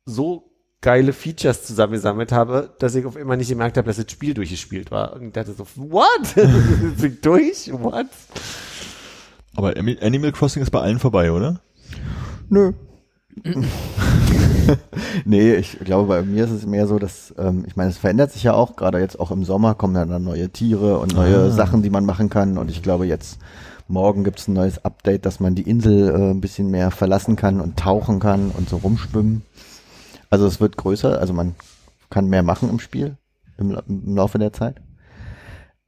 so 0.05 0.51
geile 0.81 1.13
Features 1.13 1.63
zusammengesammelt 1.63 2.31
habe, 2.31 2.75
dass 2.77 2.93
ich 2.93 3.05
auf 3.05 3.15
immer 3.15 3.35
nicht 3.35 3.49
gemerkt 3.49 3.77
habe, 3.77 3.87
dass 3.87 3.97
das 3.97 4.11
Spiel 4.11 4.35
durchgespielt 4.35 4.91
war. 4.91 5.13
Und 5.13 5.27
ich 5.27 5.33
dachte 5.33 5.53
so, 5.53 5.65
what? 5.75 6.35
Durch? 7.23 7.71
What? 7.73 8.05
Aber 9.55 9.73
Animal 9.77 10.31
Crossing 10.31 10.61
ist 10.61 10.71
bei 10.71 10.81
allen 10.81 10.99
vorbei, 10.99 11.31
oder? 11.31 11.61
Nö. 12.49 12.73
nee, 15.25 15.55
ich 15.55 15.79
glaube, 15.79 16.07
bei 16.07 16.21
mir 16.23 16.45
ist 16.45 16.51
es 16.51 16.65
mehr 16.65 16.87
so, 16.87 16.99
dass, 16.99 17.33
ähm, 17.37 17.65
ich 17.67 17.75
meine, 17.75 17.89
es 17.89 17.97
verändert 17.97 18.31
sich 18.31 18.43
ja 18.43 18.53
auch, 18.53 18.75
gerade 18.75 18.99
jetzt 18.99 19.19
auch 19.19 19.31
im 19.31 19.43
Sommer 19.43 19.75
kommen 19.75 19.93
dann, 19.93 20.23
neue 20.23 20.49
Tiere 20.49 20.99
und 20.99 21.13
neue 21.13 21.37
Ah. 21.37 21.49
Sachen, 21.51 21.81
die 21.81 21.89
man 21.89 22.05
machen 22.05 22.29
kann. 22.29 22.57
Und 22.57 22.69
ich 22.71 22.81
glaube, 22.81 23.05
jetzt 23.05 23.39
morgen 23.87 24.23
gibt 24.23 24.39
es 24.39 24.47
ein 24.47 24.53
neues 24.53 24.83
Update, 24.83 25.25
dass 25.25 25.39
man 25.39 25.55
die 25.55 25.69
Insel 25.69 26.09
äh, 26.09 26.31
ein 26.31 26.41
bisschen 26.41 26.71
mehr 26.71 26.91
verlassen 26.91 27.35
kann 27.35 27.61
und 27.61 27.77
tauchen 27.77 28.19
kann 28.19 28.51
und 28.51 28.69
so 28.69 28.77
rumschwimmen. 28.77 29.43
Also 30.29 30.47
es 30.47 30.59
wird 30.59 30.77
größer, 30.77 31.19
also 31.19 31.33
man 31.33 31.55
kann 32.09 32.27
mehr 32.27 32.43
machen 32.43 32.69
im 32.69 32.79
Spiel 32.79 33.17
im, 33.57 33.77
im 33.87 34.15
Laufe 34.15 34.37
der 34.39 34.53
Zeit. 34.53 34.81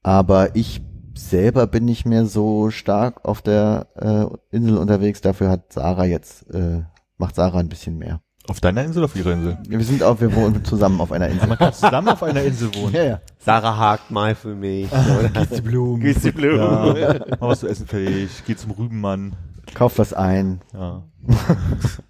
Aber 0.04 0.56
ich 0.56 0.82
selber 1.20 1.68
bin 1.68 1.86
nicht 1.86 2.06
mehr 2.06 2.26
so 2.26 2.70
stark 2.70 3.26
auf 3.26 3.42
der 3.42 3.88
äh, 3.96 4.56
Insel 4.56 4.78
unterwegs. 4.78 5.22
Dafür 5.22 5.50
hat 5.50 5.74
Sarah 5.74 6.06
jetzt, 6.06 6.50
äh, 6.54 6.84
macht 7.18 7.36
Sarah 7.36 7.60
ein 7.60 7.70
bisschen 7.70 7.98
mehr. 7.98 8.22
Auf 8.50 8.62
deiner 8.62 8.84
Insel 8.84 9.00
oder 9.00 9.06
auf 9.06 9.16
ihrer 9.16 9.34
Insel? 9.34 9.58
Wir 9.68 9.84
sind 9.84 10.04
auch, 10.04 10.22
wir 10.22 10.34
wohnen 10.34 10.64
zusammen 10.64 11.02
auf 11.02 11.12
einer 11.12 11.28
Insel. 11.28 11.48
Man 11.50 11.58
kann 11.58 11.74
zusammen 11.74 12.08
auf 12.08 12.24
einer 12.24 12.42
Insel 12.44 12.74
wohnen. 12.76 12.94
Ja, 12.94 13.04
ja. 13.04 13.22
Sarah 13.40 13.78
hakt 13.78 14.10
mal 14.10 14.36
für 14.36 14.56
mich. 14.56 14.90
Gieß 15.34 15.50
die 15.50 15.62
Blumen. 15.62 16.02
Gieß 16.02 16.22
die 16.22 16.32
Blumen. 16.32 16.96
Ja, 16.96 17.16
mach 17.40 17.50
was 17.50 17.60
zu 17.60 17.68
essen 17.68 17.88
fertig, 17.88 18.30
geh 18.46 18.56
zum 18.56 18.72
Rübenmann. 18.72 19.36
Kauf 19.74 19.98
was 19.98 20.14
ein. 20.14 20.62
Ja. 20.74 21.04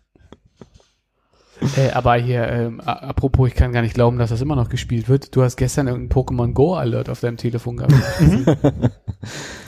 Äh, 1.75 1.91
aber 1.91 2.15
hier, 2.15 2.47
ähm, 2.47 2.79
apropos, 2.81 3.47
ich 3.47 3.55
kann 3.55 3.71
gar 3.71 3.81
nicht 3.81 3.95
glauben, 3.95 4.17
dass 4.17 4.29
das 4.29 4.41
immer 4.41 4.55
noch 4.55 4.69
gespielt 4.69 5.09
wird. 5.09 5.35
Du 5.35 5.43
hast 5.43 5.57
gestern 5.57 5.87
irgendeinen 5.87 6.23
Pokémon 6.23 6.53
Go 6.53 6.75
Alert 6.75 7.09
auf 7.09 7.19
deinem 7.19 7.37
Telefon 7.37 7.77
gehabt. 7.77 7.93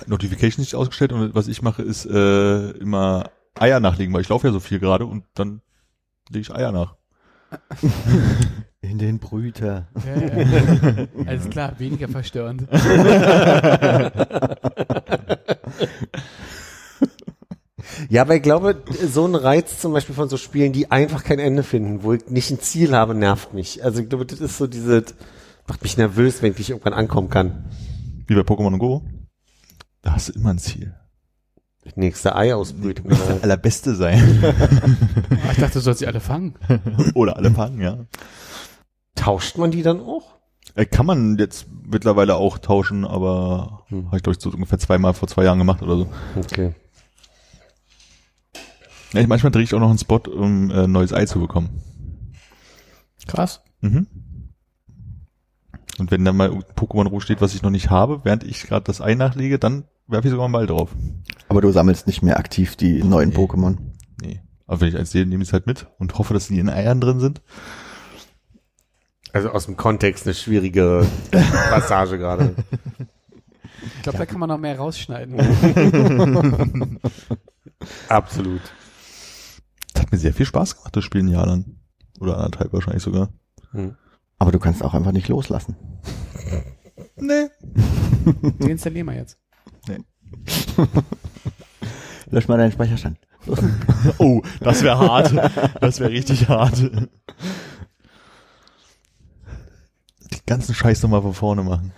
Notification 0.07 0.61
nicht 0.61 0.75
ausgestellt 0.75 1.11
und 1.13 1.33
was 1.35 1.47
ich 1.47 1.61
mache, 1.61 1.81
ist 1.81 2.05
äh, 2.05 2.69
immer 2.71 3.31
Eier 3.55 3.79
nachlegen, 3.79 4.13
weil 4.13 4.21
ich 4.21 4.29
laufe 4.29 4.47
ja 4.47 4.53
so 4.53 4.59
viel 4.59 4.79
gerade 4.79 5.05
und 5.05 5.23
dann 5.33 5.61
lege 6.29 6.41
ich 6.41 6.53
Eier 6.53 6.71
nach. 6.71 6.95
In 8.81 8.97
den 8.97 9.19
Brüter. 9.19 9.89
ja, 10.05 10.15
ja. 10.15 11.07
Alles 11.25 11.49
klar, 11.49 11.77
weniger 11.79 12.07
verstörend. 12.07 12.65
Ja, 18.09 18.23
aber 18.23 18.35
ich 18.35 18.41
glaube, 18.41 18.81
so 19.07 19.25
ein 19.25 19.35
Reiz 19.35 19.79
zum 19.79 19.93
Beispiel 19.93 20.15
von 20.15 20.29
so 20.29 20.37
Spielen, 20.37 20.73
die 20.73 20.89
einfach 20.89 21.23
kein 21.23 21.37
Ende 21.39 21.61
finden, 21.63 22.01
wo 22.03 22.13
ich 22.13 22.27
nicht 22.27 22.49
ein 22.49 22.59
Ziel 22.59 22.95
habe, 22.95 23.13
nervt 23.13 23.53
mich. 23.53 23.83
Also 23.83 24.01
ich 24.01 24.09
glaube, 24.09 24.25
das 24.25 24.39
ist 24.39 24.57
so 24.57 24.65
diese, 24.65 25.05
macht 25.67 25.83
mich 25.83 25.95
nervös, 25.97 26.41
wenn 26.41 26.51
ich 26.53 26.57
nicht 26.57 26.69
irgendwann 26.71 26.93
ankommen 26.93 27.29
kann. 27.29 27.65
Wie 28.27 28.33
bei 28.35 28.41
Pokémon 28.41 28.77
Go. 28.79 29.03
Da 30.01 30.13
hast 30.13 30.29
du 30.29 30.33
immer 30.33 30.49
ein 30.49 30.57
Ziel. 30.59 30.95
Nächste 31.95 32.35
Eiausbrütung. 32.35 33.09
Das 33.09 33.25
der 33.27 33.43
allerbeste 33.43 33.95
sein. 33.95 34.43
Ich 35.51 35.57
dachte, 35.57 35.73
du 35.73 35.79
sollst 35.79 35.99
sie 35.99 36.07
alle 36.07 36.19
fangen. 36.19 36.55
Oder 37.15 37.37
alle 37.37 37.51
fangen, 37.51 37.79
ja. 37.81 38.05
Tauscht 39.15 39.57
man 39.57 39.71
die 39.71 39.81
dann 39.83 39.99
auch? 40.01 40.35
Äh, 40.75 40.85
Kann 40.85 41.05
man 41.05 41.37
jetzt 41.37 41.65
mittlerweile 41.85 42.35
auch 42.35 42.57
tauschen, 42.59 43.05
aber 43.05 43.83
Hm. 43.89 44.07
habe 44.07 44.17
ich 44.17 44.23
glaube 44.23 44.35
ich 44.37 44.43
so 44.43 44.49
ungefähr 44.51 44.77
zweimal 44.79 45.13
vor 45.13 45.27
zwei 45.27 45.43
Jahren 45.43 45.57
gemacht 45.57 45.81
oder 45.81 45.97
so. 45.97 46.07
Okay. 46.37 46.73
Ja, 49.13 49.21
ich, 49.21 49.27
manchmal 49.27 49.51
drehe 49.51 49.63
ich 49.63 49.73
auch 49.73 49.79
noch 49.79 49.89
einen 49.89 49.97
Spot, 49.97 50.17
um 50.29 50.69
äh, 50.69 50.83
ein 50.83 50.91
neues 50.91 51.13
Ei 51.13 51.25
zu 51.25 51.39
bekommen. 51.39 51.69
Krass. 53.27 53.61
Mhm. 53.81 54.07
Und 55.99 56.11
wenn 56.11 56.23
dann 56.23 56.37
mal 56.37 56.49
Pokémon 56.49 57.07
roh 57.07 57.19
steht, 57.19 57.41
was 57.41 57.53
ich 57.53 57.61
noch 57.61 57.69
nicht 57.71 57.89
habe, 57.89 58.21
während 58.23 58.43
ich 58.43 58.63
gerade 58.63 58.85
das 58.85 59.01
Ei 59.01 59.15
nachlege, 59.15 59.59
dann 59.59 59.83
werfe 60.07 60.27
ich 60.27 60.31
sogar 60.31 60.45
einen 60.45 60.53
Ball 60.53 60.65
drauf. 60.67 60.95
Aber 61.49 61.61
du 61.61 61.71
sammelst 61.71 62.07
nicht 62.07 62.21
mehr 62.21 62.39
aktiv 62.39 62.75
die 62.75 63.03
neuen 63.03 63.29
Nee. 63.29 63.35
Pokémon. 63.35 63.77
Nee. 64.21 64.41
Aber 64.65 64.81
wenn 64.81 64.87
ich 64.89 64.97
eins 64.97 65.11
sehe, 65.11 65.25
nehme 65.25 65.43
ich 65.43 65.49
es 65.49 65.53
halt 65.53 65.67
mit 65.67 65.87
und 65.97 66.17
hoffe, 66.17 66.33
dass 66.33 66.47
die 66.47 66.59
in 66.59 66.69
Eiern 66.69 67.01
drin 67.01 67.19
sind. 67.19 67.41
Also 69.33 69.49
aus 69.49 69.65
dem 69.65 69.77
Kontext 69.77 70.25
eine 70.25 70.33
schwierige 70.33 71.05
Passage 71.31 72.17
gerade. 72.17 72.55
Ich 73.97 74.01
glaube, 74.03 74.17
da 74.17 74.25
kann 74.25 74.39
man 74.39 74.49
noch 74.49 74.57
mehr 74.57 74.77
rausschneiden. 74.77 75.37
Absolut. 78.09 78.61
Das 79.99 80.05
hat 80.05 80.13
mir 80.13 80.17
sehr 80.17 80.33
viel 80.33 80.45
Spaß 80.45 80.77
gemacht, 80.77 80.95
das 80.95 81.03
Spiel 81.03 81.23
ein 81.23 81.27
Jahr 81.27 81.45
lang. 81.45 81.75
Oder 82.21 82.37
anderthalb 82.37 82.71
wahrscheinlich 82.71 83.03
sogar. 83.03 83.33
Hm. 83.71 83.97
Aber 84.37 84.53
du 84.53 84.57
kannst 84.57 84.81
auch 84.81 84.93
einfach 84.93 85.11
nicht 85.11 85.27
loslassen. 85.27 85.75
Nee. 87.17 87.49
Den 88.61 88.69
installieren 88.69 89.07
wir 89.07 89.15
jetzt. 89.15 89.37
Lösch 92.31 92.47
mal 92.47 92.57
deinen 92.57 92.71
Speicherstand. 92.71 93.17
Oh, 94.19 94.41
das 94.61 94.83
wäre 94.83 94.99
hart. 94.99 95.33
Das 95.81 95.99
wäre 95.99 96.11
richtig 96.11 96.47
hart. 96.47 96.77
Die 100.31 100.45
ganzen 100.45 100.73
Scheiß 100.75 101.03
nochmal 101.03 101.23
von 101.23 101.33
vorne 101.33 101.63
machen. 101.63 101.91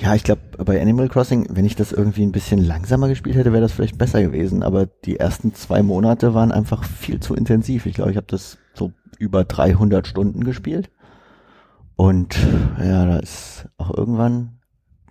Ja, 0.00 0.14
ich 0.14 0.24
glaube, 0.24 0.40
bei 0.64 0.80
Animal 0.80 1.10
Crossing, 1.10 1.48
wenn 1.50 1.66
ich 1.66 1.76
das 1.76 1.92
irgendwie 1.92 2.22
ein 2.22 2.32
bisschen 2.32 2.58
langsamer 2.58 3.08
gespielt 3.08 3.36
hätte, 3.36 3.52
wäre 3.52 3.60
das 3.60 3.72
vielleicht 3.72 3.98
besser 3.98 4.22
gewesen. 4.22 4.62
Aber 4.62 4.86
die 4.86 5.18
ersten 5.18 5.54
zwei 5.54 5.82
Monate 5.82 6.32
waren 6.32 6.52
einfach 6.52 6.84
viel 6.84 7.20
zu 7.20 7.34
intensiv. 7.34 7.84
Ich 7.84 7.96
glaube, 7.96 8.10
ich 8.10 8.16
habe 8.16 8.26
das 8.26 8.56
so 8.72 8.92
über 9.18 9.44
300 9.44 10.06
Stunden 10.06 10.42
gespielt. 10.42 10.90
Und 11.96 12.34
ja, 12.78 13.04
da 13.04 13.18
ist 13.18 13.68
auch 13.76 13.94
irgendwann 13.94 14.60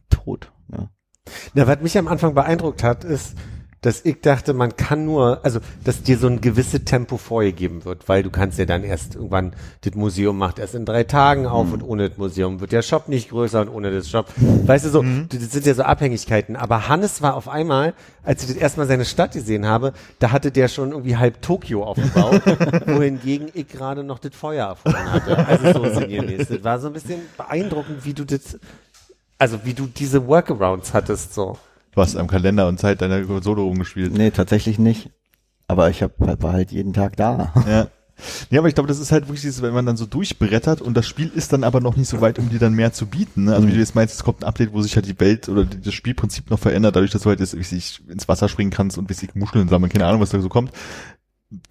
tot. 0.09 0.51
Ja. 0.71 0.89
Na, 1.53 1.67
was 1.67 1.81
mich 1.81 1.95
am 1.95 2.07
Anfang 2.07 2.33
beeindruckt 2.33 2.81
hat, 2.81 3.03
ist, 3.03 3.37
dass 3.81 4.03
ich 4.03 4.19
dachte, 4.21 4.53
man 4.53 4.75
kann 4.75 5.05
nur, 5.05 5.39
also, 5.43 5.59
dass 5.83 6.03
dir 6.03 6.17
so 6.17 6.27
ein 6.27 6.41
gewisse 6.41 6.83
Tempo 6.83 7.17
vorgegeben 7.17 7.85
wird, 7.85 8.09
weil 8.09 8.23
du 8.23 8.29
kannst 8.29 8.59
ja 8.59 8.65
dann 8.65 8.83
erst 8.83 9.15
irgendwann, 9.15 9.53
das 9.81 9.95
Museum 9.95 10.37
macht 10.37 10.59
erst 10.59 10.75
in 10.75 10.85
drei 10.85 11.05
Tagen 11.05 11.45
auf 11.45 11.71
und 11.71 11.81
ohne 11.81 12.09
das 12.09 12.17
Museum 12.17 12.59
wird 12.59 12.73
der 12.73 12.81
Shop 12.81 13.07
nicht 13.07 13.29
größer 13.29 13.61
und 13.61 13.69
ohne 13.69 13.91
das 13.91 14.09
Shop. 14.09 14.27
Weißt 14.37 14.85
du 14.85 14.89
so, 14.89 15.05
das 15.29 15.51
sind 15.51 15.65
ja 15.65 15.73
so 15.73 15.83
Abhängigkeiten. 15.83 16.57
Aber 16.57 16.89
Hannes 16.89 17.21
war 17.21 17.35
auf 17.35 17.47
einmal, 17.47 17.93
als 18.23 18.43
ich 18.43 18.49
das 18.49 18.57
erstmal 18.57 18.87
seine 18.87 19.05
Stadt 19.05 19.31
gesehen 19.31 19.65
habe, 19.65 19.93
da 20.19 20.31
hatte 20.31 20.51
der 20.51 20.67
schon 20.67 20.91
irgendwie 20.91 21.15
halb 21.15 21.41
Tokio 21.41 21.83
aufgebaut, 21.83 22.41
wohingegen 22.85 23.49
ich 23.53 23.67
gerade 23.69 24.03
noch 24.03 24.19
das 24.19 24.35
Feuer 24.35 24.67
erfunden 24.67 25.11
hatte. 25.11 25.47
Also 25.47 25.83
so 25.83 25.99
sinngemäß. 25.99 26.49
Das 26.49 26.63
war 26.63 26.79
so 26.79 26.87
ein 26.87 26.93
bisschen 26.93 27.21
beeindruckend, 27.37 28.03
wie 28.03 28.13
du 28.13 28.25
das, 28.25 28.59
also 29.37 29.59
wie 29.63 29.73
du 29.73 29.87
diese 29.87 30.27
Workarounds 30.27 30.93
hattest, 30.93 31.33
so. 31.33 31.57
Du 31.91 32.01
hast 32.01 32.15
am 32.15 32.27
Kalender 32.27 32.67
und 32.67 32.79
Zeit 32.79 33.01
deiner 33.01 33.21
Konsole 33.23 33.61
rumgespielt. 33.61 34.13
Nee, 34.13 34.31
tatsächlich 34.31 34.79
nicht. 34.79 35.09
Aber 35.67 35.89
ich 35.89 36.01
hab, 36.01 36.13
war 36.19 36.53
halt 36.53 36.71
jeden 36.71 36.93
Tag 36.93 37.15
da. 37.17 37.53
Ja. 37.67 37.87
Ja, 38.49 38.59
aber 38.59 38.67
ich 38.67 38.75
glaube, 38.75 38.87
das 38.87 38.99
ist 38.99 39.11
halt 39.11 39.27
wirklich 39.27 39.41
dieses, 39.41 39.61
wenn 39.61 39.73
man 39.73 39.85
dann 39.85 39.97
so 39.97 40.05
durchbrettert 40.05 40.81
und 40.81 40.95
das 40.95 41.07
Spiel 41.07 41.31
ist 41.33 41.53
dann 41.53 41.63
aber 41.63 41.79
noch 41.79 41.95
nicht 41.95 42.09
so 42.09 42.21
weit, 42.21 42.39
um 42.39 42.49
dir 42.49 42.59
dann 42.59 42.73
mehr 42.73 42.91
zu 42.91 43.05
bieten. 43.05 43.45
Ne? 43.45 43.55
Also 43.55 43.67
wie 43.67 43.71
du 43.71 43.77
jetzt 43.77 43.95
meinst, 43.95 44.15
es 44.15 44.23
kommt 44.23 44.43
ein 44.43 44.47
Update, 44.47 44.73
wo 44.73 44.81
sich 44.81 44.95
halt 44.95 45.05
die 45.05 45.19
Welt 45.19 45.47
oder 45.49 45.65
das 45.65 45.93
Spielprinzip 45.93 46.49
noch 46.49 46.59
verändert, 46.59 46.95
dadurch, 46.95 47.11
dass 47.11 47.21
du 47.21 47.29
halt 47.29 47.39
jetzt 47.39 47.51
sich 47.51 48.01
ins 48.09 48.27
Wasser 48.27 48.49
springen 48.49 48.71
kannst 48.71 48.97
und 48.97 49.09
wie 49.09 49.13
sich 49.13 49.35
Muscheln 49.35 49.69
sammeln, 49.69 49.91
keine 49.91 50.05
Ahnung, 50.05 50.21
was 50.21 50.31
da 50.31 50.39
so 50.41 50.49
kommt. 50.49 50.71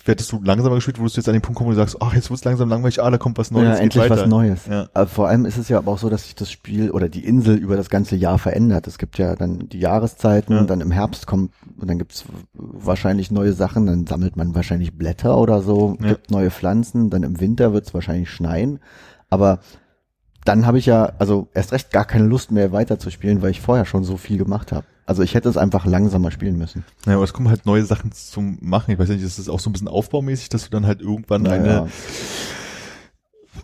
Hättest 0.04 0.32
du 0.32 0.42
langsamer 0.42 0.74
gespielt, 0.74 0.98
würdest 0.98 1.16
du 1.16 1.20
jetzt 1.20 1.28
an 1.28 1.34
den 1.34 1.42
Punkt 1.42 1.56
kommen, 1.56 1.68
wo 1.68 1.72
du 1.72 1.76
sagst, 1.76 1.98
ach, 2.00 2.12
jetzt 2.12 2.30
wird's 2.30 2.42
langsam 2.44 2.68
langweilig, 2.68 3.00
ah, 3.00 3.08
da 3.12 3.16
kommt 3.18 3.38
was 3.38 3.52
Neues, 3.52 3.78
ja, 3.78 3.84
endlich 3.84 4.02
weiter. 4.02 4.22
was 4.22 4.28
Neues. 4.28 4.66
Ja. 4.66 4.88
Aber 4.92 5.06
vor 5.06 5.28
allem 5.28 5.44
ist 5.44 5.56
es 5.56 5.68
ja 5.68 5.78
aber 5.78 5.92
auch 5.92 5.98
so, 5.98 6.10
dass 6.10 6.24
sich 6.24 6.34
das 6.34 6.50
Spiel 6.50 6.90
oder 6.90 7.08
die 7.08 7.24
Insel 7.24 7.54
über 7.56 7.76
das 7.76 7.88
ganze 7.88 8.16
Jahr 8.16 8.38
verändert. 8.38 8.88
Es 8.88 8.98
gibt 8.98 9.18
ja 9.18 9.36
dann 9.36 9.68
die 9.68 9.78
Jahreszeiten, 9.78 10.52
Ja. 10.56 10.62
dann 10.64 10.80
im 10.80 10.90
Herbst 10.90 11.28
kommt 11.28 11.52
und 11.78 11.88
dann 11.88 11.96
gibt's 11.98 12.24
wahrscheinlich 12.54 13.30
neue 13.30 13.52
Sachen, 13.52 13.86
dann 13.86 14.04
sammelt 14.08 14.36
man 14.36 14.52
wahrscheinlich 14.56 14.98
Blätter 14.98 15.38
oder 15.38 15.62
so, 15.62 15.96
Ja. 16.00 16.08
gibt 16.08 16.32
neue 16.32 16.50
Pflanzen, 16.50 17.08
dann 17.08 17.22
im 17.22 17.38
Winter 17.38 17.72
wird's 17.72 17.94
wahrscheinlich 17.94 18.30
schneien. 18.30 18.80
Aber 19.30 19.60
dann 20.44 20.66
habe 20.66 20.78
ich 20.78 20.86
ja 20.86 21.12
also 21.20 21.48
erst 21.54 21.70
recht 21.70 21.92
gar 21.92 22.04
keine 22.04 22.26
Lust 22.26 22.50
mehr 22.50 22.72
weiterzuspielen, 22.72 23.42
weil 23.42 23.50
ich 23.52 23.60
vorher 23.60 23.84
schon 23.84 24.02
so 24.02 24.16
viel 24.16 24.38
gemacht 24.38 24.72
habe. 24.72 24.86
Also 25.08 25.22
ich 25.22 25.34
hätte 25.34 25.48
es 25.48 25.56
einfach 25.56 25.86
langsamer 25.86 26.30
spielen 26.30 26.58
müssen. 26.58 26.84
Ja, 27.06 27.14
aber 27.14 27.24
es 27.24 27.32
kommen 27.32 27.48
halt 27.48 27.64
neue 27.64 27.82
Sachen 27.82 28.12
zum 28.12 28.58
Machen. 28.60 28.90
Ich 28.92 28.98
weiß 28.98 29.08
nicht, 29.08 29.22
ist 29.22 29.38
das 29.38 29.48
auch 29.48 29.58
so 29.58 29.70
ein 29.70 29.72
bisschen 29.72 29.88
aufbaumäßig, 29.88 30.50
dass 30.50 30.64
du 30.64 30.70
dann 30.70 30.86
halt 30.86 31.00
irgendwann 31.00 31.46
eine 31.46 31.62
Naja, 31.66 31.86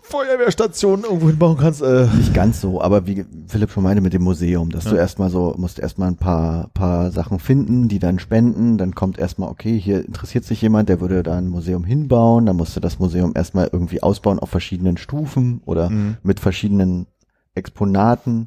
Feuerwehrstation 0.01 1.03
irgendwo 1.03 1.27
hinbauen 1.27 1.55
kannst. 1.57 1.83
Äh, 1.83 2.07
nicht 2.17 2.33
ganz 2.33 2.61
so, 2.61 2.81
aber 2.81 3.05
wie 3.05 3.25
Philipp 3.47 3.69
schon 3.69 3.83
meinte 3.83 4.01
mit 4.01 4.13
dem 4.13 4.23
Museum, 4.23 4.71
dass 4.71 4.85
du 4.85 4.95
Ja. 4.95 5.01
erstmal 5.01 5.29
so, 5.29 5.53
musst 5.57 5.77
erstmal 5.77 6.07
ein 6.09 6.17
paar, 6.17 6.69
paar 6.73 7.11
Sachen 7.11 7.37
finden, 7.39 7.87
die 7.89 7.99
dann 7.99 8.17
spenden, 8.17 8.79
dann 8.79 8.95
kommt 8.95 9.19
erstmal, 9.19 9.49
okay, 9.49 9.79
hier 9.79 10.03
interessiert 10.03 10.45
sich 10.45 10.61
jemand, 10.63 10.89
der 10.89 10.99
würde 10.99 11.21
da 11.21 11.37
ein 11.37 11.47
Museum 11.47 11.83
hinbauen, 11.83 12.47
dann 12.47 12.55
musst 12.55 12.75
du 12.75 12.79
das 12.79 12.97
Museum 12.97 13.33
erstmal 13.35 13.69
irgendwie 13.71 14.01
ausbauen 14.01 14.39
auf 14.39 14.49
verschiedenen 14.49 14.97
Stufen 14.97 15.61
oder 15.65 15.91
Mhm. 15.91 16.17
mit 16.23 16.39
verschiedenen 16.39 17.05
Exponaten. 17.53 18.45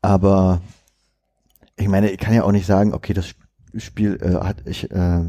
Aber 0.00 0.60
ich 1.82 1.88
meine, 1.88 2.10
ich 2.10 2.18
kann 2.18 2.34
ja 2.34 2.44
auch 2.44 2.52
nicht 2.52 2.66
sagen, 2.66 2.94
okay, 2.94 3.12
das 3.12 3.34
Spiel 3.76 4.18
äh, 4.22 4.44
hat 4.44 4.66
ich 4.66 4.90
äh, 4.90 5.24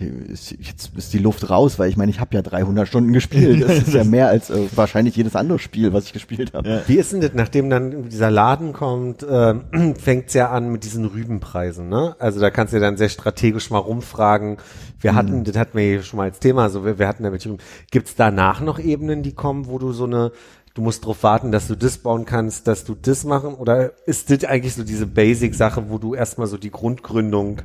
ist, 0.00 0.52
jetzt 0.58 0.96
ist 0.96 1.12
die 1.12 1.18
Luft 1.18 1.50
raus, 1.50 1.78
weil 1.78 1.90
ich 1.90 1.96
meine, 1.96 2.10
ich 2.10 2.20
habe 2.20 2.34
ja 2.34 2.42
300 2.42 2.88
Stunden 2.88 3.12
gespielt. 3.12 3.60
Das 3.70 3.88
ist 3.88 3.94
ja 3.94 4.04
mehr 4.04 4.28
als 4.28 4.50
äh, 4.50 4.68
wahrscheinlich 4.74 5.16
jedes 5.16 5.36
andere 5.36 5.58
Spiel, 5.58 5.92
was 5.92 6.06
ich 6.06 6.12
gespielt 6.12 6.54
habe. 6.54 6.68
Ja. 6.68 6.82
Wie 6.86 6.96
ist 6.96 7.12
denn 7.12 7.20
das, 7.20 7.32
nachdem 7.34 7.68
dann 7.68 8.08
dieser 8.08 8.30
Laden 8.30 8.72
kommt, 8.72 9.24
ähm, 9.28 9.94
fängt's 9.98 10.34
ja 10.34 10.50
an 10.50 10.70
mit 10.70 10.84
diesen 10.84 11.04
Rübenpreisen, 11.04 11.88
ne? 11.88 12.16
Also 12.18 12.40
da 12.40 12.50
kannst 12.50 12.72
du 12.72 12.80
dann 12.80 12.96
sehr 12.96 13.08
strategisch 13.08 13.70
mal 13.70 13.78
rumfragen. 13.78 14.56
Wir 14.98 15.14
hatten, 15.14 15.44
das 15.44 15.56
hatten 15.56 15.76
wir 15.76 15.84
hier 15.84 16.02
schon 16.02 16.16
mal 16.18 16.24
als 16.24 16.38
Thema, 16.40 16.70
so 16.70 16.84
wir, 16.84 16.98
wir 16.98 17.06
hatten 17.06 17.24
ja 17.24 17.30
mit 17.30 17.44
Rüben. 17.44 17.58
Gibt's 17.90 18.14
danach 18.16 18.60
noch 18.60 18.78
Ebenen, 18.78 19.22
die 19.22 19.34
kommen, 19.34 19.66
wo 19.66 19.78
du 19.78 19.92
so 19.92 20.04
eine, 20.04 20.32
du 20.74 20.82
musst 20.82 21.02
darauf 21.02 21.22
warten, 21.22 21.52
dass 21.52 21.66
du 21.68 21.74
das 21.76 21.98
bauen 21.98 22.24
kannst, 22.24 22.66
dass 22.66 22.84
du 22.84 22.94
das 22.94 23.24
machen? 23.24 23.54
Oder 23.54 23.92
ist 24.06 24.30
das 24.30 24.44
eigentlich 24.44 24.74
so 24.74 24.84
diese 24.84 25.06
Basic-Sache, 25.06 25.84
wo 25.88 25.98
du 25.98 26.14
erstmal 26.14 26.46
so 26.46 26.56
die 26.56 26.70
Grundgründung 26.70 27.62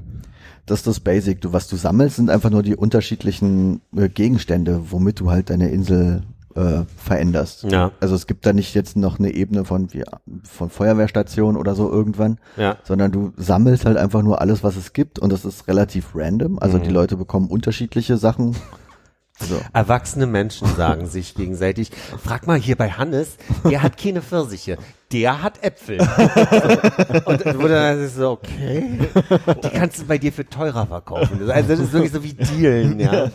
Das 0.66 0.80
ist 0.80 0.88
das 0.88 1.00
Basic. 1.00 1.42
Du, 1.42 1.54
was 1.54 1.68
du 1.68 1.76
sammelst, 1.76 2.16
sind 2.16 2.30
einfach 2.32 2.50
nur 2.50 2.64
die 2.64 2.76
unterschiedlichen 2.76 3.82
äh, 3.96 4.10
Gegenstände, 4.10 4.82
womit 4.90 5.20
du 5.20 5.30
halt 5.30 5.52
deine 5.52 5.70
Insel 5.70 6.24
äh, 6.56 6.84
veränderst. 6.98 7.66
Ja. 7.66 7.92
Also 8.00 8.16
es 8.16 8.26
gibt 8.28 8.46
da 8.46 8.54
nicht 8.54 8.74
jetzt 8.74 8.96
noch 8.98 9.20
eine 9.20 9.32
Ebene 9.34 9.66
von 9.66 9.94
wie 9.94 10.04
von 10.44 10.70
Feuerwehrstation 10.70 11.58
oder 11.58 11.76
so 11.76 11.92
irgendwann, 11.92 12.40
Ja. 12.58 12.78
sondern 12.84 13.12
du 13.12 13.34
sammelst 13.38 13.86
halt 13.86 13.98
einfach 13.98 14.24
nur 14.24 14.40
alles, 14.42 14.64
was 14.64 14.76
es 14.78 14.94
gibt 14.94 15.20
und 15.20 15.32
das 15.34 15.44
ist 15.46 15.68
relativ 15.68 16.16
random. 16.16 16.58
Also 16.58 16.78
Mhm. 16.78 16.84
die 16.84 16.90
Leute 16.92 17.18
bekommen 17.18 17.48
unterschiedliche 17.50 18.16
Sachen 18.18 18.56
So. 19.38 19.60
Erwachsene 19.74 20.28
Menschen 20.28 20.66
sagen 20.76 21.08
sich 21.08 21.36
gegenseitig, 21.36 21.92
frag 22.24 22.48
mal 22.48 22.58
hier 22.58 22.78
bei 22.78 22.90
Hannes, 22.92 23.36
der 23.70 23.84
hat 23.84 23.98
keine 23.98 24.22
Pfirsiche, 24.22 24.78
der 25.12 25.44
hat 25.44 25.62
Äpfel. 25.62 26.00
und 27.26 27.46
dann 27.46 27.60
wurde 27.60 27.74
dann 27.74 28.08
so, 28.08 28.32
okay, 28.32 29.00
die 29.64 29.70
kannst 29.70 30.00
du 30.00 30.06
bei 30.06 30.18
dir 30.18 30.32
für 30.32 30.48
teurer 30.48 30.88
verkaufen. 30.88 31.50
Also 31.52 31.68
das 31.68 31.80
ist 31.80 31.92
wirklich 31.92 32.14
so 32.14 32.24
wie 32.24 32.34
Dealen, 32.34 33.00
ja. 33.00 33.30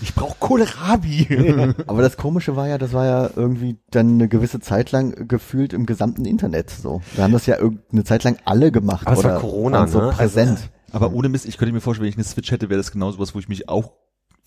Ich 0.00 0.12
brauche 0.12 0.36
Kohlrabi. 0.40 1.74
Aber 1.86 2.02
das 2.02 2.16
Komische 2.16 2.56
war 2.56 2.66
ja, 2.66 2.76
das 2.76 2.92
war 2.92 3.06
ja 3.06 3.30
irgendwie 3.36 3.78
dann 3.90 4.14
eine 4.14 4.28
gewisse 4.28 4.58
Zeit 4.58 4.90
lang 4.90 5.28
gefühlt 5.28 5.72
im 5.72 5.86
gesamten 5.86 6.24
Internet 6.24 6.70
so. 6.70 7.00
Wir 7.14 7.22
haben 7.22 7.32
das 7.32 7.46
ja 7.46 7.58
irgendeine 7.58 8.02
Zeit 8.02 8.24
lang 8.24 8.38
alle 8.44 8.72
gemacht. 8.72 9.06
Aber 9.06 9.16
es 9.16 9.24
war 9.24 9.38
Corona, 9.38 9.86
so 9.86 10.00
ne? 10.00 10.08
präsent. 10.10 10.70
Aber 10.90 11.12
ohne 11.12 11.28
Mist, 11.28 11.46
ich 11.46 11.58
könnte 11.58 11.72
mir 11.72 11.80
vorstellen, 11.80 12.04
wenn 12.04 12.10
ich 12.10 12.16
eine 12.16 12.24
Switch 12.24 12.50
hätte, 12.50 12.68
wäre 12.68 12.78
das 12.78 12.90
genau 12.90 13.12
sowas, 13.12 13.34
wo 13.34 13.38
ich 13.38 13.48
mich 13.48 13.68
auch 13.68 13.92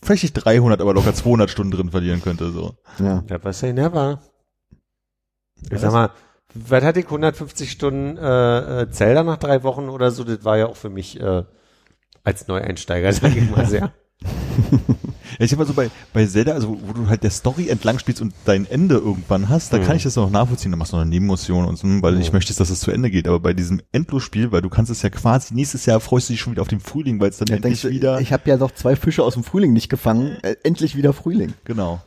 vielleicht 0.06 0.24
nicht 0.24 0.34
300, 0.34 0.82
aber 0.82 0.94
locker 0.94 1.14
200 1.14 1.50
Stunden 1.50 1.72
drin 1.72 1.92
verlieren 1.92 2.22
könnte. 2.22 2.52
So. 2.52 2.76
ja. 3.00 3.24
Never 3.30 3.54
say 3.54 3.74
never. 3.74 4.22
Ich 5.72 5.80
sag 5.80 5.92
mal, 5.92 6.12
was 6.54 6.84
hatte 6.84 7.00
ich 7.00 7.06
150 7.06 7.72
Stunden 7.72 8.18
äh, 8.18 8.82
äh, 8.82 8.90
Zelda 8.90 9.24
nach 9.24 9.38
drei 9.38 9.64
Wochen 9.64 9.90
oder 9.90 10.12
so? 10.12 10.24
Das 10.24 10.44
war 10.46 10.58
ja 10.58 10.68
auch 10.68 10.78
für 10.78 10.90
mich 10.90 11.20
äh, 11.20 11.44
als 12.24 12.48
Neueinsteiger, 12.48 13.12
sag 13.14 13.36
ich 13.36 13.50
mal 13.50 13.66
sehr. 13.66 13.94
Ja, 14.24 15.44
ich 15.46 15.52
habe 15.52 15.64
mal 15.64 15.68
so 15.68 15.74
bei, 15.74 15.90
bei 16.14 16.26
Zelda, 16.26 16.54
also 16.54 16.80
wo 16.82 16.94
du 16.94 17.08
halt 17.10 17.24
der 17.24 17.30
Story 17.30 17.68
entlang 17.68 18.00
spielst 18.00 18.22
und 18.22 18.34
dein 18.46 18.66
Ende 18.66 18.96
irgendwann 18.96 19.50
hast, 19.50 19.74
da 19.74 19.78
Mhm. 19.78 19.84
kann 19.84 19.98
ich 19.98 20.04
das 20.04 20.16
noch 20.16 20.30
nachvollziehen. 20.30 20.72
Da 20.72 20.78
machst 20.78 20.94
du 20.94 20.96
noch 20.98 21.02
eine 21.02 21.10
Nebenmission 21.10 21.66
und 21.66 21.78
so, 21.78 21.88
weil 22.02 22.20
ich 22.22 22.28
Mhm. 22.32 22.38
möchte, 22.38 22.54
dass 22.56 22.70
es 22.70 22.80
zu 22.80 22.92
Ende 22.92 23.10
geht. 23.12 23.28
Aber 23.28 23.40
bei 23.42 23.54
diesem 23.54 23.82
Endlosspiel, 23.92 24.52
weil 24.54 24.62
du 24.62 24.70
kannst 24.70 24.92
es 24.92 25.02
ja 25.02 25.10
quasi 25.10 25.54
nächstes 25.54 25.86
Jahr 25.86 26.00
freust 26.00 26.30
du 26.30 26.34
dich 26.34 26.40
schon 26.40 26.52
wieder 26.54 26.62
auf 26.62 26.70
den 26.70 26.80
Frühling, 26.80 27.20
weil 27.20 27.30
es 27.30 27.38
dann 27.38 27.48
Ja, 27.50 27.56
endlich 27.56 27.82
denkst 27.82 27.82
du, 27.82 27.90
wieder. 27.90 28.22
ich 28.22 28.32
habe 28.32 28.50
ja 28.50 28.56
noch 28.56 28.72
zwei 28.72 28.96
Fische 28.96 29.24
aus 29.24 29.34
dem 29.34 29.44
Frühling 29.44 29.74
nicht 29.74 29.90
gefangen. 29.90 30.38
Äh, 30.42 30.56
endlich 30.64 30.96
wieder 30.96 31.12
Frühling. 31.12 31.54
genau. 31.66 32.02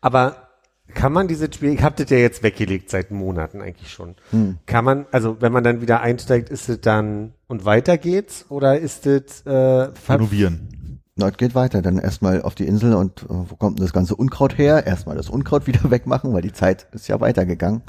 Aber 0.00 0.43
kann 0.92 1.12
man 1.12 1.28
dieses 1.28 1.54
Spiel, 1.54 1.70
ich 1.70 1.82
hab 1.82 1.96
das 1.96 2.10
ja 2.10 2.18
jetzt 2.18 2.42
weggelegt 2.42 2.90
seit 2.90 3.10
Monaten 3.10 3.62
eigentlich 3.62 3.90
schon. 3.90 4.14
Hm. 4.30 4.58
Kann 4.66 4.84
man, 4.84 5.06
also 5.12 5.40
wenn 5.40 5.52
man 5.52 5.64
dann 5.64 5.80
wieder 5.80 6.00
einsteigt, 6.00 6.50
ist 6.50 6.68
es 6.68 6.80
dann 6.80 7.32
und 7.46 7.64
weiter 7.64 7.98
geht's 7.98 8.46
oder 8.48 8.78
ist 8.78 9.06
es 9.06 9.42
äh, 9.42 9.50
Renovieren. 9.50 11.00
Na, 11.16 11.28
es 11.28 11.36
geht 11.36 11.54
weiter. 11.54 11.80
Dann 11.80 11.98
erstmal 11.98 12.42
auf 12.42 12.54
die 12.54 12.66
Insel 12.66 12.94
und 12.94 13.22
äh, 13.22 13.26
wo 13.28 13.56
kommt 13.56 13.78
denn 13.78 13.84
das 13.84 13.92
ganze 13.92 14.16
Unkraut 14.16 14.58
her? 14.58 14.86
Erstmal 14.86 15.16
das 15.16 15.30
Unkraut 15.30 15.66
wieder 15.66 15.90
wegmachen, 15.90 16.32
weil 16.32 16.42
die 16.42 16.52
Zeit 16.52 16.86
ist 16.92 17.08
ja 17.08 17.20
weitergegangen. 17.20 17.82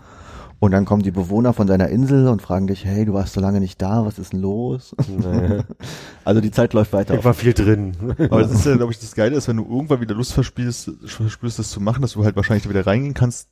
Und 0.60 0.72
dann 0.72 0.86
kommen 0.86 1.04
die 1.04 1.12
Bewohner 1.12 1.54
von 1.54 1.68
deiner 1.68 1.90
Insel 1.90 2.28
und 2.28 2.42
fragen 2.42 2.68
dich, 2.68 2.86
hey, 2.86 3.06
du 3.06 3.14
warst 3.14 3.34
so 3.34 3.42
lange 3.42 3.60
nicht 3.60 3.82
da, 3.82 4.06
was 4.06 4.18
ist 4.20 4.34
denn 4.34 4.42
los? 4.42 4.96
Naja. 5.18 5.64
Also 6.24 6.42
die 6.42 6.50
Zeit 6.50 6.74
läuft 6.74 6.92
weiter. 6.92 7.14
Ich 7.20 7.24
war 7.24 7.36
viel 7.36 7.54
drin. 7.54 7.92
Aber 8.18 8.42
das 8.42 8.52
ist 8.52 8.66
ja, 8.66 8.76
glaube 8.76 8.92
ich, 8.92 8.98
das 9.00 9.14
Geile 9.14 9.36
ist, 9.36 9.48
wenn 9.48 9.58
du 9.58 9.64
irgendwann 9.64 10.02
wieder 10.02 10.16
Lust 10.16 10.34
verspürst, 10.34 10.90
verspürst, 11.06 11.60
das 11.60 11.70
zu 11.70 11.80
machen, 11.80 12.02
dass 12.02 12.14
du 12.14 12.24
halt 12.24 12.36
wahrscheinlich 12.36 12.64
da 12.64 12.70
wieder 12.72 12.88
reingehen 12.88 13.14
kannst, 13.14 13.50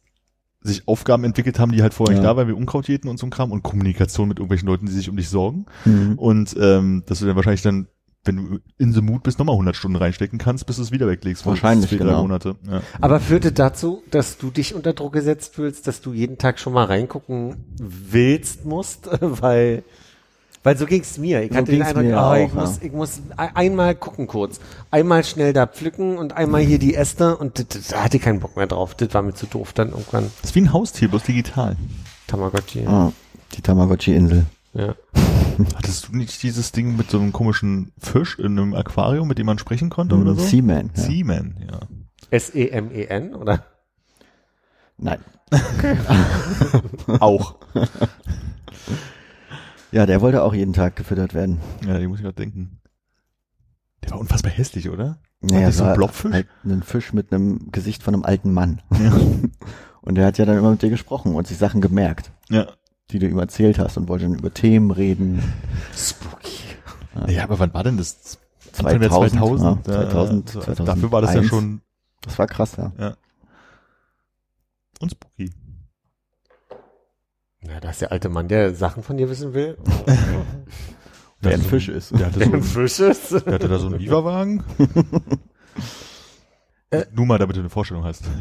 sich 0.62 0.88
Aufgaben 0.88 1.24
entwickelt 1.24 1.60
haben, 1.60 1.72
die 1.72 1.84
halt 1.84 1.93
vorher 1.93 2.16
nicht 2.16 2.24
Ja. 2.24 2.32
da 2.32 2.38
waren, 2.38 2.47
wie 2.47 2.54
Unkraut 2.54 2.88
jäten 2.88 3.10
und 3.10 3.20
so 3.20 3.28
ein 3.28 3.30
Kram 3.30 3.51
und 3.51 3.62
Kommunikation 3.64 4.28
mit 4.28 4.39
irgendwelchen 4.39 4.68
Leuten, 4.68 4.86
die 4.88 4.91
sich 4.91 5.08
um 5.10 5.18
dich 5.18 5.30
sorgen. 5.30 5.66
Mhm. 5.86 6.14
Und 6.18 6.56
ähm, 6.60 7.04
dass 7.06 7.20
du 7.20 7.26
dann 7.28 7.36
wahrscheinlich 7.36 7.62
dann, 7.62 7.88
wenn 8.26 8.36
du 8.38 8.59
in 8.78 8.93
the 8.93 9.01
mood 9.01 9.24
bist, 9.24 9.39
nochmal 9.39 9.53
100 9.55 9.76
Stunden 9.76 9.97
reinstecken 9.97 10.39
kannst, 10.39 10.65
bis 10.65 10.78
du 10.78 10.82
es 10.82 10.91
wieder 10.91 11.07
weglegst. 11.07 11.45
Wahrscheinlich, 11.45 11.89
zwei, 11.89 11.97
drei 11.97 12.05
genau. 12.05 12.21
Monate. 12.21 12.55
Ja. 12.69 12.82
Aber 13.01 13.19
führt 13.19 13.45
es 13.45 13.53
dazu, 13.53 14.01
dass 14.11 14.38
du 14.38 14.49
dich 14.49 14.74
unter 14.76 14.93
Druck 14.93 15.13
gesetzt 15.13 15.55
fühlst, 15.55 15.88
dass 15.88 16.01
du 16.01 16.13
jeden 16.13 16.38
Tag 16.38 16.59
schon 16.59 16.74
mal 16.74 16.86
reingucken 16.86 17.55
willst, 17.78 18.65
musst, 18.65 19.09
weil 19.21 19.84
weil 20.65 20.78
so 20.78 20.86
ging's 20.86 21.17
mir. 21.17 21.41
Ich 21.43 21.51
So 21.51 21.57
hatte 21.57 21.71
den 21.71 21.82
Eindruck, 21.82 22.05
mir 22.05 22.15
oh, 22.15 22.19
auch, 22.19 22.36
ich 22.36 22.53
ja. 22.53 22.61
muss, 22.61 22.82
ich 22.82 22.91
muss 22.93 23.21
ein- 23.36 23.55
einmal 23.55 23.95
gucken 23.95 24.28
kurz, 24.28 24.61
einmal 24.91 25.26
schnell 25.26 25.51
da 25.51 25.67
pflücken 25.67 26.17
und 26.17 26.38
einmal 26.38 26.61
hier 26.61 26.80
die 26.80 26.95
Äste 26.95 27.36
und 27.36 27.65
da 27.91 28.03
hatte 28.03 28.15
ich 28.15 28.24
keinen 28.24 28.39
Bock 28.39 28.55
mehr 28.55 28.67
drauf. 28.67 28.95
Das 28.95 29.13
war 29.13 29.21
mir 29.21 29.34
zu 29.34 29.45
doof 29.45 29.74
dann 29.74 29.89
irgendwann. 29.89 30.32
Das 30.41 30.51
ist 30.51 30.55
wie 30.55 30.61
ein 30.61 30.71
Haustier, 30.71 31.09
bloß 31.09 31.24
digital. 31.24 31.76
Tamagotchi. 32.28 32.88
Ah, 32.88 33.11
die 33.57 33.61
Tamagotchi-Insel. 33.61 34.45
Ja. 34.74 34.95
Hattest 35.76 36.08
du 36.08 36.16
nicht 36.16 36.41
dieses 36.43 36.72
Ding 36.72 36.95
mit 36.95 37.10
so 37.10 37.20
einem 37.20 37.32
komischen 37.32 37.91
Fisch 37.97 38.39
in 38.39 38.58
einem 38.58 38.74
Aquarium, 38.74 39.28
mit 39.28 39.38
dem 39.38 39.45
man 39.45 39.58
sprechen 39.58 39.89
konnte 39.89 40.16
oder 40.16 40.36
so? 40.36 40.43
Seaman. 40.43 40.91
Ja. 40.95 41.01
Seaman, 41.01 41.68
ja. 41.70 41.80
S-E-M-E-N, 42.32 43.36
oder? 43.36 43.66
Nein. 44.97 45.20
Auch. 47.20 47.56
Ja, 49.91 50.08
der 50.08 50.22
wollte 50.22 50.41
auch 50.41 50.56
jeden 50.56 50.74
Tag 50.74 50.95
gefüttert 50.95 51.36
werden. 51.36 51.60
Ja, 51.86 51.99
die 51.99 52.08
muss 52.08 52.18
ich 52.18 52.24
gerade 52.24 52.36
denken. 52.36 52.82
Der 54.04 54.12
war 54.12 54.20
unfassbar 54.20 54.51
hässlich, 54.51 54.89
oder? 54.89 55.20
Naja, 55.41 55.68
das 55.68 55.76
es 55.76 55.78
so 55.78 55.84
ein 55.84 55.93
Blobfisch? 55.93 56.32
Halt 56.32 56.47
ein 56.64 56.82
Fisch 56.82 57.14
mit 57.14 57.32
einem 57.32 57.72
Gesicht 57.72 58.01
von 58.01 58.16
einem 58.16 58.24
alten 58.24 58.54
Mann. 58.54 58.82
Ja. 58.91 59.14
Und 60.01 60.16
der 60.16 60.26
hat 60.26 60.38
ja 60.38 60.45
dann 60.45 60.58
immer 60.58 60.72
mit 60.72 60.82
dir 60.82 60.89
gesprochen 60.89 61.34
und 61.34 61.47
sich 61.47 61.58
Sachen 61.58 61.80
gemerkt, 61.80 62.30
ja. 62.49 62.68
Die 63.12 63.20
du 63.20 63.28
ihm 63.28 63.39
erzählt 63.39 63.80
hast 63.80 63.97
und 63.97 64.08
wollte 64.08 64.26
dann 64.26 64.36
über 64.39 64.54
Themen 64.54 64.91
reden. 64.91 65.43
Spooky. 65.95 66.60
Ja, 67.28 67.43
aber 67.43 67.60
wann 67.60 67.74
war 67.74 67.84
denn 67.84 67.97
das? 67.97 68.39
Anfang 68.78 68.99
der 68.99 69.10
2000, 69.10 69.86
2000? 69.86 69.88
ja, 69.88 70.10
2000, 70.10 70.49
so, 70.49 70.60
2001. 70.62 70.86
Dafür 70.95 71.12
war 71.12 71.22
das 71.22 71.34
ja 71.36 71.43
schon 71.43 71.82
Das 72.22 72.39
war 72.39 72.47
krass, 72.47 72.76
ja. 72.78 73.16
und 74.99 75.12
spooky. 75.12 75.51
Ja, 77.62 77.80
da 77.80 77.91
ist 77.91 78.01
der 78.01 78.12
alte 78.12 78.30
Mann, 78.30 78.47
der 78.47 78.74
Sachen 78.74 79.04
von 79.04 79.16
dir 79.18 79.30
wissen 79.30 79.54
will. 79.54 79.78
Wer 81.41 81.54
ein 81.54 81.62
so 81.62 81.70
Fisch 81.70 81.89
ist. 81.89 82.12
Der 82.12 82.26
hatte, 82.28 82.34
so 82.34 82.39
Der 82.39 82.47
ein 82.47 82.54
einen, 82.56 82.64
Fisch 82.64 82.99
ist. 82.99 83.32
der 83.32 83.54
hatte 83.54 83.68
da 83.68 83.78
so 83.78 83.88
einen 83.88 83.99
Viva-Wagen. 83.99 84.64
Äh. 86.93 87.07
Nur 87.11 87.25
mal, 87.25 87.39
damit 87.39 87.55
du 87.55 87.61
eine 87.61 87.69
Vorstellung 87.69 88.03
hast. 88.03 88.23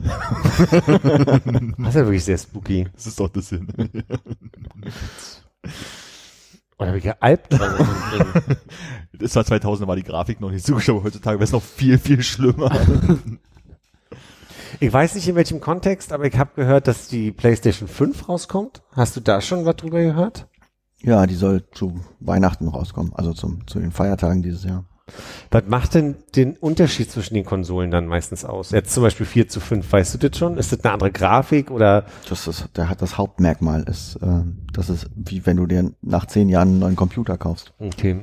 Das 1.79 1.89
ist 1.89 2.01
ja 2.01 2.05
wirklich 2.05 2.25
sehr 2.25 2.39
spooky. 2.39 2.87
Das 2.93 3.07
ist 3.07 3.19
doch 3.19 3.29
das 3.29 3.49
Sinn. 3.49 3.67
Oder 6.79 6.95
wie 6.95 7.01
gealbt. 7.01 7.59
Das 9.13 9.37
war 9.37 9.45
2000, 9.45 9.85
da 9.85 9.89
war 9.89 9.97
die 9.97 10.03
Grafik 10.03 10.41
noch 10.41 10.51
nicht 10.51 10.67
so 10.67 10.75
gut, 10.75 10.89
aber 10.89 11.05
heutzutage 11.05 11.39
wäre 11.39 11.45
es 11.45 11.53
noch 11.53 11.63
viel, 11.63 11.97
viel 11.97 12.23
schlimmer. 12.23 12.73
Ich 14.81 14.93
weiß 14.93 15.15
nicht 15.15 15.29
in 15.29 15.37
welchem 15.37 15.61
Kontext, 15.61 16.13
aber 16.13 16.25
ich 16.25 16.37
habe 16.37 16.51
gehört, 16.57 16.89
dass 16.89 17.07
die 17.07 17.31
PlayStation 17.31 17.89
5 17.89 18.29
rauskommt. 18.29 18.83
Hast 18.93 19.17
du 19.17 19.21
da 19.21 19.41
schon 19.41 19.65
was 19.65 19.77
drüber 19.77 20.01
gehört? 20.01 20.49
Ja, 21.03 21.27
die 21.27 21.37
soll 21.37 21.65
zu 21.71 22.01
Weihnachten 22.19 22.67
rauskommen, 22.67 23.13
also 23.15 23.33
zum, 23.33 23.67
zu 23.69 23.79
den 23.79 23.93
Feiertagen 23.93 24.43
dieses 24.43 24.65
Jahr. 24.65 24.85
Was 25.51 25.65
macht 25.67 25.95
denn 25.95 26.17
den 26.37 26.57
Unterschied 26.57 27.11
zwischen 27.11 27.35
den 27.35 27.45
Konsolen 27.45 27.91
dann 27.91 28.07
meistens 28.07 28.45
aus? 28.45 28.71
Jetzt 28.71 28.95
zum 28.95 29.03
Beispiel 29.03 29.27
4 29.27 29.49
zu 29.49 29.61
5, 29.61 29.93
weißt 29.93 30.15
du 30.15 30.29
das 30.29 30.39
schon? 30.39 30.57
Ist 30.57 30.73
das 30.73 30.83
eine 30.85 30.93
andere 30.95 31.11
Grafik 31.11 31.71
oder? 31.71 32.07
Das 32.29 32.47
ist, 32.47 32.69
der 32.77 32.89
hat 32.89 33.03
das 33.03 33.19
Hauptmerkmal 33.19 33.83
ist, 33.83 34.17
äh, 34.17 34.43
das 34.73 34.89
ist 34.89 35.11
wie 35.15 35.45
wenn 35.45 35.57
du 35.59 35.67
dir 35.67 35.93
nach 36.03 36.27
zehn 36.27 36.49
Jahren 36.49 36.69
einen 36.69 36.79
neuen 36.79 36.97
Computer 36.97 37.37
kaufst. 37.37 37.75
Okay. 37.79 38.21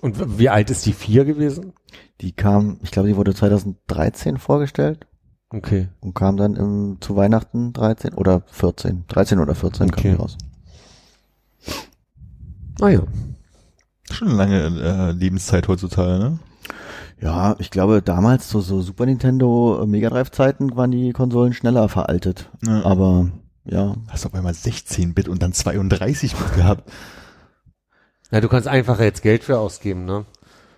Und 0.00 0.38
wie 0.38 0.48
alt 0.48 0.70
ist 0.70 0.86
die 0.86 0.92
4 0.92 1.24
gewesen? 1.24 1.72
Die 2.20 2.32
kam, 2.32 2.78
ich 2.82 2.90
glaube, 2.92 3.08
die 3.08 3.16
wurde 3.16 3.34
2013 3.34 4.38
vorgestellt 4.38 5.06
Okay. 5.50 5.88
und 6.00 6.14
kam 6.14 6.36
dann 6.36 6.54
im, 6.54 6.98
zu 7.00 7.16
Weihnachten 7.16 7.72
13 7.72 8.14
oder 8.14 8.42
14, 8.46 9.04
13 9.08 9.38
oder 9.40 9.54
14 9.54 9.90
kam 9.90 9.98
Okay. 9.98 10.10
die 10.10 10.16
raus. 10.16 10.36
Ah 12.80 12.88
ja. 12.90 13.02
Schon 14.12 14.28
eine 14.28 14.36
lange 14.36 14.80
äh, 14.80 15.12
Lebenszeit 15.12 15.68
heutzutage, 15.68 16.18
ne? 16.18 16.38
Ja, 17.20 17.56
ich 17.58 17.70
glaube, 17.70 18.00
damals 18.00 18.48
zu 18.48 18.60
so 18.60 18.80
Super 18.80 19.06
Nintendo 19.06 19.80
äh, 19.82 19.86
Mega 19.86 20.08
Drive 20.08 20.30
Zeiten 20.30 20.76
waren 20.76 20.90
die 20.90 21.12
Konsolen 21.12 21.52
schneller 21.52 21.88
veraltet. 21.88 22.48
Ja. 22.64 22.84
Aber 22.84 23.30
ja, 23.64 23.96
Hast 24.08 24.24
du 24.24 24.28
auf 24.28 24.34
einmal 24.34 24.52
16-Bit 24.54 25.28
und 25.28 25.42
dann 25.42 25.52
32-Bit 25.52 26.54
gehabt. 26.54 26.90
Ja, 28.30 28.40
du 28.40 28.48
kannst 28.48 28.68
einfach 28.68 28.98
jetzt 29.00 29.22
Geld 29.22 29.44
für 29.44 29.58
ausgeben, 29.58 30.04
ne? 30.04 30.24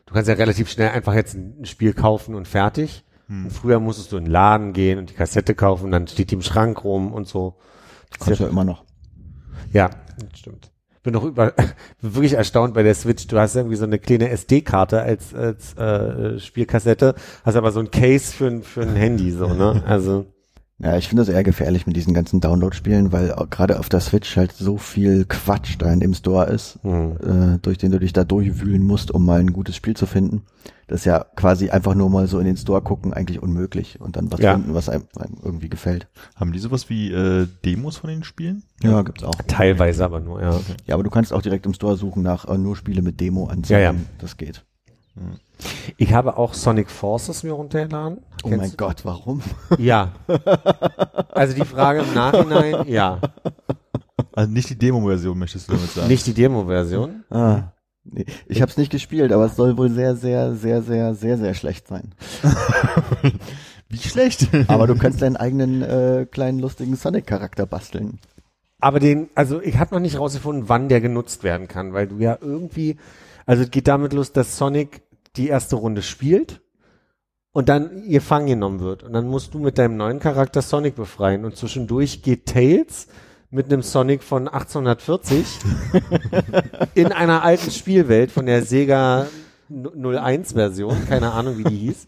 Du 0.06 0.14
kannst 0.14 0.28
ja 0.28 0.34
relativ 0.34 0.68
schnell 0.68 0.90
einfach 0.90 1.14
jetzt 1.14 1.34
ein 1.34 1.64
Spiel 1.66 1.92
kaufen 1.92 2.34
und 2.34 2.48
fertig. 2.48 3.04
Hm. 3.28 3.44
Und 3.44 3.50
früher 3.52 3.78
musstest 3.78 4.10
du 4.10 4.16
in 4.16 4.24
den 4.24 4.32
Laden 4.32 4.72
gehen 4.72 4.98
und 4.98 5.10
die 5.10 5.14
Kassette 5.14 5.54
kaufen, 5.54 5.92
dann 5.92 6.08
steht 6.08 6.30
die 6.30 6.34
im 6.34 6.42
Schrank 6.42 6.82
rum 6.82 7.12
und 7.12 7.28
so. 7.28 7.58
Das 8.10 8.18
ist 8.18 8.24
kannst 8.24 8.40
du 8.40 8.44
ja, 8.44 8.48
ja 8.48 8.52
immer 8.52 8.64
noch. 8.64 8.84
ja, 9.72 9.88
das 9.88 10.38
stimmt. 10.38 10.69
Bin 11.02 11.14
noch 11.14 11.24
über, 11.24 11.52
bin 12.02 12.14
wirklich 12.14 12.34
erstaunt 12.34 12.74
bei 12.74 12.82
der 12.82 12.94
Switch. 12.94 13.26
Du 13.26 13.38
hast 13.38 13.56
irgendwie 13.56 13.76
so 13.76 13.84
eine 13.84 13.98
kleine 13.98 14.28
SD-Karte 14.30 15.00
als, 15.02 15.34
als 15.34 15.74
äh, 15.76 16.38
Spielkassette, 16.38 17.14
hast 17.44 17.56
aber 17.56 17.72
so 17.72 17.80
ein 17.80 17.90
Case 17.90 18.32
für, 18.32 18.46
ein- 18.48 18.62
für 18.62 18.82
ein 18.82 18.96
Handy, 18.96 19.30
so, 19.30 19.48
ne? 19.48 19.82
Also, 19.86 20.26
Ja, 20.82 20.96
ich 20.96 21.08
finde 21.08 21.22
das 21.22 21.28
eher 21.34 21.44
gefährlich 21.44 21.86
mit 21.86 21.94
diesen 21.94 22.14
ganzen 22.14 22.40
Download-Spielen, 22.40 23.12
weil 23.12 23.34
gerade 23.50 23.78
auf 23.78 23.90
der 23.90 24.00
Switch 24.00 24.34
halt 24.36 24.52
so 24.52 24.78
viel 24.78 25.26
Quatsch 25.26 25.76
da 25.78 25.92
in 25.92 26.00
dem 26.00 26.14
Store 26.14 26.46
ist, 26.46 26.78
hm. 26.82 27.16
äh, 27.56 27.58
durch 27.60 27.76
den 27.76 27.92
du 27.92 27.98
dich 27.98 28.14
da 28.14 28.24
durchwühlen 28.24 28.82
musst, 28.82 29.10
um 29.10 29.26
mal 29.26 29.40
ein 29.40 29.52
gutes 29.52 29.76
Spiel 29.76 29.94
zu 29.94 30.06
finden. 30.06 30.42
Das 30.86 31.00
ist 31.00 31.04
ja 31.04 31.24
quasi 31.36 31.70
einfach 31.70 31.94
nur 31.94 32.08
mal 32.08 32.26
so 32.26 32.38
in 32.38 32.46
den 32.46 32.56
Store 32.56 32.80
gucken, 32.80 33.12
eigentlich 33.12 33.42
unmöglich 33.42 34.00
und 34.00 34.16
dann 34.16 34.32
was 34.32 34.40
Ja. 34.40 34.54
finden, 34.54 34.74
was 34.74 34.88
einem, 34.88 35.04
einem 35.16 35.36
irgendwie 35.44 35.68
gefällt. 35.68 36.08
Haben 36.34 36.52
die 36.52 36.58
sowas 36.58 36.88
wie 36.88 37.12
äh, 37.12 37.46
Demos 37.64 37.98
von 37.98 38.08
den 38.08 38.24
Spielen? 38.24 38.64
Ja, 38.82 39.02
gibt's 39.02 39.22
auch. 39.22 39.34
teilweise 39.46 40.04
aber 40.04 40.20
nur, 40.20 40.40
ja. 40.40 40.58
Ja, 40.86 40.94
aber 40.94 41.04
du 41.04 41.10
kannst 41.10 41.32
auch 41.32 41.42
direkt 41.42 41.66
im 41.66 41.74
Store 41.74 41.96
suchen 41.96 42.22
nach 42.22 42.48
äh, 42.48 42.56
nur 42.58 42.74
Spiele 42.74 43.02
mit 43.02 43.20
Demo 43.20 43.46
anzeigen. 43.46 43.82
Ja, 43.82 43.92
ja. 43.92 43.98
Das 44.18 44.36
geht. 44.38 44.64
Ich 45.96 46.12
habe 46.14 46.36
auch 46.36 46.54
Sonic 46.54 46.90
Forces 46.90 47.42
mir 47.42 47.52
runtergeladen. 47.52 48.18
Oh 48.42 48.48
Kennst 48.48 48.58
mein 48.58 48.70
du? 48.70 48.76
Gott, 48.76 49.04
warum? 49.04 49.42
Ja. 49.78 50.12
Also 51.32 51.54
die 51.54 51.64
Frage 51.64 52.00
im 52.00 52.14
Nachhinein, 52.14 52.86
ja. 52.88 53.20
Also 54.32 54.50
nicht 54.50 54.70
die 54.70 54.78
Demo-Version, 54.78 55.38
möchtest 55.38 55.68
du 55.68 55.74
damit 55.74 55.90
sagen? 55.90 56.08
Nicht 56.08 56.26
die 56.26 56.34
Demo-Version. 56.34 57.24
Ah, 57.30 57.72
nee. 58.04 58.24
Ich 58.46 58.62
habe 58.62 58.70
es 58.70 58.78
nicht 58.78 58.90
gespielt, 58.90 59.32
aber 59.32 59.46
es 59.46 59.56
soll 59.56 59.76
wohl 59.76 59.90
sehr, 59.90 60.16
sehr, 60.16 60.54
sehr, 60.54 60.82
sehr, 60.82 61.14
sehr, 61.14 61.36
sehr 61.38 61.54
schlecht 61.54 61.88
sein. 61.88 62.14
Wie 63.88 63.98
schlecht? 63.98 64.48
Aber 64.68 64.86
du 64.86 64.94
kannst 64.94 65.20
deinen 65.20 65.36
eigenen 65.36 65.82
äh, 65.82 66.26
kleinen 66.30 66.60
lustigen 66.60 66.94
Sonic-Charakter 66.96 67.66
basteln. 67.66 68.20
Aber 68.80 69.00
den, 69.00 69.28
also 69.34 69.60
ich 69.60 69.78
habe 69.78 69.94
noch 69.94 70.00
nicht 70.00 70.18
rausgefunden, 70.18 70.68
wann 70.68 70.88
der 70.88 71.00
genutzt 71.00 71.42
werden 71.42 71.68
kann, 71.68 71.92
weil 71.92 72.06
du 72.06 72.18
ja 72.18 72.38
irgendwie, 72.40 72.96
also 73.46 73.62
es 73.64 73.70
geht 73.70 73.88
damit 73.88 74.12
los, 74.12 74.32
dass 74.32 74.56
Sonic 74.56 75.02
die 75.36 75.48
erste 75.48 75.76
Runde 75.76 76.02
spielt 76.02 76.60
und 77.52 77.68
dann 77.68 78.04
ihr 78.04 78.20
Fang 78.20 78.46
genommen 78.46 78.80
wird. 78.80 79.02
Und 79.02 79.12
dann 79.12 79.28
musst 79.28 79.54
du 79.54 79.58
mit 79.58 79.78
deinem 79.78 79.96
neuen 79.96 80.20
Charakter 80.20 80.62
Sonic 80.62 80.96
befreien. 80.96 81.44
Und 81.44 81.56
zwischendurch 81.56 82.22
geht 82.22 82.46
Tails 82.46 83.08
mit 83.50 83.66
einem 83.66 83.82
Sonic 83.82 84.22
von 84.22 84.46
1840 84.46 85.46
in 86.94 87.12
einer 87.12 87.42
alten 87.42 87.70
Spielwelt 87.70 88.30
von 88.30 88.46
der 88.46 88.62
Sega 88.62 89.26
01 89.68 90.52
Version, 90.52 90.96
keine 91.08 91.32
Ahnung 91.32 91.58
wie 91.58 91.64
die 91.64 91.76
hieß. 91.76 92.06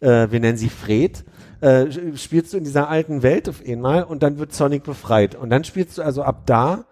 Äh, 0.00 0.30
wir 0.30 0.40
nennen 0.40 0.58
sie 0.58 0.68
Fred. 0.68 1.24
Äh, 1.60 1.86
spielst 2.16 2.52
du 2.52 2.58
in 2.58 2.64
dieser 2.64 2.88
alten 2.88 3.22
Welt 3.22 3.48
auf 3.48 3.62
einmal 3.66 4.04
und 4.04 4.22
dann 4.22 4.38
wird 4.38 4.52
Sonic 4.52 4.84
befreit. 4.84 5.34
Und 5.34 5.50
dann 5.50 5.64
spielst 5.64 5.98
du 5.98 6.02
also 6.02 6.22
ab 6.22 6.42
da 6.46 6.84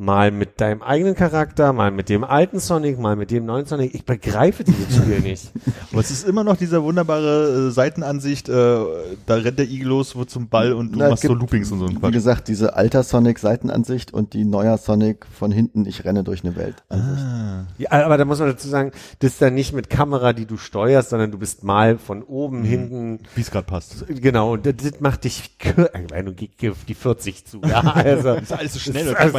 mal 0.00 0.30
mit 0.30 0.60
deinem 0.60 0.80
eigenen 0.82 1.16
Charakter, 1.16 1.72
mal 1.72 1.90
mit 1.90 2.08
dem 2.08 2.22
alten 2.22 2.60
Sonic, 2.60 2.98
mal 3.00 3.16
mit 3.16 3.32
dem 3.32 3.44
neuen 3.44 3.66
Sonic. 3.66 3.94
Ich 3.94 4.04
begreife 4.06 4.62
dieses 4.62 4.94
Spiel 4.96 5.18
nicht. 5.20 5.50
Aber 5.90 6.00
es 6.00 6.10
ist 6.12 6.26
immer 6.26 6.44
noch 6.44 6.56
diese 6.56 6.82
wunderbare 6.84 7.66
äh, 7.68 7.70
Seitenansicht, 7.72 8.48
äh, 8.48 8.52
da 8.52 9.34
rennt 9.34 9.58
der 9.58 9.68
Igel 9.68 9.88
los, 9.88 10.14
wird 10.16 10.30
zum 10.30 10.48
Ball 10.48 10.72
und 10.72 10.92
du 10.92 10.98
Na, 11.00 11.08
machst 11.10 11.24
so 11.24 11.28
gibt- 11.30 11.40
Loopings 11.40 11.72
und 11.72 11.80
so 11.80 11.86
ein 11.86 11.96
Wie 11.96 11.98
Quatsch. 11.98 12.12
gesagt, 12.12 12.46
diese 12.48 12.74
alter 12.76 13.02
Sonic-Seitenansicht 13.02 14.14
und 14.14 14.34
die 14.34 14.44
neuer 14.44 14.78
Sonic 14.78 15.26
von 15.36 15.50
hinten, 15.50 15.84
ich 15.84 16.04
renne 16.04 16.22
durch 16.22 16.44
eine 16.44 16.54
Welt. 16.54 16.76
Ah. 16.90 17.64
Ja, 17.78 17.90
aber 17.90 18.16
da 18.16 18.24
muss 18.24 18.38
man 18.38 18.48
dazu 18.48 18.68
sagen, 18.68 18.92
das 19.18 19.32
ist 19.32 19.42
dann 19.42 19.54
nicht 19.54 19.72
mit 19.72 19.90
Kamera, 19.90 20.32
die 20.32 20.46
du 20.46 20.56
steuerst, 20.58 21.10
sondern 21.10 21.32
du 21.32 21.38
bist 21.38 21.64
mal 21.64 21.98
von 21.98 22.22
oben, 22.22 22.62
hinten, 22.62 23.18
Wie 23.34 23.40
es 23.40 23.50
gerade 23.50 23.66
passt. 23.66 24.04
genau, 24.08 24.52
und 24.52 24.64
das, 24.64 24.74
das 24.76 25.00
macht 25.00 25.24
dich, 25.24 25.56
meine, 26.10 26.32
du 26.32 26.46
gehst 26.46 26.70
auf 26.72 26.84
die 26.86 26.94
40 26.94 27.44
zu, 27.46 27.60
ja, 27.62 27.80
also. 27.94 28.34
Das 28.34 28.42
ist 28.44 28.52
alles 28.52 28.74
so 28.74 28.78
schnell, 28.78 29.06
Das 29.06 29.34
also- 29.34 29.38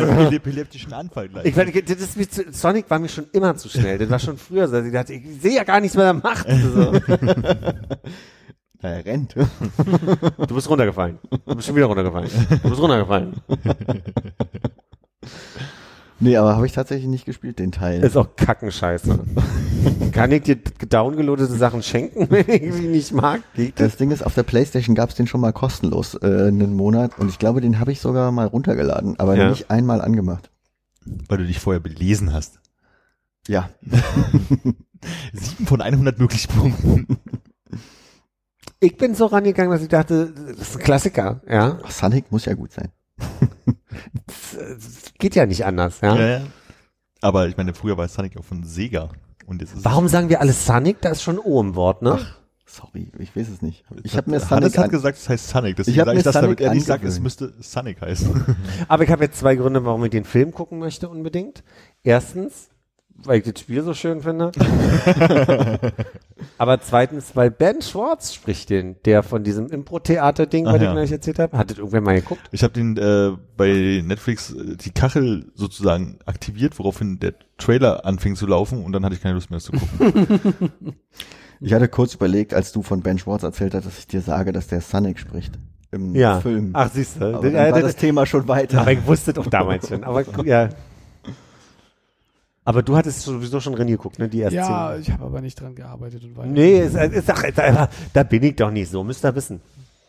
epileptischen 0.49 0.93
Anfall 0.93 1.29
gleich. 1.29 1.45
Ich 1.45 1.55
meine, 1.55 1.71
das 1.71 1.99
ist 1.99 2.17
mir 2.17 2.29
zu, 2.29 2.43
Sonic 2.51 2.89
war 2.89 2.99
mir 2.99 3.09
schon 3.09 3.27
immer 3.31 3.55
zu 3.55 3.69
schnell. 3.69 3.97
Das 3.97 4.09
war 4.09 4.19
schon 4.19 4.37
früher 4.37 4.67
so. 4.67 4.79
Ich 4.81 4.93
dachte, 4.93 5.13
ich 5.13 5.41
sehe 5.41 5.55
ja 5.55 5.63
gar 5.63 5.79
nichts, 5.79 5.97
was 5.97 6.03
er 6.03 6.13
macht. 6.13 6.47
So. 6.49 6.91
Na, 8.81 8.89
er 8.89 9.05
rennt. 9.05 9.35
Du 10.47 10.55
bist 10.55 10.69
runtergefallen. 10.69 11.19
Du 11.45 11.55
bist 11.55 11.67
schon 11.67 11.75
wieder 11.75 11.87
runtergefallen. 11.87 12.29
Du 12.63 12.69
bist 12.69 12.81
runtergefallen. 12.81 13.35
nee, 16.19 16.35
aber 16.37 16.55
habe 16.55 16.65
ich 16.65 16.71
tatsächlich 16.73 17.07
nicht 17.07 17.25
gespielt, 17.25 17.59
den 17.59 17.71
Teil. 17.71 18.03
Ist 18.03 18.17
auch 18.17 18.35
Kackenscheiße. 18.35 19.19
Kann 20.11 20.31
ich 20.31 20.43
dir 20.43 20.55
downgeloadete 20.57 21.53
Sachen 21.53 21.83
schenken, 21.83 22.27
wenn 22.29 22.49
ich 22.49 22.73
sie 22.73 22.87
nicht 22.87 23.11
mag? 23.13 23.41
Geht 23.55 23.79
das? 23.79 23.89
Das 23.91 23.97
Ding 23.97 24.11
ist, 24.11 24.23
auf 24.25 24.33
der 24.35 24.43
Playstation 24.43 24.95
gab's 24.95 25.15
den 25.15 25.27
schon 25.27 25.41
mal 25.41 25.53
kostenlos 25.53 26.15
äh, 26.15 26.25
einen 26.47 26.73
Monat 26.75 27.17
und 27.19 27.29
ich 27.29 27.39
glaube, 27.39 27.61
den 27.61 27.79
habe 27.79 27.91
ich 27.91 27.99
sogar 28.01 28.31
mal 28.31 28.47
runtergeladen, 28.47 29.19
aber 29.19 29.35
Ja. 29.35 29.49
nicht 29.49 29.69
einmal 29.71 30.01
angemacht. 30.01 30.49
Weil 31.27 31.39
du 31.39 31.45
dich 31.45 31.59
vorher 31.59 31.79
belesen 31.79 32.33
hast. 32.33 32.59
Ja, 33.47 33.69
Sieben 35.33 35.65
von 35.65 35.81
100 35.81 36.19
möglichen 36.19 36.51
Punkten. 36.51 37.07
Ich 38.81 38.97
bin 38.97 39.15
so 39.15 39.25
rangegangen, 39.25 39.71
dass 39.71 39.81
ich 39.81 39.87
dachte, 39.87 40.31
das 40.57 40.69
ist 40.69 40.77
ein 40.77 40.83
Klassiker, 40.83 41.41
ja. 41.49 41.79
Ach, 41.83 41.91
Sonic 41.91 42.31
muss 42.31 42.45
ja 42.45 42.53
gut 42.53 42.71
sein. 42.71 42.89
Das, 44.27 44.57
das 44.57 45.13
geht 45.17 45.35
ja 45.35 45.45
nicht 45.45 45.65
anders, 45.65 46.01
ja. 46.01 46.15
ja. 46.15 46.41
Aber 47.21 47.47
ich 47.47 47.57
meine, 47.57 47.73
früher 47.73 47.97
war 47.97 48.07
Sonic 48.07 48.37
auch 48.37 48.43
von 48.45 48.63
Sega. 48.63 49.09
Und 49.45 49.61
jetzt 49.61 49.73
ist 49.75 49.83
Warum 49.85 50.07
sagen 50.07 50.29
wir 50.29 50.41
alle 50.41 50.53
Sonic? 50.53 51.01
Da 51.01 51.09
ist 51.09 51.23
schon 51.23 51.39
O 51.39 51.59
im 51.59 51.75
Wort, 51.75 52.01
ne? 52.01 52.19
Sorry, 52.65 53.11
ich 53.17 53.35
weiß 53.35 53.49
es 53.49 53.63
nicht. 53.63 53.83
Ich 54.03 54.11
hat- 54.13 54.19
habe 54.19 54.29
mir 54.31 54.37
Hannes 54.37 54.49
Sonic 54.49 54.77
hat 54.77 54.83
an- 54.85 54.91
gesagt, 54.91 55.17
es 55.17 55.27
heißt 55.27 55.47
Sonic. 55.49 55.75
Deswegen 55.75 55.95
Ich 55.95 55.99
hab 55.99 56.05
sage 56.05 56.15
mir 56.15 56.19
ich 56.19 56.23
das, 56.23 56.33
damit 56.35 56.59
Sonic 56.59 56.61
er 56.61 56.73
nicht 56.75 56.85
sagt, 56.85 57.03
es 57.03 57.19
müsste 57.19 57.53
Sonic 57.61 57.99
heißen. 58.01 58.55
Aber 58.87 59.03
ich 59.03 59.09
habe 59.09 59.23
jetzt 59.23 59.39
zwei 59.39 59.55
Gründe, 59.55 59.83
warum 59.85 60.03
ich 60.05 60.11
den 60.11 60.23
Film 60.23 60.51
gucken 60.51 60.77
möchte 60.77 61.09
unbedingt. 61.09 61.63
Erstens, 62.03 62.69
weil 63.25 63.39
ich 63.39 63.51
das 63.51 63.59
Spiel 63.61 63.83
so 63.83 63.93
schön 63.93 64.21
finde. 64.21 64.51
Aber 66.57 66.79
zweitens, 66.81 67.35
weil 67.35 67.51
Ben 67.51 67.81
Schwartz 67.81 68.33
spricht 68.33 68.69
den, 68.69 68.95
der 69.05 69.23
von 69.23 69.43
diesem 69.43 69.67
Impro-Theater-Ding, 69.67 70.65
was 70.65 70.75
ich 70.75 70.81
ja. 70.81 70.93
gleich 70.93 71.11
erzählt 71.11 71.39
habe. 71.39 71.57
Hat 71.57 71.71
das 71.71 71.77
irgendwer 71.77 72.01
mal 72.01 72.15
geguckt? 72.15 72.41
Ich 72.51 72.63
habe 72.63 72.73
den 72.73 72.97
äh, 72.97 73.31
bei 73.57 74.01
Netflix 74.05 74.51
äh, 74.53 74.75
die 74.77 74.91
Kachel 74.91 75.51
sozusagen 75.55 76.19
aktiviert, 76.25 76.77
woraufhin 76.79 77.19
der 77.19 77.33
Trailer 77.57 78.05
anfing 78.05 78.35
zu 78.35 78.47
laufen 78.47 78.83
und 78.83 78.91
dann 78.91 79.03
hatte 79.05 79.15
ich 79.15 79.21
keine 79.21 79.35
Lust 79.35 79.49
mehr, 79.51 79.59
zu 79.59 79.71
gucken. 79.73 80.69
Ich 81.61 81.73
hatte 81.73 81.89
kurz 81.89 82.15
überlegt, 82.15 82.53
als 82.53 82.71
du 82.71 82.81
von 82.83 83.01
Ben 83.01 83.17
Schwartz 83.19 83.43
erzählt 83.43 83.73
hast, 83.73 83.85
dass 83.85 83.99
ich 83.99 84.07
dir 84.07 84.21
sage, 84.21 84.53
dass 84.53 84.67
der 84.67 84.79
Sonic 84.79 85.19
spricht 85.19 85.59
im 85.91 86.15
Ja. 86.15 86.39
Film. 86.39 86.69
Ach, 86.71 86.89
siehst 86.89 87.19
du. 87.19 87.25
aber 87.25 87.41
Das- 87.41 87.51
dann 87.51 87.71
war 87.73 87.81
das- 87.81 87.95
Thema 87.97 88.25
schon 88.25 88.47
weiter. 88.47 88.79
aber 88.79 88.93
ich 88.93 89.05
wusste 89.05 89.33
doch 89.33 89.45
damals 89.45 89.89
schon. 89.89 90.05
Aber 90.05 90.23
ja. 90.45 90.69
Aber 92.69 92.83
du 92.83 92.95
hattest 92.95 93.23
sowieso 93.23 93.59
schon 93.59 93.73
reingeguckt, 93.73 94.19
ne? 94.19 94.29
Die 94.29 94.41
erste 94.41 94.57
Ja, 94.57 94.89
Szene. 94.89 94.99
ich 95.01 95.11
habe 95.11 95.25
aber 95.25 95.41
nicht 95.41 95.59
dran 95.59 95.73
gearbeitet 95.73 96.23
und 96.23 96.37
weiter. 96.37 96.49
Nee, 96.49 96.81
ist, 96.81 96.93
ist, 96.95 97.27
ach, 97.31 97.43
da, 97.55 97.89
da 98.13 98.21
bin 98.23 98.43
ich 98.43 98.55
doch 98.57 98.69
nicht 98.69 98.91
so. 98.91 99.03
Müsst 99.03 99.25
ihr 99.25 99.33
wissen. 99.33 99.59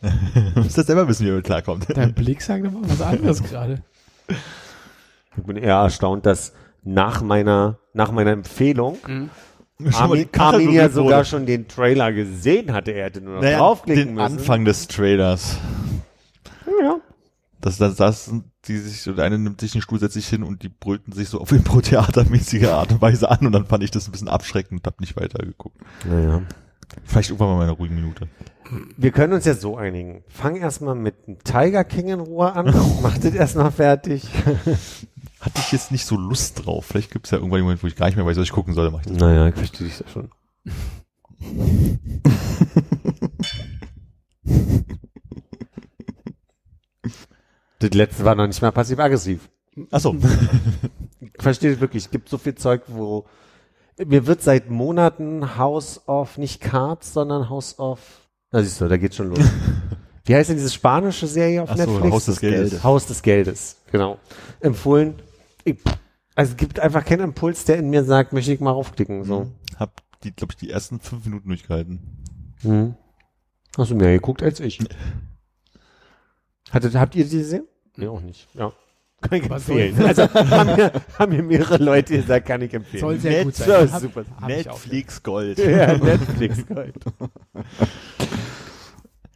Musst 0.55 0.77
das 0.77 0.85
selber 0.85 1.07
wissen, 1.07 1.23
wie 1.25 1.29
er 1.29 1.31
damit 1.31 1.45
klarkommt. 1.47 1.87
Dein 1.95 2.13
Blick 2.13 2.39
sagt 2.43 2.63
aber 2.63 2.77
was 2.83 3.01
anderes 3.01 3.41
gerade. 3.41 3.81
Ich 4.27 5.43
bin 5.43 5.57
eher 5.57 5.77
erstaunt, 5.77 6.27
dass 6.27 6.53
nach 6.83 7.23
meiner, 7.23 7.79
nach 7.93 8.11
meiner 8.11 8.31
Empfehlung 8.31 8.97
Mhm. 9.07 9.29
Armin, 9.93 10.29
Armin 10.37 10.71
ja 10.73 10.89
sogar 10.89 11.25
schon 11.25 11.47
den 11.47 11.67
Trailer 11.67 12.11
gesehen 12.13 12.71
hatte. 12.73 12.91
Er 12.91 13.05
hätte 13.05 13.21
nur 13.21 13.33
noch 13.37 13.41
naja, 13.41 13.57
draufklicken 13.57 14.05
den 14.09 14.13
müssen. 14.13 14.37
Anfang 14.37 14.65
des 14.65 14.87
Trailers. 14.87 15.57
Ja. 17.61 17.69
Das, 17.69 17.77
das, 17.77 17.95
das 17.95 18.31
die 18.65 18.77
sich, 18.77 19.03
der 19.03 19.23
eine 19.23 19.39
nimmt 19.39 19.61
sich 19.61 19.73
einen 19.73 19.81
Stuhl, 19.81 19.99
setzt 19.99 20.13
sich 20.13 20.27
hin 20.27 20.43
und 20.43 20.63
die 20.63 20.69
brüllten 20.69 21.13
sich 21.13 21.29
so 21.29 21.39
auf 21.39 21.51
Impro-Theatermäßige 21.51 22.65
Art 22.69 22.91
und 22.91 23.01
Weise 23.01 23.29
an 23.29 23.45
und 23.45 23.51
dann 23.51 23.65
fand 23.65 23.83
ich 23.83 23.91
das 23.91 24.07
ein 24.07 24.11
bisschen 24.11 24.27
abschreckend 24.27 24.81
und 24.81 24.87
hab 24.87 24.99
nicht 24.99 25.15
weitergeguckt. 25.15 25.77
Naja. 26.05 26.41
Vielleicht 27.05 27.29
irgendwann 27.29 27.49
mal 27.49 27.63
in 27.63 27.69
einer 27.69 27.77
ruhigen 27.77 27.95
Minute. 27.95 28.27
Wir 28.97 29.11
können 29.11 29.33
uns 29.33 29.45
ja 29.45 29.53
so 29.53 29.77
einigen. 29.77 30.23
Fang 30.29 30.55
erstmal 30.55 30.95
mit 30.95 31.27
dem 31.27 31.43
Tiger 31.43 31.83
King 31.83 32.09
in 32.09 32.19
Ruhe 32.19 32.53
an. 32.53 32.73
Mach 33.01 33.17
das 33.17 33.33
erstmal 33.33 33.71
fertig. 33.71 34.27
Hatte 35.41 35.59
ich 35.59 35.71
jetzt 35.71 35.91
nicht 35.91 36.05
so 36.05 36.15
Lust 36.15 36.65
drauf. 36.65 36.85
Vielleicht 36.85 37.11
gibt's 37.11 37.31
ja 37.31 37.37
irgendwann 37.37 37.57
einen 37.57 37.65
Moment, 37.65 37.83
wo 37.83 37.87
ich 37.87 37.95
gar 37.95 38.05
nicht 38.05 38.15
mehr 38.15 38.25
weiß, 38.25 38.37
was 38.37 38.43
ich 38.43 38.51
gucken 38.51 38.73
soll, 38.73 38.91
mach 38.91 39.01
ich 39.01 39.07
das. 39.07 39.17
Naja, 39.17 39.47
ich 39.47 39.55
verstehe 39.55 39.87
dich 39.87 39.99
ja 39.99 40.05
schon. 40.07 40.29
das 47.81 47.91
letzte 47.93 48.25
war 48.25 48.35
noch 48.35 48.47
nicht 48.47 48.61
mal 48.61 48.71
passiv-aggressiv. 48.71 49.49
Achso. 49.91 50.15
Ich 51.23 51.43
verstehe 51.43 51.79
wirklich. 51.79 52.05
Es 52.05 52.11
gibt 52.11 52.29
so 52.29 52.37
viel 52.37 52.55
Zeug, 52.55 52.81
wo 52.87 53.25
mir 54.05 54.25
wird 54.25 54.41
seit 54.41 54.69
Monaten 54.69 55.55
House 55.57 56.01
of, 56.07 56.37
nicht 56.37 56.61
Cards, 56.61 57.13
sondern 57.13 57.49
House 57.49 57.77
of, 57.79 57.99
na 58.51 58.61
siehst 58.61 58.81
du, 58.81 58.87
da 58.87 58.97
geht's 58.97 59.15
schon 59.15 59.29
los. 59.29 59.39
Wie 60.25 60.35
heißt 60.35 60.49
denn 60.49 60.57
diese 60.57 60.69
spanische 60.69 61.27
Serie 61.27 61.63
auf 61.63 61.69
Ach 61.71 61.77
so, 61.77 61.85
Netflix? 61.85 62.13
Haus 62.13 62.25
des 62.25 62.39
Geldes. 62.39 62.83
Haus 62.83 63.07
des 63.07 63.21
Geldes, 63.21 63.77
genau. 63.91 64.19
Empfohlen. 64.59 65.15
Ich, 65.63 65.77
also 66.35 66.51
es 66.51 66.57
gibt 66.57 66.79
einfach 66.79 67.05
keinen 67.05 67.21
Impuls, 67.21 67.65
der 67.65 67.77
in 67.77 67.89
mir 67.89 68.03
sagt, 68.03 68.33
möchte 68.33 68.51
ich 68.51 68.59
mal 68.59 68.71
raufklicken, 68.71 69.23
so. 69.23 69.51
Hab 69.77 70.01
die, 70.23 70.31
glaube 70.31 70.53
ich, 70.53 70.57
die 70.57 70.69
ersten 70.69 70.99
fünf 70.99 71.25
Minuten 71.25 71.47
durchgehalten. 71.47 72.23
Hm. 72.61 72.95
Hast 73.77 73.91
du 73.91 73.95
mehr 73.95 74.11
geguckt 74.11 74.43
als 74.43 74.59
ich? 74.59 74.79
Hattet, 76.71 76.95
habt 76.95 77.15
ihr 77.15 77.25
die 77.25 77.37
gesehen? 77.37 77.67
Nee, 78.01 78.07
auch 78.07 78.21
nicht. 78.21 78.47
Ja. 78.53 78.71
Kann 79.21 79.37
ich 79.39 79.49
Was 79.49 79.69
empfehlen. 79.69 80.03
Also 80.03 80.23
haben 80.33 80.75
mir, 80.75 80.91
haben 81.19 81.31
mir 81.31 81.43
mehrere 81.43 81.77
Leute 81.77 82.17
gesagt, 82.17 82.47
kann 82.47 82.61
ich 82.61 82.73
empfehlen. 82.73 83.01
Soll 83.01 83.19
sehr 83.19 83.43
gut 83.43 83.53
Netz- 83.53 83.65
sein. 83.65 83.91
Hab- 83.91 84.01
super. 84.01 84.23
hab 84.41 84.49
ich 84.49 84.67
auch 84.69 84.73
Netflix 84.73 85.21
Gold. 85.23 85.59
Ja, 85.59 85.95
Netflix. 85.97 86.65
Gold. 86.67 86.95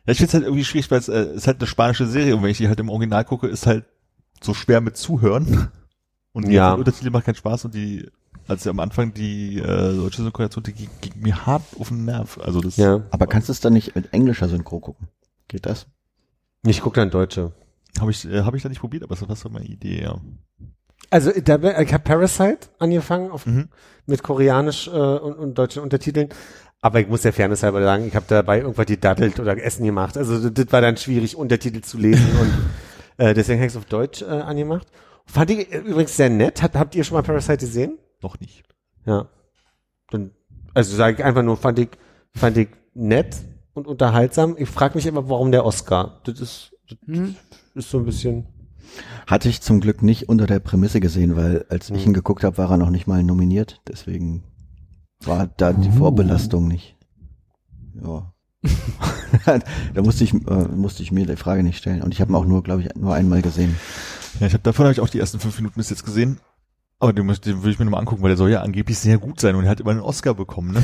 Ja, 0.08 0.12
ich 0.12 0.18
finde 0.18 0.28
es 0.30 0.34
halt 0.34 0.44
irgendwie 0.44 0.64
schwierig, 0.66 0.90
weil 0.92 1.00
es 1.00 1.08
äh, 1.08 1.34
ist 1.36 1.48
halt 1.48 1.60
eine 1.60 1.68
spanische 1.68 2.06
Serie 2.08 2.36
und 2.36 2.44
wenn 2.44 2.50
ich 2.50 2.58
die 2.58 2.68
halt 2.68 2.80
im 2.80 2.90
Original 2.90 3.26
gucke, 3.26 3.48
ist 3.48 3.66
halt 3.66 3.86
so 4.42 4.54
schwer 4.54 4.82
mit 4.82 4.98
Zuhören. 4.98 5.70
Und 6.32 6.48
die 6.48 6.54
Ja. 6.54 6.74
Untertitel 6.74 7.10
macht 7.12 7.26
keinen 7.26 7.36
Spaß 7.36 7.66
und 7.66 7.74
die, 7.76 8.10
als 8.48 8.68
am 8.68 8.80
Anfang 8.80 9.14
die 9.14 9.58
äh, 9.60 9.96
deutsche 9.96 10.22
Synchronisation, 10.22 10.64
die 10.64 10.74
ging, 10.74 10.90
ging 11.02 11.14
mir 11.22 11.46
hart 11.46 11.64
auf 11.80 11.88
den 11.90 12.06
Nerv. 12.06 12.40
Also 12.44 12.60
das 12.62 12.76
Ja. 12.78 13.02
Aber 13.12 13.26
kannst 13.28 13.48
du 13.50 13.52
es 13.54 13.62
dann 13.62 13.74
nicht 13.74 13.96
mit 13.96 14.14
englischer 14.14 14.50
Synchro 14.50 14.80
gucken? 14.80 15.08
Geht 15.48 15.66
das? 15.66 15.88
Ich 16.66 16.82
gucke 16.82 17.00
dann 17.00 17.10
Deutsche. 17.10 17.54
Habe 18.00 18.12
ich, 18.12 18.26
äh, 18.26 18.42
hab 18.42 18.54
ich 18.56 18.64
da 18.64 18.70
nicht 18.70 18.82
probiert, 18.82 19.04
aber 19.04 19.16
das 19.16 19.28
war 19.28 19.36
so 19.36 19.50
meine 19.50 19.66
Idee, 19.66 20.04
ja. 20.04 20.20
Also 21.10 21.32
da, 21.32 21.58
ich 21.80 21.94
habe 21.94 22.04
Parasite 22.04 22.70
angefangen 22.80 23.32
auf, 23.32 23.46
Mhm. 23.46 23.70
mit 24.06 24.24
koreanisch 24.24 24.88
äh, 24.88 24.92
und, 24.92 25.34
und 25.38 25.54
deutschen 25.58 25.84
Untertiteln. 25.84 26.30
Aber 26.82 27.00
ich 27.00 27.08
muss 27.08 27.22
der 27.22 27.34
Fairness 27.34 27.64
halber 27.64 27.82
sagen, 27.84 28.08
ich 28.08 28.16
habe 28.16 28.26
dabei 28.28 28.60
irgendwas 28.60 28.86
gedaddelt 28.86 29.40
oder 29.40 29.58
Essen 29.62 29.86
gemacht. 29.86 30.18
Also 30.18 30.50
das 30.50 30.72
war 30.72 30.82
dann 30.82 30.98
schwierig, 30.98 31.36
Untertitel 31.36 31.82
zu 31.82 31.98
lesen 31.98 32.28
und 32.40 32.54
äh, 33.26 33.34
deswegen 33.34 33.60
habe 33.60 33.68
ich 33.68 33.74
es 33.74 33.78
auf 33.78 33.86
Deutsch 33.86 34.22
äh, 34.22 34.26
angemacht. 34.26 34.88
Fand 35.26 35.52
ich 35.52 35.72
äh, 35.72 35.80
übrigens 35.80 36.16
sehr 36.16 36.30
nett. 36.30 36.62
Hat, 36.62 36.76
habt 36.76 36.96
ihr 36.96 37.04
schon 37.04 37.16
mal 37.16 37.24
Parasite 37.24 37.58
gesehen? 37.58 37.98
Noch 38.22 38.40
nicht. 38.40 38.64
Ja. 39.06 39.28
Dann, 40.12 40.32
also 40.74 40.96
sage 40.96 41.18
ich 41.18 41.24
einfach 41.24 41.44
nur, 41.44 41.58
fand 41.58 41.80
ich, 41.80 41.90
fand 42.36 42.58
ich 42.58 42.70
nett 42.94 43.36
und 43.74 43.88
unterhaltsam. 43.88 44.56
Ich 44.58 44.70
frage 44.70 44.96
mich 44.96 45.06
immer, 45.06 45.28
warum 45.30 45.52
der 45.52 45.66
Oscar? 45.66 46.22
Das 46.26 46.40
ist, 46.40 46.72
das 46.90 46.98
Hm? 47.06 47.36
Ist 47.76 47.90
so 47.90 48.00
ein 48.00 48.06
bisschen. 48.06 48.46
Hatte 49.28 49.50
ich 49.50 49.62
zum 49.62 49.80
Glück 49.82 50.04
nicht 50.04 50.30
unter 50.30 50.46
der 50.48 50.60
Prämisse 50.60 51.00
gesehen, 51.00 51.36
weil 51.36 51.66
als 51.70 51.90
ich 51.90 52.02
Hm. 52.04 52.10
ihn 52.10 52.14
geguckt 52.14 52.44
habe, 52.44 52.58
war 52.58 52.70
er 52.72 52.78
noch 52.78 52.90
nicht 52.92 53.08
mal 53.08 53.24
nominiert. 53.24 53.82
Deswegen 53.88 54.44
war 55.24 55.48
da 55.58 55.74
die 55.74 55.90
Uh. 55.90 55.94
Vorbelastung 55.94 56.68
nicht. 56.68 56.96
Ja. 58.02 58.32
da 59.94 60.02
musste 60.02 60.24
ich, 60.24 60.34
äh, 60.34 60.68
musste 60.76 61.04
ich 61.04 61.12
mir 61.12 61.26
die 61.26 61.36
Frage 61.36 61.64
nicht 61.64 61.78
stellen. 61.78 62.02
Und 62.02 62.14
ich 62.14 62.22
habe 62.22 62.32
ihn 62.32 62.36
auch 62.36 62.46
nur, 62.46 62.64
glaube 62.64 62.82
ich, 62.82 62.96
nur 62.96 63.14
einmal 63.14 63.42
gesehen. 63.42 63.76
Ja, 64.40 64.48
ich 64.48 64.54
habe 64.54 64.64
davon 64.64 64.86
habe 64.86 64.94
ich 64.94 65.00
auch 65.00 65.10
die 65.10 65.20
ersten 65.20 65.40
fünf 65.40 65.58
Minuten 65.58 65.76
bis 65.78 65.90
jetzt 65.90 66.06
gesehen. 66.06 66.40
Aber 67.00 67.12
den, 67.14 67.26
muss- 67.26 67.42
den 67.42 67.58
würde 67.60 67.72
ich 67.72 67.80
mir 67.80 67.86
nochmal 67.86 68.00
angucken, 68.02 68.22
weil 68.22 68.30
der 68.30 68.38
soll 68.38 68.50
ja 68.52 68.62
angeblich 68.62 68.98
sehr 68.98 69.18
gut 69.18 69.40
sein 69.40 69.56
und 69.56 69.66
er 69.66 69.70
hat 69.72 69.80
immer 69.82 69.92
einen 69.92 70.00
Oscar 70.00 70.34
bekommen, 70.34 70.74
ne? 70.74 70.82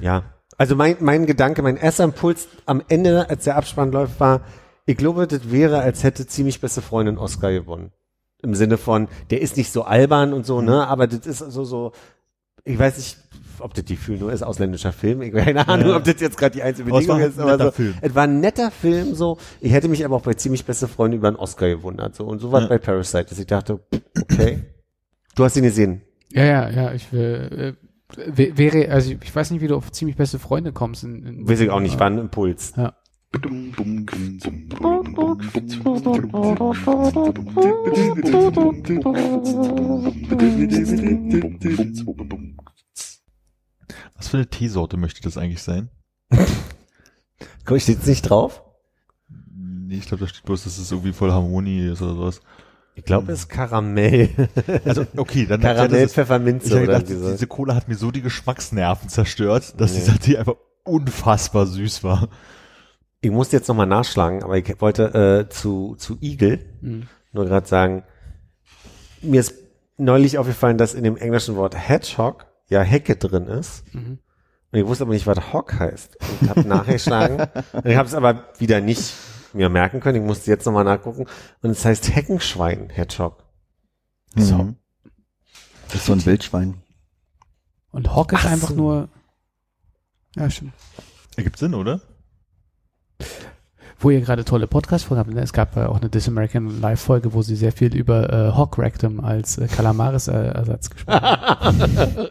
Ja. 0.00 0.22
Also 0.56 0.76
mein, 0.76 0.96
mein 1.00 1.26
Gedanke, 1.26 1.62
mein 1.62 1.76
erster 1.76 2.04
Impuls 2.04 2.46
am 2.66 2.82
Ende, 2.88 3.28
als 3.30 3.44
der 3.44 3.56
Abspann 3.56 3.90
läuft, 3.92 4.20
war, 4.20 4.42
ich 4.90 4.96
glaube, 4.96 5.26
das 5.26 5.50
wäre, 5.52 5.80
als 5.80 6.02
hätte 6.04 6.26
ziemlich 6.26 6.60
beste 6.60 6.82
Freundin 6.82 7.16
Oscar 7.18 7.52
gewonnen. 7.52 7.92
Im 8.42 8.54
Sinne 8.54 8.76
von, 8.78 9.08
der 9.30 9.40
ist 9.40 9.56
nicht 9.56 9.70
so 9.70 9.82
albern 9.82 10.32
und 10.32 10.46
so, 10.46 10.60
ne, 10.62 10.86
aber 10.88 11.06
das 11.06 11.26
ist 11.26 11.38
so, 11.38 11.64
so, 11.64 11.92
ich 12.64 12.78
weiß 12.78 12.96
nicht, 12.96 13.18
ob 13.60 13.74
das 13.74 13.84
die 13.84 13.96
Fühl 13.96 14.18
nur 14.18 14.32
ist, 14.32 14.42
ausländischer 14.42 14.92
Film, 14.92 15.20
ich 15.22 15.32
keine 15.32 15.68
Ahnung, 15.68 15.90
Ja. 15.90 15.96
ob 15.96 16.04
das 16.04 16.20
jetzt 16.20 16.38
gerade 16.38 16.54
die 16.56 16.62
einzige 16.62 16.90
Bedingung 16.90 17.20
ist, 17.20 17.38
aber 17.38 17.62
so, 17.66 17.70
Film. 17.70 17.94
es 18.00 18.14
war 18.14 18.24
ein 18.24 18.40
netter 18.40 18.70
Film, 18.70 19.14
so, 19.14 19.36
ich 19.60 19.72
hätte 19.72 19.88
mich 19.88 20.04
aber 20.04 20.16
auch 20.16 20.22
bei 20.22 20.34
ziemlich 20.34 20.64
beste 20.64 20.88
Freundin 20.88 21.18
über 21.18 21.28
einen 21.28 21.36
Oscar 21.36 21.68
gewundert, 21.68 22.16
so, 22.16 22.24
und 22.24 22.38
so 22.40 22.50
war 22.50 22.62
Ja. 22.62 22.68
bei 22.68 22.78
Parasite, 22.78 23.26
dass 23.26 23.38
ich 23.38 23.46
dachte, 23.46 23.80
okay. 24.22 24.64
Du 25.36 25.44
hast 25.44 25.56
ihn 25.56 25.62
gesehen. 25.62 26.02
Ja, 26.32 26.44
ja, 26.44 26.68
ja, 26.70 26.92
ich 26.94 27.12
will, 27.12 27.76
äh, 28.16 28.26
wär- 28.36 28.56
wäre, 28.58 28.90
also 28.90 29.12
ich 29.22 29.34
weiß 29.36 29.50
nicht, 29.50 29.60
wie 29.60 29.68
du 29.68 29.76
auf 29.76 29.92
ziemlich 29.92 30.16
beste 30.16 30.38
Freunde 30.38 30.72
kommst. 30.72 31.04
In, 31.04 31.24
in, 31.26 31.48
Weiß 31.48 31.60
ich 31.60 31.70
auch 31.70 31.80
nicht, 31.80 31.98
war 32.00 32.06
ein 32.08 32.18
Impuls. 32.18 32.72
Ja. 32.76 32.94
Was 44.16 44.28
für 44.28 44.36
eine 44.36 44.46
Teesorte 44.48 44.96
möchte 44.96 45.22
das 45.22 45.36
eigentlich 45.36 45.62
sein? 45.62 45.88
Ich 47.72 47.84
steht's 47.84 48.06
nicht 48.06 48.22
drauf? 48.22 48.64
Nee, 49.28 49.98
ich 49.98 50.06
glaube, 50.06 50.24
da 50.24 50.28
steht 50.28 50.42
bloß, 50.42 50.64
dass 50.64 50.76
es 50.78 50.90
irgendwie 50.90 51.12
voll 51.12 51.30
Harmonie 51.30 51.86
ist 51.86 52.02
oder 52.02 52.14
sowas. 52.14 52.40
Ich 52.96 53.04
glaube, 53.04 53.30
es 53.30 53.40
ist 53.42 53.48
Karamell. 53.48 54.28
Also, 54.84 55.06
okay, 55.16 55.46
dann 55.46 55.60
Karamell, 55.60 56.04
ist- 56.06 56.14
Pfefferminze 56.14 56.66
Ich 56.66 56.72
oder 56.72 56.80
gedacht, 56.86 57.08
diese. 57.08 57.30
diese 57.30 57.46
Cola 57.46 57.76
hat 57.76 57.86
mir 57.86 57.94
so 57.94 58.10
die 58.10 58.22
Geschmacksnerven 58.22 59.08
zerstört, 59.08 59.80
dass 59.80 59.92
Nee. 59.92 60.00
dieser 60.00 60.18
Tee 60.18 60.36
einfach 60.38 60.56
unfassbar 60.82 61.66
süß 61.66 62.02
war. 62.02 62.28
Ich 63.20 63.30
musste 63.30 63.56
jetzt 63.56 63.68
nochmal 63.68 63.86
nachschlagen, 63.86 64.42
aber 64.42 64.56
ich 64.56 64.80
wollte 64.80 65.46
äh, 65.46 65.48
zu, 65.52 65.94
zu 65.96 66.16
Igel 66.20 66.64
Mhm. 66.80 67.08
nur 67.32 67.44
gerade 67.44 67.66
sagen, 67.66 68.04
mir 69.20 69.40
ist 69.40 69.54
neulich 69.98 70.38
aufgefallen, 70.38 70.78
dass 70.78 70.94
in 70.94 71.04
dem 71.04 71.16
englischen 71.18 71.56
Wort 71.56 71.76
Hedgehog 71.76 72.46
ja 72.68 72.80
Hecke 72.80 73.16
drin 73.16 73.46
ist. 73.46 73.84
Mhm. 73.94 74.18
Und 74.72 74.78
ich 74.78 74.86
wusste 74.86 75.04
aber 75.04 75.12
nicht, 75.12 75.26
was 75.26 75.52
Hock 75.52 75.78
heißt. 75.78 76.16
Und 76.40 76.48
habe 76.48 76.60
nachgeschlagen. 76.66 77.40
und 77.72 77.86
ich 77.86 77.96
habe 77.96 78.08
es 78.08 78.14
aber 78.14 78.44
wieder 78.58 78.80
nicht 78.80 79.12
mir 79.52 79.68
merken 79.68 80.00
können. 80.00 80.22
Ich 80.22 80.26
musste 80.26 80.48
jetzt 80.50 80.64
nochmal 80.64 80.84
nachgucken. 80.84 81.26
Und 81.60 81.70
es 81.70 81.84
heißt 81.84 82.14
Heckenschwein, 82.14 82.88
Hedgehog. 82.88 83.44
So. 84.36 84.56
Mhm. 84.56 84.76
Das 85.86 85.96
ist 85.96 86.06
so 86.06 86.12
ein 86.12 86.24
Wildschwein. 86.24 86.82
Und 87.90 88.14
Hock 88.14 88.32
ist 88.32 88.44
Ach 88.44 88.52
einfach 88.52 88.68
so. 88.68 88.76
nur, 88.76 89.08
ja, 90.36 90.48
stimmt. 90.48 90.72
Ergibt 91.36 91.58
Sinn, 91.58 91.74
oder? 91.74 92.00
Wo 94.02 94.08
ihr 94.10 94.20
gerade 94.22 94.44
tolle 94.46 94.66
Podcast-Folgen 94.66 95.18
habt. 95.20 95.34
ne? 95.34 95.42
Es 95.42 95.52
gab 95.52 95.76
äh, 95.76 95.80
auch 95.80 96.00
eine 96.00 96.10
This 96.10 96.26
American 96.26 96.80
Live-Folge, 96.80 97.34
wo 97.34 97.42
sie 97.42 97.54
sehr 97.54 97.72
viel 97.72 97.94
über 97.94 98.32
äh, 98.32 98.52
Hawk 98.52 98.78
Rectum 98.78 99.20
als 99.22 99.58
äh, 99.58 99.66
Calamaris-Ersatz 99.68 100.88
gesprochen 100.90 101.20
haben. 101.20 101.80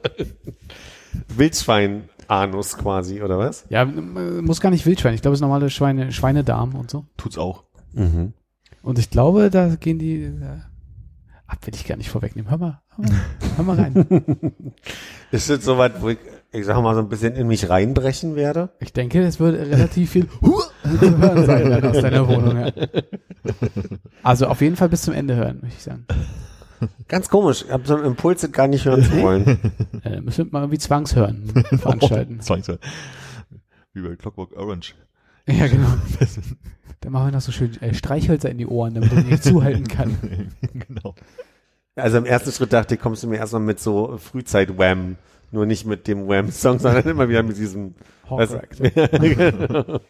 Wildschwein-Anus 1.36 2.78
quasi, 2.78 3.22
oder 3.22 3.38
was? 3.38 3.66
Ja, 3.70 3.84
m- 3.84 4.44
muss 4.45 4.61
gar 4.61 4.70
nicht 4.72 4.86
Wildschwein. 4.86 5.14
Ich 5.14 5.22
glaube, 5.22 5.34
es 5.34 5.38
ist 5.40 5.41
normale 5.41 5.70
Schweine, 5.70 6.11
Schweinedarm 6.11 6.76
und 6.76 6.90
so. 6.90 7.06
Tut's 7.18 7.38
auch. 7.38 7.64
Mhm. 7.94 8.34
Und 8.82 8.99
ich 8.99 9.10
glaube, 9.10 9.49
da 9.49 9.76
gehen 9.76 9.99
die, 9.99 10.24
äh, 10.24 10.60
ab 11.48 11.66
will 11.66 11.76
ich 11.76 11.86
gar 11.86 11.98
nicht 11.98 12.10
vorwegnehmen. 12.10 12.49
Hör 12.49 12.57
mal, 12.57 12.82
hör 12.95 13.06
mal, 13.06 13.22
hör 13.57 13.64
mal 13.66 13.76
rein. 13.80 14.64
Ist 15.32 15.49
das 15.49 15.64
soweit, 15.64 16.02
wo 16.02 16.10
ich, 16.10 16.18
ich 16.51 16.65
sag 16.65 16.81
mal, 16.81 16.95
so 16.95 17.01
ein 17.01 17.09
bisschen 17.09 17.35
in 17.35 17.47
mich 17.47 17.69
reinbrechen 17.69 18.35
werde? 18.35 18.69
Ich 18.80 18.93
denke, 18.93 19.21
es 19.23 19.39
wird 19.39 19.55
relativ 19.55 20.11
viel 20.11 20.27
zu 20.27 21.19
hören 21.19 21.45
sein 21.45 21.69
dann 21.69 21.85
aus 21.85 22.01
deiner 22.01 22.27
Wohnung. 22.27 22.57
Ja. 22.57 22.71
Also 24.23 24.47
auf 24.47 24.61
jeden 24.61 24.76
Fall 24.76 24.89
bis 24.89 25.03
zum 25.03 25.13
Ende 25.13 25.35
hören, 25.35 25.59
möchte 25.61 25.77
ich 25.77 25.84
sagen. 25.84 26.05
Ganz 27.07 27.30
komisch. 27.30 27.65
Ich 27.65 27.71
habe 27.71 27.85
so 27.85 27.95
einen 27.95 28.05
Impuls, 28.05 28.41
das 28.41 28.51
gar 28.51 28.67
nicht 28.67 28.85
hören 28.85 29.03
zu 29.03 29.21
wollen. 29.21 29.59
Äh, 30.03 30.21
müssen 30.21 30.45
wir 30.45 30.51
mal 30.53 30.61
irgendwie 30.61 30.77
Zwangshören 30.77 31.45
veranstalten. 31.77 32.39
Zwangsweise. 32.39 32.80
Wie 33.93 34.01
bei 34.01 34.15
Clockwork 34.15 34.55
Orange. 34.55 34.95
Ja, 35.45 35.67
genau. 35.67 35.89
Da 37.01 37.09
machen 37.09 37.27
wir 37.27 37.31
noch 37.34 37.41
so 37.41 37.51
schön 37.51 37.81
äh, 37.81 37.93
Streichhölzer 37.93 38.49
in 38.49 38.57
die 38.57 38.65
Ohren, 38.65 38.93
damit 38.93 39.11
ich 39.11 39.26
nicht 39.26 39.43
zuhalten 39.43 39.89
kann. 39.89 40.17
genau. 40.73 41.15
Also 41.95 42.17
im 42.17 42.26
ersten 42.26 42.53
Schritt 42.53 42.71
dachte 42.71 42.95
ich, 42.95 43.01
kommst 43.01 43.23
du 43.23 43.27
mir 43.27 43.38
erstmal 43.38 43.61
mit 43.61 43.81
so 43.81 44.17
Frühzeit-Wham. 44.17 45.17
Nur 45.51 45.65
nicht 45.65 45.85
mit 45.85 46.07
dem 46.07 46.27
Wham-Song, 46.27 46.80
sondern 46.80 47.07
immer 47.07 47.27
wieder 47.30 47.43
mit 47.43 47.57
diesem. 47.57 47.95
Rectum. 48.30 49.99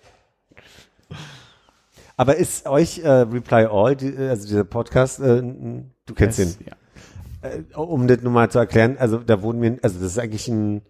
Aber 2.18 2.36
ist 2.36 2.68
euch 2.68 2.99
äh, 2.99 3.10
Reply 3.10 3.66
All, 3.72 3.95
die, 3.95 4.14
also 4.18 4.45
dieser 4.45 4.66
Podcast, 4.66 5.22
äh, 5.22 5.41
du 5.41 6.14
kennst 6.14 6.40
Yes, 6.40 6.57
den, 6.57 6.68
Ja. 6.68 7.49
äh, 7.49 7.64
um 7.76 8.07
das 8.07 8.22
nur 8.22 8.34
mal 8.34 8.52
zu 8.52 8.60
erklären, 8.60 8.98
also 8.99 9.20
da 9.20 9.41
wurden 9.41 9.61
wir, 9.61 9.78
also 9.82 9.99
das 10.02 10.11
ist 10.11 10.20
eigentlich 10.20 10.49
ein, 10.49 10.82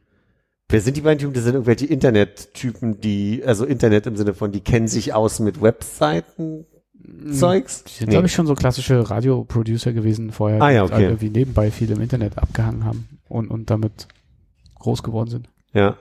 wer 0.70 0.82
sind 0.82 0.98
die 0.98 1.02
beiden 1.02 1.20
Typen? 1.20 1.34
Das 1.36 1.44
sind 1.44 1.54
irgendwelche 1.54 1.86
Internettypen, 1.86 3.00
die, 3.00 3.44
also 3.46 3.66
Internet 3.66 4.08
im 4.08 4.16
Sinne 4.16 4.34
von, 4.34 4.52
die 4.52 4.62
kennen 4.62 4.88
sich 4.88 5.14
aus 5.14 5.40
mit 5.40 5.62
Webseiten, 5.62 6.66
Zeugs? 7.32 7.84
Die 7.86 7.94
sind, 7.94 8.10
glaube 8.10 8.26
ich, 8.28 8.34
schon 8.34 8.46
so 8.48 8.56
klassische 8.56 9.10
Radioproducer 9.10 9.94
gewesen 9.94 10.32
vorher, 10.32 10.62
Ah, 10.62 10.70
ja, 10.72 10.82
die 10.82 10.86
okay. 10.86 10.94
halt 10.96 11.06
irgendwie 11.12 11.30
nebenbei 11.30 11.70
viel 11.72 11.92
im 11.92 12.02
Internet 12.02 12.38
abgehangen 12.40 12.84
haben 12.86 13.08
und, 13.30 13.50
und 13.50 13.70
damit 13.70 14.08
groß 14.80 15.04
geworden 15.04 15.30
sind. 15.30 15.50
Ja. 15.74 15.98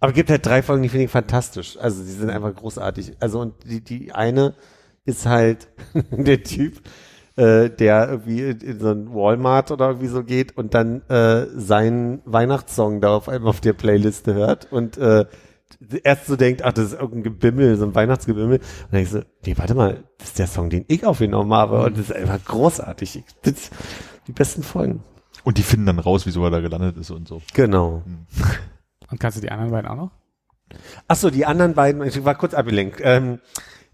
Aber 0.00 0.10
es 0.10 0.16
gibt 0.16 0.30
halt 0.30 0.44
drei 0.44 0.62
Folgen, 0.62 0.82
die 0.82 0.88
finde 0.88 1.04
ich 1.04 1.10
fantastisch. 1.10 1.76
Also 1.78 2.02
die 2.02 2.10
sind 2.10 2.30
einfach 2.30 2.54
großartig. 2.54 3.16
Also 3.20 3.40
und 3.40 3.54
die, 3.64 3.82
die 3.82 4.12
eine 4.12 4.54
ist 5.04 5.26
halt 5.26 5.68
der 6.10 6.42
Typ, 6.42 6.80
äh, 7.36 7.70
der 7.70 8.08
irgendwie 8.10 8.40
in, 8.40 8.80
so 8.80 8.90
ein 8.90 9.14
Walmart 9.14 9.70
oder 9.70 9.88
irgendwie 9.88 10.08
so 10.08 10.24
geht 10.24 10.56
und 10.56 10.74
dann 10.74 11.02
äh, 11.08 11.46
seinen 11.54 12.20
Weihnachtssong 12.24 13.00
da 13.00 13.14
auf 13.14 13.28
einmal 13.28 13.50
auf 13.50 13.60
der 13.60 13.74
Playliste 13.74 14.34
hört 14.34 14.72
und 14.72 14.98
äh, 14.98 15.26
erst 16.02 16.26
so 16.26 16.36
denkt, 16.36 16.62
ach, 16.64 16.72
das 16.72 16.86
ist 16.86 16.92
irgendein 16.94 17.22
Gebimmel, 17.22 17.76
so 17.76 17.84
ein 17.84 17.94
Weihnachtsgebimmel. 17.94 18.58
Und 18.58 18.88
dann 18.90 19.00
ich 19.00 19.10
so, 19.10 19.20
nee, 19.46 19.54
warte 19.56 19.74
mal, 19.74 20.04
das 20.18 20.28
ist 20.28 20.38
der 20.38 20.46
Song, 20.46 20.70
den 20.70 20.84
ich 20.88 21.06
aufgenommen 21.06 21.52
habe. 21.52 21.82
Und 21.84 21.96
das 21.96 22.10
ist 22.10 22.16
einfach 22.16 22.44
großartig. 22.44 23.24
Das 23.42 23.70
die 24.26 24.32
besten 24.32 24.62
Folgen. 24.62 25.02
Und 25.44 25.58
die 25.58 25.62
finden 25.62 25.86
dann 25.86 25.98
raus, 25.98 26.26
wieso 26.26 26.44
er 26.44 26.50
da 26.50 26.60
gelandet 26.60 26.96
ist 26.96 27.10
und 27.10 27.26
so. 27.28 27.42
Genau. 27.54 28.02
Und 29.10 29.18
kannst 29.20 29.36
du 29.38 29.42
die 29.42 29.50
anderen 29.50 29.70
beiden 29.72 29.90
auch 29.90 29.96
noch? 29.96 30.10
Ach 31.08 31.16
so, 31.16 31.30
die 31.30 31.44
anderen 31.46 31.74
beiden, 31.74 32.02
ich 32.06 32.24
war 32.24 32.34
kurz 32.34 32.54
abgelenkt. 32.54 33.00
Ähm, 33.02 33.40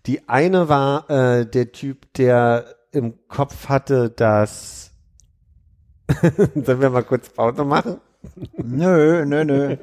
die 0.07 0.29
eine 0.29 0.69
war 0.69 1.09
äh, 1.11 1.47
der 1.47 1.73
Typ, 1.73 2.13
der 2.15 2.67
im 2.93 3.15
Kopf 3.29 3.69
hatte, 3.69 4.11
dass 4.11 4.93
Sollen 6.55 6.81
wir 6.81 6.91
mal 6.91 7.03
kurz 7.05 7.29
Pause 7.29 7.65
machen? 7.65 7.99
Nö, 8.57 9.25
nö, 9.27 9.45
nö. 9.45 9.77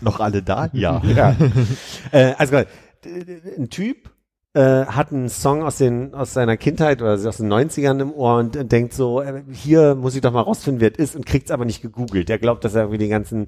Noch 0.00 0.20
alle 0.20 0.42
da? 0.42 0.68
Ja. 0.72 1.02
Ja. 1.04 1.36
äh, 2.12 2.32
also 2.38 2.62
d- 3.04 3.40
ein 3.58 3.68
Typ, 3.68 4.10
äh, 4.54 4.86
hat 4.86 5.12
einen 5.12 5.28
Song 5.28 5.64
aus 5.64 5.78
den 5.78 6.14
aus 6.14 6.32
seiner 6.32 6.56
Kindheit 6.56 7.02
oder 7.02 7.14
aus 7.14 7.36
den 7.36 7.52
90ern 7.52 8.00
im 8.00 8.12
Ohr 8.12 8.38
und 8.38 8.54
äh, 8.54 8.64
denkt 8.64 8.94
so, 8.94 9.20
äh, 9.20 9.42
hier 9.50 9.96
muss 9.96 10.14
ich 10.14 10.20
doch 10.20 10.32
mal 10.32 10.42
rausfinden, 10.42 10.80
wer 10.80 10.92
es 10.92 10.98
ist 10.98 11.16
und 11.16 11.26
kriegt's 11.26 11.50
aber 11.50 11.64
nicht 11.64 11.82
gegoogelt. 11.82 12.28
Der 12.28 12.38
glaubt, 12.38 12.64
dass 12.64 12.74
er 12.76 12.82
irgendwie 12.82 12.98
die 12.98 13.08
ganzen 13.08 13.46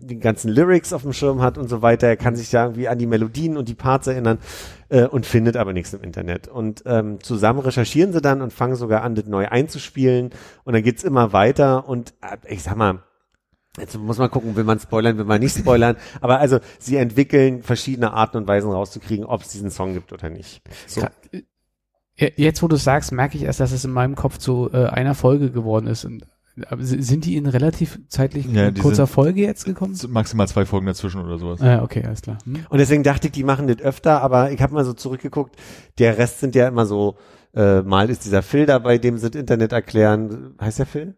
die 0.00 0.18
ganzen 0.18 0.50
Lyrics 0.50 0.92
auf 0.92 1.02
dem 1.02 1.12
Schirm 1.12 1.42
hat 1.42 1.58
und 1.58 1.68
so 1.68 1.80
weiter. 1.80 2.08
Er 2.08 2.16
kann 2.16 2.34
sich 2.34 2.50
da 2.50 2.64
irgendwie 2.64 2.88
an 2.88 2.98
die 2.98 3.06
Melodien 3.06 3.56
und 3.56 3.68
die 3.68 3.74
Parts 3.74 4.08
erinnern 4.08 4.38
äh, 4.88 5.04
und 5.04 5.26
findet 5.26 5.56
aber 5.56 5.72
nichts 5.72 5.92
im 5.92 6.02
Internet. 6.02 6.48
Und 6.48 6.82
ähm, 6.86 7.20
zusammen 7.22 7.60
recherchieren 7.60 8.12
sie 8.12 8.20
dann 8.20 8.42
und 8.42 8.52
fangen 8.52 8.74
sogar 8.74 9.02
an, 9.02 9.14
das 9.14 9.26
neu 9.26 9.46
einzuspielen 9.48 10.30
und 10.64 10.72
dann 10.72 10.82
geht's 10.82 11.04
immer 11.04 11.32
weiter 11.32 11.88
und 11.88 12.14
äh, 12.20 12.52
ich 12.52 12.64
sag 12.64 12.76
mal, 12.76 13.02
Jetzt 13.78 13.96
muss 13.98 14.18
man 14.18 14.30
gucken, 14.30 14.56
will 14.56 14.64
man 14.64 14.78
spoilern, 14.80 15.18
will 15.18 15.24
man 15.24 15.40
nicht 15.40 15.56
spoilern. 15.58 15.96
Aber 16.20 16.38
also 16.40 16.58
sie 16.78 16.96
entwickeln 16.96 17.62
verschiedene 17.62 18.12
Arten 18.12 18.36
und 18.38 18.46
Weisen 18.48 18.70
rauszukriegen, 18.70 19.24
ob 19.24 19.42
es 19.42 19.48
diesen 19.48 19.70
Song 19.70 19.94
gibt 19.94 20.12
oder 20.12 20.30
nicht. 20.30 20.60
So. 20.86 21.00
Ja, 21.02 21.10
Jetzt, 22.36 22.62
wo 22.64 22.68
du 22.68 22.74
es 22.74 22.82
sagst, 22.82 23.12
merke 23.12 23.36
ich 23.36 23.44
erst, 23.44 23.60
dass 23.60 23.70
es 23.70 23.84
in 23.84 23.92
meinem 23.92 24.16
Kopf 24.16 24.38
zu 24.38 24.68
äh, 24.72 24.86
einer 24.86 25.14
Folge 25.14 25.50
geworden 25.52 25.86
ist. 25.86 26.04
Und, 26.04 26.24
sind 26.80 27.24
die 27.24 27.36
in 27.36 27.46
relativ 27.46 28.00
zeitlich 28.08 28.44
Ja, 28.46 28.72
kurzer 28.72 29.06
sind- 29.06 29.14
Folge 29.14 29.42
jetzt 29.42 29.64
gekommen? 29.64 29.96
Maximal 30.08 30.48
zwei 30.48 30.64
Folgen 30.66 30.86
dazwischen 30.86 31.20
oder 31.24 31.38
sowas. 31.38 31.60
Ah, 31.60 31.80
okay, 31.84 32.02
alles 32.04 32.22
klar. 32.22 32.38
Hm? 32.44 32.66
Und 32.68 32.78
deswegen 32.78 33.04
dachte 33.04 33.28
ich, 33.28 33.32
die 33.32 33.44
machen 33.44 33.68
das 33.68 33.78
öfter, 33.80 34.20
aber 34.22 34.50
ich 34.50 34.60
habe 34.60 34.74
mal 34.74 34.84
so 34.84 34.92
zurückgeguckt, 34.94 35.54
der 36.00 36.18
Rest 36.18 36.40
sind 36.40 36.56
ja 36.56 36.66
immer 36.66 36.86
so, 36.86 37.16
äh, 37.54 37.82
mal 37.82 38.10
ist 38.10 38.24
dieser 38.24 38.42
Phil 38.42 38.66
dabei, 38.66 38.98
dem 38.98 39.18
sie 39.18 39.30
das 39.30 39.40
Internet 39.40 39.70
erklären. 39.70 40.56
Heißt 40.60 40.80
der 40.80 40.86
Phil? 40.86 41.16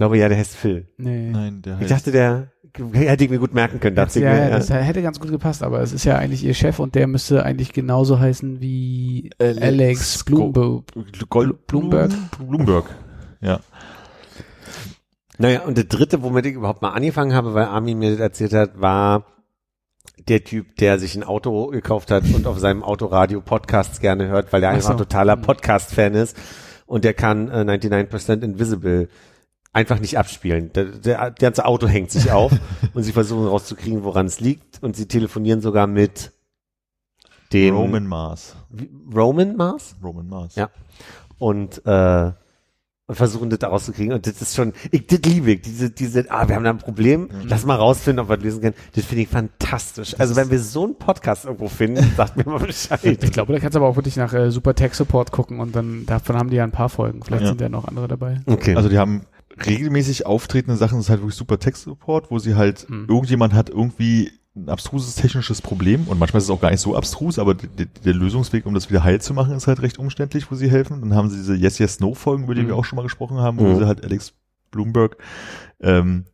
Ich 0.00 0.02
glaube, 0.02 0.16
ja, 0.16 0.30
der 0.30 0.38
heißt 0.38 0.56
Phil. 0.56 0.88
Nee. 0.96 1.28
Nein, 1.30 1.60
der 1.60 1.74
Ich 1.74 1.80
heißt, 1.80 1.90
dachte, 1.90 2.10
der 2.10 2.48
hätte 2.94 3.22
ich 3.22 3.28
mir 3.28 3.38
gut 3.38 3.52
merken 3.52 3.80
können. 3.80 3.94
Das, 3.96 4.14
Dachte 4.14 4.20
ich 4.20 4.24
ja, 4.24 4.32
mir, 4.32 4.38
ja, 4.38 4.48
ja. 4.48 4.56
das 4.56 4.70
hätte 4.70 5.02
ganz 5.02 5.20
gut 5.20 5.30
gepasst, 5.30 5.62
aber 5.62 5.82
es 5.82 5.92
ist 5.92 6.04
ja 6.04 6.16
eigentlich 6.16 6.42
ihr 6.42 6.54
Chef 6.54 6.78
und 6.78 6.94
der 6.94 7.06
müsste 7.06 7.44
eigentlich 7.44 7.74
genauso 7.74 8.18
heißen 8.18 8.62
wie 8.62 9.30
Alex 9.38 9.60
Alex 9.60 10.24
Bloomberg. 10.24 10.84
Bloomberg? 11.66 12.12
Bloomberg. 12.38 12.86
Ja. 13.42 13.60
Naja, 15.36 15.64
und 15.64 15.76
der 15.76 15.84
dritte, 15.84 16.22
womit 16.22 16.46
ich 16.46 16.54
überhaupt 16.54 16.80
mal 16.80 16.92
angefangen 16.92 17.34
habe, 17.34 17.52
weil 17.52 17.66
Armin 17.66 17.98
mir 17.98 18.12
das 18.12 18.20
erzählt 18.20 18.54
hat, 18.54 18.80
war 18.80 19.26
der 20.28 20.44
Typ, 20.44 20.76
der 20.76 20.98
sich 20.98 21.14
ein 21.14 21.24
Auto 21.24 21.66
gekauft 21.66 22.10
hat 22.10 22.24
und 22.34 22.46
auf 22.46 22.58
seinem 22.58 22.82
Autoradio 22.82 23.42
Podcasts 23.42 24.00
gerne 24.00 24.28
hört, 24.28 24.50
weil 24.50 24.62
er 24.62 24.70
Ach 24.70 24.76
einfach 24.76 24.92
so. 24.92 25.04
totaler 25.04 25.36
Mhm. 25.36 25.42
Podcast-Fan 25.42 26.14
ist 26.14 26.38
und 26.86 27.04
der 27.04 27.12
kann 27.12 27.50
äh, 27.50 27.64
99% 27.64 28.42
Invisible 28.42 29.10
einfach 29.72 30.00
nicht 30.00 30.18
abspielen. 30.18 30.72
Der, 30.72 30.84
der, 30.86 31.30
der 31.30 31.30
ganze 31.32 31.64
Auto 31.64 31.86
hängt 31.86 32.10
sich 32.10 32.30
auf 32.32 32.52
und 32.94 33.02
sie 33.02 33.12
versuchen 33.12 33.46
rauszukriegen, 33.46 34.02
woran 34.04 34.26
es 34.26 34.40
liegt 34.40 34.82
und 34.82 34.96
sie 34.96 35.06
telefonieren 35.06 35.60
sogar 35.60 35.86
mit 35.86 36.32
dem 37.52 37.76
Roman 37.76 38.06
Mars. 38.06 38.56
Roman 39.14 39.56
Mars 39.56 39.96
Roman 40.02 40.28
Mars. 40.28 40.54
Ja. 40.56 40.70
und 41.38 41.84
äh, 41.86 42.32
und 43.06 43.16
versuchen 43.16 43.50
das 43.50 43.58
da 43.58 43.66
rauszukriegen 43.66 44.12
und 44.12 44.24
das 44.24 44.40
ist 44.40 44.54
schon, 44.54 44.72
ich, 44.92 45.04
das 45.08 45.18
liebe 45.22 45.50
ich, 45.50 45.62
diese, 45.62 45.90
diese, 45.90 46.30
ah, 46.30 46.46
wir 46.46 46.54
haben 46.54 46.62
da 46.62 46.70
ein 46.70 46.78
Problem, 46.78 47.28
lass 47.42 47.66
mal 47.66 47.74
rausfinden, 47.74 48.22
ob 48.22 48.28
wir 48.28 48.36
das 48.36 48.44
lösen 48.44 48.60
können. 48.60 48.76
Das 48.94 49.04
finde 49.04 49.22
ich 49.24 49.28
fantastisch. 49.28 50.14
also 50.16 50.36
wenn 50.36 50.48
wir 50.48 50.60
so 50.60 50.84
einen 50.84 50.94
Podcast 50.94 51.44
irgendwo 51.44 51.66
finden, 51.68 52.08
sagt 52.16 52.36
mir 52.36 52.44
mal 52.44 52.60
Bescheid. 52.60 53.00
Ich 53.04 53.32
glaube, 53.32 53.52
da 53.52 53.58
kannst 53.58 53.74
du 53.74 53.80
aber 53.80 53.88
auch 53.88 53.96
wirklich 53.96 54.14
nach 54.14 54.32
äh, 54.32 54.52
Super 54.52 54.76
Tech 54.76 54.94
Support 54.94 55.32
gucken 55.32 55.58
und 55.58 55.74
dann 55.74 56.06
davon 56.06 56.36
haben 56.36 56.50
die 56.50 56.56
ja 56.58 56.62
ein 56.62 56.70
paar 56.70 56.88
Folgen. 56.88 57.24
Vielleicht 57.24 57.42
Ja. 57.42 57.48
sind 57.48 57.60
ja 57.60 57.68
noch 57.68 57.88
andere 57.88 58.06
dabei. 58.06 58.42
Okay. 58.46 58.76
Also 58.76 58.88
die 58.88 58.98
haben 58.98 59.22
regelmäßig 59.66 60.26
auftretende 60.26 60.76
Sachen, 60.76 60.96
das 60.98 61.06
ist 61.06 61.10
halt 61.10 61.20
wirklich 61.20 61.36
super 61.36 61.58
Text-Support, 61.58 62.30
wo 62.30 62.38
sie 62.38 62.54
halt, 62.54 62.86
Hm. 62.88 63.06
irgendjemand 63.08 63.54
hat 63.54 63.68
irgendwie 63.70 64.32
ein 64.56 64.68
abstruses 64.68 65.14
technisches 65.14 65.62
Problem 65.62 66.08
und 66.08 66.18
manchmal 66.18 66.38
ist 66.38 66.44
es 66.44 66.50
auch 66.50 66.60
gar 66.60 66.70
nicht 66.72 66.80
so 66.80 66.96
abstrus, 66.96 67.38
aber 67.38 67.54
der 67.54 68.14
Lösungsweg, 68.14 68.66
um 68.66 68.74
das 68.74 68.90
wieder 68.90 69.04
heil 69.04 69.20
zu 69.20 69.32
machen, 69.32 69.54
ist 69.54 69.68
halt 69.68 69.80
recht 69.80 69.98
umständlich, 69.98 70.50
wo 70.50 70.56
sie 70.56 70.68
helfen. 70.70 71.00
Dann 71.00 71.14
haben 71.14 71.30
sie 71.30 71.36
diese 71.36 71.54
Yes, 71.54 71.78
Yes, 71.78 72.00
No 72.00 72.14
Folgen, 72.14 72.44
über 72.44 72.54
die 72.56 72.62
Mhm. 72.62 72.68
wir 72.68 72.76
auch 72.76 72.84
schon 72.84 72.96
mal 72.96 73.02
gesprochen 73.02 73.38
haben, 73.38 73.58
wo 73.58 73.64
Mhm. 73.64 73.76
sie 73.78 73.86
halt 73.86 74.02
Alex 74.04 74.32
Bloomberg, 74.72 75.16
ähm, 75.80 76.24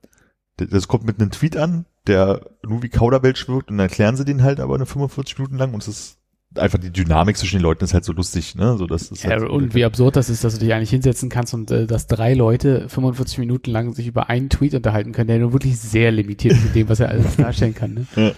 das 0.56 0.88
kommt 0.88 1.04
mit 1.04 1.20
einem 1.20 1.30
Tweet 1.30 1.56
an, 1.58 1.84
der 2.06 2.40
nur 2.66 2.82
wie 2.82 2.88
Kauderwelsch 2.88 3.48
wirkt 3.48 3.70
und 3.70 3.76
dann 3.78 3.88
erklären 3.88 4.16
sie 4.16 4.24
den 4.24 4.42
halt 4.42 4.60
aber 4.60 4.74
eine 4.76 4.86
45 4.86 5.36
Minuten 5.38 5.58
lang 5.58 5.74
und 5.74 5.82
es 5.82 5.88
ist 5.88 6.18
einfach 6.58 6.78
die 6.78 6.90
Dynamik 6.90 7.36
zwischen 7.36 7.56
den 7.58 7.62
Leuten 7.62 7.84
ist 7.84 7.94
halt 7.94 8.04
so 8.04 8.12
lustig, 8.12 8.54
ne, 8.54 8.76
so 8.76 8.86
das 8.86 9.10
ist 9.10 9.24
Ja, 9.24 9.30
halt 9.30 9.40
so 9.40 9.48
und 9.48 9.74
wie 9.74 9.84
absurd 9.84 10.16
das 10.16 10.28
ist, 10.30 10.44
dass 10.44 10.54
du 10.54 10.60
dich 10.60 10.72
eigentlich 10.74 10.90
hinsetzen 10.90 11.28
kannst 11.28 11.54
und 11.54 11.70
äh, 11.70 11.86
dass 11.86 12.06
drei 12.06 12.34
Leute 12.34 12.88
45 12.88 13.38
Minuten 13.38 13.70
lang 13.70 13.92
sich 13.94 14.06
über 14.06 14.28
einen 14.28 14.48
Tweet 14.50 14.74
unterhalten 14.74 15.12
können, 15.12 15.28
der 15.28 15.38
nur 15.38 15.52
wirklich 15.52 15.78
sehr 15.78 16.10
limitiert 16.12 16.54
ist 16.54 16.66
in 16.66 16.72
dem, 16.72 16.88
was 16.88 17.00
er 17.00 17.08
alles 17.10 17.36
darstellen 17.36 17.74
kann. 17.74 18.06
Ne? 18.14 18.34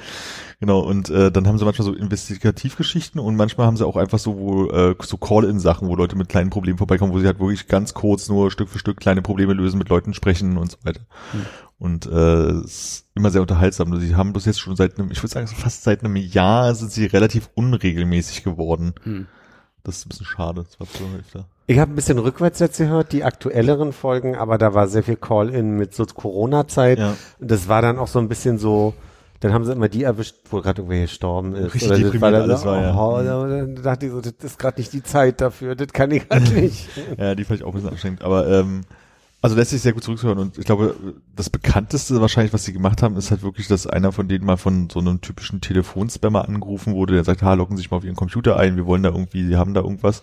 Genau, 0.61 0.81
und 0.81 1.09
äh, 1.09 1.31
dann 1.31 1.47
haben 1.47 1.57
sie 1.57 1.65
manchmal 1.65 1.87
so 1.87 1.95
Investigativgeschichten 1.95 3.21
und 3.21 3.37
manchmal 3.37 3.69
haben 3.69 3.77
sie 3.77 3.87
auch 3.87 3.97
einfach 3.97 4.19
so, 4.19 4.37
wo, 4.37 4.67
äh, 4.71 4.97
so 5.01 5.17
Call-In-Sachen, 5.17 5.87
wo 5.87 5.95
Leute 5.95 6.17
mit 6.17 6.29
kleinen 6.29 6.51
Problemen 6.51 6.79
vorbeikommen, 6.79 7.13
wo 7.13 7.21
sie 7.21 7.27
halt 7.27 7.39
wirklich 7.39 7.69
ganz 7.69 7.95
kurz 7.95 8.29
nur 8.29 8.51
Stück 8.51 8.69
für 8.69 8.81
Stück 8.81 8.99
kleine 8.99 9.23
Probleme 9.23 9.53
lösen, 9.53 9.79
mit 9.79 9.89
Leuten 9.89 10.15
sprechen 10.15 10.59
und 10.59 10.73
so 10.73 10.79
weiter. 10.83 11.03
Hm. 11.31 11.47
Und 11.79 12.07
äh, 12.07 12.51
es 12.65 12.65
ist 12.65 13.07
immer 13.15 13.31
sehr 13.31 13.41
unterhaltsam. 13.41 14.01
Sie 14.01 14.17
haben 14.17 14.33
das 14.33 14.47
jetzt 14.47 14.59
schon 14.59 14.75
seit 14.75 14.99
einem, 14.99 15.13
ich 15.13 15.23
würde 15.23 15.33
sagen, 15.33 15.47
fast 15.47 15.85
seit 15.85 16.03
einem 16.03 16.17
Jahr 16.17 16.75
sind 16.75 16.91
sie 16.91 17.07
relativ 17.07 17.51
unregelmäßig 17.55 18.43
geworden. 18.43 18.95
Hm. 19.05 19.29
Das 19.85 19.99
ist 19.99 20.07
ein 20.07 20.09
bisschen 20.09 20.27
schade. 20.27 20.65
Das 20.65 20.81
war 20.81 20.89
zur 20.89 21.09
Hälfte. 21.13 21.45
Ich 21.69 21.79
habe 21.79 21.93
ein 21.93 21.95
bisschen 21.95 22.19
rückwärts 22.19 22.59
jetzt 22.59 22.79
gehört, 22.79 23.13
die 23.13 23.23
aktuelleren 23.23 23.93
Folgen, 23.93 24.35
aber 24.35 24.59
da 24.59 24.75
war 24.75 24.89
sehr 24.89 25.05
viel 25.05 25.17
Call-in 25.17 25.77
mit 25.77 25.95
so 25.95 26.05
Corona-Zeit. 26.05 26.99
Ja. 26.99 27.15
Das 27.39 27.69
war 27.69 27.81
dann 27.81 27.99
auch 27.99 28.09
so 28.09 28.19
ein 28.19 28.29
bisschen 28.29 28.59
so, 28.59 28.95
dann 29.41 29.53
haben 29.53 29.65
sie 29.65 29.73
immer 29.73 29.89
die 29.89 30.03
erwischt, 30.03 30.35
wo 30.51 30.61
gerade 30.61 30.83
irgendwer 30.83 31.03
gestorben 31.03 31.55
ist. 31.55 31.75
Richtig 31.75 31.91
Oder 31.91 32.01
das 32.01 32.11
deprimiert 32.13 32.35
dann 32.35 32.43
alles 32.43 32.65
war, 32.65 32.83
ja. 32.83 32.95
oh, 32.97 33.23
da- 33.23 33.47
dann 33.49 33.75
dachte 33.83 34.07
ich 34.07 34.13
so, 34.13 34.21
das 34.21 34.33
ist 34.43 34.59
gerade 34.59 34.81
nicht 34.81 34.93
die 34.93 35.03
Zeit 35.03 35.41
dafür, 35.41 35.75
das 35.77 35.89
kann 35.93 36.11
ich 36.11 36.29
gerade 36.29 36.51
nicht. 36.55 36.89
Ja, 37.17 37.35
die 37.35 37.45
fand 37.45 37.61
ich 37.61 37.65
auch 37.65 37.69
ein 37.71 37.75
bisschen 37.75 37.91
anstrengend. 37.91 38.23
Aber 38.23 38.49
ähm, 38.49 38.83
also 39.41 39.55
lässt 39.55 39.71
sich 39.71 39.81
sehr 39.83 39.93
gut 39.93 40.03
zurückhören 40.03 40.39
und 40.39 40.59
ich 40.59 40.65
glaube, 40.65 40.97
das 41.37 41.49
bekannteste 41.49 42.21
wahrscheinlich, 42.21 42.53
was 42.53 42.65
sie 42.65 42.73
gemacht 42.73 43.03
haben, 43.03 43.17
ist 43.17 43.31
halt 43.31 43.43
wirklich, 43.45 43.69
dass 43.69 43.87
einer 43.87 44.11
von 44.11 44.27
denen 44.27 44.45
mal 44.45 44.57
von 44.57 44.91
so 44.91 44.99
einem 44.99 45.21
typischen 45.21 45.61
Telefonspammer 45.61 46.49
angerufen 46.49 46.95
wurde, 46.95 47.15
der 47.15 47.23
sagt, 47.23 47.43
ha, 47.43 47.55
locken 47.55 47.77
Sie 47.77 47.83
sich 47.83 47.91
mal 47.93 47.99
auf 47.99 48.05
Ihren 48.05 48.17
Computer 48.17 48.57
ein, 48.57 48.75
wir 48.75 48.87
wollen 48.87 49.05
da 49.05 49.11
irgendwie, 49.11 49.47
Sie 49.47 49.57
haben 49.57 49.75
da 49.75 49.83
irgendwas. 49.83 50.23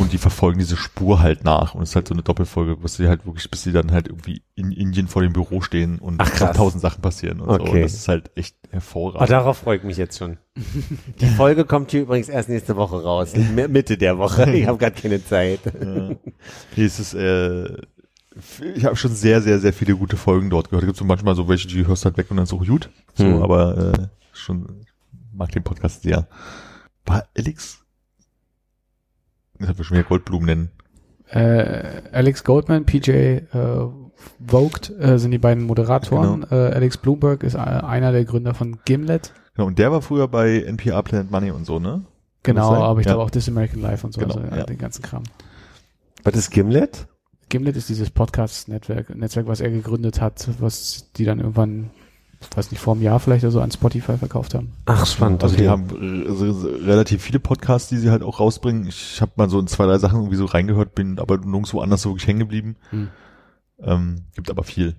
Und 0.00 0.12
die 0.12 0.18
verfolgen 0.18 0.58
diese 0.58 0.76
Spur 0.76 1.20
halt 1.20 1.44
nach. 1.44 1.74
Und 1.74 1.82
es 1.82 1.90
ist 1.90 1.94
halt 1.96 2.08
so 2.08 2.14
eine 2.14 2.22
Doppelfolge, 2.22 2.76
bis 2.76 2.94
sie 2.96 3.06
halt 3.06 3.26
wirklich, 3.26 3.50
bis 3.50 3.62
sie 3.62 3.72
dann 3.72 3.92
halt 3.92 4.08
irgendwie 4.08 4.42
in 4.54 4.72
Indien 4.72 5.08
vor 5.08 5.22
dem 5.22 5.32
Büro 5.32 5.60
stehen 5.60 5.98
und 5.98 6.18
tausend 6.18 6.80
Sachen 6.82 7.02
passieren 7.02 7.40
und 7.40 7.48
so. 7.48 7.60
Okay. 7.60 7.70
Und 7.70 7.80
das 7.82 7.94
ist 7.94 8.08
halt 8.08 8.30
echt 8.34 8.56
hervorragend. 8.70 9.30
darauf 9.30 9.58
freue 9.58 9.76
ich 9.76 9.82
mich 9.84 9.96
jetzt 9.98 10.18
schon. 10.18 10.38
Die 11.20 11.26
Folge 11.26 11.64
kommt 11.64 11.90
hier 11.90 12.02
übrigens 12.02 12.28
erst 12.28 12.48
nächste 12.48 12.76
Woche 12.76 13.02
raus, 13.02 13.34
Mitte 13.36 13.96
der 13.98 14.18
Woche. 14.18 14.50
Ich 14.52 14.66
habe 14.66 14.78
gerade 14.78 15.00
keine 15.00 15.24
Zeit. 15.24 15.60
Ja. 15.66 16.10
Es 16.76 16.98
ist, 16.98 17.14
äh, 17.14 17.76
ich 18.74 18.84
habe 18.84 18.96
schon 18.96 19.14
sehr, 19.14 19.42
sehr, 19.42 19.58
sehr 19.58 19.72
viele 19.72 19.94
gute 19.96 20.16
Folgen 20.16 20.50
dort 20.50 20.70
gehört. 20.70 20.82
Da 20.82 20.86
gibt 20.86 20.96
es 20.96 20.98
so 21.00 21.04
manchmal 21.04 21.34
so 21.34 21.48
welche, 21.48 21.68
die 21.68 21.86
hörst 21.86 22.04
halt 22.04 22.16
weg 22.16 22.30
und 22.30 22.36
dann 22.38 22.44
ist 22.44 22.52
auch 22.52 22.64
gut. 22.66 22.88
So, 23.14 23.24
Hm. 23.24 23.42
aber 23.42 23.92
äh, 23.92 24.06
schon 24.32 24.86
mag 25.34 25.52
den 25.52 25.62
Podcast 25.62 26.02
sehr. 26.02 26.26
War 27.06 27.24
Alex? 27.36 27.79
Ich 29.60 29.68
habe 29.68 29.84
schon 29.84 29.96
wieder 29.98 30.08
Goldblumen 30.08 30.46
nennen. 30.46 30.70
Äh, 31.28 32.02
Alex 32.12 32.42
Goldman, 32.44 32.86
PJ 32.86 33.10
äh, 33.10 33.40
Vogt 34.44 34.90
äh, 34.98 35.18
sind 35.18 35.30
die 35.30 35.38
beiden 35.38 35.64
Moderatoren. 35.64 36.44
Äh, 36.50 36.54
Alex 36.54 36.98
Bloomberg 36.98 37.42
ist 37.42 37.54
äh, 37.54 37.58
einer 37.58 38.12
der 38.12 38.24
Gründer 38.24 38.54
von 38.54 38.78
Gimlet. 38.84 39.32
Genau, 39.54 39.68
und 39.68 39.78
der 39.78 39.92
war 39.92 40.02
früher 40.02 40.28
bei 40.28 40.60
NPR 40.62 41.02
Planet 41.02 41.30
Money 41.30 41.50
und 41.52 41.66
so, 41.66 41.78
ne? 41.78 42.02
Kann 42.42 42.56
das 42.56 42.66
Genau, 42.68 42.82
aber 42.82 43.00
ich 43.00 43.06
Ja. 43.06 43.12
glaube 43.12 43.24
auch 43.26 43.30
This 43.30 43.48
American 43.48 43.80
Life 43.80 44.04
und 44.06 44.12
so, 44.12 44.20
Genau, 44.20 44.34
also, 44.34 44.46
ja, 44.46 44.56
ja. 44.58 44.64
den 44.64 44.78
ganzen 44.78 45.02
Kram. 45.02 45.22
Was 46.24 46.34
ist 46.34 46.50
Gimlet? 46.50 47.06
Gimlet 47.48 47.76
ist 47.76 47.88
dieses 47.88 48.10
Podcast-Netzwerk, 48.10 49.14
Netzwerk, 49.16 49.46
was 49.46 49.60
er 49.60 49.70
gegründet 49.70 50.20
hat, 50.20 50.48
was 50.58 51.10
die 51.16 51.24
dann 51.24 51.38
irgendwann, 51.40 51.90
weiß 52.54 52.70
nicht, 52.70 52.80
vor 52.80 52.94
einem 52.94 53.02
Jahr 53.02 53.20
vielleicht 53.20 53.44
oder 53.44 53.50
so 53.52 53.60
an 53.60 53.70
Spotify 53.70 54.16
verkauft 54.16 54.54
haben. 54.54 54.72
Ach, 54.86 55.06
spannend. 55.06 55.42
Also 55.42 55.54
okay. 55.54 55.64
die 55.64 55.68
haben 55.68 56.26
äh, 56.26 56.32
so- 56.32 56.52
so 56.52 56.68
relativ 56.68 57.22
viele 57.22 57.38
Podcasts, 57.40 57.88
die 57.88 57.98
sie 57.98 58.10
halt 58.10 58.22
auch 58.22 58.40
rausbringen. 58.40 58.86
Ich 58.88 59.20
habe 59.20 59.32
mal 59.36 59.50
so 59.50 59.60
in 59.60 59.66
zwei, 59.66 59.86
drei 59.86 59.98
Sachen 59.98 60.18
irgendwie 60.20 60.36
so 60.36 60.46
reingehört, 60.46 60.94
bin 60.94 61.18
aber 61.18 61.36
nirgendwo 61.38 61.80
anders 61.80 62.02
so 62.02 62.10
wirklich 62.10 62.26
hängen 62.26 62.40
geblieben. 62.40 62.76
Hm. 62.90 63.08
Ähm, 63.82 64.22
gibt 64.34 64.50
aber 64.50 64.62
viel 64.64 64.94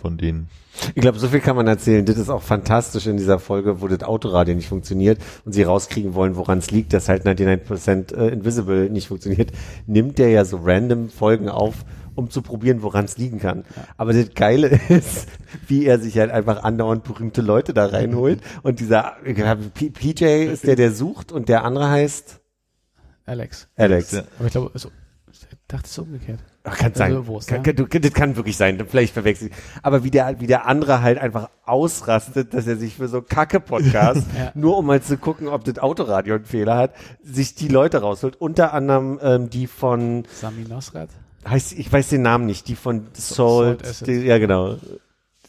von 0.00 0.16
denen. 0.16 0.48
Ich 0.94 1.02
glaube, 1.02 1.18
so 1.18 1.28
viel 1.28 1.40
kann 1.40 1.56
man 1.56 1.66
erzählen. 1.66 2.06
Das 2.06 2.16
ist 2.16 2.30
auch 2.30 2.42
fantastisch 2.42 3.06
in 3.06 3.16
dieser 3.18 3.38
Folge, 3.38 3.80
wo 3.82 3.88
das 3.88 4.02
Autoradio 4.02 4.54
nicht 4.54 4.68
funktioniert 4.68 5.20
und 5.44 5.52
sie 5.52 5.62
rauskriegen 5.62 6.14
wollen, 6.14 6.36
woran 6.36 6.58
es 6.58 6.70
liegt, 6.70 6.92
dass 6.92 7.08
halt 7.08 7.26
99% 7.26 8.14
äh, 8.14 8.28
Invisible 8.28 8.88
nicht 8.88 9.08
funktioniert. 9.08 9.52
Nimmt 9.86 10.18
der 10.18 10.30
ja 10.30 10.44
so 10.44 10.60
random 10.62 11.10
Folgen 11.10 11.48
auf, 11.48 11.84
um 12.20 12.30
zu 12.30 12.42
probieren, 12.42 12.82
woran 12.82 13.04
es 13.06 13.18
liegen 13.18 13.40
kann. 13.40 13.64
Aber 13.96 14.12
das 14.12 14.34
Geile 14.34 14.68
ist, 14.88 15.26
wie 15.66 15.84
er 15.86 15.98
sich 15.98 16.16
halt 16.18 16.30
einfach 16.30 16.62
andauernd 16.62 17.02
berühmte 17.04 17.42
Leute 17.42 17.74
da 17.74 17.86
reinholt. 17.86 18.40
Und 18.62 18.78
dieser 18.80 19.16
ich 19.24 19.36
PJ 19.94 20.24
ist 20.44 20.66
der, 20.66 20.76
der 20.76 20.92
sucht 20.92 21.32
und 21.32 21.48
der 21.48 21.64
andere 21.64 21.88
heißt 21.90 22.40
Alex. 23.26 23.68
Alex. 23.76 24.14
Aber 24.38 24.46
ich 24.46 24.52
glaube, 24.52 24.70
so, 24.78 24.90
Ich 25.32 25.40
dachte, 25.68 25.84
es 25.86 25.90
ist 25.92 25.98
umgekehrt. 25.98 26.40
Ach, 26.64 26.76
kann 26.76 26.92
sein. 26.92 27.12
Also 27.12 27.26
Wurst, 27.26 27.48
kann, 27.48 27.58
ja. 27.64 27.72
kann, 27.72 27.76
du- 27.76 28.00
das 28.00 28.12
kann 28.12 28.36
wirklich 28.36 28.56
sein. 28.56 28.84
Vielleicht 28.86 29.14
verwechselt. 29.14 29.52
Aber 29.82 30.04
wie 30.04 30.10
der, 30.10 30.40
wie 30.40 30.46
der 30.46 30.66
andere 30.66 31.00
halt 31.00 31.16
einfach 31.16 31.48
ausrastet, 31.64 32.52
dass 32.52 32.66
er 32.66 32.76
sich 32.76 32.96
für 32.96 33.08
so 33.08 33.22
Kacke-Podcast, 33.22 34.26
Ja. 34.38 34.52
nur 34.54 34.76
um 34.76 34.84
mal 34.86 35.00
zu 35.00 35.16
gucken, 35.16 35.48
ob 35.48 35.64
das 35.64 35.78
Autoradio 35.78 36.34
einen 36.34 36.44
Fehler 36.44 36.76
hat, 36.76 36.94
sich 37.22 37.54
die 37.54 37.68
Leute 37.68 38.02
rausholt. 38.02 38.36
Unter 38.36 38.74
anderem 38.74 39.18
ähm, 39.22 39.48
die 39.48 39.66
von, 39.68 40.24
Sami 40.34 40.66
Nosrat. 40.68 41.08
Heißt, 41.46 41.72
ich 41.72 41.92
weiß 41.92 42.08
den 42.08 42.22
Namen 42.22 42.46
nicht, 42.46 42.68
die 42.68 42.76
von 42.76 43.08
Salt 43.12 44.06
die, 44.06 44.12
ja 44.20 44.38
genau. 44.38 44.76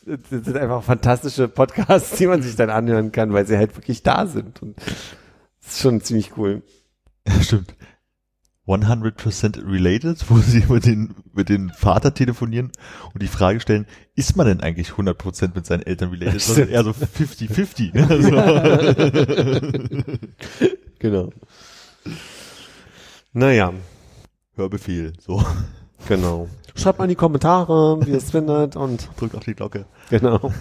Das 0.06 0.46
sind 0.46 0.58
einfach 0.58 0.84
fantastische 0.84 1.48
Podcasts, 1.48 2.18
die 2.18 2.28
man 2.28 2.42
sich 2.42 2.56
dann 2.56 2.70
anhören 2.70 3.12
kann, 3.12 3.34
weil 3.34 3.46
sie 3.46 3.58
halt 3.58 3.76
wirklich 3.76 4.02
da 4.02 4.26
sind. 4.26 4.62
Und 4.62 4.78
das 4.78 5.74
ist 5.74 5.82
schon 5.82 6.02
ziemlich 6.02 6.38
cool. 6.38 6.64
Ja, 7.28 7.40
stimmt. 7.42 7.76
100% 8.68 9.70
related, 9.70 10.30
wo 10.30 10.38
sie 10.38 10.64
mit 10.70 10.86
den, 10.86 11.14
mit 11.34 11.50
den 11.50 11.72
Vater 11.72 12.14
telefonieren 12.14 12.72
und 13.14 13.22
die 13.22 13.28
Frage 13.28 13.60
stellen, 13.60 13.86
ist 14.16 14.36
man 14.38 14.48
denn 14.48 14.62
eigentlich 14.62 14.90
100% 14.90 15.52
mit 15.56 15.66
seinen 15.66 15.84
Eltern 15.84 16.10
related? 16.12 16.36
Das 16.36 16.50
ist 16.58 16.58
eher 16.58 16.84
so 16.84 16.92
50-50. 16.92 17.94
ne? 17.94 18.08
so. 20.48 20.62
Genau. 21.00 21.32
Naja, 23.34 23.74
Hörbefehl, 24.56 25.14
so. 25.20 25.44
Genau. 26.08 26.48
Schreibt 26.76 27.00
mal 27.00 27.06
in 27.06 27.10
die 27.10 27.16
Kommentare, 27.16 28.00
wie 28.06 28.12
ihr 28.12 28.18
es 28.18 28.32
findet 28.32 28.76
und 28.76 29.10
Drückt 29.18 29.36
auf 29.36 29.44
die 29.44 29.54
Glocke. 29.56 29.86
genau. 30.10 30.52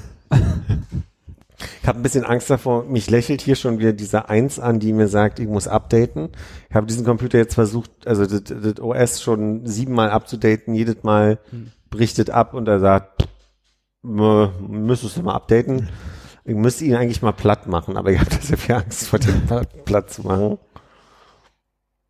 Ich 1.83 1.87
habe 1.89 1.99
ein 1.99 2.03
bisschen 2.03 2.25
Angst 2.25 2.49
davor, 2.49 2.85
mich 2.85 3.11
lächelt 3.11 3.43
hier 3.43 3.55
schon 3.55 3.79
wieder 3.79 3.93
diese 3.93 4.29
Eins 4.29 4.59
an, 4.59 4.81
die 4.81 4.93
mir 4.93 5.09
sagt, 5.09 5.39
ich 5.41 5.47
muss 5.49 5.69
updaten. 5.69 6.31
Ich 6.69 6.75
habe 6.75 6.87
diesen 6.87 7.05
Computer 7.05 7.37
jetzt 7.39 7.55
versucht, 7.55 7.91
also 8.07 8.25
das, 8.27 8.45
das 8.45 8.81
OS 8.81 9.21
schon 9.23 9.67
siebenmal 9.67 10.11
abzudaten, 10.11 10.75
jedes 10.75 11.03
Mal 11.03 11.39
berichtet 11.91 12.31
ab 12.31 12.55
und 12.55 12.67
er 12.69 12.81
sagt, 12.81 13.29
"Mö, 14.03 14.49
müsstest 14.67 15.17
du 15.19 15.23
mal 15.23 15.35
updaten. 15.35 15.89
Ich 16.45 16.55
müsste 16.55 16.85
ihn 16.87 16.95
eigentlich 16.95 17.21
mal 17.23 17.33
platt 17.33 17.67
machen, 17.67 17.97
aber 17.99 18.11
ich 18.11 18.19
habe 18.21 18.31
sehr 18.41 18.57
viel 18.59 18.75
Angst 18.77 19.09
vor 19.09 19.19
dem 19.19 19.47
platt, 19.47 19.85
platt 19.85 20.11
zu 20.11 20.23
machen. 20.23 20.59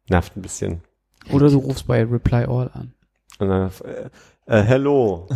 Nervt 0.08 0.36
ein 0.36 0.42
bisschen. 0.42 0.82
Oder 1.32 1.48
du 1.50 1.58
rufst 1.58 1.86
bei 1.86 2.04
Reply 2.04 2.44
All 2.44 2.70
an. 2.72 2.92
Und 3.40 3.48
dann, 3.48 3.70
äh, 4.46 4.58
äh, 4.58 4.62
hello, 4.62 5.28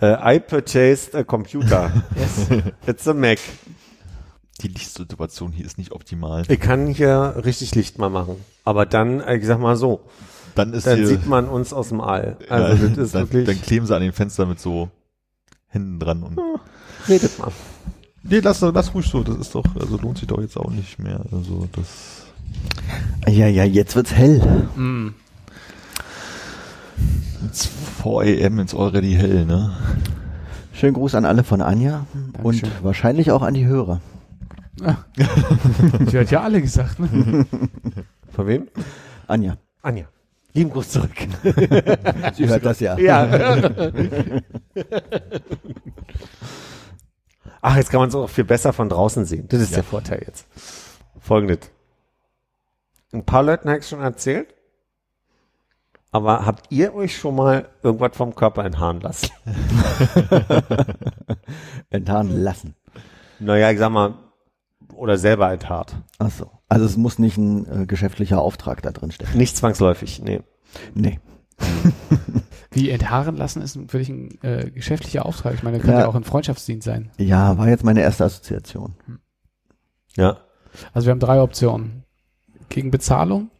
äh, 0.00 0.36
I 0.36 0.40
purchased 0.40 1.14
a 1.14 1.24
computer. 1.24 1.90
Yes. 2.16 2.62
It's 2.86 3.08
a 3.08 3.14
Mac. 3.14 3.38
Die 4.60 4.68
Lichtsituation 4.68 5.52
hier 5.52 5.66
ist 5.66 5.78
nicht 5.78 5.92
optimal. 5.92 6.44
Ich 6.48 6.60
kann 6.60 6.86
hier 6.86 7.34
richtig 7.44 7.74
Licht 7.74 7.98
mal 7.98 8.10
machen. 8.10 8.36
Aber 8.64 8.86
dann, 8.86 9.20
äh, 9.20 9.36
ich 9.36 9.46
sag 9.46 9.58
mal 9.58 9.76
so, 9.76 10.00
Dann 10.54 10.74
ist 10.74 10.86
dann 10.86 10.98
hier, 10.98 11.06
sieht 11.08 11.26
man 11.26 11.48
uns 11.48 11.72
aus 11.72 11.88
dem 11.88 12.00
All. 12.00 12.36
Also 12.48 12.84
ja, 12.84 12.90
das 12.90 12.98
ist 12.98 13.14
dann, 13.14 13.22
wirklich, 13.32 13.46
dann 13.46 13.62
kleben 13.62 13.86
sie 13.86 13.96
an 13.96 14.02
den 14.02 14.12
Fenstern 14.12 14.48
mit 14.48 14.60
so 14.60 14.90
Händen 15.68 15.98
dran 15.98 16.22
und 16.22 16.38
redet 17.08 17.38
mal. 17.38 17.50
Nee, 18.22 18.40
lass, 18.40 18.60
lass 18.60 18.94
ruhig 18.94 19.06
so, 19.06 19.22
das 19.22 19.36
ist 19.38 19.54
doch, 19.54 19.64
also 19.80 19.96
lohnt 19.96 20.18
sich 20.18 20.28
doch 20.28 20.40
jetzt 20.40 20.56
auch 20.56 20.70
nicht 20.70 20.98
mehr. 20.98 21.24
Also 21.32 21.68
das. 21.72 22.26
Ja, 23.26 23.46
ja, 23.46 23.64
jetzt 23.64 23.96
wird's 23.96 24.12
hell. 24.12 24.68
Mm. 24.76 25.14
It's 27.46 27.66
4 27.66 28.46
am, 28.46 28.58
it's 28.60 28.74
already 28.74 29.14
hell, 29.14 29.44
ne? 29.44 29.76
Schönen 30.72 30.94
Gruß 30.94 31.14
an 31.14 31.24
alle 31.24 31.42
von 31.44 31.60
Anja 31.62 32.06
Dankeschön. 32.34 32.68
und 32.70 32.84
wahrscheinlich 32.84 33.30
auch 33.32 33.42
an 33.42 33.54
die 33.54 33.66
Hörer. 33.66 34.00
Die 36.10 36.18
hat 36.18 36.30
ja 36.30 36.40
alle 36.42 36.62
gesagt, 36.62 36.98
ne? 37.00 37.44
Von 38.32 38.46
wem? 38.46 38.68
Anja, 39.26 39.56
Anja. 39.82 40.06
Lieben 40.54 40.70
Gruß 40.70 40.88
zurück. 40.88 41.10
sie 42.34 42.48
hört 42.48 42.64
das 42.64 42.80
ja. 42.80 42.98
ja. 42.98 43.28
Ach, 47.60 47.76
jetzt 47.76 47.90
kann 47.90 48.00
man 48.00 48.08
es 48.08 48.14
auch 48.14 48.28
viel 48.28 48.44
besser 48.44 48.72
von 48.72 48.88
draußen 48.88 49.24
sehen. 49.26 49.46
Das 49.48 49.60
ist 49.60 49.70
Ja. 49.70 49.76
der 49.76 49.84
Vorteil 49.84 50.22
jetzt. 50.26 50.46
Folgendes. 51.20 51.70
Ein 53.12 53.24
paar 53.24 53.42
Leuten 53.42 53.68
habe 53.68 53.80
ich 53.80 53.86
schon 53.88 54.00
erzählt. 54.00 54.54
Aber 56.12 56.44
habt 56.44 56.72
ihr 56.72 56.94
euch 56.94 57.16
schon 57.16 57.36
mal 57.36 57.68
irgendwas 57.82 58.16
vom 58.16 58.34
Körper 58.34 58.64
enthaaren 58.64 59.00
lassen? 59.00 59.30
Enttarnen 61.90 62.42
lassen. 62.42 62.74
Naja, 63.38 63.70
ich 63.70 63.78
sag 63.78 63.90
mal, 63.90 64.14
oder 64.94 65.18
selber 65.18 65.52
enthaart. 65.52 65.94
Ach 66.18 66.30
so. 66.30 66.50
Also 66.68 66.84
es 66.84 66.96
muss 66.96 67.18
nicht 67.18 67.38
ein 67.38 67.82
äh, 67.82 67.86
geschäftlicher 67.86 68.40
Auftrag 68.40 68.82
da 68.82 68.90
drin 68.90 69.12
stecken. 69.12 69.38
Nicht 69.38 69.56
zwangsläufig, 69.56 70.20
nee. 70.22 70.42
Nee. 70.94 71.20
Wie 72.70 72.90
enthaaren 72.90 73.36
lassen 73.36 73.62
ist 73.62 73.78
für 73.88 73.98
dich 73.98 74.08
ein 74.08 74.38
äh, 74.42 74.70
geschäftlicher 74.70 75.26
Auftrag. 75.26 75.54
Ich 75.54 75.62
meine, 75.62 75.78
könnte 75.78 75.94
Ja. 75.94 76.00
ja 76.00 76.08
auch 76.08 76.14
ein 76.14 76.24
Freundschaftsdienst 76.24 76.84
sein. 76.84 77.10
Ja, 77.18 77.56
war 77.58 77.68
jetzt 77.68 77.84
meine 77.84 78.02
erste 78.02 78.24
Assoziation. 78.24 78.94
Ja. 80.16 80.38
Also 80.92 81.06
wir 81.06 81.12
haben 81.12 81.20
drei 81.20 81.40
Optionen. 81.40 82.04
Gegen 82.68 82.92
Bezahlung, 82.92 83.50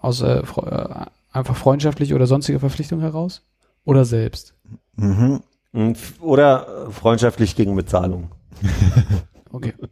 aus 0.00 0.20
äh, 0.20 0.38
äh, 0.40 1.06
einfach 1.34 1.56
freundschaftlich 1.56 2.14
oder 2.14 2.26
sonstige 2.26 2.60
Verpflichtung 2.60 3.00
heraus 3.00 3.42
oder 3.84 4.04
selbst. 4.04 4.54
Mhm. 4.96 5.42
F- 5.72 6.14
Oder 6.20 6.86
äh, 6.88 6.90
freundschaftlich 6.92 7.56
gegen 7.56 7.74
Bezahlung. 7.76 8.30
Okay. 9.52 9.72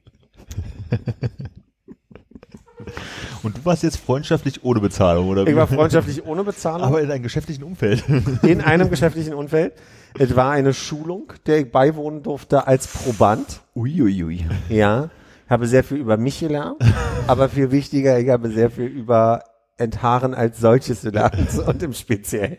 Und 3.45 3.57
du 3.57 3.65
warst 3.65 3.85
jetzt 3.85 3.97
freundschaftlich 3.97 4.65
ohne 4.65 4.81
Bezahlung, 4.81 5.29
oder? 5.29 5.47
Ich 5.47 5.55
war 5.55 5.69
freundschaftlich 5.69 6.25
ohne 6.27 6.43
Bezahlung. 6.43 6.83
Aber 6.83 7.01
in 7.01 7.11
einem 7.13 7.23
geschäftlichen 7.23 7.63
Umfeld. 7.63 8.03
in 8.43 8.61
einem 8.61 8.91
geschäftlichen 8.91 9.35
Umfeld. 9.35 9.75
Es 10.19 10.35
war 10.35 10.51
eine 10.51 10.75
Schulung, 10.75 11.33
der 11.47 11.61
ich 11.61 11.71
beiwohnen 11.71 12.25
durfte 12.25 12.67
als 12.67 12.89
Proband. 12.89 13.61
Uiuiui. 13.77 14.47
Ja, 14.69 15.11
ich 15.45 15.51
habe 15.51 15.69
sehr 15.69 15.85
viel 15.85 15.99
über 15.99 16.17
mich 16.17 16.41
gelernt, 16.41 16.83
aber 17.29 17.49
viel 17.49 17.71
wichtiger, 17.71 18.19
ich 18.19 18.29
habe 18.29 18.51
sehr 18.51 18.71
viel 18.71 18.87
über 18.87 19.45
Enthaaren 19.77 20.35
als 20.35 20.61
solches 20.61 21.03
gelernt 21.03 21.59
und 21.67 21.83
im 21.83 21.93
Speziellen. 21.93 22.59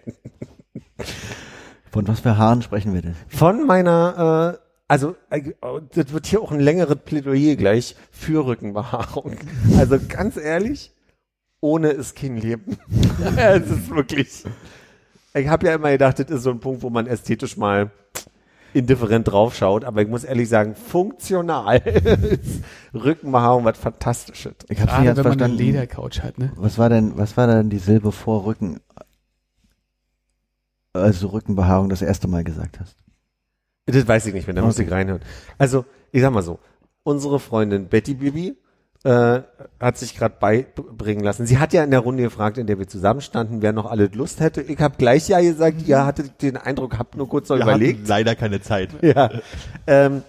Von 1.92 2.08
was 2.08 2.22
für 2.22 2.38
Haaren 2.38 2.62
sprechen 2.62 2.94
wir 2.94 3.02
denn? 3.02 3.16
Von 3.28 3.68
meiner, 3.68 4.58
äh, 4.58 4.64
also 4.88 5.16
äh, 5.30 5.52
das 5.94 6.12
wird 6.12 6.26
hier 6.26 6.42
auch 6.42 6.52
ein 6.52 6.60
längeres 6.60 6.98
Plädoyer 7.06 7.56
gleich 7.56 7.96
für 8.12 8.46
Rückenbehaarung. 8.46 9.38
Also 9.78 10.00
ganz 10.08 10.38
ehrlich, 10.38 10.92
ohne 11.62 11.90
ist 11.90 12.16
kein 12.16 12.38
Leben. 12.38 12.78
es 13.38 13.70
ist 13.70 13.90
wirklich. 13.90 14.44
Ich 15.36 15.48
habe 15.48 15.68
ja 15.68 15.76
immer 15.76 15.92
gedacht, 15.92 16.20
das 16.20 16.30
ist 16.30 16.44
so 16.44 16.52
ein 16.52 16.60
Punkt, 16.60 16.82
wo 16.84 16.90
man 16.90 17.08
ästhetisch 17.08 17.58
mal 17.58 17.92
indifferent 18.74 19.28
draufschaut, 19.28 19.84
aber 19.86 20.02
ich 20.02 20.08
muss 20.08 20.24
ehrlich 20.24 20.50
sagen, 20.50 20.76
funktional 20.76 21.78
ist 21.78 22.64
Rückenbehaarung 22.94 23.64
was 23.66 23.78
Fantastisches. 23.78 24.54
Ich 24.70 24.80
hab's 24.82 24.92
nicht 24.98 25.04
Gerade 25.04 25.06
ganz 25.06 25.18
wenn 25.18 25.24
man 25.24 25.32
eine 25.34 25.38
verstanden. 25.40 25.58
Ledercouch 25.58 26.22
hat, 26.22 26.38
ne? 26.38 26.52
Was 26.56 26.78
war 26.78 26.90
denn, 26.90 27.18
was 27.18 27.38
war 27.38 27.48
denn 27.48 27.70
die 27.70 27.78
Silbe 27.80 28.12
vor 28.12 28.46
Rücken? 28.46 28.80
Also 30.94 31.28
Rückenbehaarung 31.30 31.90
das 31.90 32.02
erste 32.02 32.28
Mal 32.28 32.44
gesagt 32.44 32.80
hast. 32.80 32.98
Das 33.86 34.08
weiß 34.08 34.28
ich 34.28 34.34
nicht 34.34 34.48
mehr, 34.48 34.56
da 34.56 34.62
muss 34.62 34.76
Okay. 34.78 34.86
ich 34.86 34.92
reinhören. 34.92 35.22
Also, 35.58 35.86
ich 36.12 36.22
sag 36.22 36.32
mal 36.32 36.44
so, 36.44 36.60
unsere 37.04 37.40
Freundin 37.40 37.88
Betty 37.88 38.14
Bibi 38.14 38.56
äh, 39.04 39.42
hat 39.80 39.98
sich 39.98 40.16
gerade 40.16 40.36
beibringen 40.40 41.24
lassen. 41.24 41.46
Sie 41.46 41.58
hat 41.58 41.74
ja 41.74 41.84
in 41.84 41.92
der 41.92 42.00
Runde 42.00 42.24
gefragt, 42.24 42.58
in 42.58 42.68
der 42.68 42.80
wir 42.80 42.88
zusammenstanden, 42.88 43.62
wer 43.62 43.74
noch 43.74 43.86
alle 43.86 44.08
Lust 44.08 44.40
hätte. 44.40 44.62
Ich 44.62 44.80
habe 44.80 44.96
gleich 44.98 45.28
ja 45.28 45.42
gesagt, 45.42 45.88
ihr 45.88 46.06
hattet 46.06 46.42
den 46.42 46.58
Eindruck, 46.58 46.98
habt 46.98 47.16
nur 47.16 47.28
kurz 47.28 47.50
noch 47.50 47.58
Wir 47.58 47.64
überlegt. 47.64 48.08
leider 48.08 48.36
keine 48.36 48.62
Zeit. 48.62 48.90
Ja. 49.02 49.30
Ähm, 49.86 50.24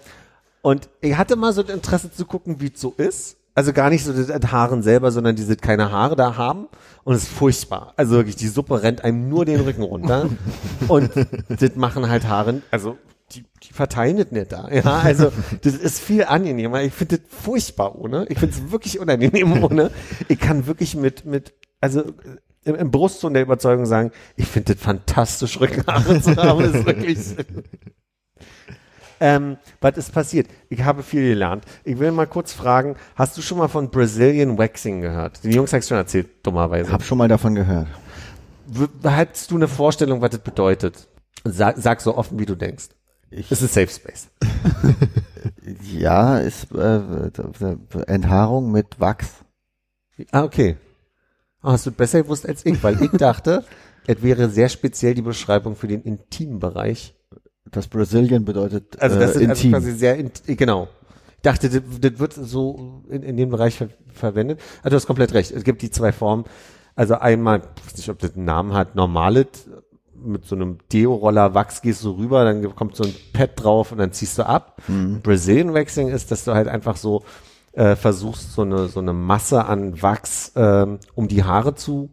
und 0.61 0.89
ich 0.99 1.15
hatte 1.15 1.35
mal 1.37 1.53
so 1.53 1.63
das 1.63 1.73
Interesse 1.73 2.11
zu 2.11 2.25
gucken, 2.25 2.59
wie 2.59 2.71
es 2.73 2.81
so 2.81 2.93
ist. 2.97 3.37
Also 3.53 3.71
gar 3.71 3.89
nicht 3.89 4.03
so 4.03 4.11
das 4.11 4.51
Haaren 4.51 4.83
selber, 4.83 5.11
sondern 5.11 5.35
diese 5.35 5.55
keine 5.55 5.91
Haare 5.91 6.17
da 6.17 6.35
haben. 6.35 6.67
Und 7.05 7.15
es 7.15 7.23
ist 7.23 7.31
furchtbar. 7.31 7.93
Also 7.95 8.15
wirklich, 8.15 8.35
die 8.35 8.49
Suppe 8.49 8.83
rennt 8.83 9.03
einem 9.03 9.29
nur 9.29 9.45
den 9.45 9.61
Rücken 9.61 9.83
runter. 9.83 10.29
und 10.89 11.09
das 11.15 11.75
machen 11.75 12.09
halt 12.09 12.27
Haare, 12.27 12.61
also 12.69 12.97
die, 12.97 12.97
die 12.97 13.14
verteilen 13.75 14.17
das 14.17 14.31
nicht 14.31 14.51
da. 14.51 14.69
Ja, 14.71 14.99
also 14.99 15.31
das 15.61 15.75
ist 15.75 15.99
viel 15.99 16.23
angenehmer. 16.23 16.81
Ich 16.81 16.93
finde 16.93 17.19
das 17.19 17.27
furchtbar 17.29 17.95
ohne. 17.95 18.25
Ich 18.29 18.39
finde 18.39 18.55
es 18.55 18.71
wirklich 18.71 18.99
unangenehm 18.99 19.63
ohne. 19.63 19.91
Ich 20.27 20.39
kann 20.39 20.65
wirklich 20.65 20.95
mit, 20.95 21.25
mit, 21.25 21.53
also 21.81 22.03
im, 22.63 22.75
im 22.75 22.91
Brustton 22.91 23.33
der 23.33 23.43
Überzeugung 23.43 23.85
sagen, 23.85 24.11
ich 24.37 24.47
finde 24.47 24.73
das 24.73 24.83
fantastisch, 24.83 25.59
Rückenhaare 25.59 26.21
zu 26.21 26.35
haben. 26.37 26.63
Das 26.63 26.73
ist 26.73 26.85
wirklich 26.85 27.17
ähm, 29.19 29.57
was 29.79 29.97
ist 29.97 30.11
passiert? 30.11 30.47
Ich 30.69 30.83
habe 30.83 31.03
viel 31.03 31.29
gelernt. 31.29 31.63
Ich 31.83 31.99
will 31.99 32.11
mal 32.11 32.27
kurz 32.27 32.53
fragen, 32.53 32.95
hast 33.15 33.37
du 33.37 33.41
schon 33.41 33.57
mal 33.57 33.67
von 33.67 33.89
Brazilian 33.89 34.57
Waxing 34.57 35.01
gehört? 35.01 35.43
Die 35.43 35.51
Jungs 35.51 35.71
hast 35.73 35.87
schon 35.87 35.97
erzählt, 35.97 36.27
dummerweise. 36.43 36.91
Hab 36.91 37.03
schon 37.03 37.17
mal 37.17 37.27
davon 37.27 37.55
gehört. 37.55 37.87
Hast 39.03 39.51
du 39.51 39.55
eine 39.55 39.67
Vorstellung, 39.67 40.21
was 40.21 40.31
das 40.31 40.39
bedeutet? 40.41 41.07
Sag, 41.43 41.77
sag 41.77 42.01
so 42.01 42.17
offen, 42.17 42.39
wie 42.39 42.45
du 42.45 42.55
denkst. 42.55 42.89
Ich, 43.35 43.51
Es 43.51 43.61
ist 43.61 43.73
Safe 43.73 43.89
Space. 43.89 44.29
ja, 45.93 46.37
ist 46.39 46.71
äh, 46.73 47.31
Enthaarung 48.07 48.71
mit 48.71 48.97
Wachs. 48.99 49.43
Ah, 50.31 50.43
okay. 50.43 50.77
Ah, 51.61 51.73
hast 51.73 51.85
du 51.85 51.91
besser 51.91 52.23
gewusst 52.23 52.47
als 52.47 52.65
ich, 52.65 52.81
weil 52.81 53.01
ich 53.03 53.11
dachte, 53.11 53.65
es 54.07 54.21
wäre 54.23 54.49
sehr 54.49 54.69
speziell 54.69 55.15
die 55.15 55.21
Beschreibung 55.21 55.75
für 55.75 55.87
den 55.87 56.01
Intimbereich. 56.03 57.13
Das 57.71 57.87
Brazilian 57.87 58.45
bedeutet 58.45 59.01
Also 59.01 59.19
das 59.19 59.35
äh, 59.35 59.43
ist 59.43 59.49
also 59.49 59.51
intim. 59.51 59.71
quasi 59.71 59.91
sehr, 59.91 60.15
int 60.15 60.43
genau. 60.45 60.87
Ich 61.35 61.41
dachte, 61.41 61.69
das, 61.69 61.81
das 61.99 62.19
wird 62.19 62.33
so 62.33 63.03
in, 63.09 63.21
in 63.21 63.35
dem 63.35 63.49
Bereich 63.49 63.75
ver 63.75 63.89
verwendet. 64.13 64.61
Also 64.77 64.91
du 64.91 64.95
hast 64.95 65.07
komplett 65.07 65.33
recht. 65.33 65.51
Es 65.51 65.65
gibt 65.65 65.81
die 65.81 65.91
zwei 65.91 66.13
Formen. 66.13 66.45
Also 66.95 67.15
einmal, 67.15 67.63
ich 67.75 67.85
weiß 67.85 67.97
nicht, 67.97 68.09
ob 68.09 68.19
das 68.19 68.35
einen 68.35 68.45
Namen 68.45 68.73
hat, 68.73 68.95
normales, 68.95 69.67
mit 70.25 70.45
so 70.45 70.55
einem 70.55 70.79
Deo-Roller 70.91 71.53
Wachs 71.53 71.81
gehst 71.81 72.03
du 72.03 72.11
rüber, 72.11 72.43
dann 72.43 72.75
kommt 72.75 72.95
so 72.95 73.03
ein 73.03 73.13
Pad 73.33 73.51
drauf 73.55 73.91
und 73.91 73.97
dann 73.97 74.11
ziehst 74.11 74.37
du 74.37 74.45
ab. 74.45 74.81
Brazilian 75.21 75.73
Waxing 75.73 76.09
ist, 76.09 76.31
dass 76.31 76.43
du 76.43 76.53
halt 76.53 76.67
einfach 76.67 76.97
so 76.97 77.23
äh, 77.73 77.95
versuchst, 77.95 78.53
so 78.53 78.63
eine, 78.63 78.87
so 78.87 78.99
eine 78.99 79.13
Masse 79.13 79.65
an 79.65 80.01
Wachs 80.01 80.53
ähm, 80.55 80.99
um 81.13 81.27
die 81.27 81.43
Haare 81.43 81.75
zu 81.75 82.09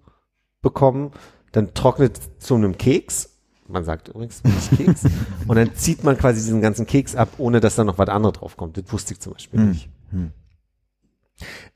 bekommen. 0.61 1.13
Dann 1.53 1.75
trocknet 1.75 2.19
zu 2.39 2.55
einem 2.55 2.79
Keks. 2.79 3.31
Man 3.69 3.85
sagt 3.85 4.09
übrigens 4.09 4.43
nicht 4.45 4.77
Keks. 4.77 5.05
und 5.47 5.57
dann 5.57 5.75
zieht 5.75 6.05
man 6.05 6.19
quasi 6.19 6.41
diesen 6.41 6.61
ganzen 6.61 6.87
Keks 6.87 7.15
ab, 7.15 7.29
ohne 7.39 7.61
dass 7.61 7.77
da 7.77 7.85
noch 7.85 7.99
was 7.99 8.09
anderes 8.09 8.39
drauf 8.39 8.57
kommt. 8.57 8.77
Das 8.77 8.85
wusste 8.93 9.15
ich 9.15 9.21
zum 9.21 9.35
Beispiel 9.35 9.61
nicht. 9.61 9.89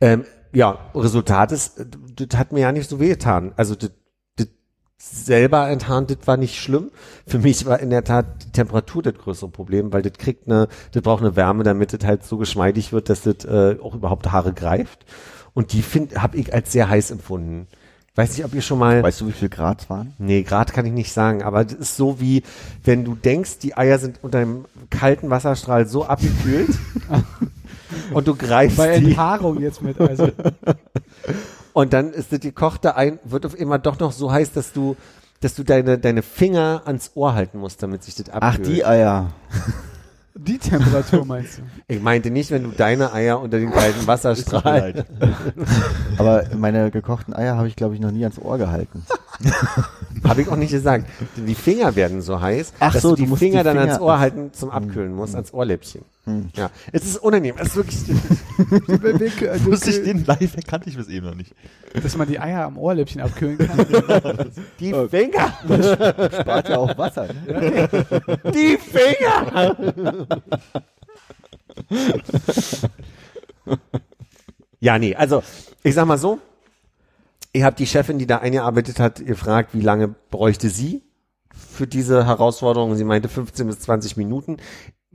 Ähm, 0.00 0.24
ja, 0.52 0.78
Resultat 0.94 1.52
ist, 1.52 1.84
das 2.14 2.38
hat 2.38 2.52
mir 2.52 2.60
ja 2.60 2.72
nicht 2.72 2.88
so 2.88 3.00
wehgetan. 3.00 3.52
Also 3.56 3.74
das 3.74 3.90
selber 4.98 5.68
enttarnt, 5.68 6.10
das 6.10 6.26
war 6.26 6.36
nicht 6.36 6.58
schlimm. 6.58 6.90
Für 7.26 7.38
mich 7.38 7.66
war 7.66 7.80
in 7.80 7.90
der 7.90 8.04
Tat 8.04 8.44
die 8.44 8.52
Temperatur 8.52 9.02
das 9.02 9.14
größere 9.14 9.50
Problem, 9.50 9.92
weil 9.92 10.02
das 10.02 10.14
kriegt 10.14 10.46
eine, 10.46 10.68
das 10.92 11.02
braucht 11.02 11.22
eine 11.22 11.36
Wärme, 11.36 11.64
damit 11.64 11.92
das 11.92 12.06
halt 12.06 12.24
so 12.24 12.38
geschmeidig 12.38 12.92
wird, 12.92 13.08
dass 13.08 13.22
das 13.22 13.44
äh, 13.44 13.76
auch 13.82 13.94
überhaupt 13.94 14.30
Haare 14.32 14.52
greift. 14.52 15.04
Und 15.54 15.72
die 15.72 15.82
find, 15.82 16.20
habe 16.20 16.36
ich 16.36 16.52
als 16.52 16.72
sehr 16.72 16.88
heiß 16.88 17.10
empfunden. 17.10 17.66
Weiß 18.14 18.34
nicht, 18.34 18.46
ob 18.46 18.54
ihr 18.54 18.62
schon 18.62 18.78
mal. 18.78 19.02
Weißt 19.02 19.20
du, 19.20 19.28
wie 19.28 19.32
viel 19.32 19.50
Grad 19.50 19.82
es 19.82 19.90
waren? 19.90 20.14
Nee, 20.18 20.42
Grad 20.42 20.72
kann 20.72 20.86
ich 20.86 20.92
nicht 20.92 21.12
sagen, 21.12 21.42
aber 21.42 21.64
das 21.64 21.74
ist 21.74 21.96
so 21.96 22.18
wie, 22.18 22.42
wenn 22.82 23.04
du 23.04 23.14
denkst, 23.14 23.58
die 23.58 23.76
Eier 23.76 23.98
sind 23.98 24.20
unter 24.22 24.38
einem 24.38 24.64
kalten 24.88 25.28
Wasserstrahl 25.28 25.86
so 25.86 26.06
abgekühlt 26.06 26.70
und 28.14 28.26
du 28.26 28.34
greifst 28.34 28.78
Bei 28.78 28.98
die 28.98 29.10
Enthaarung 29.10 29.60
jetzt 29.60 29.82
mit, 29.82 30.00
also. 30.00 30.30
und 31.76 31.92
dann 31.92 32.14
ist 32.14 32.32
das 32.32 32.40
gekochte 32.40 32.96
ein, 32.96 33.18
wird 33.24 33.44
auf 33.44 33.54
immer 33.58 33.78
doch 33.78 33.98
noch 33.98 34.10
so 34.12 34.32
heiß, 34.32 34.52
dass 34.52 34.72
du, 34.72 34.96
dass 35.42 35.54
du 35.54 35.62
deine, 35.62 35.98
deine 35.98 36.22
Finger 36.22 36.80
ans 36.86 37.10
Ohr 37.14 37.34
halten 37.34 37.58
musst, 37.58 37.82
damit 37.82 38.02
sich 38.02 38.14
das 38.14 38.30
Ach, 38.30 38.54
abkühlt. 38.54 38.66
die 38.68 38.82
Eier. 38.86 39.30
Die 40.34 40.56
Temperatur 40.56 41.26
meinst 41.26 41.58
du? 41.58 41.62
Ich 41.88 42.00
meinte 42.00 42.30
nicht, 42.30 42.50
wenn 42.50 42.62
du 42.64 42.70
deine 42.70 43.12
Eier 43.12 43.40
unter 43.40 43.58
dem 43.58 43.72
kalten 43.72 44.06
Wasserstrahl. 44.06 45.04
Aber 46.18 46.44
meine 46.56 46.90
gekochten 46.90 47.34
Eier 47.34 47.56
habe 47.56 47.68
ich, 47.68 47.76
glaube 47.76 47.94
ich, 47.94 48.00
noch 48.00 48.10
nie 48.10 48.24
ans 48.24 48.38
Ohr 48.38 48.56
gehalten. 48.56 49.04
Habe 50.24 50.40
ich 50.42 50.48
auch 50.48 50.56
nicht 50.56 50.70
gesagt. 50.70 51.04
Die 51.36 51.54
Finger 51.54 51.94
werden 51.94 52.22
so 52.22 52.40
heiß, 52.40 52.72
Ach 52.80 52.94
dass 52.94 53.02
so, 53.02 53.14
du 53.14 53.26
die 53.26 53.36
Finger 53.36 53.58
die 53.58 53.64
dann 53.64 53.76
Finger- 53.76 53.88
ans 53.92 54.00
Ohr 54.00 54.18
halten 54.18 54.50
zum 54.54 54.70
Abkühlen 54.70 55.14
musst, 55.14 55.34
ans 55.34 55.52
Ohrläppchen. 55.52 56.02
Ja, 56.56 56.70
es 56.90 57.04
ist 57.04 57.18
unangenehm. 57.18 57.54
Es 57.56 57.68
ist 57.68 57.76
wirklich, 57.76 58.08
Wusste 59.64 59.90
ich 59.90 60.02
den 60.02 60.24
live 60.24 60.56
kannte 60.66 60.90
ich 60.90 60.96
bis 60.96 61.06
eben 61.06 61.26
noch 61.26 61.36
nicht. 61.36 61.54
Dass 61.94 62.16
man 62.16 62.26
die 62.26 62.40
Eier 62.40 62.64
am 62.64 62.76
Ohrläppchen 62.78 63.20
abkühlen 63.20 63.58
kann. 63.58 63.78
die 64.80 64.92
Finger, 65.08 65.52
Spart 66.40 66.68
ja 66.68 66.78
auch 66.78 66.98
Wasser. 66.98 67.28
Ne? 67.46 67.88
die 68.52 68.76
Finger. 68.76 69.76
ja, 74.80 74.98
nee, 74.98 75.14
also 75.14 75.44
ich 75.84 75.94
sag 75.94 76.06
mal 76.06 76.18
so, 76.18 76.40
ich 77.52 77.62
habe 77.62 77.76
die 77.76 77.86
Chefin, 77.86 78.18
die 78.18 78.26
da 78.26 78.38
eingearbeitet 78.38 78.98
hat, 78.98 79.24
gefragt, 79.24 79.70
wie 79.74 79.80
lange 79.80 80.08
bräuchte 80.08 80.70
sie 80.70 81.02
für 81.54 81.86
diese 81.86 82.26
Herausforderung. 82.26 82.96
Sie 82.96 83.04
meinte 83.04 83.28
15 83.28 83.66
bis 83.66 83.78
20 83.80 84.16
Minuten. 84.16 84.56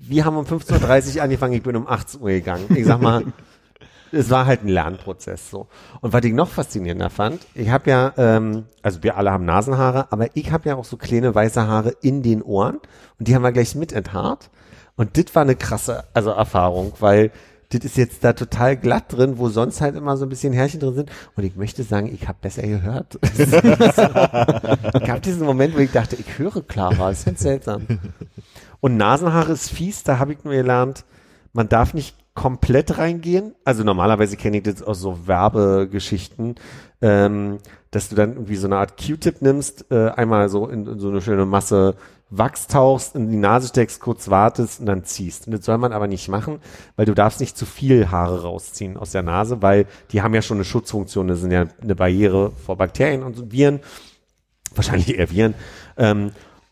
Wir 0.03 0.25
haben 0.25 0.35
um 0.35 0.45
15.30 0.45 1.17
Uhr 1.17 1.23
angefangen, 1.23 1.53
ich 1.53 1.61
bin 1.61 1.75
um 1.75 1.87
18 1.87 2.21
Uhr 2.21 2.29
gegangen. 2.29 2.65
Ich 2.75 2.85
sag 2.85 3.01
mal, 3.01 3.23
es 4.11 4.31
war 4.31 4.47
halt 4.47 4.63
ein 4.63 4.67
Lernprozess 4.67 5.51
so. 5.51 5.67
Und 6.01 6.11
was 6.11 6.23
ich 6.23 6.33
noch 6.33 6.49
faszinierender 6.49 7.11
fand, 7.11 7.45
ich 7.53 7.69
habe 7.69 7.89
ja, 7.89 8.13
ähm, 8.17 8.65
also 8.81 9.03
wir 9.03 9.15
alle 9.15 9.31
haben 9.31 9.45
Nasenhaare, 9.45 10.11
aber 10.11 10.35
ich 10.35 10.51
habe 10.51 10.69
ja 10.69 10.75
auch 10.75 10.85
so 10.85 10.97
kleine 10.97 11.35
weiße 11.35 11.67
Haare 11.67 11.93
in 12.01 12.23
den 12.23 12.41
Ohren 12.41 12.79
und 13.19 13.27
die 13.27 13.35
haben 13.35 13.43
wir 13.43 13.51
gleich 13.51 13.75
mit 13.75 13.93
enthaart. 13.93 14.49
Und 14.95 15.17
das 15.17 15.35
war 15.35 15.43
eine 15.43 15.55
krasse 15.55 16.03
also 16.13 16.31
Erfahrung, 16.31 16.93
weil 16.99 17.31
das 17.69 17.85
ist 17.85 17.95
jetzt 17.95 18.23
da 18.23 18.33
total 18.33 18.75
glatt 18.75 19.13
drin, 19.13 19.37
wo 19.37 19.47
sonst 19.49 19.81
halt 19.81 19.95
immer 19.95 20.17
so 20.17 20.25
ein 20.25 20.29
bisschen 20.29 20.51
Härchen 20.51 20.79
drin 20.79 20.95
sind. 20.95 21.11
Und 21.35 21.43
ich 21.43 21.55
möchte 21.55 21.83
sagen, 21.83 22.13
ich 22.13 22.27
habe 22.27 22.37
besser 22.41 22.63
gehört. 22.63 23.17
es 23.37 23.51
gab 25.05 25.21
diesen 25.21 25.45
Moment, 25.45 25.75
wo 25.75 25.79
ich 25.79 25.91
dachte, 25.91 26.17
ich 26.17 26.37
höre 26.37 26.61
klarer. 26.63 27.09
Das 27.09 27.19
ist 27.19 27.25
ganz 27.25 27.39
seltsam. 27.39 27.87
Und 28.81 28.97
Nasenhaare 28.97 29.53
ist 29.53 29.69
fies, 29.69 30.03
da 30.03 30.19
habe 30.19 30.33
ich 30.33 30.43
nur 30.43 30.53
gelernt, 30.53 31.05
man 31.53 31.69
darf 31.69 31.93
nicht 31.93 32.15
komplett 32.33 32.97
reingehen. 32.97 33.55
Also 33.65 33.83
normalerweise 33.83 34.37
kenne 34.37 34.57
ich 34.57 34.63
das 34.63 34.81
aus 34.81 34.99
so 34.99 35.27
Werbegeschichten, 35.27 36.55
ähm, 37.01 37.57
dass 37.91 38.09
du 38.09 38.15
dann 38.15 38.33
irgendwie 38.33 38.55
so 38.55 38.67
eine 38.67 38.77
Art 38.77 38.97
Q-Tip 38.97 39.41
nimmst, 39.41 39.91
äh, 39.91 40.09
einmal 40.09 40.49
so 40.49 40.67
in, 40.67 40.87
in 40.87 40.99
so 40.99 41.09
eine 41.09 41.21
schöne 41.21 41.45
Masse 41.45 41.95
Wachs 42.33 42.67
tauchst, 42.67 43.15
in 43.15 43.29
die 43.29 43.37
Nase 43.37 43.67
steckst, 43.67 43.99
kurz 43.99 44.29
wartest 44.29 44.79
und 44.79 44.85
dann 44.85 45.03
ziehst. 45.03 45.47
Und 45.47 45.53
das 45.53 45.65
soll 45.65 45.77
man 45.77 45.91
aber 45.91 46.07
nicht 46.07 46.29
machen, 46.29 46.59
weil 46.95 47.05
du 47.05 47.13
darfst 47.13 47.41
nicht 47.41 47.57
zu 47.57 47.65
viel 47.65 48.09
Haare 48.09 48.43
rausziehen 48.43 48.95
aus 48.95 49.11
der 49.11 49.21
Nase, 49.21 49.61
weil 49.61 49.85
die 50.11 50.21
haben 50.21 50.33
ja 50.33 50.41
schon 50.41 50.57
eine 50.57 50.63
Schutzfunktion, 50.63 51.27
das 51.27 51.41
sind 51.41 51.51
ja 51.51 51.65
eine 51.81 51.95
Barriere 51.95 52.53
vor 52.65 52.77
Bakterien 52.77 53.23
und 53.23 53.51
Viren, 53.51 53.81
wahrscheinlich 54.73 55.17
eher 55.17 55.29
Viren. 55.29 55.55
Ähm, 55.97 56.31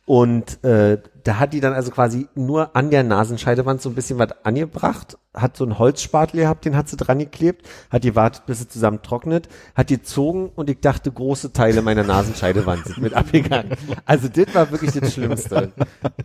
und 0.10 0.64
äh, 0.64 0.98
da 1.24 1.38
hat 1.38 1.54
die 1.54 1.60
dann 1.60 1.74
also 1.74 1.92
quasi 1.92 2.28
nur 2.34 2.76
an 2.76 2.90
der 2.90 3.04
Nasenscheidewand 3.04 3.80
so 3.80 3.90
ein 3.90 3.94
bisschen 3.94 4.18
was 4.18 4.30
angebracht, 4.44 5.20
hat 5.36 5.56
so 5.56 5.64
einen 5.64 5.78
Holzspatel 5.78 6.40
gehabt, 6.40 6.66
den 6.66 6.76
hat 6.76 6.90
sie 6.90 6.98
dran 6.98 7.20
geklebt, 7.20 7.70
hat 7.92 8.02
gewartet, 8.02 8.48
bis 8.48 8.60
es 8.60 8.70
zusammen 8.70 9.04
trocknet, 9.04 9.50
hat 9.76 9.90
gezogen 9.90 10.50
und 10.56 10.68
ich 10.68 10.80
dachte, 10.80 11.12
große 11.12 11.54
Teile 11.54 11.84
meiner 11.84 12.04
Nasenscheidewand 12.04 12.86
sind 12.86 12.98
mit 12.98 13.14
abgegangen. 13.14 13.74
Also 14.04 14.30
das 14.30 14.56
war 14.56 14.72
wirklich 14.72 15.00
das 15.00 15.14
Schlimmste. 15.14 15.74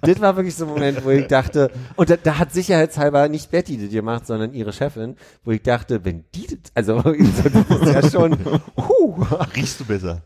das 0.00 0.18
war 0.18 0.34
wirklich 0.36 0.54
so 0.54 0.64
ein 0.64 0.70
Moment, 0.70 1.04
wo 1.04 1.10
ich 1.10 1.26
dachte, 1.26 1.70
und 1.96 2.08
da, 2.08 2.16
da 2.16 2.38
hat 2.38 2.54
sicherheitshalber 2.54 3.28
nicht 3.28 3.50
Betty 3.50 3.76
das 3.76 3.90
gemacht, 3.90 4.26
sondern 4.26 4.54
ihre 4.54 4.72
Chefin, 4.72 5.16
wo 5.44 5.50
ich 5.50 5.62
dachte, 5.62 6.06
wenn 6.06 6.24
die 6.34 6.46
das, 6.46 6.72
also 6.74 7.02
das 7.02 7.82
ist 7.82 7.94
ja 7.94 8.10
schon, 8.10 8.38
huh, 8.78 9.26
Riechst 9.54 9.78
du 9.78 9.84
besser? 9.84 10.22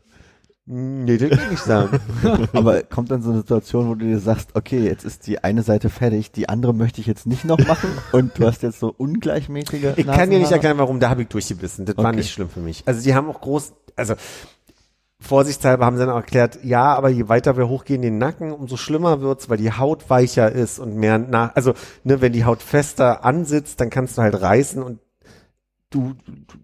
Nee, 0.69 1.17
das 1.17 1.31
kann 1.31 1.53
ich 1.53 1.59
sagen. 1.61 1.99
Aber 2.53 2.83
kommt 2.83 3.11
dann 3.11 3.23
so 3.23 3.31
eine 3.31 3.39
Situation, 3.41 3.89
wo 3.89 3.95
du 3.95 4.05
dir 4.07 4.19
sagst, 4.21 4.51
okay, 4.55 4.81
jetzt 4.85 5.05
ist 5.05 5.27
die 5.27 5.43
eine 5.43 5.63
Seite 5.63 5.89
fertig, 5.89 6.31
die 6.31 6.49
andere 6.49 6.75
möchte 6.75 7.01
ich 7.01 7.07
jetzt 7.07 7.27
nicht 7.27 7.45
noch 7.45 7.59
machen 7.67 7.91
und 8.13 8.39
du 8.39 8.47
hast 8.47 8.63
jetzt 8.63 8.79
so 8.81 8.95
ungleichmäßige 8.97 9.95
Ich 9.97 10.07
kann 10.07 10.31
dir 10.31 10.39
nicht 10.39 10.53
erklären, 10.53 10.79
warum, 10.79 11.01
da 11.01 11.11
habe 11.11 11.23
ich 11.23 11.29
durchgebissen. 11.29 11.87
Das 11.87 11.97
war 11.97 12.07
Okay. 12.07 12.17
nicht 12.17 12.31
schlimm 12.31 12.49
für 12.51 12.61
mich. 12.61 12.83
Also 12.87 13.03
die 13.03 13.15
haben 13.15 13.29
auch 13.29 13.41
groß, 13.41 13.73
also 13.97 14.15
vorsichtshalber 15.21 15.85
haben 15.85 15.97
sie 15.97 16.05
dann 16.05 16.11
auch 16.13 16.19
erklärt, 16.21 16.61
ja, 16.63 16.95
aber 16.95 17.09
je 17.09 17.29
weiter 17.29 17.57
wir 17.57 17.69
hochgehen 17.69 18.03
in 18.03 18.13
den 18.13 18.19
Nacken, 18.19 18.53
umso 18.53 18.77
schlimmer 18.77 19.21
wird's, 19.21 19.49
weil 19.49 19.57
die 19.57 19.73
Haut 19.73 20.09
weicher 20.11 20.53
ist 20.53 20.79
und 20.79 20.95
mehr 20.95 21.19
nach, 21.19 21.57
also 21.57 21.75
ne, 22.05 22.21
wenn 22.21 22.33
die 22.33 22.45
Haut 22.45 22.63
fester 22.63 23.25
ansitzt, 23.25 23.81
dann 23.81 23.91
kannst 23.91 24.17
du 24.17 24.23
halt 24.23 24.41
reißen 24.41 24.81
und 24.83 25.01
du, 25.91 26.15
du 26.27 26.59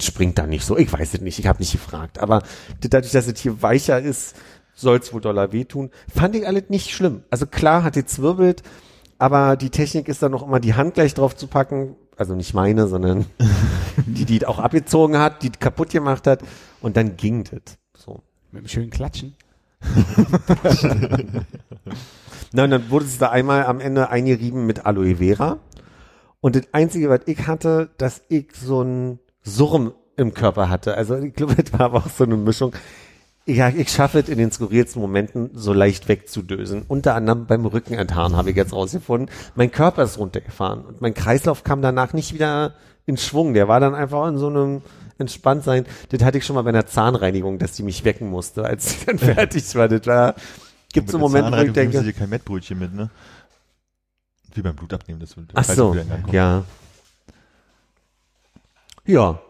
springt 0.00 0.38
da 0.38 0.46
nicht 0.46 0.64
so. 0.64 0.76
Ich 0.76 0.92
weiß 0.92 1.14
es 1.14 1.20
nicht, 1.20 1.38
ich 1.38 1.46
habe 1.46 1.60
nicht 1.60 1.72
gefragt. 1.72 2.18
Aber 2.18 2.42
dadurch, 2.80 3.12
dass 3.12 3.26
es 3.26 3.40
hier 3.40 3.62
weicher 3.62 4.00
ist, 4.00 4.36
soll's 4.74 5.12
wohl 5.12 5.20
doller 5.20 5.52
wehtun. 5.52 5.90
Fand 6.12 6.36
ich 6.36 6.46
alles 6.46 6.64
nicht 6.68 6.90
schlimm. 6.90 7.22
Also 7.30 7.46
klar 7.46 7.82
hat 7.82 7.96
die 7.96 8.04
zwirbelt, 8.04 8.62
aber 9.18 9.56
die 9.56 9.70
Technik 9.70 10.08
ist 10.08 10.22
dann 10.22 10.32
noch 10.32 10.42
immer 10.42 10.60
die 10.60 10.74
Hand 10.74 10.94
gleich 10.94 11.14
drauf 11.14 11.36
zu 11.36 11.46
packen. 11.46 11.96
Also 12.16 12.34
nicht 12.34 12.54
meine, 12.54 12.88
sondern 12.88 13.26
die, 14.06 14.24
die 14.24 14.46
auch 14.46 14.58
abgezogen 14.58 15.18
hat, 15.18 15.42
die 15.42 15.50
kaputt 15.50 15.90
gemacht 15.90 16.26
hat. 16.26 16.42
Und 16.80 16.96
dann 16.96 17.16
ging 17.16 17.44
das. 17.44 17.78
So. 17.96 18.22
Mit 18.52 18.60
einem 18.60 18.68
schönen 18.68 18.90
Klatschen. 18.90 19.34
Und 22.52 22.70
dann 22.70 22.90
wurde 22.90 23.04
es 23.04 23.18
da 23.18 23.30
einmal 23.30 23.66
am 23.66 23.80
Ende 23.80 24.08
eingerieben 24.08 24.66
mit 24.66 24.86
Aloe 24.86 25.16
Vera. 25.16 25.58
Und 26.40 26.56
das 26.56 26.64
Einzige, 26.72 27.10
was 27.10 27.20
ich 27.26 27.46
hatte, 27.46 27.90
dass 27.98 28.22
ich 28.28 28.54
so 28.54 28.82
ein 28.82 29.18
Surm 29.46 29.92
im 30.16 30.34
Körper 30.34 30.68
hatte. 30.68 30.96
Also 30.96 31.16
ich 31.16 31.34
glaube, 31.34 31.54
das 31.54 31.72
war 31.72 31.80
aber 31.80 31.98
auch 31.98 32.10
so 32.10 32.24
eine 32.24 32.36
Mischung. 32.36 32.74
Ja, 33.46 33.68
ich 33.68 33.90
schaffe 33.90 34.18
es 34.18 34.28
in 34.28 34.38
den 34.38 34.50
skurrilsten 34.50 35.00
Momenten 35.00 35.50
so 35.54 35.72
leicht 35.72 36.08
wegzudösen. 36.08 36.82
Unter 36.88 37.14
anderem 37.14 37.46
beim 37.46 37.64
Rückenenthaaren 37.64 38.36
habe 38.36 38.50
ich 38.50 38.56
jetzt 38.56 38.72
rausgefunden. 38.72 39.30
Mein 39.54 39.70
Körper 39.70 40.02
ist 40.02 40.18
runtergefahren 40.18 40.84
und 40.84 41.00
mein 41.00 41.14
Kreislauf 41.14 41.62
kam 41.62 41.80
danach 41.80 42.12
nicht 42.12 42.34
wieder 42.34 42.74
in 43.06 43.16
Schwung. 43.16 43.54
Der 43.54 43.68
war 43.68 43.78
dann 43.78 43.94
einfach 43.94 44.26
in 44.26 44.36
so 44.36 44.48
einem 44.48 44.82
Entspanntsein. 45.18 45.86
Das 46.08 46.24
hatte 46.24 46.38
ich 46.38 46.44
schon 46.44 46.56
mal 46.56 46.62
bei 46.62 46.70
einer 46.70 46.86
Zahnreinigung, 46.86 47.60
dass 47.60 47.72
die 47.72 47.84
mich 47.84 48.04
wecken 48.04 48.28
musste, 48.28 48.64
als 48.64 48.90
sie 48.90 49.06
dann 49.06 49.18
fertig 49.20 49.72
war. 49.76 49.86
Das 49.88 50.06
war, 50.06 50.34
gibt 50.92 51.08
so 51.08 51.18
Mit 51.18 51.28
Momente, 51.28 51.50
der 51.52 51.60
wo 51.60 51.66
ich 51.66 51.72
denke, 51.72 51.98
du 51.98 52.04
dir 52.04 52.12
kein 52.14 52.30
Mettbrötchen 52.30 52.78
mit, 52.80 52.94
ne? 52.94 53.10
Wie 54.54 54.62
beim 54.62 54.74
Blutabnehmen, 54.74 55.20
das 55.20 55.36
wird 55.36 55.50
Ach 55.54 55.64
so, 55.64 55.94
ja. 56.32 56.64
Ja. 59.06 59.40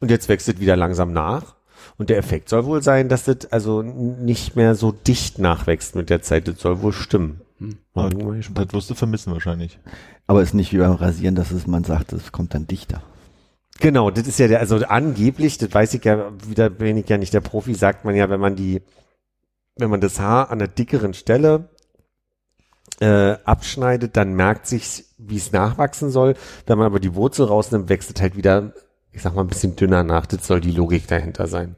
Und 0.00 0.10
jetzt 0.10 0.28
wächst 0.28 0.48
es 0.48 0.60
wieder 0.60 0.76
langsam 0.76 1.12
nach. 1.12 1.54
Und 1.96 2.10
der 2.10 2.18
Effekt 2.18 2.48
soll 2.48 2.64
wohl 2.64 2.82
sein, 2.82 3.08
dass 3.08 3.24
das 3.24 3.46
also 3.52 3.82
nicht 3.82 4.56
mehr 4.56 4.74
so 4.74 4.90
dicht 4.92 5.38
nachwächst 5.38 5.94
mit 5.94 6.10
der 6.10 6.22
Zeit. 6.22 6.48
Das 6.48 6.60
soll 6.60 6.82
wohl 6.82 6.92
stimmen. 6.92 7.40
Aber 7.94 8.14
mal 8.16 8.36
gespannt. 8.36 8.68
das 8.68 8.74
wirst 8.74 8.90
du 8.90 8.94
vermissen 8.94 9.32
wahrscheinlich. 9.32 9.78
Aber 10.26 10.40
es 10.42 10.50
ist 10.50 10.54
nicht 10.54 10.72
wie 10.72 10.78
beim 10.78 10.92
Rasieren, 10.92 11.34
dass 11.34 11.50
es, 11.50 11.66
man 11.66 11.84
sagt, 11.84 12.12
es 12.12 12.32
kommt 12.32 12.54
dann 12.54 12.66
dichter. 12.66 13.02
Genau, 13.80 14.10
das 14.10 14.26
ist 14.26 14.38
ja 14.38 14.48
der, 14.48 14.60
also 14.60 14.76
angeblich, 14.86 15.58
das 15.58 15.72
weiß 15.72 15.94
ich 15.94 16.04
ja, 16.04 16.32
wieder 16.46 16.70
bin 16.70 16.96
ich 16.96 17.08
ja 17.08 17.18
nicht 17.18 17.34
der 17.34 17.40
Profi, 17.40 17.74
sagt 17.74 18.04
man 18.04 18.14
ja, 18.14 18.30
wenn 18.30 18.40
man 18.40 18.54
die, 18.54 18.82
wenn 19.76 19.90
man 19.90 20.00
das 20.00 20.20
Haar 20.20 20.50
an 20.50 20.60
der 20.60 20.68
dickeren 20.68 21.12
Stelle 21.12 21.68
äh, 23.00 23.36
abschneidet, 23.44 24.16
dann 24.16 24.34
merkt 24.34 24.68
sich, 24.68 25.04
wie 25.18 25.36
es 25.36 25.50
nachwachsen 25.50 26.10
soll. 26.10 26.34
Wenn 26.66 26.78
man 26.78 26.86
aber 26.86 27.00
die 27.00 27.14
Wurzel 27.14 27.46
rausnimmt, 27.46 27.88
wächst 27.88 28.14
es 28.14 28.22
halt 28.22 28.36
wieder, 28.36 28.72
ich 29.14 29.22
sag 29.22 29.34
mal, 29.34 29.42
ein 29.42 29.48
bisschen 29.48 29.76
dünner 29.76 30.02
nach. 30.02 30.26
Das 30.26 30.46
soll 30.46 30.60
die 30.60 30.72
Logik 30.72 31.06
dahinter 31.06 31.46
sein. 31.46 31.76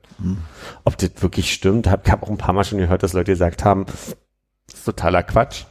Ob 0.85 0.97
das 0.97 1.11
wirklich 1.21 1.53
stimmt, 1.53 1.89
hab, 1.89 2.07
ich 2.07 2.13
habe 2.13 2.23
auch 2.25 2.31
ein 2.31 2.39
paar 2.39 2.55
Mal 2.55 2.65
schon 2.65 2.79
gehört, 2.79 3.03
dass 3.03 3.13
Leute 3.13 3.33
gesagt 3.33 3.65
haben, 3.65 3.85
das 3.87 4.17
ist 4.75 4.85
totaler 4.85 5.23
Quatsch. 5.23 5.65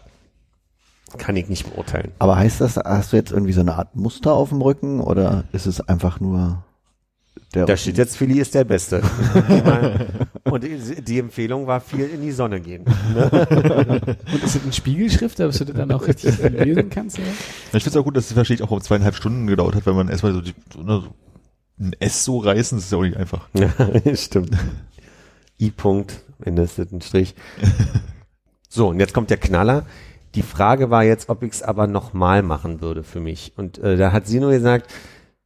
Kann 1.18 1.36
ich 1.36 1.50
nicht 1.50 1.70
beurteilen. 1.70 2.12
Aber 2.20 2.36
heißt 2.38 2.62
das, 2.62 2.78
hast 2.78 3.14
du 3.14 3.18
jetzt 3.18 3.32
irgendwie 3.32 3.54
so 3.54 3.62
eine 3.62 3.76
Art 3.76 3.96
Muster 3.96 4.34
auf 4.34 4.50
dem 4.50 4.62
Rücken 4.62 5.00
oder 5.00 5.46
ist 5.54 5.66
es 5.66 5.82
einfach 5.88 6.20
nur 6.20 6.64
der 7.54 7.66
Da 7.66 7.78
steht 7.78 7.98
jetzt, 7.98 8.18
Philly 8.18 8.40
ist 8.40 8.54
der 8.54 8.66
Beste. 8.66 9.02
Und 10.44 10.64
die, 10.64 11.20
Empfehlung 11.20 11.68
war 11.68 11.80
viel 11.80 12.06
in 12.06 12.22
die 12.22 12.32
Sonne 12.32 12.60
gehen. 12.60 12.84
Und 13.16 14.44
ist 14.44 14.56
das 14.56 14.64
eine 14.64 14.74
Spiegelschrift, 14.74 15.40
dass 15.40 15.58
du 15.58 15.66
das 15.66 15.76
dann 15.76 15.92
auch 15.92 16.06
richtig 16.06 16.38
lesen 16.50 16.90
kannst? 16.90 17.18
Oder? 17.18 17.28
Ich 17.28 17.84
finde 17.84 17.90
es 17.90 17.98
auch 17.98 18.04
gut, 18.04 18.18
dass 18.18 18.30
es 18.30 18.36
wahrscheinlich 18.36 18.64
auch 18.64 18.72
um 18.72 18.82
zweieinhalb 18.82 19.16
Stunden 19.16 19.48
gedauert 19.48 19.76
hat, 19.76 19.86
wenn 19.86 19.96
man 19.96 20.10
erstmal 20.10 20.34
so, 20.34 20.42
die, 20.42 20.54
so, 20.74 20.82
ne, 20.82 21.02
so 21.02 21.14
ein 21.80 21.94
S 22.00 22.24
so 22.24 22.40
reißen, 22.40 22.78
ist 22.78 22.92
ja 22.92 22.98
auch 22.98 23.04
nicht 23.04 23.18
einfach. 23.18 23.50
Ja, 23.54 24.16
stimmt. 24.16 24.52
I-Punkt, 25.60 26.24
ist 26.40 26.80
das 26.80 26.92
ein 26.92 27.02
Strich. 27.02 27.36
So, 28.70 28.90
und 28.90 29.00
jetzt 29.00 29.14
kommt 29.14 29.30
der 29.30 29.38
Knaller. 29.38 29.86
Die 30.36 30.42
Frage 30.42 30.90
war 30.90 31.04
jetzt, 31.04 31.30
ob 31.30 31.44
ich 31.44 31.54
es 31.54 31.64
aber 31.64 31.88
nochmal 31.88 32.44
machen 32.44 32.82
würde 32.82 33.04
für 33.04 33.22
mich. 33.22 33.54
Und 33.56 33.78
äh, 33.78 33.96
da 33.96 34.12
hat 34.12 34.28
sie 34.28 34.42
nur 34.42 34.52
gesagt, 34.52 34.94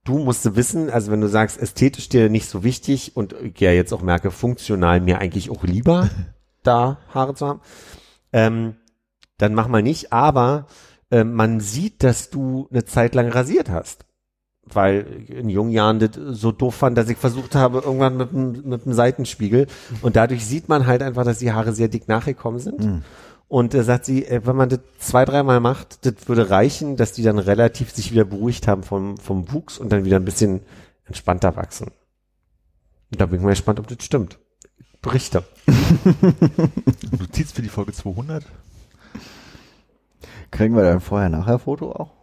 du 0.04 0.18
musst 0.18 0.56
wissen, 0.56 0.90
also 0.90 1.12
wenn 1.12 1.22
du 1.22 1.28
sagst, 1.28 1.62
ästhetisch 1.62 2.10
dir 2.10 2.30
nicht 2.30 2.50
so 2.50 2.64
wichtig 2.64 3.16
und 3.16 3.34
ich 3.34 3.60
ja 3.60 3.72
jetzt 3.72 3.94
auch 3.94 4.02
merke, 4.02 4.32
funktional 4.32 5.00
mir 5.02 5.20
eigentlich 5.20 5.52
auch 5.52 5.64
lieber, 5.64 6.10
da 6.64 6.98
Haare 7.14 7.36
zu 7.36 7.46
haben, 7.46 7.62
ähm, 8.34 8.76
dann 9.38 9.54
mach 9.54 9.68
mal 9.68 9.84
nicht, 9.84 10.12
aber 10.12 10.66
äh, 11.12 11.24
man 11.24 11.60
sieht, 11.60 12.04
dass 12.04 12.32
du 12.32 12.68
eine 12.72 12.86
Zeit 12.86 13.14
lang 13.14 13.30
rasiert 13.30 13.70
hast 13.70 14.09
weil 14.74 15.26
in 15.28 15.50
jungen 15.50 15.72
Jahren 15.72 16.00
das 16.00 16.12
so 16.16 16.52
doof 16.52 16.76
fand, 16.76 16.98
dass 16.98 17.10
ich 17.10 17.18
versucht 17.18 17.56
habe, 17.56 17.80
irgendwann 17.80 18.18
mit 18.18 18.32
dem, 18.32 18.70
mit 18.70 18.86
dem 18.86 18.94
Seitenspiegel. 18.94 19.68
Und 20.02 20.16
dadurch 20.16 20.46
sieht 20.46 20.70
man 20.70 20.88
halt 20.88 21.02
einfach, 21.02 21.26
dass 21.26 21.40
die 21.40 21.52
Haare 21.52 21.74
sehr 21.74 21.88
dick 21.88 22.08
nachgekommen 22.08 22.60
sind. 22.60 23.04
Und 23.50 23.74
da 23.74 23.84
sagt 23.84 24.06
sie, 24.06 24.26
äh, 24.26 24.42
wenn 24.46 24.56
man 24.56 24.70
das 24.70 24.80
zwei, 25.00 25.26
dreimal 25.26 25.60
macht, 25.60 26.06
das 26.06 26.28
würde 26.28 26.52
reichen, 26.52 26.96
dass 26.98 27.14
die 27.14 27.24
dann 27.24 27.40
relativ 27.40 27.92
sich 27.92 28.12
wieder 28.12 28.24
beruhigt 28.24 28.68
haben 28.68 28.84
vom, 28.84 29.18
vom 29.18 29.52
Wuchs 29.52 29.80
und 29.80 29.92
dann 29.92 30.06
wieder 30.06 30.18
ein 30.18 30.26
bisschen 30.26 30.62
entspannter 31.06 31.56
wachsen. 31.56 31.88
Und 33.12 33.20
da 33.20 33.26
bin 33.26 33.40
ich 33.40 33.44
mal 33.44 33.50
gespannt, 33.50 33.80
ob 33.80 33.88
das 33.88 34.06
stimmt. 34.06 34.38
Berichte. 35.02 35.44
Du 37.12 37.26
ziehst 37.32 37.56
für 37.56 37.62
die 37.64 37.70
Folge 37.70 37.92
200? 37.92 38.46
Kriegen 40.52 40.76
wir 40.76 40.84
dann 40.84 41.00
vorher-nachher-Foto 41.00 41.92
auch? 41.92 42.19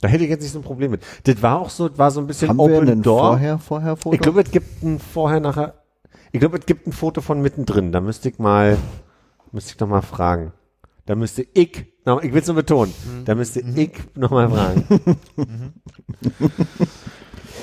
Da 0.00 0.08
hätte 0.08 0.24
ich 0.24 0.30
jetzt 0.30 0.42
nicht 0.42 0.52
so 0.52 0.60
ein 0.60 0.64
Problem 0.64 0.92
mit. 0.92 1.02
Das 1.24 1.42
war 1.42 1.60
auch 1.60 1.70
so, 1.70 1.88
das 1.88 1.98
war 1.98 2.10
so 2.10 2.20
ein 2.20 2.26
bisschen 2.26 2.48
Haben 2.48 2.58
wir 2.58 2.64
Open 2.64 2.88
ein 2.88 3.02
Door. 3.02 3.20
Vorher-Vorher-Foto? 3.20 4.14
Ich 4.14 4.20
glaube, 4.20 4.42
es 4.42 4.50
gibt 4.50 4.82
ein 4.82 4.98
vorher, 4.98 5.40
nachher. 5.40 5.74
Ich 6.30 6.40
glaube, 6.40 6.58
es 6.58 6.66
gibt 6.66 6.86
ein 6.86 6.92
Foto 6.92 7.20
von 7.20 7.42
mittendrin. 7.42 7.90
Da 7.90 8.00
müsste 8.00 8.28
ich 8.28 8.38
mal, 8.38 8.76
müsste 9.50 9.72
ich 9.72 9.80
noch 9.80 9.88
mal 9.88 10.02
fragen. 10.02 10.52
Da 11.08 11.16
müsste 11.16 11.46
ich, 11.54 11.86
noch, 12.04 12.22
ich 12.22 12.34
will 12.34 12.42
es 12.42 12.46
nur 12.46 12.56
betonen, 12.56 12.92
da 13.24 13.34
müsste 13.34 13.60
ich 13.60 13.92
noch 14.14 14.30
mal 14.30 14.50
fragen. 14.50 14.84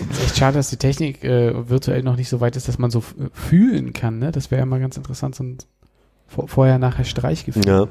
ist 0.10 0.24
echt 0.24 0.38
schade, 0.38 0.58
dass 0.58 0.72
die 0.72 0.78
Technik 0.78 1.24
äh, 1.24 1.70
virtuell 1.70 2.02
noch 2.02 2.16
nicht 2.16 2.28
so 2.28 2.42
weit 2.42 2.56
ist, 2.56 2.68
dass 2.68 2.80
man 2.80 2.90
so 2.90 3.04
fühlen 3.34 3.94
kann. 3.94 4.18
Ne? 4.18 4.32
Das 4.32 4.50
wäre 4.50 4.62
ja 4.62 4.66
mal 4.66 4.80
ganz 4.80 4.98
interessant, 4.98 5.36
so 5.36 5.44
ein 5.44 5.60
vor, 6.26 6.48
vorher-nachher 6.48 7.04
Streichgefühl. 7.04 7.68
Ja. 7.68 7.88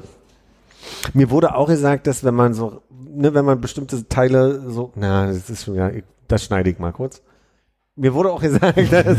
Mir 1.13 1.29
wurde 1.29 1.55
auch 1.55 1.67
gesagt, 1.67 2.07
dass 2.07 2.25
wenn 2.25 2.35
man 2.35 2.53
so, 2.53 2.81
ne, 3.15 3.33
wenn 3.33 3.45
man 3.45 3.61
bestimmte 3.61 4.07
Teile 4.07 4.69
so, 4.69 4.91
na, 4.95 5.27
das 5.27 5.49
ist 5.49 5.65
schon 5.65 5.75
ja, 5.75 5.91
das 6.27 6.43
schneide 6.43 6.69
ich 6.69 6.79
mal 6.79 6.91
kurz. 6.91 7.21
Mir 7.95 8.13
wurde 8.13 8.31
auch 8.31 8.41
gesagt, 8.41 8.77
dass 8.91 9.17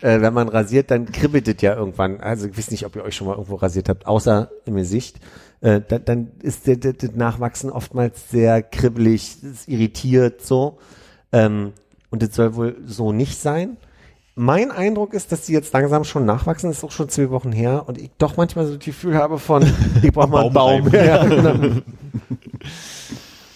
äh, 0.00 0.20
wenn 0.20 0.32
man 0.32 0.48
rasiert, 0.48 0.90
dann 0.90 1.06
kribbelt 1.06 1.48
es 1.48 1.60
ja 1.62 1.74
irgendwann. 1.74 2.20
Also 2.20 2.46
ich 2.46 2.56
weiß 2.56 2.70
nicht, 2.70 2.86
ob 2.86 2.94
ihr 2.96 3.02
euch 3.02 3.16
schon 3.16 3.26
mal 3.26 3.34
irgendwo 3.34 3.56
rasiert 3.56 3.88
habt, 3.88 4.06
außer 4.06 4.50
im 4.66 4.76
Gesicht. 4.76 5.18
Äh, 5.60 5.80
da, 5.86 5.98
dann 5.98 6.30
ist 6.42 6.66
der, 6.66 6.76
der, 6.76 6.92
das 6.92 7.12
Nachwachsen 7.14 7.70
oftmals 7.70 8.30
sehr 8.30 8.62
kribbelig, 8.62 9.42
ist 9.42 9.68
irritiert 9.68 10.42
so. 10.42 10.78
Ähm, 11.32 11.72
und 12.10 12.22
das 12.22 12.34
soll 12.34 12.54
wohl 12.54 12.76
so 12.86 13.10
nicht 13.12 13.40
sein. 13.40 13.76
Mein 14.36 14.70
Eindruck 14.70 15.14
ist, 15.14 15.32
dass 15.32 15.42
die 15.42 15.52
jetzt 15.52 15.72
langsam 15.72 16.04
schon 16.04 16.24
nachwachsen, 16.24 16.70
das 16.70 16.78
ist 16.78 16.84
auch 16.84 16.90
schon 16.90 17.08
zwei 17.08 17.30
Wochen 17.30 17.52
her 17.52 17.84
und 17.86 17.98
ich 17.98 18.10
doch 18.18 18.36
manchmal 18.36 18.66
so 18.66 18.74
das 18.76 18.84
Gefühl 18.84 19.16
habe 19.16 19.38
von, 19.38 19.64
ich 20.02 20.12
brauche 20.12 20.28
mal 20.28 20.44
einen 20.44 20.52
Baum 20.52 20.84
Baum. 20.84 20.92
Ja, 20.92 21.24
genau. 21.24 21.54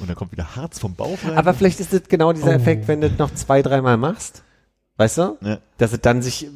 Und 0.00 0.08
dann 0.08 0.16
kommt 0.16 0.32
wieder 0.32 0.56
Harz 0.56 0.78
vom 0.78 0.94
Bauch 0.94 1.18
rein. 1.24 1.36
Aber 1.36 1.54
vielleicht 1.54 1.80
ist 1.80 1.92
das 1.92 2.02
genau 2.08 2.32
dieser 2.32 2.54
Effekt, 2.54 2.88
wenn 2.88 3.00
du 3.00 3.08
das 3.08 3.18
noch 3.18 3.34
zwei, 3.34 3.62
dreimal 3.62 3.96
machst, 3.96 4.42
weißt 4.96 5.18
du, 5.18 5.38
ja. 5.40 5.58
dass 5.78 5.92
es 5.92 6.00
dann 6.00 6.22
sich 6.22 6.48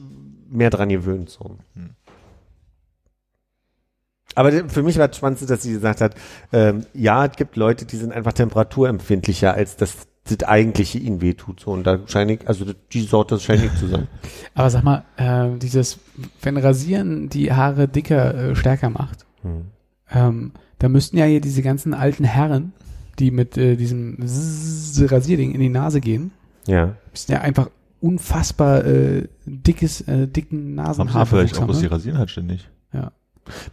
mehr 0.49 0.71
dran 0.71 0.89
gewöhnt. 0.89 1.31
So. 1.31 1.57
Hm. 1.75 1.91
Aber 4.35 4.51
für 4.69 4.83
mich 4.83 4.99
war 4.99 5.09
das 5.09 5.17
Spannendste, 5.17 5.47
dass 5.47 5.63
sie 5.63 5.73
gesagt 5.73 6.01
hat, 6.01 6.15
ähm, 6.53 6.87
ja, 6.95 7.27
es 7.27 7.37
gibt 7.37 7.57
Leute, 7.57 7.85
die 7.85 7.97
sind 7.97 8.13
einfach 8.13 8.33
temperaturempfindlicher, 8.33 9.53
als 9.53 9.77
das, 9.77 9.95
das 10.25 10.49
eigentliche 10.49 10.99
ihnen 10.99 11.21
wehtut. 11.21 11.61
So. 11.61 11.73
Und 11.73 11.85
da 11.85 11.99
scheine 12.07 12.35
ich, 12.35 12.49
also 12.49 12.65
die 12.93 13.03
Sorte 13.03 13.39
scheint 13.41 13.63
nicht 13.63 13.77
zu 13.77 13.89
sein. 13.89 14.09
Aber 14.55 14.71
sag 14.71 14.85
mal, 14.85 15.05
äh, 15.17 15.59
dieses, 15.59 15.99
wenn 16.41 16.57
Rasieren 16.57 17.29
die 17.29 17.53
Haare 17.53 17.89
dicker, 17.89 18.35
äh, 18.35 18.57
stärker 18.57 18.89
macht, 18.89 19.27
Hm. 19.43 19.65
ähm, 20.13 20.53
da 20.79 20.89
müssten 20.89 21.17
ja 21.19 21.25
hier 21.25 21.41
diese 21.41 21.63
ganzen 21.63 21.95
alten 21.95 22.25
Herren, 22.25 22.73
die 23.19 23.31
mit 23.31 23.57
äh, 23.57 23.77
diesem 23.77 24.19
Zzz 24.27 25.11
Rasierding 25.11 25.53
in 25.53 25.61
die 25.61 25.69
Nase 25.69 26.01
gehen, 26.01 26.31
Ja. 26.67 26.97
müssten 27.11 27.33
ja 27.33 27.41
einfach 27.41 27.69
unfassbar 28.01 28.85
äh, 28.85 29.29
dickes, 29.47 30.01
äh, 30.03 30.27
dicken 30.27 30.59
Haben 30.59 30.67
sie 30.67 30.77
ja 30.77 30.83
Nasenhaar 31.05 31.27
vielleicht 31.27 31.59
auch, 31.59 31.67
dass 31.67 31.79
sie 31.79 31.87
rasieren 31.87 32.19
halt 32.19 32.31
ständig. 32.31 32.69
Ja. 32.93 33.13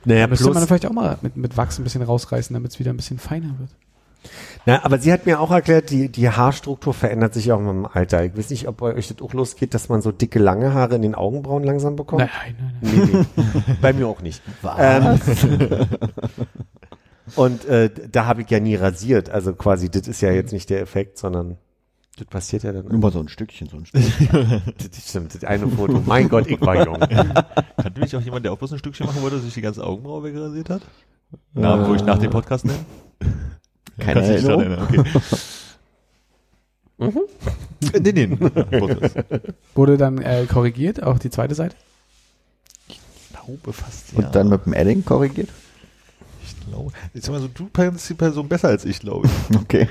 Naja, 0.06 0.22
Da 0.22 0.28
müsste 0.28 0.46
man 0.46 0.54
plus, 0.54 0.66
vielleicht 0.68 0.86
auch 0.86 0.94
mal 0.94 1.18
mit, 1.22 1.36
mit 1.38 1.58
Wachs 1.58 1.80
ein 1.80 1.84
bisschen 1.84 2.02
rausreißen, 2.02 2.54
damit 2.54 2.72
es 2.72 2.80
wieder 2.80 2.92
ein 2.94 2.98
bisschen 2.98 3.18
feiner 3.20 3.58
wird. 3.60 3.70
na, 4.66 4.84
aber 4.84 4.98
sie 5.00 5.12
hat 5.14 5.26
mir 5.26 5.40
auch 5.40 5.52
erklärt, 5.52 5.90
die, 5.92 6.10
die 6.10 6.30
Haarstruktur 6.30 6.94
verändert 6.94 7.34
sich 7.34 7.52
auch 7.52 7.60
mit 7.60 7.70
dem 7.70 7.86
Alter. 7.86 8.26
Ich 8.26 8.36
weiß 8.38 8.50
nicht, 8.50 8.68
ob 8.68 8.78
bei 8.78 8.94
euch 8.94 9.08
das 9.08 9.22
auch 9.22 9.34
losgeht, 9.34 9.74
dass 9.74 9.90
man 9.90 10.02
so 10.02 10.12
dicke, 10.12 10.40
lange 10.40 10.74
Haare 10.74 10.96
in 10.96 11.02
den 11.04 11.16
Augenbrauen 11.16 11.64
langsam 11.64 11.96
bekommt. 11.96 12.22
Nein, 12.22 12.56
nein, 12.60 12.76
nein. 12.82 13.10
Nee, 13.14 13.26
nee. 13.68 13.76
Bei 13.82 13.94
mir 13.94 14.08
auch 14.08 14.22
nicht. 14.22 14.42
Ähm, 14.78 15.20
und 17.36 17.66
äh, 17.66 17.90
da 18.12 18.26
habe 18.26 18.42
ich 18.42 18.50
ja 18.50 18.60
nie 18.60 18.76
rasiert. 18.76 19.30
Also 19.30 19.54
quasi, 19.54 19.90
das 19.90 20.08
ist 20.08 20.22
ja 20.22 20.32
jetzt 20.32 20.54
nicht 20.54 20.70
der 20.70 20.82
Effekt, 20.82 21.18
sondern 21.18 21.58
das 22.18 22.28
passiert 22.28 22.64
ja 22.64 22.74
dann. 22.74 22.86
Nur 22.86 23.00
mal 23.00 23.12
so 23.12 23.20
ein 23.20 23.30
Stückchen, 23.30 23.70
so 23.70 23.78
ein 23.78 23.86
Stückchen. 23.86 24.62
Das 24.78 25.10
stimmt, 25.10 25.34
das 25.34 25.44
eine 25.46 25.68
Foto. 25.68 26.04
Mein 26.06 26.28
Gott, 26.28 26.48
ich 26.48 26.60
war 26.60 26.86
jung. 26.86 27.00
Kannte 27.78 28.00
mich 28.02 28.16
auch 28.16 28.22
jemand, 28.22 28.44
der 28.46 28.52
auch 28.52 28.58
bloß 28.58 28.74
ein 28.74 28.80
Stückchen 28.80 29.06
machen 29.06 29.22
wollte, 29.22 29.40
sich 29.40 29.54
die 29.54 29.62
ganze 29.62 29.86
Augenbraue 29.86 30.24
wegrasiert 30.24 30.70
hat? 30.70 30.82
Na, 31.54 31.88
wo 31.88 31.96
ich 31.96 32.04
nach 32.04 32.18
dem 32.18 32.32
Podcast 32.32 32.66
nenne? 32.66 32.80
Keine 33.98 34.22
Kannst 34.22 34.30
Erinnerung? 34.30 34.62
erinnern, 34.62 34.88
Okay. 36.98 37.20
Äh, 37.94 38.00
nee, 38.02 38.12
nee. 38.12 38.38
Wurde 39.74 39.96
dann 39.96 40.18
äh, 40.18 40.46
korrigiert, 40.48 41.02
auch 41.02 41.18
die 41.18 41.30
zweite 41.30 41.56
Seite? 41.56 41.78
Ich 42.90 43.00
glaube 43.32 43.72
fast, 43.72 44.12
ja. 44.12 44.20
Und 44.26 44.36
dann 44.36 44.50
mit 44.50 44.66
dem 44.66 44.74
Edding 44.74 45.06
korrigiert? 45.06 45.48
Glaube. 46.70 46.92
Jetzt 47.14 47.30
mal 47.30 47.40
so, 47.40 47.48
du 47.48 47.70
kennst 47.74 48.10
die 48.10 48.14
Person 48.14 48.48
besser 48.48 48.70
als 48.70 48.86
ich, 48.86 49.00
glaube 49.00 49.28
ich. 49.28 49.58
Okay. 49.62 49.90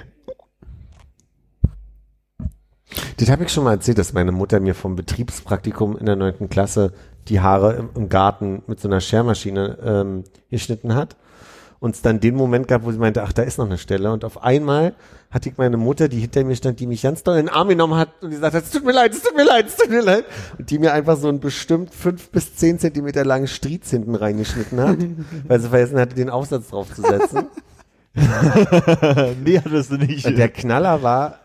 Das 3.19 3.29
habe 3.31 3.45
ich 3.45 3.51
schon 3.51 3.65
mal 3.65 3.73
erzählt, 3.73 3.99
dass 3.99 4.13
meine 4.13 4.33
Mutter 4.33 4.61
mir 4.61 4.75
vom 4.75 4.97
Betriebspraktikum 4.97 5.97
in 5.99 6.07
der 6.07 6.17
neunten 6.17 6.49
Klasse 6.49 6.93
die 7.29 7.41
Haare 7.41 7.75
im, 7.75 7.91
im 7.95 8.09
Garten 8.09 8.63
mit 8.67 8.81
so 8.81 8.89
einer 8.89 9.01
Schermaschine 9.01 9.79
ähm, 9.83 10.25
geschnitten 10.51 10.95
hat. 10.95 11.17
Und 11.81 11.95
es 11.95 12.03
dann 12.03 12.19
den 12.19 12.35
Moment 12.35 12.67
gab, 12.67 12.85
wo 12.85 12.91
sie 12.91 12.99
meinte, 12.99 13.23
ach, 13.23 13.33
da 13.33 13.43
ist 13.43 13.59
noch 13.59 13.67
eine 13.67 13.79
Stelle. 13.79 14.13
Und 14.13 14.25
auf 14.25 14.43
einmal 14.43 14.95
hatte 15.31 15.49
ich 15.49 15.59
meine 15.59 15.77
Mutter, 15.77 16.09
die 16.09 16.19
hinter 16.19 16.43
mir 16.43 16.57
stand, 16.57 16.81
die 16.81 16.87
mich 16.87 17.03
ganz 17.03 17.23
doll 17.23 17.39
in 17.39 17.47
den 17.47 17.55
Arm 17.55 17.69
genommen 17.69 17.95
hat 17.95 18.09
und 18.21 18.31
die 18.31 18.37
gesagt 18.37 18.55
hat, 18.55 18.65
es 18.65 18.71
tut 18.71 18.85
mir 18.85 18.93
leid, 18.93 19.13
es 19.13 19.23
tut 19.23 19.37
mir 19.37 19.45
leid, 19.45 19.67
es 19.69 19.77
tut 19.77 19.91
mir 19.91 20.03
leid. 20.03 20.25
Und 20.59 20.71
die 20.71 20.79
mir 20.79 20.93
einfach 20.93 21.17
so 21.17 21.29
einen 21.29 21.39
bestimmt 21.39 21.95
fünf 21.95 22.31
bis 22.31 22.57
zehn 22.57 22.79
Zentimeter 22.79 23.25
langen 23.25 23.47
Striez 23.47 23.91
hinten 23.91 24.15
reingeschnitten 24.15 24.81
hat, 24.81 24.99
weil 25.49 25.61
sie 25.61 25.69
vergessen 25.69 26.01
hatte, 26.01 26.15
den 26.17 26.31
Aufsatz 26.31 26.69
draufzusetzen. 26.69 27.47
nee, 29.45 29.61
hattest 29.65 29.93
du 29.93 29.97
nicht. 29.97 30.27
Und 30.27 30.37
der 30.37 30.49
Knaller 30.49 31.03
war, 31.03 31.39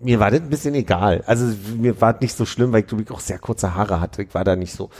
mir 0.00 0.20
war 0.20 0.30
das 0.30 0.40
ein 0.40 0.50
bisschen 0.50 0.74
egal. 0.74 1.22
Also 1.26 1.46
mir 1.78 2.00
war 2.00 2.12
das 2.12 2.22
nicht 2.22 2.36
so 2.36 2.44
schlimm, 2.44 2.72
weil 2.72 2.80
ich 2.80 2.86
glaube 2.86 3.04
ich 3.04 3.10
auch 3.10 3.20
sehr 3.20 3.38
kurze 3.38 3.74
Haare 3.74 4.00
hatte. 4.00 4.22
Ich 4.22 4.34
war 4.34 4.44
da 4.44 4.56
nicht 4.56 4.74
so. 4.74 4.90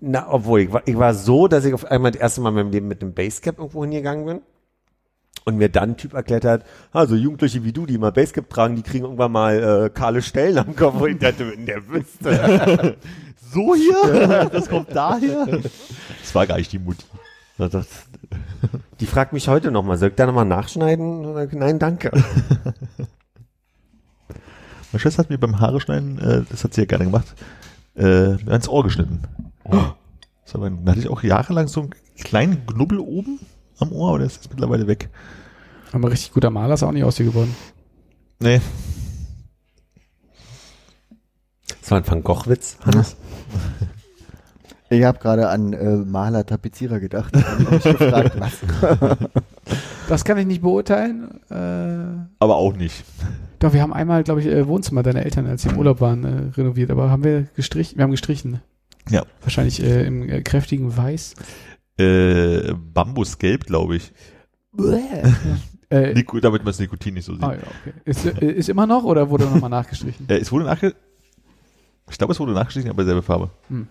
Na, 0.00 0.26
obwohl, 0.30 0.60
ich 0.60 0.72
war, 0.72 0.82
ich 0.86 0.98
war 0.98 1.14
so, 1.14 1.48
dass 1.48 1.64
ich 1.64 1.74
auf 1.74 1.84
einmal 1.84 2.12
das 2.12 2.20
erste 2.20 2.40
Mal 2.40 2.50
in 2.50 2.54
meinem 2.56 2.70
Leben 2.70 2.88
mit 2.88 3.02
einem 3.02 3.14
Basecap 3.14 3.58
irgendwo 3.58 3.82
hingegangen 3.82 4.26
bin. 4.26 4.40
Und 5.46 5.56
mir 5.58 5.68
dann 5.68 5.90
ein 5.90 5.96
Typ 5.98 6.14
erklärt 6.14 6.46
hat, 6.46 6.64
also 6.90 7.16
Jugendliche 7.16 7.64
wie 7.64 7.72
du, 7.72 7.84
die 7.84 7.98
mal 7.98 8.12
Basecap 8.12 8.48
tragen, 8.48 8.76
die 8.76 8.82
kriegen 8.82 9.04
irgendwann 9.04 9.32
mal 9.32 9.84
äh, 9.86 9.90
kahle 9.90 10.22
Stellen 10.22 10.56
am 10.56 10.74
Kopf. 10.74 11.00
Und 11.00 11.10
ich 11.10 11.18
dachte, 11.18 11.50
wenn 11.50 11.66
der 11.66 11.86
wüsste. 11.88 12.96
So 13.54 13.74
hier? 13.76 14.50
Das 14.52 14.68
kommt 14.68 14.88
daher? 14.96 15.46
Das 15.46 16.34
war 16.34 16.44
gar 16.44 16.56
nicht 16.56 16.72
die 16.72 16.80
Mutti. 16.80 17.04
Die 18.98 19.06
fragt 19.06 19.32
mich 19.32 19.46
heute 19.46 19.70
nochmal, 19.70 19.96
soll 19.96 20.08
ich 20.08 20.16
da 20.16 20.26
nochmal 20.26 20.44
nachschneiden? 20.44 21.48
Nein, 21.52 21.78
danke. 21.78 22.10
Meine 24.90 25.00
Schwester 25.00 25.22
hat 25.22 25.30
mir 25.30 25.38
beim 25.38 25.60
Haare 25.60 25.80
schneiden, 25.80 26.18
äh, 26.18 26.42
das 26.50 26.64
hat 26.64 26.74
sie 26.74 26.80
ja 26.80 26.86
gerne 26.86 27.04
gemacht, 27.04 27.34
äh, 27.94 28.36
ans 28.46 28.68
Ohr 28.68 28.82
geschnitten. 28.82 29.22
Das 29.64 30.60
war, 30.60 30.70
da 30.70 30.90
hatte 30.90 31.00
ich 31.00 31.08
auch 31.08 31.22
jahrelang 31.22 31.68
so 31.68 31.80
einen 31.82 31.90
kleinen 32.22 32.66
Knubbel 32.66 32.98
oben 32.98 33.40
am 33.78 33.92
Ohr, 33.92 34.10
aber 34.10 34.18
der 34.18 34.26
ist 34.26 34.36
jetzt 34.36 34.50
mittlerweile 34.50 34.86
weg. 34.86 35.08
Aber 35.92 36.10
richtig 36.10 36.32
guter 36.32 36.50
Maler 36.50 36.74
ist 36.74 36.82
auch 36.82 36.92
nicht 36.92 37.04
aus 37.04 37.16
dir 37.16 37.24
geworden. 37.24 37.54
Nee. 38.40 38.60
Das 41.80 41.90
war 41.90 41.98
ein 41.98 42.06
Van 42.06 42.22
Gogh-Witz, 42.22 42.78
Hannes. 42.84 43.16
Ich 44.90 45.02
habe 45.04 45.18
gerade 45.18 45.48
an 45.48 45.72
äh, 45.72 45.96
Maler, 45.96 46.44
Tapezierer 46.46 47.00
gedacht. 47.00 47.32
Gefragt, 47.32 48.38
was? 48.38 49.18
Das 50.08 50.22
kann 50.26 50.36
ich 50.36 50.46
nicht 50.46 50.60
beurteilen. 50.60 51.40
Äh, 51.50 52.26
Aber 52.38 52.56
auch 52.56 52.74
nicht. 52.76 53.02
doch, 53.58 53.72
wir 53.72 53.80
haben 53.80 53.94
einmal, 53.94 54.22
glaube 54.22 54.40
ich, 54.42 54.46
äh, 54.46 54.66
Wohnzimmer 54.66 55.02
deiner 55.02 55.22
Eltern, 55.24 55.46
als 55.46 55.62
sie 55.62 55.70
im 55.70 55.78
Urlaub 55.78 56.02
waren, 56.02 56.24
äh, 56.24 56.52
renoviert. 56.58 56.90
Aber 56.90 57.10
haben 57.10 57.24
wir 57.24 57.44
gestrichen? 57.56 57.96
Wir 57.96 58.02
haben 58.02 58.10
gestrichen. 58.10 58.60
Ja. 59.10 59.24
Wahrscheinlich 59.42 59.82
äh, 59.82 60.06
im 60.06 60.28
äh, 60.28 60.42
kräftigen 60.42 60.96
Weiß. 60.96 61.34
Äh, 61.98 62.72
Bambusgelb, 62.74 63.66
glaube 63.66 63.96
ich. 63.96 64.12
Äh, 65.90 66.14
Nico, 66.14 66.40
damit 66.40 66.62
man 66.62 66.66
das 66.68 66.80
Nikotin 66.80 67.14
nicht 67.14 67.26
so 67.26 67.34
sieht. 67.34 67.44
ah, 67.44 67.52
ja, 67.52 67.58
okay. 67.58 67.92
ist, 68.06 68.24
äh, 68.24 68.50
ist 68.50 68.68
immer 68.70 68.86
noch 68.86 69.04
oder 69.04 69.28
wurde 69.30 69.44
nochmal 69.44 69.70
nachgestrichen? 69.70 70.26
Äh, 70.28 70.38
es 70.38 70.50
wurde 70.50 70.64
nachge... 70.64 70.94
Ich 72.10 72.18
glaube, 72.18 72.32
es 72.32 72.40
wurde 72.40 72.52
nachgestrichen, 72.52 72.90
aber 72.90 73.04
selbe 73.04 73.22
Farbe. 73.22 73.50
Hm. 73.68 73.86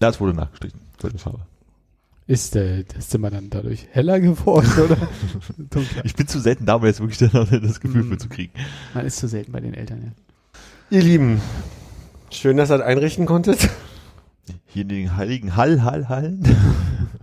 Ja, 0.00 0.08
es 0.08 0.18
wurde 0.18 0.34
nachgestrichen. 0.34 0.80
Selbe 1.00 1.18
Farbe. 1.18 1.46
Ist 2.26 2.56
äh, 2.56 2.84
das 2.84 3.10
Zimmer 3.10 3.30
dann 3.30 3.50
dadurch 3.50 3.86
heller 3.92 4.18
geworden 4.18 4.66
oder 4.84 4.96
dunkler? 5.58 6.04
Ich 6.04 6.16
bin 6.16 6.26
zu 6.26 6.40
selten 6.40 6.66
da, 6.66 6.76
um 6.76 6.84
jetzt 6.86 7.00
wirklich 7.00 7.18
das 7.18 7.80
Gefühl 7.80 8.02
Hm. 8.02 8.08
für 8.10 8.18
zu 8.18 8.28
kriegen. 8.28 8.52
Man 8.94 9.04
ist 9.06 9.18
zu 9.18 9.28
selten 9.28 9.52
bei 9.52 9.60
den 9.60 9.74
Eltern, 9.74 10.02
ja. 10.90 10.96
Ihr 10.98 11.02
Lieben, 11.04 11.40
schön, 12.30 12.56
dass 12.56 12.70
ihr 12.70 12.78
das 12.78 12.86
einrichten 12.86 13.26
konntet. 13.26 13.68
Hier 14.66 14.82
in 14.82 14.88
den 14.88 15.16
heiligen 15.16 15.56
Hall, 15.56 15.82
Hall, 15.82 16.08
Hallen. 16.08 16.42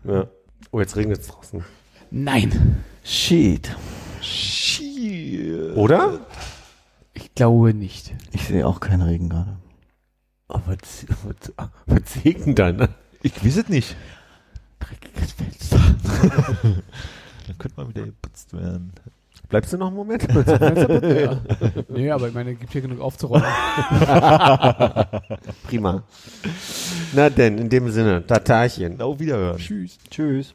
Ja. 0.04 0.28
Oh, 0.72 0.80
jetzt 0.80 0.96
regnet 0.96 1.22
es 1.22 1.28
draußen. 1.28 1.64
Nein, 2.12 2.84
Shit. 3.04 3.76
Shit. 4.22 5.76
Oder? 5.76 6.20
ich 7.14 7.36
glaube 7.36 7.74
nicht. 7.74 8.14
Ich 8.32 8.48
sehe 8.48 8.66
auch 8.66 8.80
keinen 8.80 9.02
Regen 9.02 9.30
gerade. 9.30 9.58
Oh, 10.48 10.60
was, 10.66 11.06
was, 11.24 11.52
dann? 12.56 12.90
Ich 13.22 13.44
weiß 13.44 13.58
es 13.58 13.70
nicht. 13.70 13.96
Dreckiges 14.80 15.34
Fenster. 15.34 15.80
Dann 17.48 17.58
könnte 17.58 17.82
mal 17.82 17.90
wieder 17.90 18.06
geputzt 18.06 18.54
werden. 18.54 18.94
Bleibst 19.50 19.72
du 19.74 19.78
noch 19.78 19.88
einen 19.88 19.96
Moment? 19.96 20.24
ja. 20.34 21.42
Nee, 21.90 22.10
aber 22.10 22.28
ich 22.28 22.34
meine, 22.34 22.52
es 22.54 22.60
gibt 22.60 22.72
hier 22.72 22.82
genug 22.82 23.02
aufzuräumen. 23.02 23.46
Prima. 25.68 26.04
Na 27.14 27.30
denn, 27.30 27.58
in 27.58 27.70
dem 27.70 27.92
Sinne, 27.92 28.26
Tatarchen. 28.26 29.00
Auf 29.02 29.20
Wiederhören. 29.20 29.58
Tschüss. 29.58 29.98
Tschüss. 30.10 30.54